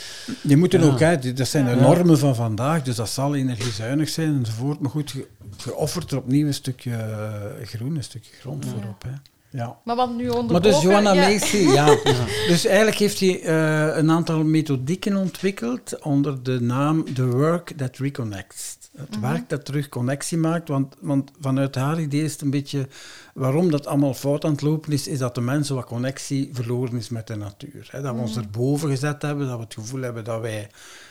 Die 0.42 0.56
moeten 0.56 0.80
Ja. 0.80 0.86
ook, 0.86 0.98
hè, 1.00 1.18
die- 1.18 1.32
dat 1.32 1.48
zijn 1.48 1.64
de 1.66 1.74
normen 1.80 2.18
van 2.18 2.34
vandaag, 2.34 2.82
dus 2.82 2.96
dat 2.96 3.08
zal 3.08 3.34
energiezuinig 3.34 4.08
zijn 4.08 4.36
enzovoort. 4.36 4.80
Maar 4.80 4.90
goed, 4.90 5.10
ge- 5.10 5.28
geofferd 5.56 6.10
er 6.10 6.18
opnieuw 6.18 6.46
een 6.46 6.54
stukje 6.54 6.90
eh, 6.94 7.66
groen, 7.66 7.96
een 7.96 8.04
stukje 8.04 8.32
grond 8.40 8.66
voorop. 8.66 9.02
Hè. 9.02 9.10
Ja. 9.50 9.78
Maar 9.84 9.96
wat 9.96 10.14
nu 10.14 10.28
onder 10.28 10.52
Maar 10.52 10.62
dus 10.62 10.80
Johanna 10.80 11.12
ja. 11.12 11.28
Macy, 11.28 11.56
ja. 11.56 11.86
Dus 12.48 12.64
eigenlijk 12.64 12.96
heeft 12.96 13.20
hij 13.20 13.42
eh, 13.42 13.96
een 13.96 14.10
aantal 14.10 14.44
methodieken 14.44 15.16
ontwikkeld 15.16 16.02
onder 16.02 16.42
de 16.42 16.60
naam 16.60 17.14
The 17.14 17.26
Work 17.26 17.72
That 17.76 17.96
Reconnects. 17.96 18.76
Het 18.96 19.20
werk 19.20 19.48
dat 19.48 19.64
terug 19.64 19.88
connectie 19.88 20.38
maakt, 20.38 20.68
want, 20.68 20.94
want 21.00 21.30
vanuit 21.40 21.74
haar 21.74 22.00
idee 22.00 22.22
is 22.22 22.32
het 22.32 22.40
een 22.40 22.50
beetje 22.50 22.88
waarom 23.34 23.70
dat 23.70 23.86
allemaal 23.86 24.14
fout 24.14 24.44
aan 24.44 24.52
het 24.52 24.62
lopen 24.62 24.92
is, 24.92 25.08
is 25.08 25.18
dat 25.18 25.34
de 25.34 25.40
mensen 25.40 25.74
wat 25.74 25.84
connectie 25.84 26.50
verloren 26.52 26.96
is 26.96 27.08
met 27.08 27.26
de 27.26 27.36
natuur. 27.36 27.88
Hè. 27.90 28.02
Dat 28.02 28.14
we 28.14 28.20
ons 28.20 28.36
erboven 28.36 28.88
gezet 28.88 29.22
hebben, 29.22 29.46
dat 29.46 29.56
we 29.56 29.62
het 29.62 29.74
gevoel 29.74 30.02
hebben 30.02 30.24
dat 30.24 30.40
wij 30.40 30.70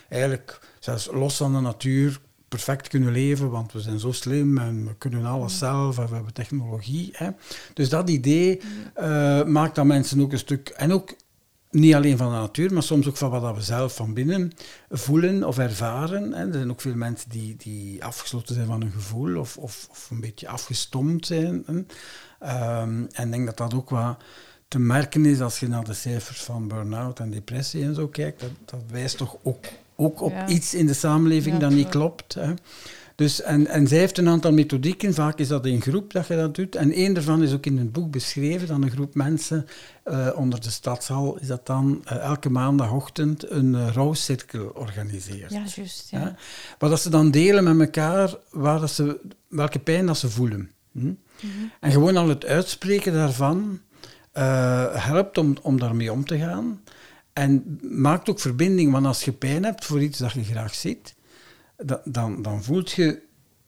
eigenlijk 0.09 0.59
zelfs 0.79 1.09
los 1.11 1.38
van 1.38 1.53
de 1.53 1.59
natuur 1.59 2.19
perfect 2.47 2.87
kunnen 2.87 3.11
leven, 3.11 3.49
want 3.49 3.71
we 3.71 3.79
zijn 3.79 3.99
zo 3.99 4.11
slim 4.11 4.57
en 4.57 4.85
we 4.87 4.95
kunnen 4.97 5.25
alles 5.25 5.57
zelf 5.57 5.97
en 5.97 6.07
we 6.07 6.15
hebben 6.15 6.33
technologie. 6.33 7.09
Hè. 7.11 7.29
Dus 7.73 7.89
dat 7.89 8.09
idee 8.09 8.61
eh, 8.93 9.43
maakt 9.43 9.75
dat 9.75 9.85
mensen 9.85 10.21
ook 10.21 10.31
een 10.31 10.37
stuk... 10.37 10.69
En 10.69 10.91
ook 10.93 11.15
niet 11.69 11.95
alleen 11.95 12.17
van 12.17 12.31
de 12.31 12.37
natuur, 12.37 12.73
maar 12.73 12.83
soms 12.83 13.07
ook 13.07 13.17
van 13.17 13.29
wat 13.29 13.55
we 13.55 13.61
zelf 13.61 13.95
van 13.95 14.13
binnen 14.13 14.51
voelen 14.89 15.43
of 15.43 15.57
ervaren. 15.57 16.33
Hè. 16.33 16.45
Er 16.45 16.53
zijn 16.53 16.71
ook 16.71 16.81
veel 16.81 16.95
mensen 16.95 17.29
die, 17.29 17.55
die 17.55 18.03
afgesloten 18.03 18.55
zijn 18.55 18.67
van 18.67 18.81
hun 18.81 18.91
gevoel 18.91 19.39
of, 19.39 19.57
of, 19.57 19.87
of 19.89 20.09
een 20.11 20.21
beetje 20.21 20.47
afgestomd 20.47 21.25
zijn. 21.25 21.65
Ehm, 22.39 23.05
en 23.11 23.25
ik 23.25 23.31
denk 23.31 23.45
dat 23.45 23.57
dat 23.57 23.73
ook 23.73 23.89
wat 23.89 24.17
te 24.67 24.79
merken 24.79 25.25
is 25.25 25.41
als 25.41 25.59
je 25.59 25.67
naar 25.67 25.83
de 25.83 25.93
cijfers 25.93 26.43
van 26.43 26.67
burn-out 26.67 27.19
en 27.19 27.29
depressie 27.29 27.83
en 27.83 27.95
zo 27.95 28.07
kijkt. 28.07 28.39
Dat, 28.39 28.51
dat 28.65 28.81
wijst 28.91 29.17
toch 29.17 29.37
ook, 29.43 29.65
ook 29.97 30.21
op 30.21 30.31
Ja. 30.31 30.47
iets 30.47 30.73
in 30.73 30.85
de 30.85 30.93
samenleving 30.93 31.55
Ja, 31.55 31.61
dat 31.61 31.71
niet 31.71 31.89
klopt. 31.89 32.33
Hè. 32.33 32.53
Dus, 33.17 33.41
en, 33.41 33.67
en 33.67 33.87
zij 33.87 33.97
heeft 33.97 34.17
een 34.17 34.27
aantal 34.27 34.51
methodieken, 34.51 35.13
vaak 35.13 35.39
is 35.39 35.47
dat 35.47 35.65
in 35.65 35.81
groep 35.81 36.13
dat 36.13 36.27
je 36.27 36.35
dat 36.35 36.55
doet. 36.55 36.75
En 36.75 36.91
één 36.91 37.13
daarvan 37.13 37.43
is 37.43 37.53
ook 37.53 37.65
in 37.65 37.77
het 37.77 37.91
boek 37.91 38.11
beschreven, 38.11 38.67
dan 38.67 38.83
een 38.83 38.91
groep 38.91 39.15
mensen 39.15 39.65
eh, 40.03 40.29
onder 40.35 40.61
de 40.61 40.69
stadshal, 40.69 41.37
is 41.39 41.47
dat 41.47 41.65
dan 41.65 42.01
eh, 42.03 42.17
elke 42.17 42.49
maandagochtend 42.49 43.49
een 43.51 43.73
uh, 43.73 43.87
rouwcirkel 43.93 44.71
organiseert. 44.75 45.51
Ja, 45.51 45.63
juist. 45.75 46.09
Ja. 46.09 46.35
Wat 46.79 46.89
dat 46.89 47.01
ze 47.01 47.09
dan 47.09 47.31
delen 47.31 47.63
met 47.63 47.79
elkaar, 47.79 48.35
waar 48.49 48.79
dat 48.79 48.91
ze, 48.91 49.19
welke 49.47 49.79
pijn 49.79 50.05
dat 50.05 50.17
ze 50.17 50.29
voelen. 50.29 50.71
Hm? 50.91 51.11
En 51.79 51.91
gewoon 51.91 52.17
al 52.17 52.29
het 52.29 52.45
uitspreken 52.45 53.13
daarvan 53.13 53.79
helpt 54.93 55.37
om, 55.37 55.57
om 55.61 55.79
daarmee 55.79 56.11
om 56.11 56.25
te 56.25 56.37
gaan. 56.37 56.81
En 57.38 57.79
maakt 57.91 58.29
ook 58.29 58.39
verbinding, 58.39 58.91
want 58.91 59.05
als 59.05 59.23
je 59.23 59.31
pijn 59.31 59.63
hebt 59.63 59.85
voor 59.85 60.01
iets 60.01 60.17
dat 60.17 60.31
je 60.31 60.43
graag 60.43 60.75
ziet, 60.75 61.15
da- 61.77 62.01
dan, 62.05 62.41
dan 62.41 62.63
voelt 62.63 62.91
je 62.91 63.21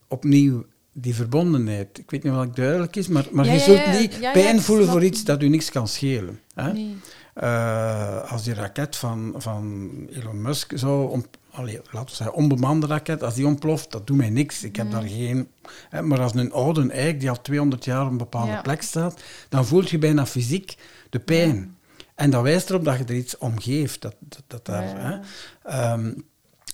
opnieuw 0.07 0.65
die 0.93 1.15
verbondenheid. 1.15 1.97
Ik 1.97 2.11
weet 2.11 2.23
niet 2.23 2.33
of 2.33 2.39
dat 2.39 2.55
duidelijk 2.55 2.95
is, 2.95 3.07
maar, 3.07 3.27
maar 3.31 3.45
Ja, 3.45 3.53
je 3.53 3.59
zult 3.59 3.77
ja, 3.77 3.91
niet 3.99 4.13
ja, 4.21 4.31
pijn 4.31 4.61
voelen 4.61 4.87
voor 4.87 5.03
iets 5.03 5.23
dat 5.23 5.41
u 5.43 5.47
niks 5.49 5.69
kan 5.69 5.87
schelen. 5.87 6.39
Hè? 6.53 6.73
Nee. 6.73 6.95
Eh, 7.33 8.31
als 8.31 8.43
die 8.43 8.53
raket 8.53 8.95
van, 8.95 9.33
van 9.37 9.91
Elon 10.13 10.41
Musk 10.41 10.71
zou, 10.75 11.09
om, 11.11 11.25
allee, 11.51 11.79
laten 11.91 12.09
we 12.09 12.15
zeggen, 12.15 12.35
onbemande 12.35 12.87
raket, 12.87 13.23
als 13.23 13.35
die 13.35 13.45
ontploft, 13.47 13.91
dat 13.91 14.07
doet 14.07 14.17
mij 14.17 14.29
niks. 14.29 14.63
Ik 14.63 14.75
heb 14.75 14.85
Mm. 14.85 14.91
daar 14.91 15.03
geen... 15.07 15.47
Hè, 15.89 16.01
maar 16.01 16.21
als 16.21 16.33
een 16.33 16.51
oude 16.51 16.91
eik 16.91 17.19
die 17.19 17.29
al 17.29 17.41
200 17.41 17.85
jaar 17.85 18.05
op 18.05 18.11
een 18.11 18.17
bepaalde 18.17 18.61
plek 18.61 18.81
staat, 18.81 19.21
dan 19.49 19.65
voelt 19.65 19.89
je 19.89 19.97
bijna 19.97 20.25
fysiek 20.25 20.75
de 21.09 21.19
pijn. 21.19 21.77
En 22.19 22.29
dat 22.29 22.43
wijst 22.43 22.69
erop 22.69 22.83
dat 22.85 22.97
je 22.97 23.03
er 23.03 23.15
iets 23.15 23.37
om 23.37 23.59
geeft. 23.59 24.01
Dat, 24.01 24.15
dat, 24.19 24.43
dat 24.47 24.65
daar, 24.65 25.01
hè. 25.05 25.19
Ehm, 25.63 26.11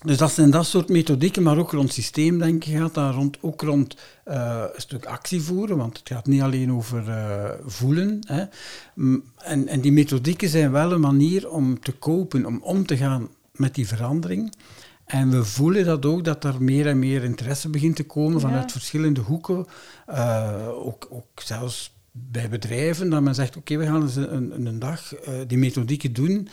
dus 0.05 0.17
dat 0.17 0.31
zijn 0.31 0.49
dat 0.51 0.65
soort 0.65 0.89
methodieken, 0.89 1.43
maar 1.43 1.57
ook 1.57 1.71
rond 1.71 1.93
systeemdenken 1.93 2.71
gaat 2.71 2.93
dat, 2.93 3.13
rond, 3.13 3.37
ook 3.41 3.61
rond 3.61 3.97
eh, 4.23 4.63
een 4.73 4.81
stuk 4.81 5.05
actie 5.05 5.41
voeren, 5.41 5.77
want 5.77 5.97
het 5.97 6.07
gaat 6.09 6.25
niet 6.27 6.41
alleen 6.41 6.71
over 6.71 7.09
eh, 7.09 7.49
voelen. 7.65 8.19
Hè. 8.27 8.43
En, 9.37 9.67
en 9.67 9.81
die 9.81 9.91
methodieken 9.91 10.49
zijn 10.49 10.71
wel 10.71 10.91
een 10.91 10.99
manier 10.99 11.49
om 11.49 11.79
te 11.79 11.91
kopen, 11.91 12.45
om 12.45 12.59
om 12.61 12.85
te 12.85 12.97
gaan 12.97 13.27
met 13.51 13.75
die 13.75 13.87
verandering. 13.87 14.53
En 15.05 15.29
we 15.29 15.43
voelen 15.45 15.85
dat 15.85 16.05
ook, 16.05 16.23
dat 16.23 16.43
er 16.43 16.63
meer 16.63 16.87
en 16.87 16.99
meer 16.99 17.23
interesse 17.23 17.69
begint 17.69 17.95
te 17.95 18.03
komen 18.05 18.41
vanuit 18.41 18.63
Ja. 18.63 18.69
verschillende 18.69 19.21
hoeken. 19.21 19.65
Eh, 20.05 20.67
ook, 20.69 21.07
ook 21.09 21.41
zelfs 21.41 21.94
bij 22.17 22.49
bedrijven, 22.49 23.09
dat 23.09 23.21
men 23.21 23.35
zegt, 23.35 23.57
oké, 23.57 23.77
we 23.77 23.85
gaan 23.85 24.01
eens 24.01 24.15
een, 24.15 24.65
een, 24.65 24.79
dag 24.79 25.15
eh, 25.15 25.33
die 25.47 25.57
methodieken 25.57 26.13
doen, 26.13 26.47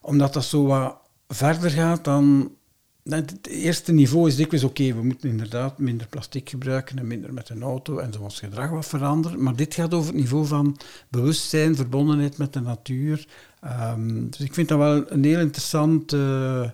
omdat 0.00 0.32
dat 0.32 0.44
zo 0.44 0.64
wat 0.64 0.96
verder 1.28 1.70
gaat 1.70 2.04
dan... 2.04 2.54
Het 3.02 3.46
eerste 3.46 3.92
niveau 3.92 4.28
is 4.28 4.36
dikwijls 4.36 4.64
oké, 4.64 4.94
we 4.94 5.02
moeten 5.02 5.30
inderdaad 5.30 5.78
minder 5.78 6.06
plastic 6.06 6.48
gebruiken 6.48 6.98
en 6.98 7.06
minder 7.06 7.32
met 7.32 7.48
een 7.48 7.62
auto 7.62 7.98
en 7.98 8.12
zo 8.12 8.22
ons 8.22 8.38
gedrag 8.38 8.70
wat 8.70 8.86
veranderen. 8.86 9.42
Maar 9.42 9.56
dit 9.56 9.74
gaat 9.74 9.94
over 9.94 10.12
het 10.12 10.20
niveau 10.20 10.46
van 10.46 10.76
bewustzijn, 11.08 11.76
verbondenheid 11.76 12.38
met 12.38 12.52
de 12.52 12.60
natuur. 12.60 13.26
Ehm, 13.60 14.28
dus 14.30 14.40
ik 14.40 14.54
vind 14.54 14.68
dat 14.68 14.78
wel 14.78 15.10
een 15.10 15.24
heel 15.24 15.40
interessant 15.40 16.12
eh, 16.12 16.70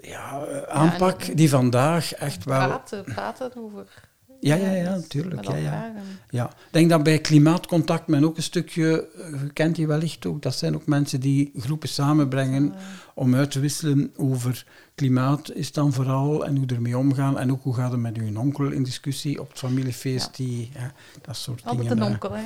ja, 0.00 0.46
aanpak 0.66 1.36
die 1.36 1.48
vandaag 1.48 2.12
echt 2.12 2.44
wel... 2.44 2.66
Praten, 2.66 3.04
praten 3.04 3.52
over. 3.56 4.07
Ja, 4.40 4.54
ja, 4.54 4.72
ja, 4.72 4.90
natuurlijk, 4.90 5.44
ja, 5.44 5.92
ja. 6.30 6.46
ik 6.46 6.56
denk 6.70 6.90
dat 6.90 7.02
bij 7.02 7.18
klimaatcontact 7.18 8.06
men 8.06 8.24
ook 8.24 8.36
een 8.36 8.42
stukje, 8.42 9.08
eh, 9.16 9.42
je 9.42 9.52
kent 9.52 9.76
die 9.76 9.86
wellicht 9.86 10.26
ook, 10.26 10.42
dat 10.42 10.54
zijn 10.54 10.74
ook 10.74 10.86
mensen 10.86 11.20
die 11.20 11.52
groepen 11.56 11.88
samenbrengen 11.88 12.74
om 13.14 13.34
uit 13.34 13.50
te 13.50 13.60
wisselen 13.60 14.12
over 14.16 14.64
klimaat 14.94 15.52
is 15.52 15.72
dan 15.72 15.92
vooral 15.92 16.46
en 16.46 16.56
hoe 16.56 16.66
ermee 16.66 16.98
omgaan 16.98 17.38
en 17.38 17.52
ook 17.52 17.62
hoe 17.62 17.74
gaat 17.74 17.90
het 17.90 18.00
met 18.00 18.16
uw 18.16 18.38
onkel 18.38 18.70
in 18.70 18.82
discussie 18.82 19.40
op 19.40 19.48
het 19.48 19.58
familiefeest, 19.58 20.36
die, 20.36 20.70
hè, 20.72 20.88
dat 21.22 21.36
soort 21.36 21.64
Altijd 21.64 21.88
dingen. 21.88 21.96
een 21.96 22.08
eh. 22.08 22.12
onkel, 22.12 22.32
hè. 22.32 22.42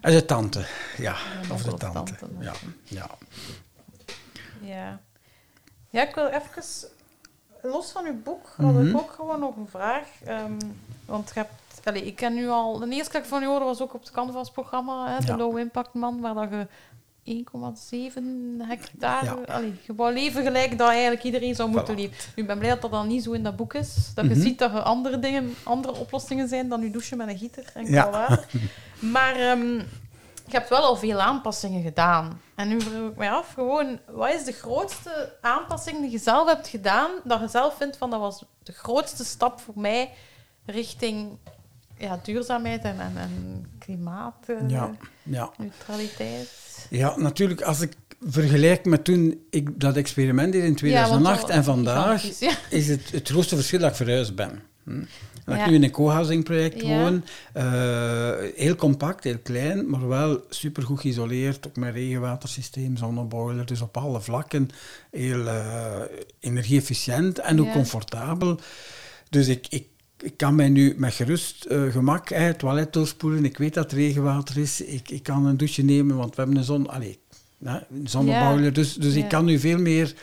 En 0.00 0.12
de 0.12 0.24
tante, 0.24 0.66
ja, 0.96 1.16
of 1.52 1.62
de 1.62 1.74
tante, 1.74 2.14
Ja, 2.40 2.52
ja. 2.84 3.10
Ja. 4.60 5.00
Ja, 5.90 6.08
ik 6.08 6.14
wil 6.14 6.26
even, 6.26 6.62
los 7.70 7.90
van 7.90 8.04
uw 8.06 8.22
boek, 8.22 8.54
had 8.56 8.72
Mhm. 8.72 8.86
ik 8.86 8.96
ook 8.96 9.10
gewoon 9.10 9.40
nog 9.40 9.56
een 9.56 9.68
vraag. 9.70 10.06
Ehm, 10.24 10.52
want 11.04 11.28
je 11.34 11.40
hebt, 11.40 11.80
allee, 11.84 12.04
ik 12.06 12.16
ken 12.16 12.34
nu 12.34 12.48
al, 12.48 12.78
de 12.78 12.86
eerste 12.88 13.10
keer 13.10 13.20
dat 13.20 13.22
ik 13.22 13.34
van 13.36 13.42
u 13.42 13.46
hoorde 13.46 13.64
was 13.64 13.80
ook 13.80 13.94
op 13.94 14.00
het 14.00 14.10
Canvas-programma, 14.10 15.08
hè, 15.14 15.18
de 15.20 15.26
Ja. 15.26 15.36
Low 15.36 15.58
Impact 15.58 15.94
Man, 15.94 16.20
waar 16.20 16.34
dat 16.34 16.48
je 16.50 16.66
1,7 17.22 18.60
hectare, 18.68 19.36
Ja. 19.46 19.54
allee, 19.54 19.74
je 19.86 19.94
wou 19.94 20.12
leven 20.12 20.42
gelijk 20.44 20.78
dat 20.78 20.88
eigenlijk 20.88 21.22
iedereen 21.24 21.54
zou 21.54 21.68
moeten 21.70 21.94
Voilà. 21.94 21.98
leven. 21.98 22.16
Nu, 22.36 22.42
ik 22.42 22.46
ben 22.48 22.58
blij 22.58 22.70
dat 22.70 22.82
dat 22.82 22.90
dan 22.90 23.06
niet 23.06 23.22
zo 23.22 23.32
in 23.32 23.42
dat 23.42 23.56
boek 23.56 23.74
is. 23.74 24.10
Dat 24.14 24.24
je 24.24 24.30
Mhm. 24.30 24.40
ziet 24.40 24.58
dat 24.58 24.72
er 24.74 24.80
andere 24.80 25.18
dingen, 25.18 25.54
andere 25.62 25.94
oplossingen 25.94 26.48
zijn 26.48 26.68
dan 26.68 26.80
je 26.82 26.90
douchen 26.90 27.16
met 27.16 27.28
een 27.28 27.38
gieter 27.38 27.64
en 27.74 27.86
Ja. 27.90 28.10
water. 28.10 28.46
Maar 29.00 29.34
ehm, 29.36 29.80
je 30.46 30.56
hebt 30.56 30.68
wel 30.68 30.82
al 30.82 30.96
veel 30.96 31.20
aanpassingen 31.20 31.82
gedaan. 31.82 32.40
En 32.54 32.68
nu 32.68 32.80
vroeg 32.80 33.10
ik 33.10 33.16
mij 33.16 33.30
af, 33.30 33.52
gewoon, 33.52 33.98
wat 34.06 34.34
is 34.34 34.44
de 34.44 34.52
grootste 34.52 35.36
aanpassing 35.40 36.00
die 36.00 36.10
je 36.10 36.18
zelf 36.18 36.48
hebt 36.48 36.68
gedaan, 36.68 37.10
dat 37.24 37.40
je 37.40 37.48
zelf 37.48 37.76
vindt 37.76 37.96
van 37.96 38.10
dat 38.10 38.20
was 38.20 38.44
de 38.62 38.72
grootste 38.72 39.24
stap 39.24 39.60
voor 39.60 39.74
mij 39.76 40.12
richting 40.66 41.38
ja, 41.98 42.20
duurzaamheid 42.22 42.84
en, 42.84 43.00
en, 43.00 43.12
en 43.16 43.66
klimaatneutraliteit? 43.78 46.48
Ja. 46.90 46.90
Ja. 46.90 47.12
ja, 47.12 47.16
natuurlijk, 47.16 47.62
als 47.62 47.80
ik 47.80 47.92
vergelijk 48.20 48.84
met 48.84 49.04
toen 49.04 49.46
ik 49.50 49.80
dat 49.80 49.96
experiment 49.96 50.52
deed 50.52 50.64
in 50.64 50.74
2008 50.74 51.48
en 51.48 51.64
vandaag, 51.64 52.24
is 52.70 52.88
het 52.88 53.10
het 53.10 53.28
grootste 53.28 53.54
verschil 53.54 53.78
dat 53.78 53.90
ik 53.90 53.96
verhuisd 53.96 54.34
ben. 54.34 54.62
Hm? 54.86 55.00
Ik 55.52 55.66
nu 55.66 55.74
in 55.74 55.82
een 55.82 55.90
co-housing 55.90 56.44
project 56.44 56.82
Ja. 56.82 57.02
woon. 57.02 57.24
eh, 57.52 58.32
heel 58.54 58.74
compact, 58.76 59.24
heel 59.24 59.38
klein, 59.38 59.90
maar 59.90 60.08
wel 60.08 60.44
supergoed 60.48 61.00
geïsoleerd. 61.00 61.66
Ook 61.66 61.76
met 61.76 61.94
regenwatersysteem, 61.94 62.96
zonneboiler. 62.96 63.66
Dus 63.66 63.80
op 63.80 63.96
alle 63.96 64.20
vlakken 64.20 64.68
heel 65.10 65.46
eh, 65.46 66.00
energie-efficiënt 66.40 67.38
en 67.38 67.60
ook 67.60 67.66
Ja. 67.66 67.72
comfortabel. 67.72 68.58
Dus 69.30 69.48
ik, 69.48 69.66
ik, 69.70 69.86
ik 70.22 70.36
kan 70.36 70.54
mij 70.54 70.68
nu 70.68 70.94
met 70.98 71.14
gerust 71.14 71.64
eh, 71.64 71.82
gemak 71.92 72.30
eh, 72.30 72.44
het 72.44 72.58
toilet 72.58 72.92
doorspoelen. 72.92 73.44
Ik 73.44 73.58
weet 73.58 73.74
dat 73.74 73.84
het 73.84 73.92
regenwater 73.92 74.58
is. 74.58 74.80
Ik, 74.80 75.10
ik 75.10 75.22
kan 75.22 75.46
een 75.46 75.56
douche 75.56 75.82
nemen, 75.82 76.16
want 76.16 76.30
we 76.34 76.40
hebben 76.40 76.56
een 76.58 76.64
zon... 76.64 76.88
Allee, 76.88 77.18
zonneboiler. 78.04 78.72
Dus, 78.72 78.94
dus 78.94 79.14
Ja. 79.14 79.22
ik 79.22 79.28
kan 79.28 79.44
nu 79.44 79.58
veel 79.58 79.78
meer 79.78 80.14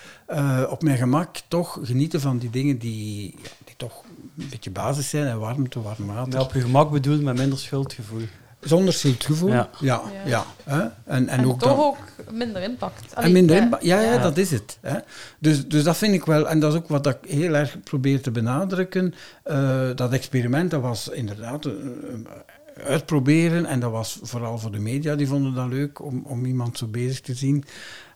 op 0.69 0.83
mijn 0.83 0.97
gemak 0.97 1.37
toch 1.47 1.79
genieten 1.83 2.21
van 2.21 2.37
die 2.37 2.49
dingen 2.49 2.77
die, 2.77 3.35
die 3.65 3.75
toch 3.77 4.03
een 4.37 4.47
beetje 4.49 4.71
basis 4.71 5.09
zijn. 5.09 5.25
En 5.27 5.39
warmte, 5.39 5.81
warm 5.81 6.05
water. 6.05 6.33
Ja, 6.33 6.41
op 6.41 6.53
je 6.53 6.61
gemak 6.61 6.91
bedoeld 6.91 7.21
met 7.21 7.37
minder 7.37 7.59
schuldgevoel. 7.59 8.21
Zonder 8.61 8.93
schuldgevoel. 8.93 9.49
Ja, 9.49 9.69
Ja. 9.79 10.01
ja. 10.25 10.45
Hè. 10.63 10.79
En, 10.81 10.91
en, 11.05 11.27
En, 11.27 11.45
ook 11.45 11.59
toch 11.59 11.69
dan- 11.69 11.85
ook 11.85 11.97
minder 12.31 12.61
impact. 12.63 13.15
Allee, 13.15 13.27
en 13.27 13.33
minder 13.33 13.55
ja, 13.57 13.99
ja, 14.01 14.01
Ja. 14.13 14.17
dat 14.21 14.37
is 14.37 14.51
het. 14.51 14.77
Hè. 14.81 14.97
Dus, 15.39 15.67
dus 15.67 15.83
dat 15.83 15.97
vind 15.97 16.13
ik 16.13 16.25
wel, 16.25 16.49
en 16.49 16.59
dat 16.59 16.73
is 16.73 16.79
ook 16.79 16.87
wat 16.87 17.07
ik 17.07 17.17
heel 17.27 17.53
erg 17.53 17.77
probeer 17.83 18.21
te 18.21 18.31
benadrukken. 18.31 19.13
Eh, 19.43 19.89
dat 19.95 20.11
experiment, 20.13 20.71
dat 20.71 20.81
was 20.81 21.07
inderdaad 21.09 21.65
eh, 21.65 21.71
eh, 21.71 22.85
uitproberen. 22.85 23.65
En 23.65 23.79
dat 23.79 23.91
was 23.91 24.19
vooral 24.21 24.57
voor 24.57 24.71
de 24.71 24.79
media, 24.79 25.15
die 25.15 25.27
vonden 25.27 25.53
dat 25.53 25.67
leuk 25.67 26.01
om, 26.01 26.23
om 26.25 26.45
iemand 26.45 26.77
zo 26.77 26.87
bezig 26.87 27.21
te 27.21 27.33
zien. 27.33 27.63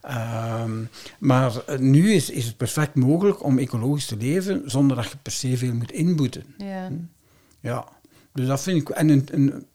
Ehm, 0.07 0.83
maar 1.19 1.63
nu 1.79 2.11
is, 2.13 2.29
is 2.29 2.45
het 2.45 2.57
perfect 2.57 2.95
mogelijk 2.95 3.43
om 3.43 3.57
ecologisch 3.59 4.05
te 4.05 4.17
leven 4.17 4.61
zonder 4.71 4.95
dat 4.97 5.11
je 5.11 5.17
per 5.21 5.31
se 5.31 5.57
veel 5.57 5.73
moet 5.73 5.91
inboeten. 5.91 6.43
Ja. 6.57 6.91
Ja, 7.59 7.87
dus 8.33 8.47
dat 8.47 8.61
vind 8.61 8.81
ik. 8.81 8.89
En 8.89 9.09
een, 9.09 9.27
een, 9.31 9.65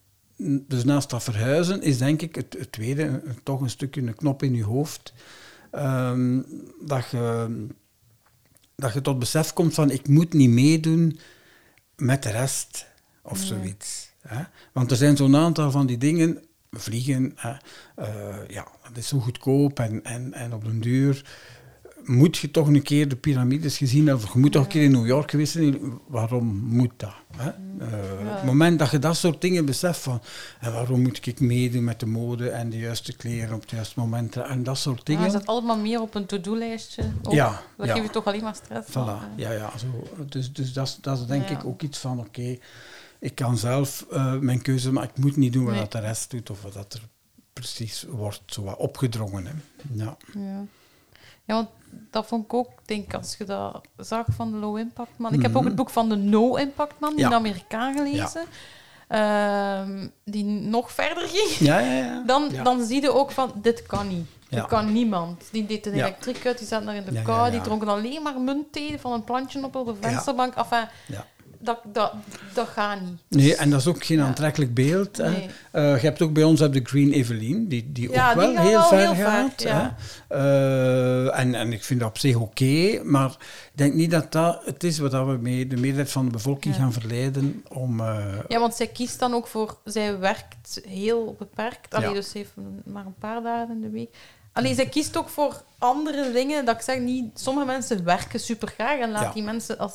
dus 0.69 0.85
naast 0.85 1.11
dat 1.11 1.23
verhuizen 1.23 1.83
is 1.83 1.99
denk 1.99 2.23
ik 2.23 2.35
het, 2.35 2.57
het 2.59 2.73
tweede 2.73 3.03
een- 3.03 3.23
toch 3.43 3.61
een 3.61 3.71
stukje 3.71 4.03
een 4.03 4.15
knop 4.15 4.43
in 4.43 4.55
je 4.55 4.65
hoofd. 4.65 5.13
Ehm, 5.71 6.41
dat, 6.87 7.11
je, 7.11 7.49
dat 8.75 8.93
je 8.93 9.01
tot 9.01 9.19
besef 9.19 9.53
komt 9.53 9.75
van 9.75 9.91
ik 9.91 10.09
moet 10.09 10.33
niet 10.33 10.51
meedoen 10.51 11.19
met 11.97 12.23
de 12.23 12.31
rest 12.31 12.87
of 13.23 13.39
zoiets. 13.39 14.11
Hè? 14.21 14.43
Want 14.73 14.91
er 14.91 14.97
zijn 14.97 15.17
zo'n 15.17 15.37
aantal 15.37 15.71
van 15.71 15.87
die 15.87 15.99
dingen, 15.99 16.43
vliegen, 16.79 17.35
eh, 17.37 17.55
ja, 18.49 18.67
dat 18.89 18.97
is 18.97 19.09
zo 19.09 19.19
goedkoop 19.19 19.79
en, 19.79 20.05
en, 20.05 20.33
en 20.33 20.53
op 20.55 20.65
den 20.65 20.81
duur 20.81 21.25
moet 22.05 22.37
je 22.37 22.51
toch 22.51 22.67
een 22.67 22.83
keer 22.83 23.09
de 23.09 23.17
piramides 23.17 23.77
gezien 23.77 24.07
hebben, 24.07 24.25
of 24.25 24.33
je 24.33 24.39
moet 24.39 24.53
toch 24.53 24.63
een 24.63 24.69
keer 24.69 24.83
in 24.83 24.91
New 24.91 25.07
York 25.07 25.31
geweest 25.31 25.53
zijn. 25.53 25.99
Waarom 26.09 26.47
moet 26.57 26.91
dat? 26.97 27.13
Hè? 27.37 27.49
Eh, 27.49 28.29
Op 28.29 28.35
het 28.35 28.45
moment 28.45 28.79
dat 28.79 28.91
je 28.91 28.99
dat 28.99 29.17
soort 29.17 29.41
dingen 29.41 29.65
beseft 29.65 29.99
van, 30.01 30.21
en 30.61 30.73
waarom 30.73 31.03
moet 31.03 31.27
ik 31.27 31.41
meedoen 31.41 31.85
met 31.85 32.01
de 32.01 32.07
mode 32.07 32.49
en 32.51 32.71
de 32.71 32.79
juiste 32.79 33.17
kleren 33.17 33.55
op 33.55 33.61
het 33.61 33.71
juiste 33.71 33.99
moment 34.01 34.37
en 34.37 34.63
dat 34.63 34.79
soort 34.79 34.99
Ja, 34.99 35.05
dingen. 35.05 35.25
je 35.25 35.31
zet 35.31 35.47
allemaal 35.47 35.79
meer 35.79 36.01
op 36.01 36.15
een 36.15 36.27
to-do-lijstje. 36.27 37.03
Ja, 37.31 37.63
Dat 37.77 37.87
ja. 37.87 37.93
geeft 37.93 38.07
je 38.07 38.13
toch 38.13 38.25
alleen 38.25 38.43
maar 38.43 38.55
stress. 38.55 38.89
Voilà, 38.91 38.95
eh. 38.95 39.23
ja, 39.37 39.51
ja. 39.53 39.71
Zo. 39.79 39.87
Dus, 40.29 40.53
dus 40.53 40.73
dat, 40.73 40.87
is- 40.87 40.99
dat 41.01 41.19
is 41.19 41.27
denk 41.27 41.49
Ja. 41.49 41.59
ik 41.59 41.65
ook 41.65 41.83
iets 41.83 41.99
van, 41.99 42.19
oké, 42.19 42.59
ik 43.23 43.35
kan 43.35 43.57
zelf 43.57 44.07
eh, 44.11 44.33
mijn 44.39 44.63
keuze 44.63 44.93
maken, 44.93 45.11
ik 45.11 45.23
moet 45.25 45.37
niet 45.37 45.53
doen 45.53 45.65
wat 45.65 45.73
Nee. 45.73 45.83
dat 45.83 45.93
de 45.93 45.99
rest 46.01 46.31
doet 46.31 46.51
of 46.51 46.63
wat 46.63 46.73
dat 46.73 46.93
er 46.93 47.01
precies 47.53 48.05
wordt 48.09 48.43
zo 48.47 48.63
wat 48.63 48.77
opgedrongen. 48.77 49.47
Hè. 49.47 49.53
Ja. 49.93 50.17
Ja. 50.35 50.65
ja, 51.45 51.55
want 51.55 51.69
dat 52.11 52.27
vond 52.27 52.45
ik 52.45 52.55
ook, 52.55 52.69
denk 52.85 53.05
ik, 53.05 53.15
als 53.15 53.35
je 53.39 53.45
dat 53.45 53.81
zag 53.97 54.27
van 54.31 54.51
de 54.51 54.57
Low 54.57 54.79
Impact 54.79 55.19
Man. 55.19 55.33
Ik 55.33 55.43
heb 55.43 55.57
ook 55.57 55.65
het 55.65 55.75
boek 55.75 55.91
van 55.91 56.09
de 56.09 56.17
No 56.17 56.55
Impact 56.55 56.95
Man, 57.01 57.11
Mhm. 57.13 57.21
Ja. 57.21 57.27
een 57.27 57.33
Amerikaan 57.35 57.95
gelezen. 57.97 58.45
Ehm, 59.09 60.07
die 60.25 60.45
nog 60.45 60.93
verder 60.93 61.29
ging. 61.29 61.51
Ja, 61.59 61.79
ja, 61.79 61.93
ja. 61.93 62.23
Dan, 62.27 62.49
dan 62.63 62.85
zie 62.85 63.01
je 63.03 63.13
ook 63.13 63.31
van, 63.31 63.53
dit 63.63 63.83
kan 63.87 64.09
niet. 64.09 64.27
Dit 64.49 64.67
kan 64.67 64.93
niemand. 64.93 65.49
Die 65.53 65.67
deed 65.67 65.87
een 65.87 65.93
elektriek 65.93 66.47
uit, 66.47 66.59
die 66.59 66.67
zat 66.67 66.85
daar 66.85 66.95
in 66.95 67.05
de 67.05 67.23
kou, 67.23 67.51
die 67.51 67.61
dronken 67.61 67.89
alleen 67.89 68.23
maar 68.23 68.41
muntthee 68.41 68.99
van 69.01 69.13
een 69.13 69.25
plantje 69.25 69.65
op 69.65 69.75
op 69.77 69.87
de 69.87 69.95
vensterbank. 70.01 70.55
Enfin, 70.55 70.89
Ja. 71.07 71.27
Dat, 71.63 71.79
dat, 71.93 72.13
dat 72.55 72.69
gaat 72.69 73.01
niet. 73.01 73.19
Nee, 73.29 73.57
en 73.57 73.71
dat 73.71 73.81
is 73.81 73.87
ook 73.87 74.05
geen 74.05 74.21
aantrekkelijk 74.21 74.75
beeld. 74.75 75.17
Hè. 75.17 75.31
Nee. 75.31 75.49
Eh, 75.71 75.95
je 76.01 76.07
hebt 76.07 76.23
ook 76.23 76.33
bij 76.33 76.43
ons 76.45 76.61
heb 76.61 76.73
de 76.73 76.81
Green 76.83 77.13
Evelyn, 77.13 77.69
die, 77.69 77.93
die 77.93 78.11
Ja, 78.11 78.31
ook 78.31 78.37
wel 78.37 78.57
heel 78.57 78.71
wel 78.71 78.89
ver 78.89 78.99
heel 78.99 79.15
ver, 79.15 79.25
gaat. 79.25 79.63
ja. 79.63 79.97
Eh, 80.29 81.39
en, 81.39 81.55
en 81.55 81.73
ik 81.73 81.85
vind 81.85 82.01
dat 82.01 82.09
op 82.09 82.19
zich 82.19 82.37
oké, 82.37 83.01
maar 83.05 83.31
ik 83.31 83.71
denk 83.75 83.95
niet 83.95 84.11
dat 84.11 84.33
dat 84.33 84.61
het 84.65 84.85
is 84.85 84.99
wat 84.99 85.13
we 85.13 85.39
mee 85.41 85.67
de 85.67 85.77
meerderheid 85.77 86.11
van 86.11 86.25
de 86.25 86.31
bevolking 86.31 86.75
Ja. 86.75 86.81
gaan 86.81 86.93
verleiden 86.93 87.65
om... 87.69 88.01
eh, 88.01 88.25
Ja, 88.49 88.59
want 88.61 88.75
zij 88.75 88.87
kiest 88.87 89.19
dan 89.19 89.35
ook 89.35 89.47
voor... 89.47 89.77
Zij 89.85 90.19
werkt 90.19 90.81
heel 90.89 91.35
beperkt. 91.39 91.95
Allee, 91.95 92.15
dus 92.15 92.31
ze 92.31 92.39
heeft 92.39 92.53
maar 92.85 93.07
een 93.07 93.15
paar 93.19 93.43
dagen 93.43 93.75
in 93.75 93.81
de 93.81 93.91
week. 93.91 94.15
Allee, 94.53 94.75
zij 94.75 94.87
kiest 94.89 95.17
ook 95.17 95.29
voor 95.29 95.63
andere 95.79 96.33
dingen. 96.33 96.65
Dat 96.65 96.75
ik 96.75 96.81
zeg 96.83 96.99
niet... 96.99 97.41
Sommige 97.41 97.67
mensen 97.67 98.05
werken 98.05 98.41
super 98.41 98.69
graag 98.69 98.99
en 99.01 99.11
laat 99.11 99.23
Ja. 99.23 99.33
die 99.33 99.43
mensen 99.43 99.79
als... 99.79 99.95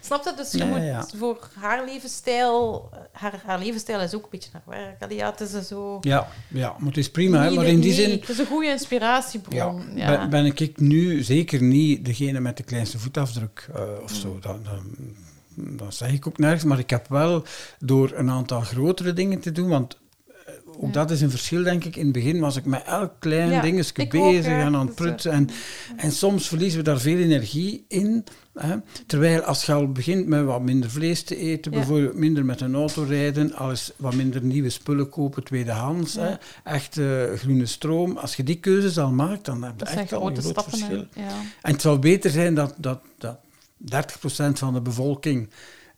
Snap 0.00 0.24
je? 0.24 0.32
Dus 0.36 0.52
je 0.52 0.64
moet 0.64 0.82
ja. 0.82 1.06
voor 1.16 1.48
haar 1.60 1.84
levensstijl... 1.84 2.88
Haar, 3.12 3.42
haar 3.46 3.58
levensstijl 3.58 4.00
is 4.00 4.14
ook 4.14 4.22
een 4.22 4.28
beetje 4.30 4.50
naar 4.52 4.62
werk. 4.66 5.02
Allee, 5.02 5.16
ja, 5.16 5.30
het 5.30 5.40
is 5.40 5.66
zo... 5.68 5.98
ja, 6.00 6.28
ja, 6.48 6.74
maar 6.78 6.88
het 6.88 6.96
is 6.96 7.10
prima. 7.10 7.42
hè, 7.42 7.50
maar 7.50 7.64
in 7.66 7.80
die 7.80 7.92
nee, 7.92 8.00
zin 8.06 8.10
Het 8.20 8.28
is 8.28 8.38
een 8.38 8.46
goede 8.46 8.68
inspiratiebron. 8.68 9.82
Ja, 9.94 10.06
Ben, 10.18 10.30
ben 10.30 10.46
ik 10.46 10.80
nu 10.80 11.22
zeker 11.22 11.62
niet 11.62 12.04
degene 12.04 12.40
met 12.40 12.56
de 12.56 12.62
kleinste 12.62 12.98
voetafdruk 12.98 13.68
eh, 13.74 13.82
of 14.02 14.10
Mm. 14.12 14.16
zo. 14.20 14.38
Dat, 14.40 14.64
dat, 14.64 14.80
dat 15.54 15.94
zeg 15.94 16.12
ik 16.12 16.26
ook 16.26 16.38
nergens. 16.38 16.64
Maar 16.64 16.78
ik 16.78 16.90
heb 16.90 17.08
wel 17.08 17.42
door 17.78 18.12
een 18.14 18.30
aantal 18.30 18.60
grotere 18.60 19.12
dingen 19.12 19.40
te 19.40 19.52
doen, 19.52 19.68
want 19.68 19.94
eh, 19.94 20.00
ook 20.80 20.92
dat 20.92 21.10
is 21.10 21.20
een 21.20 21.30
verschil, 21.30 21.62
denk 21.62 21.84
ik. 21.84 21.96
In 21.96 22.04
het 22.04 22.12
begin 22.12 22.40
was 22.40 22.56
ik 22.56 22.64
met 22.64 22.82
elk 22.82 23.12
klein 23.18 23.62
dingetje 23.62 24.02
ook, 24.02 24.10
bezig 24.10 24.52
en 24.52 24.74
aan 24.74 24.86
het 24.86 24.94
prutsen. 24.94 25.32
En, 25.32 25.48
en 25.96 26.12
soms 26.12 26.48
verliezen 26.48 26.78
we 26.78 26.84
daar 26.84 27.00
veel 27.00 27.18
energie 27.18 27.84
in. 27.88 28.24
Hè. 28.54 28.76
Terwijl 29.06 29.40
als 29.40 29.64
je 29.64 29.72
al 29.72 29.92
begint 29.92 30.26
met 30.26 30.44
wat 30.44 30.62
minder 30.62 30.90
vlees 30.90 31.22
te 31.22 31.36
eten, 31.36 31.70
bijvoorbeeld 31.70 32.14
minder 32.14 32.44
met 32.44 32.60
een 32.60 32.74
auto 32.74 33.02
rijden, 33.02 33.54
alles 33.54 33.92
wat 33.96 34.14
minder 34.14 34.42
nieuwe 34.42 34.70
spullen 34.70 35.08
kopen, 35.08 35.44
tweedehands, 35.44 36.14
hè, 36.14 36.34
echt 36.64 36.98
eh, 36.98 37.22
groene 37.34 37.66
stroom. 37.66 38.16
Als 38.16 38.36
je 38.36 38.42
die 38.42 38.60
keuzes 38.60 38.98
al 38.98 39.10
maakt, 39.10 39.44
dan 39.44 39.62
heb 39.62 39.72
je 39.78 39.84
dat 39.84 39.94
echt 39.94 40.12
al 40.12 40.28
een 40.28 40.36
groot 40.36 40.64
verschil. 40.68 41.06
En 41.62 41.72
het 41.72 41.80
zou 41.80 41.98
beter 41.98 42.30
zijn 42.30 42.54
dat, 42.54 42.74
dat, 42.78 43.00
dat 43.18 43.38
30% 43.80 44.52
van 44.52 44.74
de 44.74 44.80
bevolking 44.80 45.48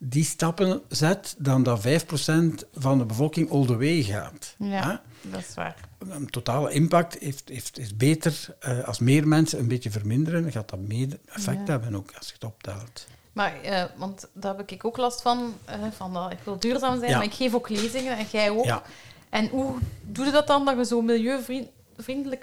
die 0.03 0.23
stappen 0.23 0.81
zet, 0.87 1.35
dan 1.37 1.63
dat 1.63 1.81
5% 1.87 1.89
van 2.73 2.97
de 2.97 3.05
bevolking 3.05 3.51
all 3.51 3.65
the 3.65 3.77
way 3.77 4.01
gaat. 4.03 4.55
Ja. 4.57 5.01
Dat 5.21 5.39
is 5.39 5.53
waar. 5.53 5.75
Een 6.09 6.29
totale 6.29 6.71
impact 6.71 7.17
heeft, 7.19 7.49
heeft, 7.49 7.79
is 7.79 7.95
beter 7.95 8.55
eh, 8.59 8.83
als 8.83 8.99
meer 8.99 9.27
mensen 9.27 9.59
een 9.59 9.67
beetje 9.67 9.91
verminderen. 9.91 10.41
Dan 10.41 10.51
gaat 10.51 10.69
dat 10.69 10.79
meer 10.79 11.19
effect 11.25 11.67
Ja. 11.67 11.71
hebben 11.71 11.95
ook 11.95 12.11
als 12.17 12.27
je 12.27 12.33
het 12.33 12.43
optelt. 12.43 13.07
Maar, 13.33 13.61
eh, 13.61 13.83
want 13.97 14.27
daar 14.33 14.57
heb 14.57 14.71
ik 14.71 14.85
ook 14.85 14.97
last 14.97 15.21
van, 15.21 15.53
eh, 15.65 15.75
van 15.95 16.13
dat 16.13 16.31
ik 16.31 16.39
wil 16.43 16.59
duurzaam 16.59 16.97
zijn, 16.99 17.09
Ja. 17.11 17.17
maar 17.17 17.25
ik 17.25 17.33
geef 17.33 17.53
ook 17.53 17.69
lezingen 17.69 18.17
en 18.17 18.25
jij 18.31 18.49
ook. 18.49 18.81
En 19.29 19.47
hoe 19.47 19.75
doe 20.01 20.25
je 20.25 20.31
dat 20.31 20.47
dan, 20.47 20.65
dat 20.65 20.77
je 20.77 20.85
zo 20.85 21.01
milieuvriendelijk 21.01 21.75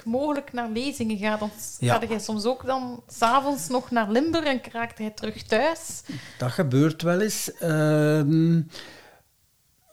mogelijk 0.05 0.53
naar 0.53 0.69
lezingen 0.71 1.17
gaat? 1.19 1.41
Want 1.41 1.77
Ja. 1.79 1.99
ga 1.99 2.07
jij 2.07 2.19
soms 2.19 2.45
ook 2.45 2.67
dan 2.67 3.03
s'avonds 3.09 3.69
nog 3.69 3.91
naar 3.91 4.11
Limburg 4.11 4.45
en 4.45 4.61
kraakt 4.61 4.99
hij 4.99 5.11
terug 5.11 5.43
thuis? 5.43 6.01
Dat 6.39 6.51
gebeurt 6.51 7.03
wel 7.03 7.21
eens. 7.21 7.53
Ehm, 7.53 8.61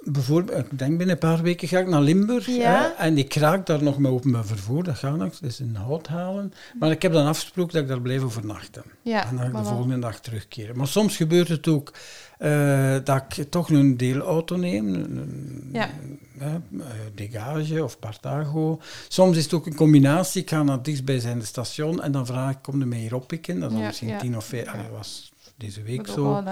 bijvoorbeeld, 0.06 0.58
ik 0.58 0.80
denk 0.80 0.97
binnen 0.97 1.10
een 1.10 1.18
paar 1.18 1.41
weken 1.41 1.68
ga 1.68 1.80
ik 1.80 1.88
naar 1.88 2.01
Limburg. 2.01 2.45
Ja. 2.45 2.82
Hè, 2.82 3.03
en 3.03 3.18
ik 3.18 3.34
raak 3.34 3.66
daar 3.66 3.84
nog 3.84 3.97
met 3.97 4.12
openbaar 4.12 4.45
vervoer, 4.45 4.84
dat 4.84 4.97
gaat 4.97 5.18
nog. 5.18 5.39
Dat 5.39 5.49
is 5.49 5.60
een 5.60 5.76
hout 5.76 6.08
halen. 6.08 6.53
Maar 6.80 6.91
ik 6.91 7.01
heb 7.01 7.12
dan 7.12 7.28
afgesproken 7.28 7.74
dat 7.74 7.82
ik 7.82 7.88
daar 7.88 8.01
blijf 8.01 8.22
overnachten. 8.22 8.84
Ja, 9.01 9.30
en 9.30 9.38
dan 9.38 9.51
maar 9.51 9.62
de 9.62 9.68
volgende 9.68 9.99
dag 9.99 10.20
terugkeren. 10.20 10.78
Maar 10.78 10.88
soms 10.88 11.16
gebeurt 11.16 11.47
het 11.47 11.68
ook 11.68 11.93
eh, 12.38 12.95
dat 13.03 13.24
ik 13.36 13.51
toch 13.51 13.70
een 13.70 13.97
deelauto 13.97 14.56
neem. 14.56 14.93
Een, 14.93 15.70
Ja. 15.74 15.89
Degage 17.16 17.84
of 17.84 17.99
Partago. 17.99 18.82
Soms 19.08 19.38
is 19.38 19.43
het 19.43 19.53
ook 19.53 19.66
een 19.66 19.76
combinatie. 19.76 20.41
Ik 20.41 20.49
ga 20.49 20.64
naar 20.64 20.76
het 20.76 20.86
dichtstbijzijnde 20.86 21.45
station 21.45 22.01
en 22.01 22.12
dan 22.12 22.26
vraag 22.26 22.51
ik, 22.51 22.58
kom 22.62 22.80
je 22.80 22.86
mij 22.86 22.99
hier 22.99 23.16
oppikken? 23.16 23.60
Dat 23.60 23.72
is 23.72 23.78
misschien 23.78 24.18
tien 24.18 24.38
of 24.38 24.45
vijf... 24.45 24.70
was 24.91 25.34
deze 25.58 25.82
week 25.82 26.08
zo. 26.08 26.43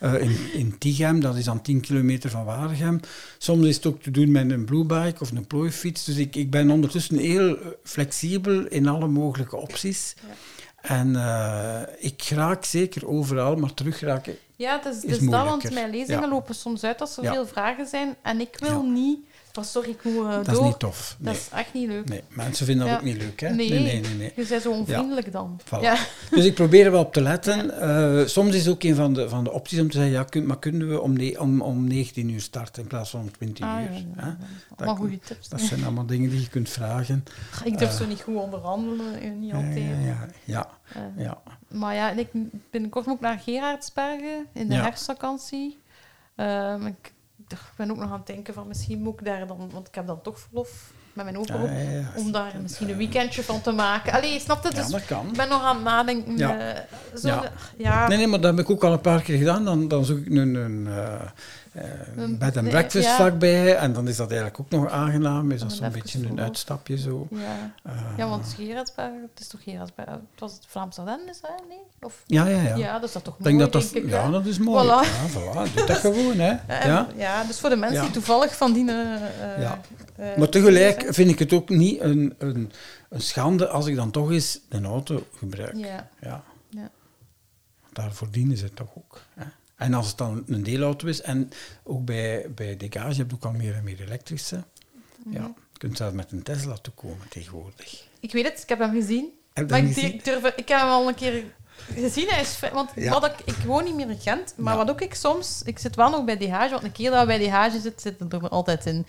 eh, 0.00 0.14
in, 0.22 0.36
in 0.52 0.78
Tichem, 0.78 1.20
dat 1.20 1.36
is 1.36 1.44
dan 1.44 1.62
10 1.62 1.80
kilometer 1.80 2.30
van 2.30 2.44
Waregem. 2.44 3.00
Soms 3.38 3.66
is 3.66 3.76
het 3.76 3.86
ook 3.86 4.02
te 4.02 4.10
doen 4.10 4.30
met 4.30 4.50
een 4.50 4.64
bluebike 4.64 5.20
of 5.20 5.30
een 5.30 5.46
plooifiets. 5.46 6.04
Dus 6.04 6.16
ik, 6.16 6.36
ik 6.36 6.50
ben 6.50 6.70
ondertussen 6.70 7.16
heel 7.16 7.58
eh, 7.58 7.66
flexibel 7.84 8.66
in 8.66 8.88
alle 8.88 9.08
mogelijke 9.08 9.56
opties. 9.56 10.14
Ja. 10.26 10.34
En 10.82 11.16
eh, 11.16 11.80
ik 11.98 12.22
raak 12.22 12.64
zeker 12.64 13.06
overal, 13.08 13.56
maar 13.56 13.74
terug 13.74 14.00
raken. 14.00 14.36
Ja, 14.56 14.76
het 14.76 14.84
is, 14.94 15.02
het 15.02 15.04
Is 15.10 15.18
is 15.18 15.28
dat, 15.30 15.44
want 15.44 15.70
mijn 15.72 15.90
lezingen 15.90 16.20
Ja. 16.20 16.28
lopen 16.28 16.54
soms 16.54 16.84
uit 16.84 17.00
als 17.00 17.16
er 17.16 17.22
Ja. 17.22 17.32
veel 17.32 17.46
vragen 17.46 17.86
zijn. 17.86 18.16
En 18.22 18.40
ik 18.40 18.56
wil 18.58 18.82
niet... 18.82 19.18
Sorry, 19.60 19.90
ik 19.90 20.04
moet 20.04 20.26
eh, 20.26 20.30
Dat 20.34 20.44
door. 20.44 20.54
is 20.54 20.60
niet 20.60 20.78
tof. 20.78 21.16
Dat 21.18 21.34
is 21.34 21.48
echt 21.52 21.72
niet 21.74 21.88
leuk. 21.88 22.08
nee, 22.08 22.22
mensen 22.28 22.66
vinden 22.66 22.84
dat 22.86 22.94
Ja. 22.94 23.00
ook 23.00 23.06
niet 23.12 23.22
leuk, 23.22 23.40
hè? 23.40 23.48
Nee. 23.50 23.68
nee, 23.70 23.82
nee. 23.82 24.00
nee, 24.00 24.14
nee. 24.14 24.32
Je 24.36 24.46
bent 24.46 24.62
zo 24.62 24.70
onvriendelijk 24.72 25.32
dan. 25.32 25.60
Voilà. 25.64 25.80
Ja. 25.80 25.96
Dus 26.30 26.44
ik 26.44 26.54
probeer 26.54 26.84
er 26.84 26.90
wel 26.90 27.00
op 27.00 27.12
te 27.12 27.20
letten. 27.22 27.80
Eh, 27.80 28.26
soms 28.26 28.54
is 28.54 28.68
ook 28.68 28.82
een 28.82 28.94
van 28.94 29.12
de, 29.14 29.28
van 29.28 29.44
de 29.44 29.52
opties 29.52 29.80
om 29.80 29.90
te 29.90 29.96
zeggen, 29.96 30.12
ja, 30.12 30.24
kun, 30.24 30.46
maar 30.46 30.58
kunnen 30.58 30.88
we 30.88 31.00
om, 31.00 31.12
ne- 31.12 31.36
om, 31.40 31.60
om 31.60 31.86
19 31.86 32.28
uur 32.30 32.40
starten 32.40 32.82
in 32.82 32.88
plaats 32.88 33.10
van 33.10 33.20
om 33.20 33.30
20 33.32 33.64
Ah, 33.66 33.80
uur? 33.80 33.88
hè? 34.16 34.26
Dat, 34.26 34.36
Allemaal 34.76 34.96
goede 34.96 35.18
tips. 35.18 35.48
dat 35.48 35.60
zijn 35.60 35.82
allemaal 35.82 36.06
dingen 36.06 36.30
die 36.30 36.40
je 36.40 36.48
kunt 36.48 36.68
vragen. 36.68 37.24
Ik 37.64 37.78
durf 37.78 37.90
eh, 37.90 37.96
zo 37.96 38.06
niet 38.06 38.20
goed 38.20 38.36
onderhandelen, 38.36 39.40
niet 39.40 39.52
altijd. 39.52 39.76
ja, 39.78 40.28
ja, 40.44 40.68
ja, 40.94 41.12
ja. 41.16 41.38
Maar 41.68 41.94
ja, 41.94 42.10
en 42.10 42.18
ik 42.18 42.28
binnenkort 42.70 43.06
ik 43.06 43.20
naar 43.20 43.38
Gerardsbergen 43.38 44.46
in 44.52 44.68
de 44.68 44.74
herfstvakantie. 44.74 45.78
Ehm, 46.36 46.86
ik, 46.86 47.11
ik 47.60 47.76
ben 47.76 47.90
ook 47.90 47.96
nog 47.96 48.10
aan 48.10 48.18
het 48.18 48.26
denken 48.26 48.54
van 48.54 48.68
misschien 48.68 49.02
moet 49.02 49.20
ik 49.20 49.26
daar 49.26 49.46
dan, 49.46 49.70
want 49.72 49.88
ik 49.88 49.94
heb 49.94 50.06
dan 50.06 50.22
toch 50.22 50.38
verlof 50.38 50.92
met 51.12 51.24
mijn 51.24 51.44
ja, 51.44 51.90
ja. 51.90 52.12
om 52.16 52.32
daar 52.32 52.52
misschien 52.62 52.88
een 52.88 52.96
weekendje 52.96 53.42
van 53.42 53.60
te 53.60 53.72
maken. 53.72 54.12
Allee, 54.12 54.40
snap 54.40 54.62
je? 54.62 54.68
Ja, 54.68 54.74
Dus 54.82 54.90
dat 54.90 55.04
kan. 55.04 55.26
ik 55.26 55.36
ben 55.36 55.48
nog 55.48 55.62
aan 55.62 55.74
het 55.74 55.84
nadenken. 55.84 56.36
Ja. 56.36 56.58
eh, 56.58 56.82
zo 57.14 57.40
de-. 57.40 58.04
Nee, 58.08 58.18
nee, 58.18 58.26
maar 58.26 58.40
dat 58.40 58.56
heb 58.56 58.64
ik 58.64 58.70
ook 58.70 58.84
al 58.84 58.92
een 58.92 59.00
paar 59.00 59.22
keer 59.22 59.38
gedaan. 59.38 59.64
Dan, 59.64 59.88
dan 59.88 60.04
zoek 60.04 60.18
ik 60.18 60.26
een, 60.26 60.54
een, 60.54 60.86
eh, 60.86 61.20
Een- 62.16 62.38
bed 62.38 62.56
and 62.56 62.68
breakfast 62.68 63.04
ja. 63.06 63.16
vlakbij. 63.16 63.76
En 63.76 63.92
dan 63.92 64.08
is 64.08 64.16
dat 64.16 64.30
eigenlijk 64.30 64.60
ook 64.60 64.70
nog 64.70 64.90
aangenaam. 64.90 65.50
Is 65.50 65.60
dat 65.60 65.72
zo'n 65.72 65.90
beetje 65.92 66.26
een 66.28 66.40
uitstapje 66.40 66.98
zo. 66.98 67.26
Ja. 67.30 67.72
Eh, 67.82 67.92
ja, 68.16 68.28
want 68.28 68.54
Gerardsberg, 68.56 69.10
het 69.30 69.40
is 69.40 69.46
toch 69.48 69.62
Gerardsberg? 69.62 70.08
Het 70.10 70.20
was 70.38 70.52
het 70.52 70.64
Vlaams 70.68 70.98
is 70.98 71.40
dat, 71.40 71.62
nee? 71.68 71.78
Of, 72.00 72.22
ja, 72.26 72.46
ja, 72.46 72.60
ja. 72.62 72.76
ja. 72.76 72.92
dat 72.98 73.08
is 73.08 73.12
dat 73.12 73.24
toch 73.24 73.38
Ik 73.38 73.44
denk 73.44 73.56
mooi, 73.58 73.70
dat 73.70 73.82
dat, 73.82 73.92
denk 73.92 74.04
ik. 74.04 74.10
ja, 74.10 74.24
hè? 74.24 74.30
dat 74.30 74.46
is 74.46 74.58
mooi. 74.58 74.84
Voilà. 74.84 74.88
Ja, 74.88 75.28
voilà. 75.30 75.74
Doe 75.74 75.86
dat 75.86 75.96
gewoon, 76.06 76.38
hè. 76.38 76.56
Ja. 76.86 77.06
ja, 77.16 77.44
dus 77.44 77.60
voor 77.60 77.68
de 77.70 77.76
mensen 77.76 78.02
die 78.02 78.10
toevallig 78.10 78.56
van 78.56 78.72
die... 78.72 78.88
eh, 78.90 79.60
Ja. 79.60 79.80
eh, 80.16 80.36
Maar 80.36 80.48
tegelijk 80.48 81.06
vind 81.08 81.30
ik 81.30 81.38
het 81.38 81.52
ook 81.52 81.68
niet 81.68 82.00
een, 82.00 82.34
een, 82.38 82.72
een 83.08 83.20
schande 83.20 83.68
als 83.68 83.86
ik 83.86 83.96
dan 83.96 84.10
toch 84.10 84.30
eens 84.30 84.60
een 84.68 84.84
auto 84.84 85.26
gebruik. 85.38 85.76
Ja, 85.76 86.08
Ja. 86.20 86.42
ja. 86.68 86.90
Daarvoor 87.92 88.28
dienen 88.30 88.56
ze 88.56 88.74
toch 88.74 88.88
ook. 88.96 89.20
Hè. 89.34 89.44
En 89.82 89.94
als 89.94 90.06
het 90.08 90.18
dan 90.18 90.42
een 90.46 90.62
deelauto 90.62 91.06
is, 91.06 91.20
en 91.20 91.50
ook 91.84 92.04
bij, 92.04 92.46
bij 92.54 92.76
Degage 92.76 93.16
heb 93.18 93.30
je 93.30 93.36
ook 93.36 93.44
al 93.44 93.52
meer 93.52 93.74
en 93.74 93.84
meer 93.84 94.00
elektrische. 94.00 94.64
Mhm. 95.24 95.34
Ja, 95.36 95.42
je 95.72 95.78
kunt 95.78 95.96
zelfs 95.96 96.14
met 96.14 96.32
een 96.32 96.42
Tesla 96.42 96.76
toekomen 96.76 97.28
tegenwoordig. 97.28 98.06
Ik 98.20 98.32
weet 98.32 98.44
het, 98.44 98.62
ik 98.62 98.68
heb 98.68 98.78
hem 98.78 98.92
gezien. 98.92 99.28
Heb 99.52 99.70
Maar 99.70 99.78
ik, 99.78 99.92
gezien? 99.94 100.20
durf, 100.24 100.44
ik 100.56 100.68
heb 100.68 100.78
hem 100.80 100.88
al 100.88 101.08
een 101.08 101.14
keer 101.14 101.44
gezien. 101.94 102.28
Hij 102.28 102.40
is, 102.40 102.58
want 102.72 102.90
Ja. 102.94 103.10
wat 103.10 103.24
ik, 103.24 103.34
ik 103.44 103.54
woon 103.66 103.84
niet 103.84 103.94
meer 103.94 104.10
in 104.10 104.20
Gent, 104.20 104.54
maar 104.56 104.72
Ja. 104.72 104.78
wat 104.84 104.90
ook 104.90 105.00
ik 105.00 105.14
soms... 105.14 105.62
Ik 105.64 105.78
zit 105.78 105.96
wel 105.96 106.10
nog 106.10 106.24
bij 106.24 106.36
DH, 106.36 106.70
want 106.70 106.82
een 106.82 106.92
keer 106.92 107.10
dat 107.10 107.20
we 107.20 107.26
bij 107.26 107.48
DH 107.68 107.80
zit, 107.82 108.00
zit 108.00 108.20
er 108.32 108.48
altijd 108.48 108.86
in. 108.86 109.06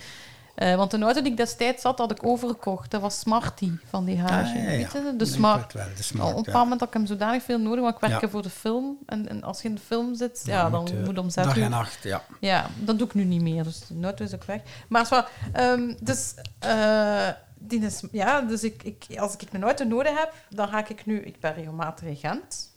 Eh, 0.56 0.76
want 0.76 0.92
de 0.92 1.00
auto 1.00 1.22
die 1.22 1.32
ik 1.32 1.38
destijds 1.38 1.84
had, 1.84 1.98
had 1.98 2.12
ik 2.12 2.26
overgekocht. 2.26 2.92
Dat 2.92 3.02
was 3.02 3.20
Smarty 3.20 3.72
van 3.86 4.06
DH. 4.06 4.10
Ah, 4.10 4.30
ja, 4.30 4.54
ja. 4.54 4.66
Weet 4.66 4.92
je? 4.92 5.14
De 5.18 5.26
Smart. 5.26 5.74
wel, 5.74 5.84
de 5.84 5.90
Al 5.90 6.04
Smart, 6.04 6.30
op 6.30 6.38
een 6.38 6.44
bepaald 6.44 6.64
moment 6.64 6.80
had 6.80 6.90
ik 6.90 6.96
hem 6.96 7.06
zodanig 7.06 7.44
veel 7.44 7.60
nodig, 7.60 7.82
want 7.82 7.96
ik 7.96 8.02
werk 8.02 8.30
voor 8.30 8.42
de 8.42 8.50
film. 8.50 8.98
En, 9.06 9.30
en 9.30 9.44
als 9.44 9.62
je 9.62 9.68
in 9.68 9.76
de 9.76 9.82
film 9.82 10.16
zit, 10.16 10.46
Dan 10.46 10.56
ja, 10.56 10.70
dan 10.70 10.88
moet, 11.06 11.18
om 11.18 11.30
zes 11.30 11.46
Dag 11.46 11.58
uur... 11.58 11.64
en 11.64 11.70
nacht, 11.70 12.04
ja. 12.04 12.24
Ja, 12.40 12.70
dat 12.76 12.98
doe 12.98 13.08
ik 13.08 13.14
nu 13.14 13.24
niet 13.24 13.42
meer, 13.42 13.64
dus 13.64 13.80
de 13.88 14.04
auto 14.04 14.24
is 14.24 14.34
ook 14.34 14.44
weg. 14.44 14.62
Maar 14.88 15.30
ehm, 15.54 15.94
dus, 16.00 16.34
eh, 16.60 17.30
die 17.56 17.80
is, 17.80 18.04
ja, 18.12 18.42
dus 18.42 18.64
ik, 18.64 18.84
ik, 18.84 19.06
als 19.20 19.34
ik 19.34 19.54
een 19.54 19.64
auto 19.64 19.86
nodig 19.86 20.20
heb, 20.20 20.34
dan 20.50 20.68
ga 20.68 20.88
ik 20.88 21.06
nu, 21.06 21.22
ik 21.22 21.40
ben 21.40 21.54
regelmatig 21.54 22.08
in 22.08 22.16
Gent, 22.16 22.72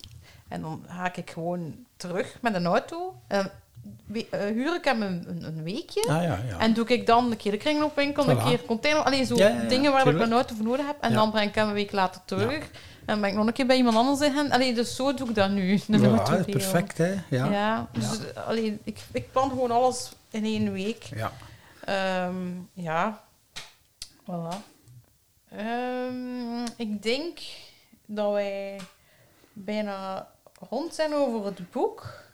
en 0.47 0.61
dan 0.61 0.85
ga 0.87 1.15
ik 1.15 1.31
gewoon 1.31 1.75
terug 1.97 2.37
met 2.41 2.55
een 2.55 2.65
auto. 2.65 3.21
En 3.27 3.51
we- 4.05 4.27
eh, 4.31 4.39
huur 4.39 4.75
ik 4.75 4.83
hem 4.85 5.01
een, 5.01 5.25
een, 5.27 5.43
een 5.43 5.63
weekje. 5.63 6.01
Ah, 6.01 6.23
ja, 6.23 6.39
ja. 6.49 6.59
En 6.59 6.73
doe 6.73 6.87
ik 6.87 7.05
dan 7.07 7.31
een 7.31 7.37
keer 7.37 7.51
de 7.51 7.57
kringloopwinkel, 7.57 8.29
een 8.29 8.37
Voilà. 8.39 8.43
keer 8.43 8.65
container, 8.65 9.03
alleen 9.03 9.25
zo 9.25 9.35
Ja, 9.35 9.63
dingen 9.67 9.91
waar 9.91 10.07
ik 10.07 10.17
mijn 10.17 10.31
auto 10.33 10.55
voor 10.55 10.65
nodig 10.65 10.85
heb. 10.85 10.95
En 11.01 11.13
dan 11.13 11.31
breng 11.31 11.49
ik 11.49 11.55
hem 11.55 11.67
een 11.67 11.73
week 11.73 11.91
later 11.91 12.21
terug. 12.25 12.69
En 13.05 13.21
ben 13.21 13.29
ik 13.29 13.35
nog 13.35 13.47
een 13.47 13.53
keer 13.53 13.65
bij 13.65 13.77
iemand 13.77 13.95
anders 13.95 14.19
in. 14.29 14.51
Allee, 14.51 14.73
dus 14.73 14.95
zo 14.95 15.13
doe 15.13 15.29
ik 15.29 15.35
dat 15.35 15.49
nu. 15.49 15.71
Een 15.87 16.01
Ja, 16.01 16.43
perfect, 16.45 16.97
hè. 16.97 17.13
Ja. 17.29 17.45
Ja, 17.51 17.87
dus 17.91 18.05
Ja. 18.35 18.41
allee, 18.41 18.77
ik, 18.83 18.99
ik 19.11 19.31
plan 19.31 19.49
gewoon 19.49 19.71
alles 19.71 20.11
in 20.29 20.43
één 20.43 20.71
week. 20.73 21.03
ja. 21.03 21.31
Ehm, 21.85 22.35
ja, 22.73 23.23
voilà. 24.23 24.55
Ehm, 25.51 26.65
ik 26.77 27.03
denk 27.03 27.39
dat 28.05 28.31
wij 28.33 28.79
bijna 29.53 30.27
rond 30.69 30.93
zijn 30.95 31.13
over 31.13 31.45
het 31.45 31.71
boek. 31.71 32.25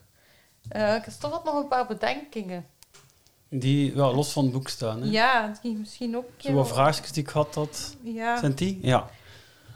Ik 0.70 0.76
heb 0.80 1.14
toch 1.20 1.32
wat 1.32 1.44
nog 1.44 1.56
een 1.56 1.68
paar 1.68 1.88
bedenkingen. 1.88 2.66
Die 3.50 3.96
ja, 3.96 4.12
los 4.14 4.32
van 4.32 4.44
het 4.44 4.54
boek 4.54 4.68
staan. 4.70 5.02
Hè? 5.02 5.10
Ja, 5.10 5.54
die 5.62 5.76
misschien 5.76 6.18
ook... 6.18 6.26
een 6.26 6.34
Zo 6.38 6.54
wat 6.54 6.66
wel- 6.66 6.76
vraagjes 6.76 7.12
die 7.12 7.24
ik 7.24 7.30
had, 7.30 7.54
dat, 7.54 7.96
Ja, 8.04 8.38
zijn 8.40 8.54
die? 8.54 8.80
Ja. 8.82 9.10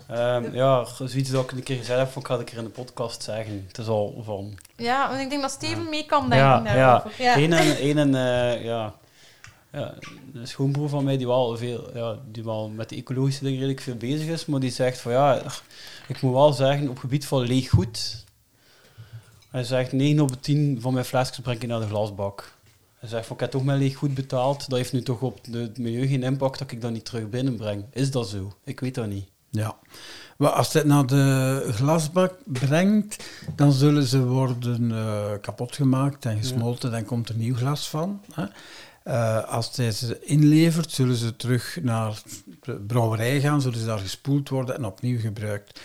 Ehm, 0.07 0.53
ja, 0.53 0.85
zoiets 0.85 1.29
dat 1.29 1.43
ik 1.43 1.51
een 1.51 1.63
keer 1.63 1.77
gezegd 1.77 1.99
heb, 1.99 2.15
ik 2.15 2.27
ga 2.27 2.31
het 2.31 2.39
een 2.39 2.45
keer 2.45 2.57
in 2.57 2.63
de 2.63 2.69
podcast 2.69 3.23
zeggen. 3.23 3.63
Het 3.67 3.77
is 3.77 3.87
al 3.87 4.21
van... 4.25 4.57
ja, 4.75 5.09
want 5.09 5.21
ik 5.21 5.29
denk 5.29 5.41
dat 5.41 5.51
Steven 5.51 5.83
Ja. 5.83 5.89
mee 5.89 6.05
kan 6.05 6.29
denken 6.29 6.47
Ja, 6.47 6.59
daarover. 6.61 7.23
Ja. 7.23 7.37
Eén 7.37 7.53
en, 7.53 7.77
één 7.87 7.97
en 7.97 8.15
eh, 8.15 8.63
ja, 8.63 8.93
ja, 9.71 9.93
een 10.33 10.47
schoonbroer 10.47 10.89
van 10.89 11.03
mij 11.03 11.17
die 11.17 11.27
wel, 11.27 11.57
veel, 11.57 11.89
ja, 11.97 12.17
die 12.31 12.43
wel 12.43 12.69
met 12.69 12.89
de 12.89 12.95
ecologische 12.95 13.43
dingen 13.43 13.57
redelijk 13.57 13.81
veel 13.81 13.95
bezig 13.95 14.27
is, 14.27 14.45
maar 14.45 14.59
die 14.59 14.71
zegt 14.71 14.99
van 14.99 15.11
ja, 15.11 15.41
ik 16.07 16.21
moet 16.21 16.33
wel 16.33 16.53
zeggen, 16.53 16.89
op 16.89 16.97
gebied 16.99 17.25
van 17.25 17.41
leeg 17.41 17.69
goed, 17.69 18.25
hij 19.57 19.65
zegt 19.65 19.91
9 19.91 20.19
op 20.19 20.29
de 20.29 20.39
10 20.39 20.81
van 20.81 20.93
mijn 20.93 21.05
flesjes 21.05 21.39
breng 21.39 21.61
ik 21.61 21.67
naar 21.67 21.79
de 21.79 21.87
glasbak. 21.87 22.55
Hij 22.97 23.09
zegt 23.09 23.25
van 23.25 23.35
ik 23.35 23.41
heb 23.41 23.51
toch 23.51 23.63
mijn 23.63 23.79
leeg 23.79 23.95
goed 23.95 24.13
betaald, 24.13 24.69
dat 24.69 24.77
heeft 24.77 24.93
nu 24.93 25.01
toch 25.01 25.21
op 25.21 25.39
het 25.51 25.77
milieu 25.77 26.07
geen 26.07 26.23
impact 26.23 26.59
dat 26.59 26.71
ik 26.71 26.81
dat 26.81 26.91
niet 26.91 27.05
terug 27.05 27.29
binnenbreng. 27.29 27.85
Is 27.91 28.11
dat 28.11 28.29
zo? 28.29 28.53
Ik 28.63 28.79
weet 28.79 28.95
dat 28.95 29.07
niet. 29.07 29.27
Ja. 29.49 29.75
Maar 30.37 30.49
als 30.49 30.73
het 30.73 30.85
naar 30.85 31.05
de 31.05 31.69
glasbak 31.71 32.33
brengt, 32.45 33.23
dan 33.55 33.71
zullen 33.71 34.03
ze 34.03 34.25
worden 34.25 34.91
eh, 34.91 35.31
kapot 35.41 35.75
gemaakt 35.75 36.25
en 36.25 36.37
gesmolten. 36.37 36.91
Dan 36.91 37.05
komt 37.05 37.29
er 37.29 37.35
nieuw 37.35 37.55
glas 37.55 37.89
van. 37.89 38.21
Hè. 38.33 38.45
Eh, 39.03 39.43
als 39.43 39.75
hij 39.75 39.91
ze 39.91 40.19
inlevert, 40.21 40.91
zullen 40.91 41.15
ze 41.15 41.35
terug 41.35 41.77
naar 41.81 42.21
de 42.61 42.73
brouwerij 42.73 43.39
gaan, 43.39 43.61
zullen 43.61 43.79
ze 43.79 43.85
daar 43.85 43.99
gespoeld 43.99 44.49
worden 44.49 44.75
en 44.75 44.85
opnieuw 44.85 45.19
gebruikt. 45.19 45.79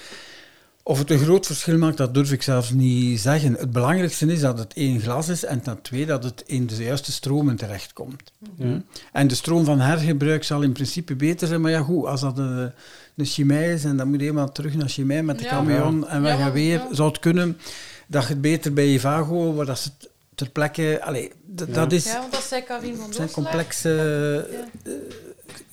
Of 0.84 0.98
het 0.98 1.10
een 1.10 1.18
groot 1.18 1.46
verschil 1.46 1.78
maakt, 1.78 1.96
dat 1.96 2.14
durf 2.14 2.32
ik 2.32 2.42
zelfs 2.42 2.70
niet 2.70 3.20
zeggen. 3.20 3.54
Het 3.54 3.70
belangrijkste 3.72 4.26
is 4.26 4.40
dat 4.40 4.58
het 4.58 4.72
één 4.74 5.00
glas 5.00 5.28
is 5.28 5.44
en 5.44 5.60
ten 5.62 5.82
tweede 5.82 6.06
dat 6.06 6.24
het 6.24 6.42
in 6.46 6.66
de 6.66 6.74
juiste 6.84 7.12
stromen 7.12 7.56
terechtkomt. 7.56 8.32
Hm? 8.56 8.78
En 9.12 9.26
de 9.28 9.34
stroom 9.34 9.64
van 9.64 9.80
hergebruik 9.80 10.44
zal 10.44 10.62
in 10.62 10.72
principe 10.72 11.14
beter 11.16 11.48
zijn, 11.48 11.60
maar 11.60 11.70
ja 11.70 11.80
goed, 11.82 12.06
als 12.06 12.20
dat 12.20 12.38
een, 12.38 12.72
een 13.16 13.24
chimij 13.24 13.72
is 13.72 13.84
en 13.84 13.96
dan 13.96 14.08
moet 14.08 14.20
je 14.20 14.26
eenmaal 14.26 14.52
terug 14.52 14.74
naar 14.74 14.88
chimij 14.88 15.22
met 15.22 15.38
de 15.38 15.44
Ja. 15.44 15.50
camion 15.50 16.08
en 16.08 16.16
Ja, 16.16 16.22
weg 16.22 16.34
en 16.34 16.40
maar- 16.40 16.52
weer, 16.52 16.78
ja. 16.78 16.88
zou 16.94 17.08
het 17.08 17.18
kunnen 17.18 17.58
dat 18.06 18.22
je 18.22 18.28
het 18.28 18.40
beter 18.40 18.72
bij 18.72 18.84
Evago, 18.84 19.54
waar 19.54 19.66
dat 19.66 19.78
ze 19.78 19.88
het 19.98 20.08
ter 20.34 20.50
plekke... 20.50 21.00
Allee, 21.02 21.32
Ja. 21.56 21.64
dat 21.66 21.92
is, 21.92 22.04
Ja, 22.04 22.18
want 22.18 22.32
dat 22.32 22.42
zei 22.42 22.62
Karin 22.62 22.96
van 22.96 23.04
het 23.06 23.14
zijn 23.14 23.30
complexe 23.30 23.88
Ja. 24.84 24.90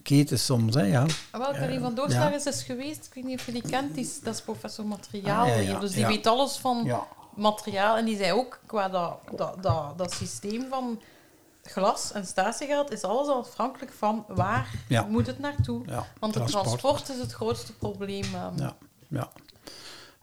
Eh, 0.09 0.17
ketens 0.17 0.45
soms, 0.45 0.75
hè, 0.75 0.81
ja. 0.83 1.05
Ah, 1.31 1.39
Wel, 1.41 1.51
Karin 1.51 1.73
Ja. 1.73 1.79
van 1.81 1.95
Doorselaar 1.95 2.31
Ja. 2.39 2.45
is 2.45 2.63
geweest, 2.63 3.05
ik 3.05 3.13
weet 3.13 3.23
niet 3.23 3.39
of 3.39 3.45
je 3.45 3.51
die 3.51 3.61
kent, 3.69 3.93
die 3.95 4.03
is, 4.05 4.19
dat 4.19 4.33
is 4.33 4.41
professor 4.41 4.85
materiaal 4.85 5.45
Ah, 5.45 5.53
hier, 5.53 5.79
dus 5.79 5.91
die 5.91 6.05
weet 6.05 6.27
alles 6.27 6.57
van 6.57 6.91
materiaal. 7.35 7.97
En 7.97 8.05
die 8.05 8.17
zei 8.17 8.31
ook, 8.33 8.59
qua 8.65 8.89
dat, 8.89 9.17
dat, 9.35 9.63
dat, 9.63 9.97
dat 9.97 10.13
systeem 10.13 10.65
van 10.69 11.01
glas 11.63 12.11
en 12.11 12.25
statiegeld, 12.25 12.91
is 12.91 13.03
alles 13.03 13.27
afhankelijk 13.27 13.91
van 13.97 14.25
waar 14.27 14.69
Ja. 14.87 15.01
moet 15.09 15.27
het 15.27 15.39
naartoe. 15.39 15.81
ja. 15.85 16.05
Want 16.19 16.33
het 16.35 16.47
transport. 16.47 16.79
transport 16.79 17.09
is 17.17 17.21
het 17.21 17.31
grootste 17.31 17.73
probleem. 17.73 18.23
ehm. 18.35 18.57
Ja, 18.61 18.75
ja. 19.07 19.29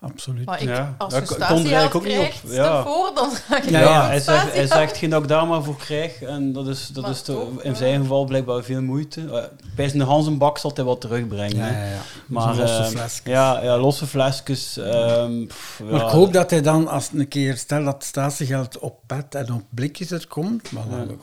Absoluut. 0.00 0.44
Maar 0.46 0.62
ik, 0.62 0.68
Ja. 0.68 0.94
als 0.98 1.12
je 1.14 1.20
er 1.20 1.26
statiegeld 1.26 1.72
eigenlijk 1.72 1.94
ook 1.94 2.04
niet 2.04 2.18
op. 2.44 2.50
Ja. 2.50 2.62
daarvoor, 2.62 3.10
dan 3.14 3.30
ga 3.30 3.56
ik 3.56 3.70
Ja, 3.70 3.80
Ja, 3.80 4.06
hij, 4.06 4.20
zegt, 4.20 4.52
hij 4.52 4.66
zegt 4.66 4.96
geen 4.96 5.10
dat 5.10 5.22
ik 5.22 5.28
daar 5.28 5.46
maar 5.46 5.62
voor 5.62 5.76
krijg. 5.76 6.22
En 6.22 6.52
dat 6.52 6.66
is, 6.66 6.86
dat 6.88 7.02
Maar 7.02 7.12
is 7.12 7.22
toch 7.22 7.62
in 7.62 7.76
zijn 7.76 8.00
geval 8.00 8.24
blijkbaar 8.24 8.62
veel 8.62 8.82
moeite. 8.82 9.50
Bij 9.76 9.88
zijn 9.88 10.02
Hansenbak 10.02 10.58
zal 10.58 10.70
hij 10.74 10.84
wat 10.84 11.00
terugbrengen. 11.00 11.56
Ja, 11.56 11.66
ja, 11.68 11.84
ja. 11.84 11.98
Maar 12.26 12.56
losse 12.56 12.76
ehm, 12.76 12.90
flesjes. 12.90 13.20
Ja, 13.24 13.62
ja, 13.62 13.78
losse 13.78 14.06
flesjes. 14.06 14.76
ehm, 14.76 15.46
pff, 15.46 15.80
Maar 15.84 16.00
ja, 16.00 16.04
ik 16.06 16.10
hoop 16.12 16.32
dat 16.32 16.50
hij 16.50 16.60
dan, 16.62 16.88
als 16.88 17.10
een 17.14 17.28
keer, 17.28 17.56
stel 17.56 17.84
dat 17.84 18.04
statiegeld 18.04 18.78
op 18.78 18.98
pet 19.06 19.34
en 19.34 19.52
op 19.52 19.62
blikjes 19.70 20.10
er 20.10 20.26
komt, 20.28 20.72
maar 20.72 20.88
dan 20.90 21.10
ik, 21.10 21.18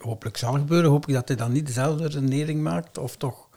hopelijk 0.00 0.36
zal 0.36 0.52
gebeuren, 0.52 0.90
hoop 0.90 1.08
ik 1.08 1.14
dat 1.14 1.28
hij 1.28 1.36
dan 1.36 1.52
niet 1.52 1.66
dezelfde 1.66 2.08
redenering 2.08 2.62
maakt, 2.62 2.98
of 2.98 3.16
toch 3.16 3.48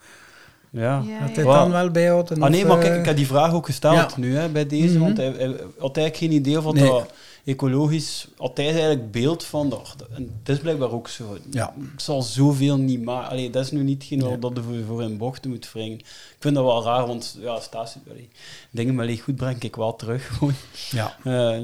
Ja. 0.75 1.03
Ja, 1.07 1.19
dat 1.27 1.35
ja. 1.35 1.43
hij 1.43 1.43
dan 1.43 1.71
wel 1.71 1.89
bijhoudt. 1.91 2.31
en 2.31 2.41
Ah 2.41 2.49
nee, 2.49 2.65
maar 2.65 2.77
eh, 2.77 2.83
kijk, 2.83 2.99
ik 2.99 3.05
heb 3.05 3.15
die 3.15 3.27
vraag 3.27 3.53
ook 3.53 3.65
gesteld 3.65 3.95
Ja. 3.95 4.09
nu 4.17 4.35
hè, 4.37 4.49
bij 4.49 4.65
deze, 4.67 4.93
Mhm. 4.97 4.99
want 5.03 5.17
hij, 5.17 5.25
hij 5.25 5.47
had 5.79 5.97
eigenlijk 5.97 6.17
geen 6.17 6.31
idee 6.31 6.61
Nee. 6.61 6.89
dat 6.89 7.11
ecologisch, 7.45 8.27
had 8.37 8.57
hij 8.57 8.65
eigenlijk 8.65 9.11
beeld 9.11 9.43
van, 9.43 9.69
dat, 9.69 9.95
en 10.15 10.29
het 10.43 10.49
is 10.55 10.59
blijkbaar 10.59 10.91
ook 10.91 11.07
zo. 11.07 11.37
Ja. 11.51 11.73
Het 11.91 12.01
zal 12.01 12.21
zoveel 12.21 12.77
niet 12.77 13.03
maken. 13.03 13.29
Allee, 13.29 13.49
dat 13.49 13.63
is 13.65 13.71
nu 13.71 13.83
niet 13.83 14.03
geen 14.03 14.17
Nee. 14.19 14.39
dat 14.39 14.57
er 14.57 14.63
voor, 14.63 14.75
voor 14.87 15.01
in 15.03 15.17
bochten 15.17 15.49
moet 15.49 15.71
wringen. 15.71 15.97
Ik 15.99 16.35
vind 16.39 16.55
dat 16.55 16.63
wel 16.63 16.83
raar, 16.83 17.07
want 17.07 17.37
ja, 17.41 17.59
statie, 17.59 18.01
allee, 18.09 18.29
dingen 18.71 18.95
met 18.95 19.05
leeg 19.05 19.23
goed 19.23 19.35
breng 19.35 19.61
ik 19.63 19.75
wel 19.75 19.95
terug. 19.95 20.27
Gewoon. 20.37 20.53
Ja. 20.91 21.15
Eh, 21.23 21.59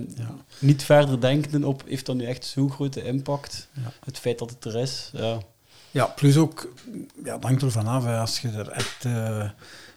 Niet 0.60 0.84
verder 0.84 1.22
denken 1.22 1.64
op, 1.64 1.84
heeft 1.88 2.06
dat 2.06 2.16
nu 2.16 2.26
echt 2.26 2.46
zo'n 2.46 2.72
grote 2.72 3.04
impact? 3.04 3.68
Ja. 3.74 3.92
Het 4.06 4.18
feit 4.20 4.40
dat 4.40 4.50
het 4.50 4.66
er 4.66 4.78
is. 4.82 5.10
Ja. 5.14 5.38
Ja, 5.92 6.06
plus 6.06 6.38
ook, 6.38 6.72
ja, 7.24 7.34
het 7.36 7.44
hangt 7.44 7.62
ervan 7.62 7.88
af, 7.88 8.04
hè, 8.06 8.18
als 8.18 8.40
je 8.40 8.50
er 8.50 8.70
echt... 8.70 9.06
eh, 9.06 9.50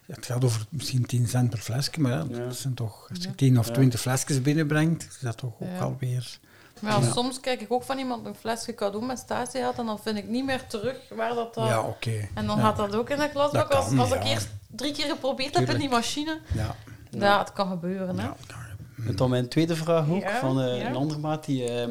het 0.06 0.26
gaat 0.26 0.44
over 0.44 0.64
misschien 0.68 1.06
10 1.06 1.28
cent 1.28 1.50
per 1.50 1.58
flesje, 1.58 2.00
maar 2.00 2.12
ja, 2.12 2.24
Ja. 2.30 2.38
dat 2.38 2.56
zijn 2.56 2.74
toch, 2.74 3.06
als 3.10 3.18
je 3.22 3.34
10 3.34 3.58
of 3.58 3.66
Ja. 3.66 3.72
20 3.72 4.00
flesjes 4.00 4.42
binnenbrengt, 4.42 5.02
is 5.02 5.18
dat 5.20 5.36
toch 5.36 5.52
ook 5.60 5.68
Ja. 5.76 5.78
alweer... 5.78 6.38
Maar 6.80 6.92
ja, 7.00 7.06
Ja. 7.06 7.12
soms 7.12 7.40
krijg 7.40 7.60
ik 7.60 7.72
ook 7.72 7.82
van 7.82 7.98
iemand 7.98 8.26
een 8.26 8.34
flesje 8.34 8.74
cadeau 8.74 9.06
met 9.06 9.18
statiegeld 9.18 9.78
en 9.78 9.86
dan 9.86 9.98
vind 9.98 10.16
ik 10.16 10.28
niet 10.28 10.44
meer 10.44 10.66
terug 10.66 10.96
waar 11.16 11.34
dat... 11.34 11.54
dat 11.54 11.68
Ja, 11.68 11.80
oké. 11.82 12.28
En 12.34 12.46
dan 12.46 12.56
Ja. 12.56 12.62
gaat 12.62 12.76
dat 12.76 12.94
ook 12.94 13.10
in 13.10 13.18
de 13.18 13.28
glasbak. 13.28 13.70
Dat 13.70 13.84
Als, 13.84 13.98
als 13.98 14.12
ik 14.12 14.24
eerst 14.24 14.48
drie 14.70 14.92
keer 14.92 15.06
geprobeerd 15.06 15.58
heb 15.58 15.68
in 15.70 15.78
die 15.78 15.88
machine, 15.88 16.38
Ja, 16.54 16.74
ja, 17.10 17.38
het 17.38 17.52
kan 17.52 17.68
gebeuren. 17.68 18.18
Hè? 18.18 18.24
ja, 18.24 18.36
kan 18.46 18.58
je- 18.96 19.08
En 19.08 19.16
dan 19.16 19.30
mijn 19.30 19.48
tweede 19.48 19.76
vraag 19.76 20.08
ook, 20.08 20.22
Ja, 20.22 20.38
van 20.40 20.60
eh, 20.60 20.80
ja. 20.80 20.86
een 20.88 20.94
andere 20.96 21.20
maat 21.20 21.44
die 21.44 21.68
ehm 21.70 21.90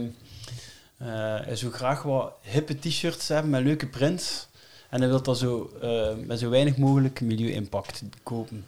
eh, 0.98 1.08
hij 1.46 1.56
zou 1.56 1.72
graag 1.72 2.04
wat 2.04 2.34
hippe 2.42 2.80
t-shirts 2.80 3.28
hebben 3.28 3.52
met 3.52 3.64
leuke 3.64 3.88
prints. 3.88 4.48
En 4.90 5.00
hij 5.00 5.10
wil 5.10 5.22
dat 5.22 5.38
zo 5.38 5.72
eh, 5.82 6.26
met 6.26 6.40
zo 6.40 6.50
weinig 6.50 6.78
mogelijk 6.78 7.22
milieu-impact 7.22 8.04
kopen. 8.24 8.66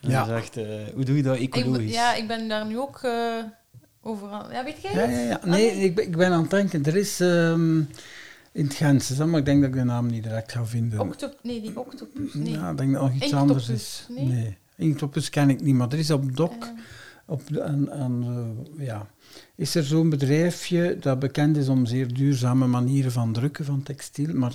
En 0.00 0.10
Ja. 0.10 0.26
hij 0.26 0.34
zegt, 0.40 0.56
eh, 0.56 0.64
hoe 0.94 1.04
doe 1.04 1.16
je 1.16 1.22
dat 1.22 1.38
Ik, 1.38 1.56
ecologisch? 1.56 1.84
ben- 1.84 1.92
ja, 1.92 2.14
ik 2.14 2.26
ben 2.28 2.48
daar 2.48 2.66
nu 2.66 2.78
ook... 2.78 2.98
eh, 3.02 3.42
Overal. 4.06 4.52
Ja, 4.52 4.64
weet 4.64 4.82
jij 4.82 4.92
Ja, 4.92 4.98
het? 4.98 5.10
ja, 5.10 5.20
ja. 5.20 5.34
Ah, 5.42 5.44
Nee, 5.44 5.70
ik 5.70 5.94
ben, 5.94 6.04
ik 6.04 6.16
ben 6.16 6.32
aan 6.32 6.40
het 6.40 6.50
denken. 6.50 6.84
Er 6.84 6.96
is 6.96 7.20
ehm, 7.20 7.78
in 8.52 8.64
het 8.64 8.74
Gens, 8.74 9.10
maar 9.16 9.38
ik 9.38 9.44
denk 9.44 9.60
dat 9.60 9.70
ik 9.70 9.76
de 9.76 9.84
naam 9.84 10.06
niet 10.06 10.22
direct 10.22 10.52
ga 10.52 10.64
vinden. 10.66 11.00
Octop 11.00 11.38
nee, 11.42 11.60
die 11.60 11.78
octopus. 11.78 12.34
Nee. 12.34 12.52
Ja, 12.52 12.70
ik 12.70 12.76
denk 12.76 12.92
dat 12.92 13.02
nog 13.02 13.12
iets 13.12 13.22
Inktopus, 13.24 13.40
anders 13.40 13.68
is. 13.68 14.06
nee? 14.08 14.56
Inktopus 14.76 15.30
ken 15.30 15.50
ik 15.50 15.60
niet, 15.60 15.74
maar 15.74 15.88
er 15.92 15.98
is 15.98 16.10
op 16.10 16.36
DOC, 16.36 16.52
Eh, 16.62 16.68
op 17.26 17.42
de, 17.48 17.62
aan, 17.62 17.92
aan, 17.92 18.24
eh, 18.76 18.86
ja, 18.86 19.06
is 19.54 19.74
er 19.74 19.84
zo'n 19.84 20.10
bedrijfje 20.10 20.96
dat 21.00 21.18
bekend 21.18 21.56
is 21.56 21.68
om 21.68 21.86
zeer 21.86 22.14
duurzame 22.14 22.66
manieren 22.66 23.12
van 23.12 23.32
drukken 23.32 23.64
van 23.64 23.82
textiel, 23.82 24.34
maar 24.34 24.52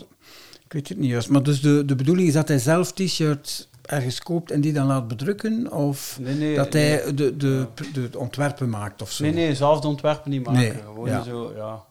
ik 0.65 0.73
weet 0.73 0.89
het 0.89 0.97
niet 0.97 1.09
juist. 1.09 1.29
Maar 1.29 1.43
dus 1.43 1.61
de, 1.61 1.85
de 1.85 1.95
bedoeling 1.95 2.27
is 2.27 2.33
dat 2.33 2.47
hij 2.47 2.59
zelf 2.59 2.91
t-shirts 2.93 3.69
ergens 3.81 4.21
koopt 4.21 4.51
en 4.51 4.61
die 4.61 4.73
dan 4.73 4.87
laat 4.87 5.07
bedrukken, 5.07 5.71
of 5.71 6.17
Nee, 6.21 6.35
nee, 6.35 6.55
dat 6.55 6.73
nee. 6.73 6.83
hij 6.83 7.13
de, 7.13 7.37
de, 7.37 7.67
de, 7.93 8.19
ontwerpen 8.19 8.69
maakt 8.69 9.01
of 9.01 9.11
zo. 9.11 9.23
Nee, 9.23 9.33
nee, 9.33 9.55
zelf 9.55 9.79
de 9.79 9.87
ontwerpen 9.87 10.31
niet 10.31 10.45
maken. 10.45 10.61
Nee, 10.61 10.73
Gewoon 10.73 11.09
ja. 11.09 11.23
zo, 11.23 11.53
ja. 11.55 11.83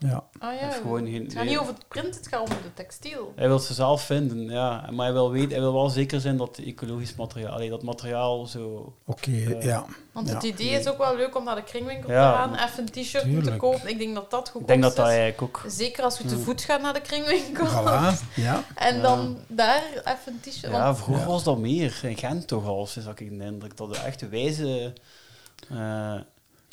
Ja. 0.00 0.24
ah 0.38 0.54
ja, 0.54 0.58
Heeft 0.66 0.76
gewoon 0.76 1.04
geen- 1.06 1.22
het 1.24 1.32
gaat 1.32 1.42
nee. 1.42 1.50
niet 1.52 1.58
over 1.58 1.74
het 1.74 1.88
print, 1.88 2.14
het 2.16 2.26
gaat 2.28 2.40
om 2.40 2.46
de 2.48 2.74
textiel. 2.74 3.32
Hij 3.36 3.48
wil 3.48 3.58
ze 3.58 3.74
zelf 3.74 4.02
vinden, 4.02 4.44
ja. 4.50 4.88
Maar 4.90 5.04
hij 5.04 5.12
wil, 5.14 5.30
weten, 5.30 5.50
hij 5.50 5.60
wil 5.60 5.72
wel 5.72 5.88
zeker 5.88 6.20
zijn 6.20 6.36
dat 6.36 6.58
ecologisch 6.58 7.14
materiaal, 7.14 7.52
allee, 7.52 7.70
dat 7.70 7.82
materiaal 7.82 8.46
zo... 8.46 8.92
Oké, 9.06 9.30
Ja. 9.30 9.56
ja. 9.60 9.84
Want 10.12 10.28
Ja. 10.28 10.34
het 10.34 10.42
idee 10.42 10.68
is 10.70 10.86
ook 10.88 10.98
wel 10.98 11.16
leuk 11.16 11.36
om 11.36 11.44
naar 11.44 11.54
de 11.54 11.62
kringwinkel 11.62 12.10
Ja. 12.10 12.30
te 12.32 12.38
gaan, 12.38 12.68
even 12.68 12.78
een 12.82 12.90
t-shirt 13.04 13.44
te 13.44 13.56
kopen. 13.56 13.88
Ik 13.88 13.98
denk 13.98 14.14
dat 14.14 14.30
dat 14.30 14.48
goed 14.48 14.60
Ik 14.60 14.66
denk 14.66 14.82
dat 14.82 14.96
dat 14.96 15.06
is. 15.06 15.12
eigenlijk 15.12 15.42
ook... 15.42 15.64
Zeker 15.70 16.04
als 16.04 16.18
je 16.18 16.24
te 16.24 16.34
Hmm. 16.34 16.44
voet 16.44 16.62
gaat 16.62 16.80
naar 16.80 16.94
de 16.94 17.00
kringwinkel. 17.00 17.66
Voilà, 17.66 18.34
ja. 18.34 18.64
En 18.74 18.96
Ja. 18.96 19.02
dan 19.02 19.38
daar 19.48 19.82
even 20.04 20.32
een 20.32 20.40
t-shirt. 20.40 20.72
Ja, 20.72 20.94
vroeger 20.96 21.24
Ja. 21.24 21.30
was 21.30 21.44
dat 21.44 21.58
meer. 21.58 21.98
In 22.02 22.16
Gent 22.16 22.46
toch 22.46 22.66
al, 22.66 22.86
sinds 22.86 23.08
dat 23.08 23.20
ik 23.20 23.38
de 23.38 23.44
indruk 23.44 23.76
dat 23.76 23.92
de 23.94 23.98
echte 24.00 24.28
wijze 24.28 24.92
eh 25.70 26.14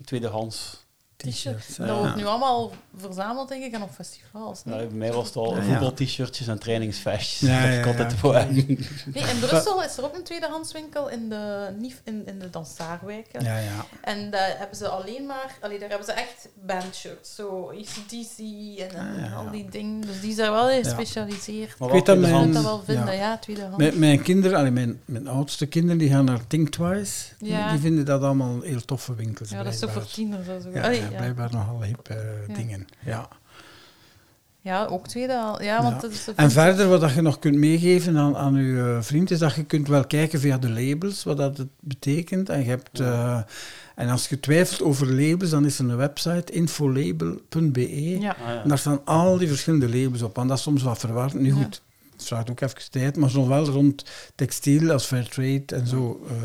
tweedehands... 0.05 0.83
T-shirts. 1.17 1.75
Dat 1.75 1.97
wordt 1.97 2.15
nu 2.15 2.25
allemaal 2.25 2.71
verzameld, 2.97 3.49
denk 3.49 3.63
ik, 3.63 3.73
en 3.73 3.81
op 3.81 3.89
festivals. 3.93 4.63
Nee? 4.63 4.87
bij 4.87 4.97
mij 4.97 5.11
was 5.13 5.27
het 5.27 5.35
al 5.35 5.55
Ja. 5.55 5.61
voetbal-t-shirtjes 5.63 6.47
en 6.47 6.59
trainingsvestjes. 6.59 7.49
Ja, 7.49 7.65
ja, 7.69 7.85
altijd 7.85 8.13
voor 8.13 8.35
hem. 8.35 8.53
Nee, 8.55 9.23
in 9.33 9.39
Brussel 9.39 9.83
is 9.83 9.97
er 9.97 10.03
ook 10.03 10.15
een 10.15 10.23
tweedehandswinkel 10.23 11.09
in 11.09 11.29
de, 11.29 11.73
Nief- 11.79 12.01
in, 12.03 12.25
in 12.25 12.39
de 12.39 12.49
Dansaarwijken. 12.49 13.43
Ja, 13.43 13.57
ja. 13.57 13.85
En 14.01 14.31
daar 14.31 14.55
hebben 14.57 14.77
ze 14.77 14.87
alleen 14.87 15.25
maar... 15.25 15.57
Allee, 15.61 15.79
daar 15.79 15.89
hebben 15.89 16.07
ze 16.07 16.13
echt 16.13 16.47
bandshirts. 16.65 17.35
Zo 17.35 17.69
ECDC 17.69 18.37
en, 18.79 18.89
en 18.89 19.07
Ah, 19.13 19.19
ja, 19.19 19.25
ja. 19.25 19.33
al 19.33 19.51
die 19.51 19.69
dingen. 19.69 20.01
Dus 20.01 20.21
die 20.21 20.33
zijn 20.33 20.51
wel 20.51 20.67
gespecialiseerd. 20.81 21.79
Maar 21.79 21.87
Ik 21.87 21.93
weet 21.93 22.05
dat 22.05 22.15
Je 22.15 22.21
mijn- 22.21 22.51
dat 22.53 22.63
wel 22.63 22.83
vinden, 22.83 23.05
ja. 23.05 23.11
ja, 23.11 23.37
tweedehands. 23.37 23.77
Mijn, 23.77 23.99
mijn 23.99 24.21
kinderen, 24.21 24.57
allee, 24.57 24.71
mijn, 24.71 25.01
mijn 25.05 25.27
oudste 25.27 25.65
kinderen, 25.65 25.97
die 25.97 26.09
gaan 26.09 26.25
naar 26.25 26.47
Think 26.47 26.69
Twice. 26.69 27.13
Die, 27.39 27.51
Ja. 27.51 27.71
die 27.71 27.79
vinden 27.79 28.05
dat 28.05 28.21
allemaal 28.21 28.61
heel 28.61 28.85
toffe 28.85 29.15
winkels. 29.15 29.49
ja, 29.49 29.63
dat 29.63 29.73
is 29.73 29.79
zo 29.79 29.87
voor 29.87 30.05
tieners. 30.05 30.47
of 30.47 30.61
Zo. 30.63 30.69
Ja, 30.73 30.81
Allee, 30.83 31.03
ja, 31.05 31.11
ja. 31.11 31.17
blijkbaar 31.17 31.51
nogal 31.51 31.83
hip 31.83 32.07
eh, 32.09 32.17
Ja. 32.47 32.53
dingen. 32.53 32.85
Ja. 33.05 33.27
Ja, 34.61 34.85
ook 34.85 35.07
tweedehands. 35.07 35.63
Ja, 35.63 35.81
want 35.81 35.95
Ja. 35.95 36.01
dat 36.01 36.11
is 36.11 36.27
En 36.35 36.51
verder, 36.51 36.87
wat 36.89 37.01
dat 37.01 37.13
je 37.13 37.21
nog 37.21 37.39
kunt 37.39 37.55
meegeven 37.55 38.17
aan, 38.17 38.37
aan 38.37 38.55
je 38.55 38.93
eh, 38.97 39.01
vriend, 39.01 39.31
is 39.31 39.39
dat 39.39 39.55
je 39.55 39.63
kunt 39.63 39.87
wel 39.87 40.05
kijken 40.07 40.39
via 40.39 40.57
de 40.57 40.69
labels, 40.69 41.23
wat 41.23 41.37
dat 41.37 41.57
het 41.57 41.67
betekent. 41.79 42.49
En, 42.49 42.59
je 42.59 42.65
hebt, 42.69 42.99
eh, 42.99 43.41
en 43.95 44.09
als 44.09 44.27
je 44.29 44.39
twijfelt 44.39 44.81
over 44.81 45.13
labels, 45.21 45.49
dan 45.49 45.65
is 45.65 45.79
er 45.79 45.89
een 45.89 45.95
website, 45.97 46.51
infolabel.be. 46.51 48.19
Ja. 48.19 48.29
Ah, 48.31 48.37
ja. 48.47 48.61
En 48.61 48.69
daar 48.69 48.77
staan 48.77 49.01
al 49.05 49.37
die 49.37 49.47
verschillende 49.47 49.97
labels 49.99 50.21
op. 50.21 50.37
En 50.37 50.47
dat 50.47 50.57
is 50.57 50.63
soms 50.63 50.83
wat 50.83 50.97
verwarrend. 50.97 51.41
Nu 51.41 51.47
Ja. 51.55 51.63
goed, 51.63 51.81
het 52.13 52.23
vraagt 52.25 52.49
ook 52.49 52.61
even 52.61 52.91
tijd, 52.91 53.15
maar 53.17 53.29
zo 53.29 53.47
wel 53.47 53.65
rond 53.65 54.05
textiel 54.35 54.91
als 54.91 55.05
Fairtrade 55.05 55.63
en 55.65 55.87
zo 55.87 56.25
eh 56.29 56.35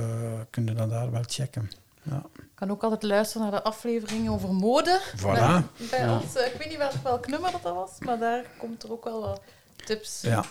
kun 0.51 0.66
je 0.66 0.73
dan 0.74 0.89
daar 0.89 1.11
wel 1.11 1.23
checken. 1.27 1.70
Ja. 2.03 2.23
Ik 2.61 2.66
kan 2.66 2.74
ook 2.74 2.82
altijd 2.82 3.03
luisteren 3.03 3.43
naar 3.51 3.61
de 3.61 3.66
afleveringen 3.66 4.32
over 4.32 4.55
mode. 4.55 5.01
Voilà. 5.16 5.23
Bij, 5.23 5.62
bij 5.91 6.01
Ja. 6.01 6.15
ons, 6.20 6.35
eh, 6.37 6.47
ik 6.47 6.53
weet 6.59 6.69
niet 6.69 6.77
welk, 6.77 6.93
welk 7.03 7.27
nummer 7.27 7.51
dat, 7.53 7.62
dat 7.62 7.74
was, 7.74 7.91
maar 7.99 8.19
daar 8.19 8.45
komt 8.59 8.82
er 8.82 8.93
ook 8.93 9.05
wel 9.05 9.20
wat 9.20 9.41
tips. 9.77 10.20
Ja. 10.20 10.45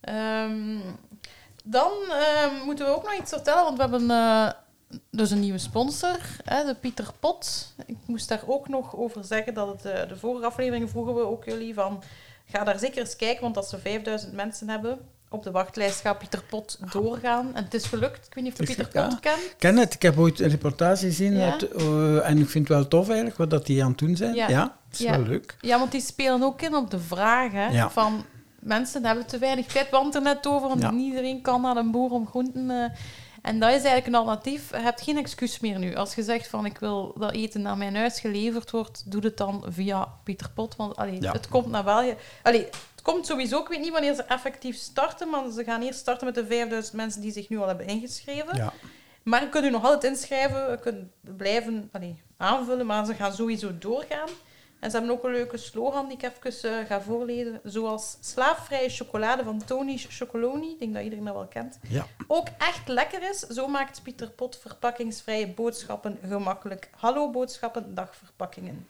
Ehm, 0.00 0.78
dan 1.64 1.92
ehm, 2.08 2.64
moeten 2.64 2.86
we 2.86 2.92
ook 2.94 3.02
nog 3.02 3.14
iets 3.14 3.30
vertellen, 3.30 3.62
want 3.64 3.76
we 3.76 3.82
hebben 3.82 4.10
eh, 4.10 4.50
dus 5.10 5.30
een 5.30 5.40
nieuwe 5.40 5.58
sponsor, 5.58 6.18
hè, 6.44 6.64
de 6.64 6.74
Pieter 6.74 7.10
Pot. 7.20 7.74
Ik 7.86 7.96
moest 8.06 8.28
daar 8.28 8.42
ook 8.46 8.68
nog 8.68 8.96
over 8.96 9.24
zeggen 9.24 9.54
dat 9.54 9.68
het, 9.68 9.84
eh, 9.84 10.08
de 10.08 10.16
vorige 10.16 10.46
aflevering 10.46 10.90
vroegen 10.90 11.14
we 11.14 11.20
ook 11.26 11.44
jullie 11.44 11.74
van, 11.74 12.02
ga 12.44 12.64
daar 12.64 12.78
zeker 12.78 12.98
eens 12.98 13.16
kijken, 13.16 13.42
want 13.42 13.56
als 13.56 13.68
ze 13.68 13.78
5000 13.78 14.32
mensen 14.32 14.68
hebben 14.68 14.98
op 15.30 15.42
de 15.42 15.50
wachtlijst, 15.50 16.00
gaat 16.00 16.18
Pieter 16.18 16.42
Pot 16.48 16.78
doorgaan. 16.92 17.50
En 17.54 17.64
het 17.64 17.74
is 17.74 17.84
gelukt. 17.86 18.26
Ik 18.26 18.34
weet 18.34 18.44
niet 18.44 18.52
of 18.52 18.58
je 18.58 18.64
Pieter 18.74 18.88
Pot 19.02 19.20
kent. 19.20 19.36
Ik 19.42 19.54
ken 19.58 19.76
het, 19.76 19.94
ik 19.94 20.02
heb 20.02 20.18
ooit 20.18 20.40
een 20.40 20.48
reportage 20.50 21.06
gezien 21.06 21.36
Ja. 21.36 21.50
uit, 21.52 21.70
eh, 21.70 22.28
en 22.28 22.38
ik 22.38 22.48
vind 22.48 22.68
het 22.68 22.76
wel 22.76 22.88
tof 22.88 23.06
eigenlijk 23.08 23.36
wat 23.38 23.50
dat 23.50 23.66
die 23.66 23.82
aan 23.82 23.88
het 23.90 23.98
doen 23.98 24.16
zijn. 24.16 24.34
Ja. 24.34 24.48
Ja, 24.48 24.76
het 24.90 25.00
is 25.00 25.06
wel 25.06 25.22
leuk. 25.22 25.56
Ja, 25.60 25.78
want 25.78 25.90
die 25.92 26.00
spelen 26.00 26.42
ook 26.42 26.62
in 26.62 26.74
op 26.74 26.90
de 26.90 26.98
Ja. 27.72 27.90
van 27.90 28.24
mensen 28.58 29.04
hebben 29.04 29.26
te 29.26 29.38
weinig 29.38 29.66
tijd. 29.66 29.90
Het 29.90 30.14
er 30.14 30.22
net 30.22 30.46
over, 30.46 30.68
want 30.68 30.90
niet 30.92 31.06
iedereen 31.10 31.40
kan 31.42 31.60
naar 31.60 31.76
een 31.76 31.90
boer 31.90 32.10
om 32.10 32.26
groenten. 32.26 32.70
eh, 32.70 32.90
en 33.42 33.58
dat 33.58 33.68
is 33.68 33.74
eigenlijk 33.74 34.06
een 34.06 34.14
alternatief. 34.14 34.70
Je 34.70 34.76
hebt 34.76 35.00
geen 35.02 35.16
excuus 35.18 35.60
meer 35.60 35.78
nu. 35.78 35.94
Als 35.94 36.14
je 36.14 36.22
zegt 36.22 36.48
van 36.48 36.66
ik 36.66 36.78
wil 36.78 37.14
dat 37.18 37.32
eten 37.32 37.62
naar 37.62 37.76
mijn 37.76 37.96
huis 37.96 38.20
geleverd 38.20 38.70
wordt, 38.70 39.02
doe 39.10 39.22
het 39.24 39.36
dan 39.36 39.64
via 39.68 40.08
Pieter 40.24 40.50
Pot. 40.54 40.76
Want 40.76 40.96
allee, 40.96 41.20
Ja. 41.22 41.32
het 41.32 41.48
komt 41.48 41.66
naar 41.66 41.84
België. 41.84 42.14
Allee, 42.42 42.68
het 43.00 43.12
komt 43.12 43.26
sowieso, 43.26 43.60
ik 43.60 43.68
weet 43.68 43.80
niet 43.80 43.92
wanneer 43.92 44.14
ze 44.14 44.22
effectief 44.22 44.76
starten, 44.76 45.30
maar 45.30 45.50
ze 45.50 45.64
gaan 45.64 45.82
eerst 45.82 45.98
starten 45.98 46.26
met 46.26 46.34
de 46.34 46.46
5000 46.46 46.96
mensen 46.96 47.20
die 47.20 47.32
zich 47.32 47.48
nu 47.48 47.58
al 47.58 47.66
hebben 47.66 47.86
ingeschreven. 47.86 48.56
Ja. 48.56 48.72
Maar 49.22 49.42
je 49.42 49.48
kunt 49.48 49.64
u 49.64 49.70
nog 49.70 49.84
altijd 49.84 50.12
inschrijven, 50.12 50.70
je 50.70 50.78
kunt 50.78 51.04
blijven 51.20 51.88
allee, 51.92 52.22
aanvullen, 52.36 52.86
maar 52.86 53.06
ze 53.06 53.14
gaan 53.14 53.32
sowieso 53.32 53.78
doorgaan. 53.78 54.28
En 54.80 54.90
ze 54.90 54.96
hebben 54.96 55.16
ook 55.16 55.24
een 55.24 55.32
leuke 55.32 55.56
slogan 55.56 56.08
die 56.08 56.16
ik 56.18 56.32
even 56.44 56.78
eh, 56.78 56.86
ga 56.86 57.00
voorlezen. 57.00 57.60
Zoals 57.64 58.16
slaafvrije 58.20 58.88
chocolade 58.88 59.44
van 59.44 59.64
Tony's 59.64 60.06
Chocoloni. 60.10 60.70
Ik 60.70 60.78
denk 60.78 60.94
dat 60.94 61.02
iedereen 61.02 61.24
dat 61.24 61.34
wel 61.34 61.46
kent. 61.46 61.78
Ja. 61.88 62.06
Ook 62.26 62.48
echt 62.58 62.88
lekker 62.88 63.30
is. 63.30 63.38
Zo 63.38 63.68
maakt 63.68 64.02
Pieter 64.02 64.30
Pot 64.30 64.58
verpakkingsvrije 64.58 65.48
boodschappen 65.48 66.18
gemakkelijk. 66.26 66.90
Hallo 66.96 67.30
boodschappen, 67.30 67.94
dagverpakkingen. 67.94 68.88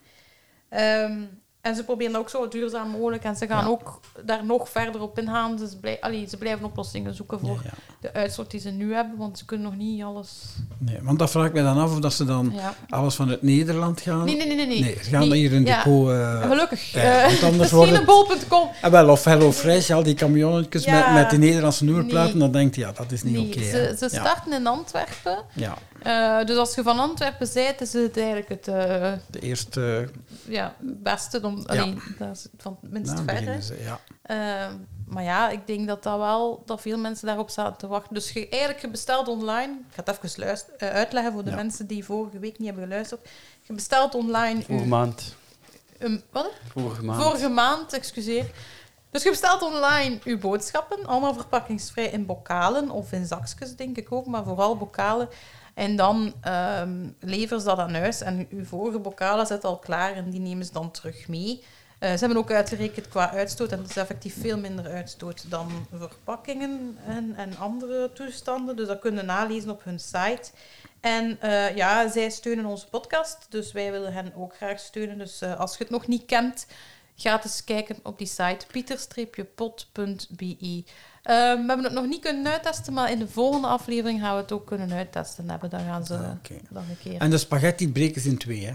Ehm, 0.68 1.22
en 1.60 1.74
ze 1.76 1.84
proberen 1.84 2.12
dat 2.12 2.20
ook 2.20 2.28
zo 2.30 2.48
duurzaam 2.48 2.88
mogelijk. 2.88 3.24
En 3.24 3.36
ze 3.36 3.46
gaan 3.46 3.64
Ja. 3.64 3.70
ook 3.70 4.00
daar 4.24 4.44
nog 4.44 4.68
verder 4.68 5.00
op 5.00 5.18
ingaan. 5.18 5.56
Dus 5.56 5.74
blij, 5.80 6.00
allee, 6.00 6.26
ze 6.28 6.36
blijven 6.36 6.64
oplossingen 6.64 7.14
zoeken 7.14 7.40
voor 7.40 7.60
Ja, 7.64 7.70
ja. 7.70 7.70
de 8.00 8.12
uitstoot 8.12 8.50
die 8.50 8.60
ze 8.60 8.70
nu 8.70 8.94
hebben. 8.94 9.18
Want 9.18 9.38
ze 9.38 9.44
kunnen 9.44 9.66
nog 9.66 9.76
niet 9.76 10.02
alles... 10.02 10.42
Nee, 10.78 10.98
want 11.02 11.18
dat 11.18 11.30
vraag 11.30 11.46
ik 11.46 11.52
mij 11.52 11.62
dan 11.62 11.78
af 11.78 11.90
of 11.92 11.98
dat 12.00 12.12
ze 12.12 12.24
dan 12.24 12.52
alles 12.88 13.14
vanuit 13.14 13.42
Nederland 13.42 14.00
gaan. 14.00 14.24
Nee, 14.24 14.36
nee, 14.36 14.46
nee, 14.46 14.56
nee. 14.56 14.66
nee. 14.66 14.80
Nee, 14.80 14.98
ze 15.02 15.10
gaan 15.10 15.28
Nee, 15.28 15.38
hier 15.38 15.52
een 15.54 15.64
ja, 15.64 15.76
depot... 15.84 16.08
eh, 16.10 16.42
Gelukkig. 16.48 16.94
Eh, 16.94 17.24
want 17.26 17.42
anders 17.42 17.70
wordt 17.70 17.90
het- 17.90 18.06
Machinebol.com. 18.06 18.68
Ah, 18.82 18.90
wel, 18.90 19.08
of 19.08 19.24
Hello 19.24 19.52
Fresh, 19.52 19.90
al 19.90 20.02
die 20.02 20.14
camionnetjes 20.14 20.86
met, 20.86 21.12
met 21.12 21.30
die 21.30 21.38
Nederlandse 21.38 21.84
nummerplaten, 21.84 22.38
dan 22.38 22.52
denkt 22.52 22.74
je, 22.74 22.80
ja, 22.80 22.92
dat 22.92 23.12
is 23.12 23.22
niet 23.22 23.56
oké. 23.56 23.64
ze, 23.64 23.94
ze 23.98 24.08
starten 24.08 24.52
in 24.52 24.66
Antwerpen. 24.66 25.38
Ja, 25.54 25.74
Eh, 26.02 26.46
dus 26.46 26.56
als 26.56 26.74
je 26.74 26.82
van 26.82 26.98
Antwerpen 26.98 27.48
bent, 27.54 27.80
is 27.80 27.92
het 27.92 28.16
eigenlijk 28.16 28.48
het 28.48 28.64
de 28.64 29.40
eerste... 29.40 30.08
ja, 30.48 30.74
beste. 30.80 31.40
Om, 31.56 31.64
allee, 31.66 31.94
dat 32.18 32.36
is 32.36 32.46
van 32.56 32.78
het 32.80 32.90
minst 32.90 33.12
nou, 33.12 33.24
ver. 33.24 33.34
hè. 33.34 33.40
beginnen 33.40 33.62
ze, 33.62 33.82
ja. 33.82 34.00
Eh, 34.22 34.72
maar 35.06 35.22
ja, 35.22 35.48
ik 35.48 35.66
denk 35.66 35.86
dat 35.88 36.02
dat 36.02 36.18
wel 36.18 36.62
dat 36.66 36.80
veel 36.80 36.98
mensen 36.98 37.26
daarop 37.26 37.50
zaten 37.50 37.78
te 37.78 37.86
wachten. 37.86 38.14
Dus 38.14 38.32
je, 38.32 38.48
eigenlijk, 38.48 38.80
je 38.80 38.88
bestelt 38.88 39.28
online. 39.28 39.72
Ik 39.72 39.94
ga 39.94 40.02
het 40.04 40.24
even 40.24 40.58
eh, 40.78 40.88
uitleggen 40.88 41.32
voor 41.32 41.44
de 41.44 41.50
Ja. 41.50 41.56
mensen 41.56 41.86
die 41.86 42.04
vorige 42.04 42.38
week 42.38 42.58
niet 42.58 42.66
hebben 42.66 42.84
geluisterd. 42.84 43.28
Je 43.62 43.72
bestelt 43.72 44.14
online. 44.14 44.62
Vorige 44.62 44.84
uw- 44.84 44.90
maand. 44.90 45.34
wat? 46.30 46.50
Vorige 46.68 47.04
maand. 47.04 47.22
Vorige 47.22 47.48
maand, 47.48 47.92
excuseer. 47.92 48.50
Dus 49.10 49.22
je 49.22 49.30
bestelt 49.30 49.62
online 49.62 50.18
uw 50.24 50.38
boodschappen, 50.38 51.06
allemaal 51.06 51.34
verpakkingsvrij 51.34 52.06
in 52.06 52.26
bokalen 52.26 52.90
of 52.90 53.12
in 53.12 53.26
zakjes, 53.26 53.76
denk 53.76 53.96
ik 53.96 54.12
ook, 54.12 54.26
maar 54.26 54.44
vooral 54.44 54.76
bokalen. 54.76 55.28
En 55.80 55.96
dan 55.96 56.34
ehm 56.40 57.08
leveren 57.20 57.60
ze 57.60 57.66
dat 57.66 57.78
aan 57.78 57.94
huis 57.94 58.20
en 58.20 58.46
uw 58.50 58.64
vorige 58.64 58.98
bokalen 58.98 59.46
zitten 59.46 59.68
al 59.68 59.78
klaar 59.78 60.12
en 60.12 60.30
die 60.30 60.40
nemen 60.40 60.64
ze 60.64 60.72
dan 60.72 60.90
terug 60.90 61.28
mee. 61.28 61.64
Eh, 61.98 62.12
ze 62.12 62.18
hebben 62.18 62.36
ook 62.36 62.50
uitgerekend 62.50 63.08
qua 63.08 63.30
uitstoot 63.30 63.72
en 63.72 63.78
het 63.78 63.90
is 63.90 63.96
effectief 63.96 64.40
veel 64.40 64.58
minder 64.58 64.90
uitstoot 64.90 65.50
dan 65.50 65.86
verpakkingen 65.96 66.98
en, 67.06 67.34
en 67.36 67.56
andere 67.56 68.12
toestanden. 68.12 68.76
Dus 68.76 68.86
dat 68.86 68.98
kunnen 68.98 69.26
nalezen 69.26 69.70
op 69.70 69.84
hun 69.84 70.00
site. 70.00 70.50
En 71.00 71.40
eh, 71.40 71.76
ja, 71.76 72.08
zij 72.08 72.30
steunen 72.30 72.64
onze 72.64 72.88
podcast, 72.88 73.46
dus 73.48 73.72
wij 73.72 73.90
willen 73.90 74.12
hen 74.12 74.34
ook 74.34 74.56
graag 74.56 74.78
steunen. 74.78 75.18
Dus 75.18 75.40
eh, 75.40 75.60
als 75.60 75.76
je 75.76 75.82
het 75.82 75.92
nog 75.92 76.06
niet 76.06 76.24
kent, 76.24 76.66
ga 77.16 77.42
eens 77.42 77.64
kijken 77.64 77.98
op 78.02 78.18
die 78.18 78.26
site 78.26 78.66
pieter-pot.be. 78.70 80.84
Ehm, 81.22 81.36
we 81.60 81.64
hebben 81.66 81.84
het 81.84 81.92
nog 81.92 82.06
niet 82.06 82.20
kunnen 82.20 82.52
uittesten, 82.52 82.92
maar 82.92 83.10
in 83.10 83.18
de 83.18 83.28
volgende 83.28 83.66
aflevering 83.66 84.20
gaan 84.20 84.34
we 84.36 84.40
het 84.42 84.52
ook 84.52 84.66
kunnen 84.66 84.92
uittesten 84.92 85.50
hebben. 85.50 85.70
Dan 85.70 85.80
gaan 85.80 86.04
ze 86.06 86.14
Ah, 86.14 86.20
dan 86.70 86.82
een 86.90 86.96
keer. 87.02 87.20
En 87.20 87.30
de 87.30 87.38
spaghetti 87.38 87.92
breken 87.92 88.20
ze 88.22 88.28
in 88.28 88.38
twee, 88.38 88.64
hè? 88.66 88.72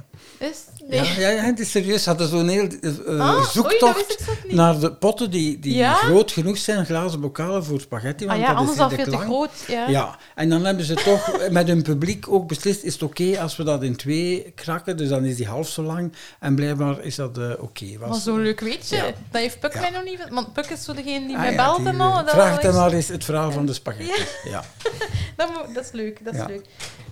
Is? 0.50 0.58
Nee. 0.88 1.04
Ja, 1.04 1.12
ja, 1.20 1.30
ja, 1.30 1.42
het 1.44 1.60
is 1.60 1.72
serieus. 1.72 2.04
Ze 2.04 2.10
hadden 2.10 2.28
zo'n 2.28 2.48
heel 2.48 2.68
eh, 2.82 3.20
Ah, 3.20 3.44
zoektocht 3.50 4.18
naar 4.48 4.80
de 4.80 4.94
potten 4.94 5.32
die, 5.32 5.60
die 5.60 5.76
Ja? 5.76 5.94
groot 5.94 6.32
genoeg 6.32 6.58
zijn, 6.58 6.86
glazen 6.86 7.20
bokalen 7.22 7.66
voor 7.66 7.80
spaghetti. 7.80 8.24
ah 8.24 8.30
Want 8.30 8.42
ja, 8.42 8.48
dat 8.48 8.58
anders 8.58 8.78
is 8.78 8.84
al 8.84 8.90
veel 8.90 9.06
te 9.06 9.18
groot. 9.18 9.52
Ja. 9.68 9.88
Ja, 9.88 10.18
en 10.36 10.50
dan 10.50 10.66
hebben 10.66 10.86
ze 10.86 10.94
toch 10.94 11.38
met 11.50 11.68
hun 11.68 11.82
publiek 11.84 12.28
ook 12.30 12.48
beslist, 12.48 12.84
is 12.84 12.94
het 12.94 13.04
oké 13.04 13.40
als 13.40 13.56
we 13.56 13.64
dat 13.64 13.84
in 13.84 13.96
twee 13.96 14.52
krakken, 14.56 14.98
dus 14.98 15.10
dan 15.10 15.26
is 15.26 15.36
die 15.36 15.48
half 15.48 15.68
zo 15.70 15.84
lang. 15.84 16.14
En 16.40 16.56
blijkbaar 16.56 17.02
is 17.04 17.16
dat 17.16 17.38
eh, 17.38 17.50
oké. 17.60 17.98
Was- 17.98 18.10
Maar 18.10 18.20
zo'n 18.20 18.42
leuk 18.42 18.60
weetje, 18.60 18.98
dat 19.32 19.42
heeft 19.42 19.60
Puk 19.60 19.74
mij 19.80 19.90
nog 19.90 20.04
niet... 20.04 20.20
Want 20.30 20.54
Puk 20.54 20.66
is 20.70 20.84
zo 20.84 20.94
degene 20.94 21.28
die 21.28 21.36
Ah 21.36 21.42
mij 21.42 21.56
belt 21.56 21.78
die, 21.78 21.88
en 21.88 22.00
al. 22.02 22.26
Vraag 22.36 22.62
is- 22.62 22.74
maar 22.76 22.92
eens 22.92 23.08
het 23.08 23.26
verhaal 23.26 23.52
van 23.52 23.66
de 23.66 23.74
spaghetti. 23.74 24.24
Ja. 24.44 24.64
Dat, 25.38 25.50
dat 25.74 25.84
is 25.84 25.92
leuk, 25.92 26.26
dat 26.26 26.34
is 26.34 26.46
leuk. 26.48 26.66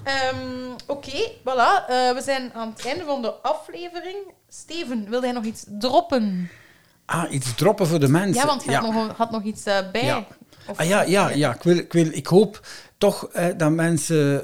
Ehm, 0.03 0.37
Oké, 0.87 1.29
voilà. 1.39 1.87
eh, 1.87 2.11
we 2.13 2.19
zijn 2.23 2.51
aan 2.53 2.73
het 2.75 2.85
einde 2.85 3.03
van 3.05 3.21
de 3.21 3.31
aflevering. 3.31 4.15
Steven, 4.49 5.09
wil 5.09 5.21
jij 5.21 5.31
nog 5.31 5.43
iets 5.43 5.63
droppen? 5.67 6.49
Ah, 7.05 7.31
iets 7.31 7.55
droppen 7.55 7.87
voor 7.87 7.99
de 7.99 8.07
mensen. 8.07 8.41
Ja, 8.41 8.45
want 8.47 8.63
je 8.63 8.75
had, 8.75 8.91
nog, 8.93 9.17
had 9.17 9.31
nog 9.31 9.43
iets 9.43 9.63
eh, 9.63 9.77
bij. 9.91 10.05
Ja. 10.05 10.25
Of- 10.67 10.77
Ah, 10.77 10.87
ja, 10.87 11.01
ja, 11.01 11.29
ja. 11.29 11.53
Ik, 11.53 11.63
wil, 11.63 11.77
ik, 11.77 11.93
wil, 11.93 12.07
ik 12.11 12.27
hoop 12.27 12.67
toch 12.97 13.27
eh, 13.31 13.45
dat 13.57 13.71
mensen 13.71 14.43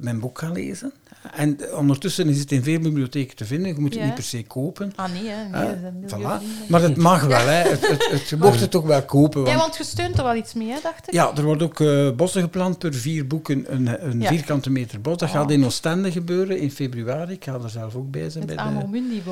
mijn 0.00 0.20
boek 0.20 0.38
gaan 0.38 0.52
lezen. 0.52 0.92
En 1.36 1.58
ondertussen 1.76 2.28
is 2.28 2.38
het 2.38 2.52
in 2.52 2.62
veel 2.62 2.78
bibliotheken 2.78 3.36
te 3.36 3.44
vinden. 3.44 3.74
Je 3.74 3.80
moet 3.80 3.92
Ja. 3.92 3.98
het 3.98 4.06
niet 4.06 4.14
per 4.14 4.24
se 4.24 4.42
kopen. 4.42 4.92
Ah 4.96 5.12
nee, 5.12 5.22
hè. 5.28 5.48
nee 5.58 5.70
Eh, 6.08 6.18
voilà. 6.18 6.68
Maar 6.68 6.82
het 6.82 6.96
mag 6.96 7.24
wel. 7.24 7.46
Hè. 7.46 7.68
Het, 7.68 7.88
het, 7.88 8.08
het, 8.10 8.28
je 8.28 8.36
mocht 8.36 8.60
het 8.60 8.70
toch 8.70 8.84
wel 8.86 9.02
kopen. 9.02 9.40
Ja, 9.40 9.46
Want, 9.46 9.58
want 9.60 9.76
je 9.76 9.84
steunt 9.84 10.18
er 10.18 10.24
wel 10.24 10.34
iets 10.34 10.54
mee, 10.54 10.68
hè, 10.68 10.78
dacht 10.82 11.06
ik? 11.08 11.12
ja, 11.14 11.32
er 11.36 11.42
wordt 11.44 11.62
ook 11.62 11.80
eh, 11.80 12.10
bossen 12.16 12.42
geplant 12.42 12.78
per 12.78 12.94
vier 12.94 13.26
boeken, 13.26 13.64
een, 13.74 14.06
een 14.10 14.20
Ja. 14.20 14.28
vierkante 14.28 14.70
meter 14.70 15.00
bos. 15.00 15.16
Dat 15.18 15.28
Oh. 15.28 15.34
gaat 15.34 15.50
in 15.50 15.64
Oostende 15.64 16.12
gebeuren 16.12 16.58
in 16.58 16.70
februari. 16.70 17.32
Ik 17.32 17.44
ga 17.44 17.58
er 17.62 17.70
zelf 17.70 17.94
ook 17.94 18.10
bij 18.10 18.30
zijn. 18.30 18.46
Met 18.46 18.56
bij 18.56 18.64
de- 18.80 18.88
Mundi. 18.88 19.22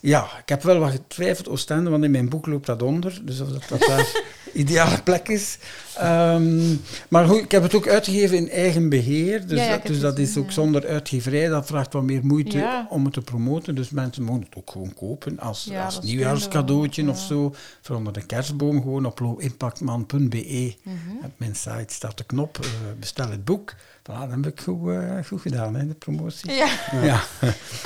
Ja, 0.00 0.22
ik 0.42 0.48
heb 0.48 0.62
wel 0.62 0.78
wat 0.78 0.90
getwijfeld, 0.90 1.48
Oostende, 1.48 1.90
want 1.90 2.04
in 2.04 2.10
mijn 2.10 2.28
boek 2.28 2.46
loopt 2.46 2.66
dat 2.66 2.82
onder. 2.82 3.20
Dus 3.24 3.40
of 3.40 3.48
dat, 3.48 3.62
dat 3.68 3.80
daar 3.88 4.06
ideale 4.52 5.02
plek 5.02 5.28
is. 5.28 5.58
Ehm, 5.96 6.74
maar 7.08 7.26
goed, 7.26 7.38
ik 7.42 7.50
heb 7.50 7.62
het 7.62 7.74
ook 7.74 7.88
uitgegeven 7.88 8.36
in 8.36 8.50
eigen 8.50 8.88
beheer. 8.88 9.46
Dus, 9.46 9.58
Ja, 9.60 9.70
dat, 9.76 9.86
dus 9.86 10.00
dat 10.00 10.18
is 10.18 10.36
ook 10.36 10.50
zonder 10.52 10.84
uitgeverij. 11.28 11.48
Dat 11.48 11.66
vraagt 11.66 11.92
wat 11.92 12.02
meer 12.02 12.26
moeite 12.26 12.58
Ja. 12.58 12.86
om 12.90 13.04
het 13.04 13.12
te 13.12 13.20
promoten. 13.20 13.74
Dus 13.74 13.90
mensen 13.90 14.22
mogen 14.22 14.42
het 14.42 14.56
ook 14.56 14.70
gewoon 14.70 14.94
kopen 14.94 15.38
als, 15.38 15.64
Ja, 15.64 15.84
als 15.84 16.00
nieuwjaarscadeautje 16.00 17.04
we 17.04 17.10
of 17.10 17.18
zo. 17.18 17.54
Voor 17.82 17.96
onder 17.96 18.12
de 18.12 18.26
kerstboom 18.26 18.82
gewoon 18.82 19.06
op 19.06 19.18
lowimpactman.be. 19.20 20.74
Mhm. 20.82 20.94
Op 21.24 21.32
mijn 21.36 21.54
site 21.56 21.94
staat 21.94 22.18
de 22.18 22.24
knop, 22.24 22.58
eh, 22.62 22.68
bestel 22.98 23.30
het 23.30 23.44
boek. 23.44 23.74
Voilà, 24.08 24.20
dat 24.20 24.30
heb 24.30 24.46
ik 24.46 24.60
goed, 24.60 24.88
eh, 24.88 25.24
goed 25.26 25.40
gedaan, 25.40 25.74
hè, 25.74 25.86
de 25.86 25.94
promotie. 25.94 26.52
Ja. 26.52 26.68
Ja. 27.02 27.20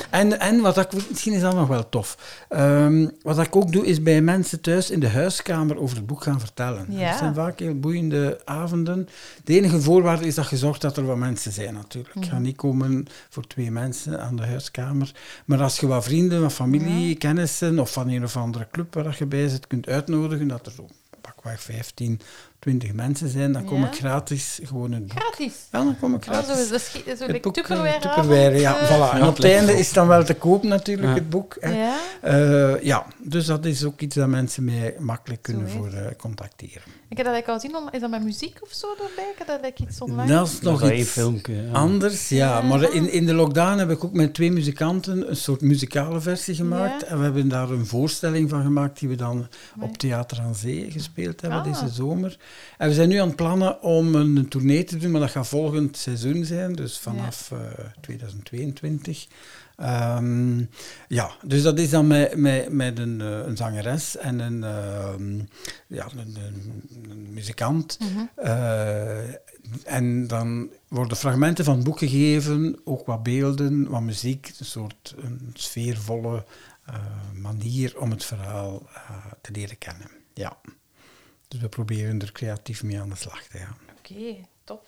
En, 0.09 0.39
en 0.39 0.61
wat 0.61 0.77
ik, 0.77 1.09
misschien 1.09 1.33
is 1.33 1.41
dat 1.41 1.55
nog 1.55 1.67
wel 1.67 1.89
tof. 1.89 2.17
Ehm, 2.49 3.07
wat 3.21 3.39
ik 3.39 3.55
ook 3.55 3.71
doe, 3.71 3.85
is 3.85 4.03
bij 4.03 4.21
mensen 4.21 4.61
thuis 4.61 4.89
in 4.89 4.99
de 4.99 5.09
huiskamer 5.09 5.79
over 5.79 5.95
het 5.95 6.05
boek 6.05 6.23
gaan 6.23 6.39
vertellen. 6.39 6.85
Ja. 6.89 7.09
Dat 7.09 7.17
zijn 7.17 7.33
vaak 7.33 7.59
heel 7.59 7.79
boeiende 7.79 8.41
avonden. 8.45 9.09
De 9.43 9.53
enige 9.53 9.81
voorwaarde 9.81 10.25
is 10.25 10.35
dat 10.35 10.49
je 10.49 10.57
zorgt 10.57 10.81
dat 10.81 10.97
er 10.97 11.05
wat 11.05 11.17
mensen 11.17 11.51
zijn, 11.51 11.73
natuurlijk. 11.73 12.15
Ik 12.15 12.25
ga 12.25 12.39
niet 12.39 12.55
komen 12.55 13.07
voor 13.29 13.47
twee 13.47 13.71
mensen 13.71 14.21
aan 14.21 14.35
de 14.35 14.45
huiskamer. 14.45 15.11
Maar 15.45 15.61
als 15.61 15.79
je 15.79 15.87
wat 15.87 16.03
vrienden, 16.03 16.41
wat 16.41 16.53
familie, 16.53 17.15
kennissen 17.15 17.79
of 17.79 17.91
van 17.91 18.09
een 18.09 18.23
of 18.23 18.37
andere 18.37 18.67
club 18.71 18.93
waar 18.93 19.15
je 19.19 19.25
bij 19.25 19.47
zit, 19.47 19.67
kunt 19.67 19.87
uitnodigen, 19.87 20.47
dat 20.47 20.65
er 20.65 20.71
zo 20.71 20.87
pakweg 21.21 21.61
15, 21.61 22.19
20 22.63 22.93
mensen 22.93 23.29
zijn, 23.29 23.51
dan 23.51 23.63
kom 23.65 23.81
Ja. 23.81 23.87
ik 23.87 23.93
gratis 23.95 24.59
gewoon 24.63 24.91
een 24.91 25.07
boek. 25.07 25.19
Gratis. 25.19 25.53
Ja, 25.71 25.83
dan 25.83 25.95
kom 25.99 26.15
ik 26.15 26.23
gratis. 26.23 26.47
zo, 26.47 26.71
dat 26.71 26.81
is 27.05 27.17
zo 27.19 27.25
Het 27.25 27.41
boek, 27.41 27.57
eh, 27.57 27.63
Tupperware 27.63 27.99
Tupperware, 27.99 28.59
ja, 28.59 28.71
avond, 28.75 28.87
voilà. 28.89 29.13
eh, 29.13 29.21
En 29.21 29.27
op 29.27 29.35
het 29.35 29.45
einde 29.45 29.73
is 29.77 29.85
het 29.85 29.95
dan 29.95 30.07
wel 30.07 30.23
te 30.23 30.33
koop 30.33 30.63
natuurlijk, 30.63 31.07
Ja. 31.07 31.13
het 31.13 31.29
boek. 31.29 31.57
Hè. 31.59 31.69
Ja. 31.83 31.95
Eh, 32.21 32.83
ja, 32.83 33.05
dus 33.23 33.45
dat 33.45 33.65
is 33.65 33.83
ook 33.83 33.99
iets 34.01 34.15
dat 34.15 34.27
mensen 34.27 34.63
mij 34.63 34.95
makkelijk 34.99 35.41
kunnen 35.41 35.69
Zo, 35.69 35.77
voor 35.77 35.87
eh, 35.93 36.05
contacteren. 36.17 36.81
Ik 37.09 37.17
heb 37.17 37.25
dat 37.27 37.35
like 37.35 37.51
al 37.51 37.59
zien, 37.59 37.75
is 37.91 37.99
dat 38.01 38.09
met 38.09 38.23
muziek 38.23 38.57
of 38.61 38.69
zo 38.71 38.87
erbij? 38.91 39.29
Ik 39.31 39.37
heb 39.37 39.47
dat 39.47 39.59
like 39.61 39.83
iets 39.83 39.99
online. 40.01 40.31
Dat 40.33 40.47
is 40.47 40.59
nog 40.61 40.81
een 40.81 40.97
iets 40.99 41.09
filmpje. 41.09 41.53
ja. 41.61 41.71
anders, 41.71 42.29
ja. 42.29 42.37
Ja. 42.37 42.61
Maar 42.61 42.93
in, 42.93 43.11
in 43.11 43.25
de 43.25 43.33
lockdown 43.33 43.77
heb 43.77 43.89
ik 43.89 44.03
ook 44.03 44.13
met 44.13 44.33
twee 44.33 44.51
muzikanten 44.51 45.29
een 45.29 45.35
soort 45.35 45.61
muzikale 45.61 46.21
versie 46.21 46.55
gemaakt. 46.55 47.01
Ja. 47.01 47.07
En 47.07 47.17
we 47.17 47.23
hebben 47.23 47.47
daar 47.47 47.69
een 47.69 47.85
voorstelling 47.85 48.49
van 48.49 48.63
gemaakt 48.63 48.99
die 48.99 49.09
we 49.09 49.15
dan 49.15 49.47
op 49.79 49.97
Theater 49.97 50.39
aan 50.39 50.55
Zee 50.55 50.91
gespeeld 50.91 51.41
hebben 51.41 51.59
Ah. 51.59 51.65
deze 51.65 51.93
zomer. 51.93 52.37
En 52.77 52.87
we 52.87 52.93
zijn 52.93 53.09
nu 53.09 53.17
aan 53.17 53.27
het 53.27 53.35
plannen 53.35 53.81
om 53.81 54.15
een 54.15 54.47
tournee 54.47 54.83
te 54.83 54.97
doen, 54.97 55.11
maar 55.11 55.21
dat 55.21 55.31
gaat 55.31 55.47
volgend 55.47 55.97
seizoen 55.97 56.45
zijn, 56.45 56.73
dus 56.73 56.97
vanaf 56.99 57.51
eh, 57.51 57.59
2022. 58.01 59.27
Ehm, 59.75 60.59
ja, 61.07 61.31
dus 61.45 61.61
dat 61.61 61.79
is 61.79 61.89
dan 61.89 62.07
met, 62.07 62.35
met, 62.35 62.71
met 62.71 62.99
een, 62.99 63.21
eh, 63.21 63.39
een 63.45 63.57
zangeres 63.57 64.17
en 64.17 64.39
een, 64.39 64.63
ehm, 64.63 65.39
ja, 65.87 66.07
een, 66.17 66.37
een, 66.45 66.83
een 67.09 67.33
muzikant. 67.33 67.97
Mhm. 67.99 68.47
Eh, 68.47 69.43
en 69.83 70.27
dan 70.27 70.69
worden 70.87 71.17
fragmenten 71.17 71.65
van 71.65 71.75
het 71.75 71.83
boek 71.83 71.99
gegeven, 71.99 72.79
ook 72.83 73.05
wat 73.05 73.23
beelden, 73.23 73.89
wat 73.89 74.01
muziek, 74.01 74.51
een 74.59 74.65
soort 74.65 75.15
een 75.17 75.51
sfeervolle 75.53 76.45
eh, 76.85 76.95
manier 77.33 77.99
om 77.99 78.11
het 78.11 78.25
verhaal 78.25 78.87
eh, 78.93 79.15
te 79.41 79.51
leren 79.51 79.77
kennen. 79.77 80.09
Ja. 80.33 80.57
Dus 81.53 81.61
we 81.61 81.67
proberen 81.67 82.21
er 82.21 82.31
creatief 82.31 82.83
mee 82.83 82.99
aan 82.99 83.09
de 83.09 83.15
slag 83.15 83.43
te 83.43 83.57
gaan. 83.57 83.77
Oké, 83.97 84.35
top. 84.63 84.85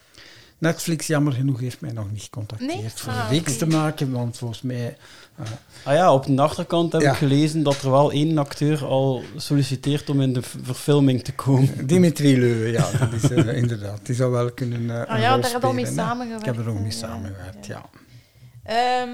Netflix, 0.58 1.08
jammer 1.08 1.34
genoeg, 1.34 1.60
heeft 1.60 1.82
mij 1.82 1.92
nog 1.92 2.12
niet 2.12 2.22
gecontacteerd 2.22 2.74
Nee? 2.76 2.90
voor 2.96 3.12
Ah, 3.14 3.18
een 3.20 3.30
reeks 3.30 3.58
te 3.58 3.68
maken, 3.68 4.12
want 4.12 4.38
volgens 4.38 4.62
mij... 4.62 4.98
eh, 5.36 5.46
Ah 5.84 5.94
ja, 5.94 6.14
op 6.14 6.26
de 6.26 6.42
achterkant 6.42 6.92
heb 6.92 7.02
Ja. 7.02 7.12
ik 7.12 7.18
gelezen 7.18 7.64
dat 7.64 7.82
er 7.82 7.92
wel 7.92 8.12
één 8.12 8.38
acteur 8.38 8.86
al 8.86 9.24
solliciteert 9.36 10.10
om 10.10 10.22
in 10.22 10.34
de 10.34 10.42
verfilming 10.42 11.24
te 11.24 11.34
komen. 11.34 11.88
Dimitri 11.88 12.40
Leuwe, 12.40 12.68
ja, 12.72 12.92
dat 13.00 13.14
is 13.14 13.30
eh, 13.32 13.58
inderdaad. 13.58 14.06
Die 14.06 14.16
zou 14.16 14.32
wel 14.32 14.52
kunnen 14.52 14.90
eh, 14.90 15.10
Ah 15.14 15.20
ja, 15.20 15.38
daar 15.38 15.52
heb 15.52 15.62
je 15.62 15.68
al 15.68 15.74
mee 15.74 15.86
samengewerkt. 15.86 16.48
Ik 16.48 16.56
heb 16.56 16.66
er 16.66 16.72
ook 16.72 16.80
mee 16.80 16.92
samengewerkt, 16.92 17.66
ja. 17.66 17.86
Ehm, 18.64 19.10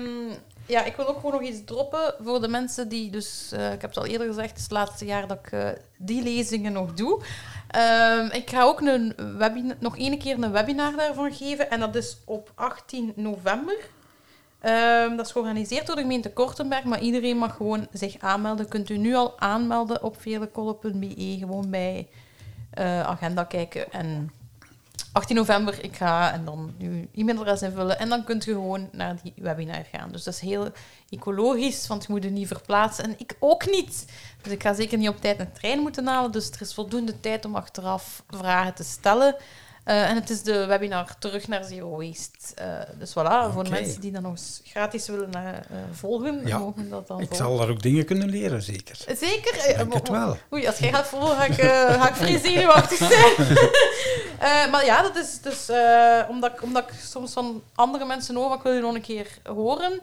ja, 0.72 0.84
ik 0.84 0.96
wil 0.96 1.08
ook 1.08 1.16
gewoon 1.16 1.32
nog 1.32 1.42
iets 1.42 1.64
droppen 1.66 2.14
voor 2.24 2.42
de 2.42 2.48
mensen 2.48 2.90
die 2.90 3.12
dus... 3.12 3.52
eh, 3.52 3.74
ik 3.74 3.82
heb 3.82 3.90
het 3.90 3.98
al 3.98 4.06
eerder 4.06 4.28
gezegd, 4.28 4.48
het 4.50 4.58
is 4.58 4.64
het 4.64 4.72
laatste 4.72 5.06
jaar 5.06 5.28
dat 5.28 5.38
ik 5.38 5.52
eh, 5.52 5.70
die 5.98 6.24
lezingen 6.24 6.74
nog 6.74 6.94
doe. 6.94 7.22
Ehm, 7.68 8.26
ik 8.32 8.50
ga 8.50 8.64
ook 8.64 8.82
een 8.82 9.14
webin- 9.38 9.74
nog 9.80 9.98
één 9.98 10.18
keer 10.20 10.44
een 10.44 10.52
webinar 10.52 10.96
daarvan 10.96 11.34
geven. 11.34 11.70
En 11.70 11.80
dat 11.80 11.96
is 11.96 12.18
op 12.26 12.52
18 12.56 13.14
november. 13.16 13.78
Ehm, 14.60 15.16
dat 15.16 15.26
is 15.26 15.32
georganiseerd 15.32 15.88
door 15.88 15.96
de 15.96 16.02
gemeente 16.02 16.34
Kortenberg, 16.34 16.84
maar 16.84 17.02
iedereen 17.02 17.38
mag 17.38 17.56
gewoon 17.56 17.88
zich 17.92 18.16
aanmelden. 18.20 18.68
Kunt 18.68 18.90
u 18.90 18.98
nu 18.98 19.16
al 19.16 19.40
aanmelden 19.40 20.04
op 20.04 20.22
velekolle.be, 20.22 21.36
gewoon 21.40 21.70
bij 21.70 22.08
eh, 22.72 23.02
agenda 23.02 23.44
kijken 23.44 23.92
en 23.92 24.32
18 25.12 25.36
november, 25.36 25.84
ik 25.84 25.96
ga 25.96 26.34
en 26.34 26.46
dan 26.46 26.74
uw 26.80 27.08
e-mailadres 27.14 27.62
invullen 27.62 28.00
en 28.00 28.10
dan 28.10 28.24
kunt 28.24 28.44
je 28.44 28.52
gewoon 28.52 28.90
naar 28.92 29.16
die 29.24 29.34
webinar 29.36 29.86
gaan. 29.92 30.12
Dus 30.12 30.24
dat 30.24 30.34
is 30.34 30.40
heel 30.40 30.72
ecologisch, 31.10 31.88
want 31.88 32.06
je 32.06 32.12
moet 32.12 32.24
je 32.24 32.30
niet 32.30 32.48
verplaatsen 32.48 33.04
en 33.04 33.16
ik 33.18 33.36
ook 33.40 33.66
niet. 33.72 34.06
Dus 34.42 34.52
ik 34.52 34.62
ga 34.62 34.74
zeker 34.74 34.98
niet 34.98 35.10
op 35.10 35.22
tijd 35.22 35.40
een 35.40 35.52
trein 35.52 35.80
moeten 35.80 36.08
halen, 36.08 36.32
dus 36.32 36.52
er 36.52 36.62
is 36.62 36.74
voldoende 36.74 37.20
tijd 37.20 37.46
om 37.46 37.56
achteraf 37.56 38.24
vragen 38.30 38.74
te 38.74 38.84
stellen. 38.84 39.36
Eh, 39.92 40.10
en 40.10 40.16
het 40.16 40.30
is 40.30 40.42
de 40.44 40.66
webinar 40.66 41.16
terug 41.20 41.48
naar 41.48 41.64
Zero 41.64 41.90
Waste. 41.98 42.56
Eh, 42.56 42.68
dus 43.00 43.10
voilà, 43.10 43.54
voor 43.54 43.70
mensen 43.70 44.02
die 44.02 44.12
dat 44.12 44.22
nog 44.22 44.32
eens 44.32 44.62
gratis 44.64 45.08
willen 45.08 45.34
eh, 45.34 45.42
volgen, 45.92 46.42
Ja. 46.48 46.58
mogen 46.58 46.90
dat 46.90 47.08
dan 47.08 47.20
Ik 47.20 47.28
volgen. 47.28 47.46
zal 47.46 47.58
daar 47.58 47.70
ook 47.70 47.82
dingen 47.82 48.06
kunnen 48.06 48.30
leren, 48.30 48.62
zeker. 48.62 48.96
Zeker? 49.18 49.70
Ik 49.70 49.76
denk 49.78 49.94
het 49.94 50.10
wel. 50.10 50.38
Oei, 50.54 50.68
als 50.68 50.78
jij 50.78 50.92
gaat 50.94 51.08
volgen, 51.08 51.36
ga 51.38 51.44
ik, 51.46 51.54
ga 52.00 52.08
ik 52.10 52.16
vrij 52.16 52.40
zenuwachtig 52.40 52.98
zijn. 53.12 54.70
Maar 54.72 54.86
ja, 54.86 55.02
dat 55.02 55.16
is 55.16 55.40
dus 55.42 55.70
omdat, 56.30 56.52
ik- 56.52 56.64
omdat 56.64 56.84
ik 56.84 56.94
soms 57.00 57.34
van 57.34 57.64
andere 57.76 58.06
mensen 58.06 58.36
hoor, 58.36 58.54
ik 58.56 58.62
wil 58.62 58.74
je 58.74 58.82
nog 58.82 58.94
een 58.96 59.02
keer 59.02 59.28
horen. 59.44 60.02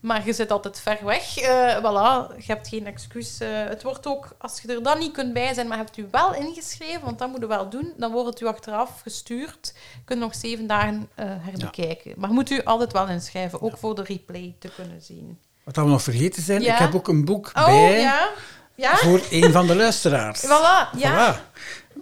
Maar 0.00 0.26
je 0.26 0.32
zit 0.32 0.50
altijd 0.50 0.80
ver 0.80 0.98
weg. 1.04 1.36
Eh 1.38 1.76
voilà, 1.76 2.36
je 2.36 2.52
hebt 2.52 2.68
geen 2.68 2.86
excuus. 2.86 3.40
Eh, 3.40 3.48
het 3.52 3.82
wordt 3.82 4.06
ook, 4.06 4.28
als 4.38 4.60
je 4.60 4.74
er 4.74 4.82
dan 4.82 4.98
niet 4.98 5.12
kunt 5.12 5.32
bij 5.32 5.54
zijn, 5.54 5.68
maar 5.68 5.76
hebt 5.78 5.96
u 5.96 6.08
wel 6.10 6.34
ingeschreven, 6.34 7.00
want 7.04 7.18
dat 7.18 7.28
moet 7.28 7.40
je 7.40 7.46
wel 7.46 7.68
doen, 7.68 7.92
dan 7.96 8.12
wordt 8.12 8.28
het 8.28 8.40
u 8.40 8.46
achteraf 8.46 9.00
gestuurd. 9.02 9.72
Je 9.94 10.00
kunt 10.04 10.20
nog 10.20 10.34
zeven 10.34 10.66
dagen 10.66 11.08
eh, 11.14 11.26
herbekijken. 11.28 12.12
Maar 12.16 12.30
moet 12.30 12.50
u 12.50 12.62
altijd 12.64 12.92
wel 12.92 13.08
inschrijven, 13.08 13.62
ook 13.62 13.76
voor 13.78 13.94
de 13.94 14.02
replay 14.02 14.54
te 14.58 14.68
kunnen 14.76 15.02
zien. 15.02 15.38
Wat 15.64 15.76
we 15.76 15.82
nog 15.82 16.02
vergeten 16.02 16.42
zijn, 16.42 16.62
Ja? 16.62 16.72
ik 16.72 16.78
heb 16.78 16.94
ook 16.94 17.08
een 17.08 17.24
boek 17.24 17.50
Oh, 17.54 17.64
bij 17.64 18.00
ja? 18.00 18.28
Ja? 18.74 18.96
voor 18.96 19.20
een 19.30 19.52
van 19.52 19.66
de 19.66 19.76
luisteraars. 19.76 20.44
Voilà, 20.46 20.96
ja. 20.98 21.34
Voilà. 21.34 21.40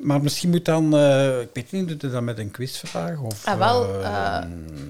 Maar 0.01 0.23
misschien 0.23 0.51
moet 0.51 0.65
dan, 0.65 0.85
ik 1.41 1.49
weet 1.53 1.73
niet, 1.73 1.89
doet 1.89 2.03
het 2.03 2.13
dan 2.13 2.25
met 2.25 2.39
een 2.39 2.51
quizvraag? 2.51 3.19
Of, 3.21 3.47
Ah, 3.47 3.59
wel, 3.59 4.03
eh, 4.03 4.37
eh, 4.37 4.45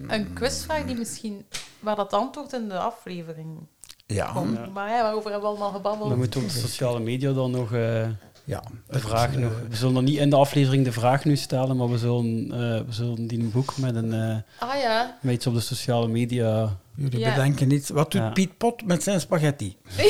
Een 0.09 0.33
quizvraag 0.33 0.85
die 0.85 0.97
misschien... 0.97 1.47
Waar 1.87 1.97
dat 1.97 2.13
antwoord 2.13 2.53
in 2.53 2.69
de 2.69 2.79
aflevering 2.79 3.59
ja. 4.07 4.31
komt. 4.35 4.73
Maar 4.73 4.89
ja, 4.91 5.03
waarover 5.03 5.31
hebben 5.31 5.49
we 5.51 5.55
allemaal 5.57 5.73
gebabbeld? 5.73 6.09
Dan 6.09 6.19
moeten 6.19 6.41
we 6.41 6.47
op 6.47 6.53
de 6.53 6.59
sociale 6.59 7.01
media 7.01 7.33
dan 7.33 7.51
nog... 7.51 7.73
eh, 7.73 8.07
Ja, 8.45 8.63
de 8.89 8.99
vraag 8.99 9.31
het, 9.31 9.39
nog. 9.41 9.53
eh, 9.53 9.59
We 9.69 9.77
zullen 9.77 9.95
nog 9.95 10.03
niet 10.03 10.19
in 10.19 10.31
de 10.31 10.37
aflevering 10.37 10.85
de 10.85 10.93
vraag 10.93 11.25
nu 11.25 11.37
stellen, 11.37 11.77
maar 11.77 11.91
we 11.91 11.99
zullen, 11.99 12.45
eh, 12.53 12.59
we 12.87 12.93
zullen 12.93 13.27
die 13.27 13.39
een 13.39 13.51
boek 13.51 13.77
met, 13.77 13.95
een, 13.95 14.13
eh, 14.13 14.69
Ah 14.69 14.81
ja. 14.81 15.17
met 15.21 15.35
iets 15.35 15.47
op 15.47 15.55
de 15.55 15.61
sociale 15.61 16.09
media. 16.09 16.77
Jullie 16.95 17.19
Ja. 17.19 17.35
bedenken 17.35 17.69
niet. 17.69 17.89
Wat 17.89 18.11
doet 18.13 18.21
Ja. 18.21 18.31
Piet 18.31 18.57
Pot 18.59 18.85
met 18.87 19.03
zijn 19.03 19.21
spaghetti? 19.21 19.77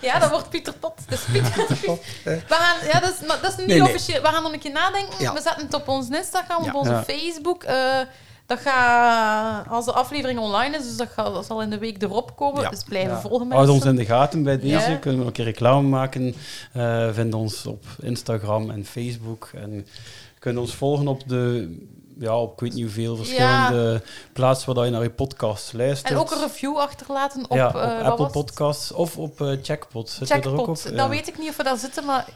Ja, 0.00 0.18
dat 0.18 0.30
wordt 0.30 0.50
Pieter 0.50 0.72
Pot. 0.74 0.92
Dus 1.08 1.20
Pieter, 1.32 1.66
we 2.24 2.42
gaan, 2.48 2.86
ja, 2.86 3.00
dat 3.00 3.12
is, 3.20 3.26
maar 3.26 3.38
dat 3.42 3.50
is 3.50 3.56
niet 3.56 3.66
Nee, 3.66 3.78
nee. 3.80 3.88
officieel. 3.88 4.22
We 4.22 4.28
gaan 4.28 4.42
nog 4.42 4.52
een 4.52 4.58
keer 4.58 4.72
nadenken. 4.72 5.14
Ja. 5.18 5.32
We 5.32 5.40
zetten 5.40 5.64
het 5.64 5.74
op 5.74 5.88
ons 5.88 6.08
Instagram, 6.08 6.62
Ja. 6.64 6.68
op 6.68 6.74
onze 6.74 6.90
Ja. 6.90 7.02
Facebook. 7.04 7.62
eh, 7.62 7.98
dat 8.48 8.58
gaat, 8.60 9.68
als 9.68 9.84
de 9.84 9.92
aflevering 9.92 10.38
online 10.38 10.76
is, 10.76 10.82
dus 10.82 10.96
dat, 10.96 11.08
gaat, 11.08 11.34
dat 11.34 11.46
zal 11.46 11.62
in 11.62 11.70
de 11.70 11.78
week 11.78 12.02
erop 12.02 12.36
komen. 12.36 12.62
Ja. 12.62 12.70
Dus 12.70 12.82
blijven 12.82 13.12
Ja. 13.14 13.20
volgen 13.20 13.50
Houd 13.50 13.68
ons 13.68 13.84
in 13.84 13.96
de 13.96 14.04
gaten 14.04 14.42
bij 14.42 14.58
deze. 14.58 14.90
Ja. 14.90 14.96
Kunnen 14.96 15.20
we 15.20 15.26
een 15.26 15.32
keer 15.32 15.44
reclame 15.44 15.88
maken. 15.88 16.34
Eh 16.72 17.12
vind 17.12 17.34
ons 17.34 17.66
op 17.66 17.84
Instagram 18.00 18.70
en 18.70 18.84
Facebook. 18.84 19.50
En 19.54 19.86
kunnen 20.38 20.62
ons 20.62 20.74
volgen 20.74 21.08
op 21.08 21.28
de, 21.28 21.76
ja, 22.18 22.38
op 22.40 22.52
ik 22.52 22.60
weet 22.60 22.74
niet 22.74 22.82
hoeveel 22.82 23.16
verschillende 23.16 24.02
plaatsen 24.32 24.74
waar 24.74 24.84
je 24.84 24.90
naar 24.90 25.02
je 25.02 25.10
podcast 25.10 25.72
luistert. 25.72 26.12
En 26.12 26.18
ook 26.18 26.30
een 26.30 26.40
review 26.40 26.76
achterlaten 26.76 27.44
op, 27.50 27.56
ja, 27.56 27.68
eh, 27.68 27.74
op 27.74 28.02
wat 28.02 28.10
Apple? 28.10 28.30
Podcasts 28.30 28.92
of 28.92 29.16
op 29.16 29.40
eh 29.40 29.52
Checkpot. 29.62 30.20
Er 30.28 30.58
ook 30.58 30.66
op? 30.68 30.76
Ja. 30.76 30.90
Dan 30.90 31.10
weet 31.10 31.28
ik 31.28 31.38
niet 31.38 31.48
of 31.48 31.56
we 31.56 31.62
daar 31.62 31.78
zitten, 31.78 32.04
maar 32.04 32.26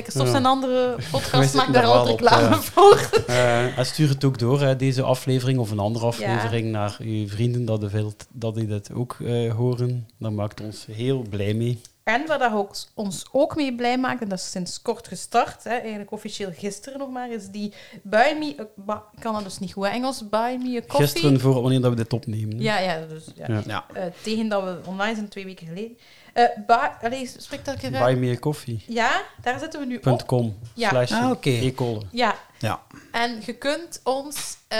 Christophe 0.00 0.24
Ja. 0.24 0.30
zijn 0.30 0.46
andere 0.46 0.96
podcast 1.10 1.54
maakt 1.54 1.72
daar 1.72 1.84
altijd 1.84 2.12
op, 2.14 2.20
reclame 2.20 2.56
voor. 2.56 3.00
Eh, 3.26 3.78
en 3.78 3.86
stuur 3.86 4.08
het 4.08 4.24
ook 4.24 4.38
door, 4.38 4.60
hè, 4.60 4.76
deze 4.76 5.02
aflevering 5.02 5.58
of 5.58 5.70
een 5.70 5.78
andere 5.78 6.06
aflevering, 6.06 6.70
naar 6.70 6.96
uw 7.00 7.28
vrienden 7.28 7.64
dat, 7.64 7.80
de 7.80 7.90
wilt, 7.90 8.26
dat 8.32 8.54
die 8.54 8.66
dit 8.66 8.92
ook 8.92 9.16
eh, 9.24 9.54
horen. 9.54 10.08
Dat 10.18 10.32
maakt 10.32 10.60
ons 10.60 10.86
heel 10.90 11.24
blij 11.30 11.54
mee. 11.54 11.80
En 12.04 12.26
waar 12.26 12.38
dat 12.38 12.52
ook, 12.52 12.74
ons 12.94 13.24
ook 13.32 13.56
mee 13.56 13.74
blij 13.74 13.98
maakt, 13.98 14.22
en 14.22 14.28
dat 14.28 14.38
is 14.38 14.50
sinds 14.50 14.82
kort 14.82 15.08
gestart, 15.08 15.64
hè, 15.64 15.70
eigenlijk 15.76 16.10
officieel 16.12 16.50
gisteren 16.56 16.98
nog 16.98 17.10
maar, 17.10 17.30
is 17.30 17.48
die 17.48 17.72
Buy 18.02 18.36
Me... 18.38 18.54
a- 18.60 18.66
ba- 18.74 19.04
ik 19.16 19.20
kan 19.20 19.34
dat 19.34 19.44
dus 19.44 19.58
niet 19.58 19.72
goed 19.72 19.84
Engels. 19.86 20.28
Buy 20.28 20.56
Me 20.62 20.76
a 20.82 20.86
Coffee. 20.86 21.06
Gisteren 21.06 21.40
voor 21.40 21.62
wanneer 21.62 21.80
dat 21.80 21.90
we 21.90 21.96
dit 21.96 22.12
opnemen. 22.12 22.60
Ja, 22.60 22.78
ja, 22.78 23.00
dus 23.08 23.24
ja. 23.34 23.46
Ja. 23.48 23.62
Ja. 23.66 23.84
Eh, 23.92 24.02
tegen 24.22 24.48
dat 24.48 24.62
we 24.62 24.76
online 24.86 25.14
zijn, 25.14 25.28
twee 25.28 25.44
weken 25.44 25.66
geleden. 25.66 25.96
Eh 26.32 26.44
buy, 26.66 26.90
allee, 27.02 27.30
spreek 27.36 27.64
dat 27.64 27.74
een 27.74 27.80
keer 27.80 27.94
uit. 27.94 28.04
Buymeacoffee.com 28.04 28.94
Ja, 28.94 29.22
daar 29.42 29.58
zitten 29.58 29.80
we 29.80 29.86
nu 29.86 30.00
op. 30.04 30.52
Ja. 30.74 30.88
slash 30.88 31.12
Ah. 31.12 32.02
Ja, 32.10 32.34
Ja. 32.58 32.80
en 33.12 33.40
je 33.44 33.52
kunt 33.52 34.00
ons 34.04 34.56
eh, 34.68 34.78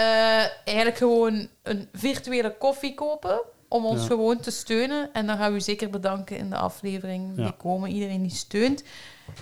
eigenlijk 0.65 0.97
gewoon 0.97 1.47
een 1.63 1.87
virtuele 1.93 2.57
koffie 2.57 2.93
kopen 2.93 3.41
om 3.67 3.85
ons 3.85 4.01
Ja. 4.01 4.07
gewoon 4.07 4.39
te 4.39 4.51
steunen. 4.51 5.09
En 5.13 5.27
dan 5.27 5.37
gaan 5.37 5.51
we 5.51 5.57
u 5.57 5.61
zeker 5.61 5.89
bedanken 5.89 6.37
in 6.37 6.49
de 6.49 6.55
aflevering 6.57 7.31
Ja. 7.35 7.43
die 7.43 7.53
komen. 7.53 7.89
Iedereen 7.91 8.21
die 8.21 8.31
steunt. 8.35 8.83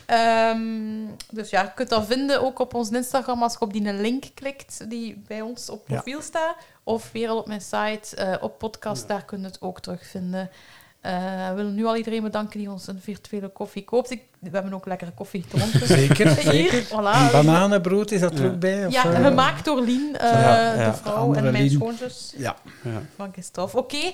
Ehm, 0.06 1.06
dus 1.30 1.50
ja, 1.50 1.62
je 1.62 1.72
kunt 1.76 1.90
dat 1.90 2.06
vinden 2.06 2.42
ook 2.42 2.60
op 2.60 2.74
ons 2.74 2.90
Instagram 2.90 3.44
als 3.44 3.54
je 3.54 3.60
op 3.62 3.74
die 3.74 3.94
link 3.94 4.24
klikt 4.34 4.90
die 4.90 5.22
bij 5.28 5.42
ons 5.42 5.70
op 5.70 5.88
Ja. 5.88 5.94
profiel 5.94 6.22
staat. 6.22 6.56
Of 6.84 7.12
weer 7.12 7.30
al 7.30 7.38
op 7.38 7.48
mijn 7.48 7.62
site, 7.62 8.16
eh, 8.16 8.44
op 8.44 8.58
podcast, 8.58 9.08
daar 9.08 9.26
kun 9.26 9.40
je 9.40 9.46
het 9.46 9.62
ook 9.62 9.80
terugvinden. 9.80 10.50
Eh, 11.02 11.50
we 11.50 11.54
willen 11.56 11.76
nu 11.76 11.86
al 11.86 11.96
iedereen 11.96 12.24
bedanken 12.24 12.60
die 12.60 12.72
ons 12.72 12.88
een 12.88 13.00
virtuele 13.02 13.48
koffie 13.50 13.84
koopt. 13.84 14.12
Ik, 14.12 14.22
we 14.40 14.50
hebben 14.52 14.74
ook 14.74 14.86
lekkere 14.86 15.12
koffie 15.12 15.44
gedronken. 15.50 15.88
Zeker, 15.98 16.50
Hier, 16.52 16.84
voilà. 16.86 16.92
En 16.92 17.32
bananenbrood, 17.32 18.12
is 18.12 18.20
dat 18.20 18.34
er 18.34 18.44
Ja. 18.46 18.50
ook 18.52 18.60
bij? 18.60 18.86
Of, 18.88 18.94
Ja, 18.94 19.02
gemaakt 19.02 19.66
door 19.66 19.82
Lien, 19.82 20.18
eh, 20.18 20.32
Ja, 20.32 20.74
ja. 20.74 20.92
de 20.92 20.98
vrouw 20.98 21.16
Andere 21.16 21.46
en 21.46 21.52
mijn 21.52 21.64
Lien. 21.64 21.74
schoonzus 21.74 22.34
Ja, 22.38 22.56
Ja. 22.84 23.02
van 23.16 23.32
Christophe. 23.32 23.78
Oké, 23.78 24.12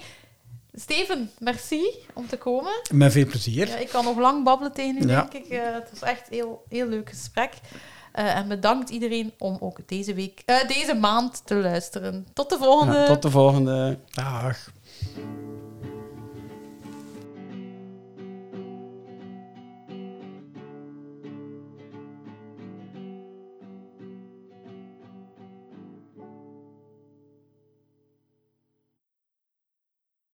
Steven, 0.73 1.29
merci 1.39 1.81
om 2.13 2.27
te 2.27 2.37
komen. 2.37 2.71
met 2.91 3.11
veel 3.11 3.25
plezier. 3.25 3.67
Ja, 3.67 3.75
ik 3.77 3.89
kan 3.89 4.03
nog 4.03 4.17
lang 4.17 4.43
babbelen 4.43 4.73
tegen 4.73 5.03
u, 5.03 5.07
Ja. 5.07 5.27
denk 5.29 5.45
ik. 5.45 5.51
Eh, 5.51 5.59
het 5.73 5.89
was 5.99 6.09
echt 6.09 6.21
een 6.29 6.33
heel, 6.35 6.63
heel 6.69 6.87
leuk 6.87 7.09
gesprek. 7.09 7.53
Eh, 8.11 8.35
en 8.35 8.47
bedankt 8.47 8.89
iedereen 8.89 9.33
om 9.37 9.57
ook 9.59 9.79
deze, 9.85 10.13
week, 10.13 10.41
eh, 10.45 10.67
deze 10.67 10.93
maand 10.93 11.41
te 11.45 11.55
luisteren. 11.55 12.27
Tot 12.33 12.49
de 12.49 12.57
volgende! 12.57 12.97
Ja, 12.97 13.05
tot 13.05 13.21
de 13.21 13.29
volgende. 13.31 13.97
Dag. 14.13 14.69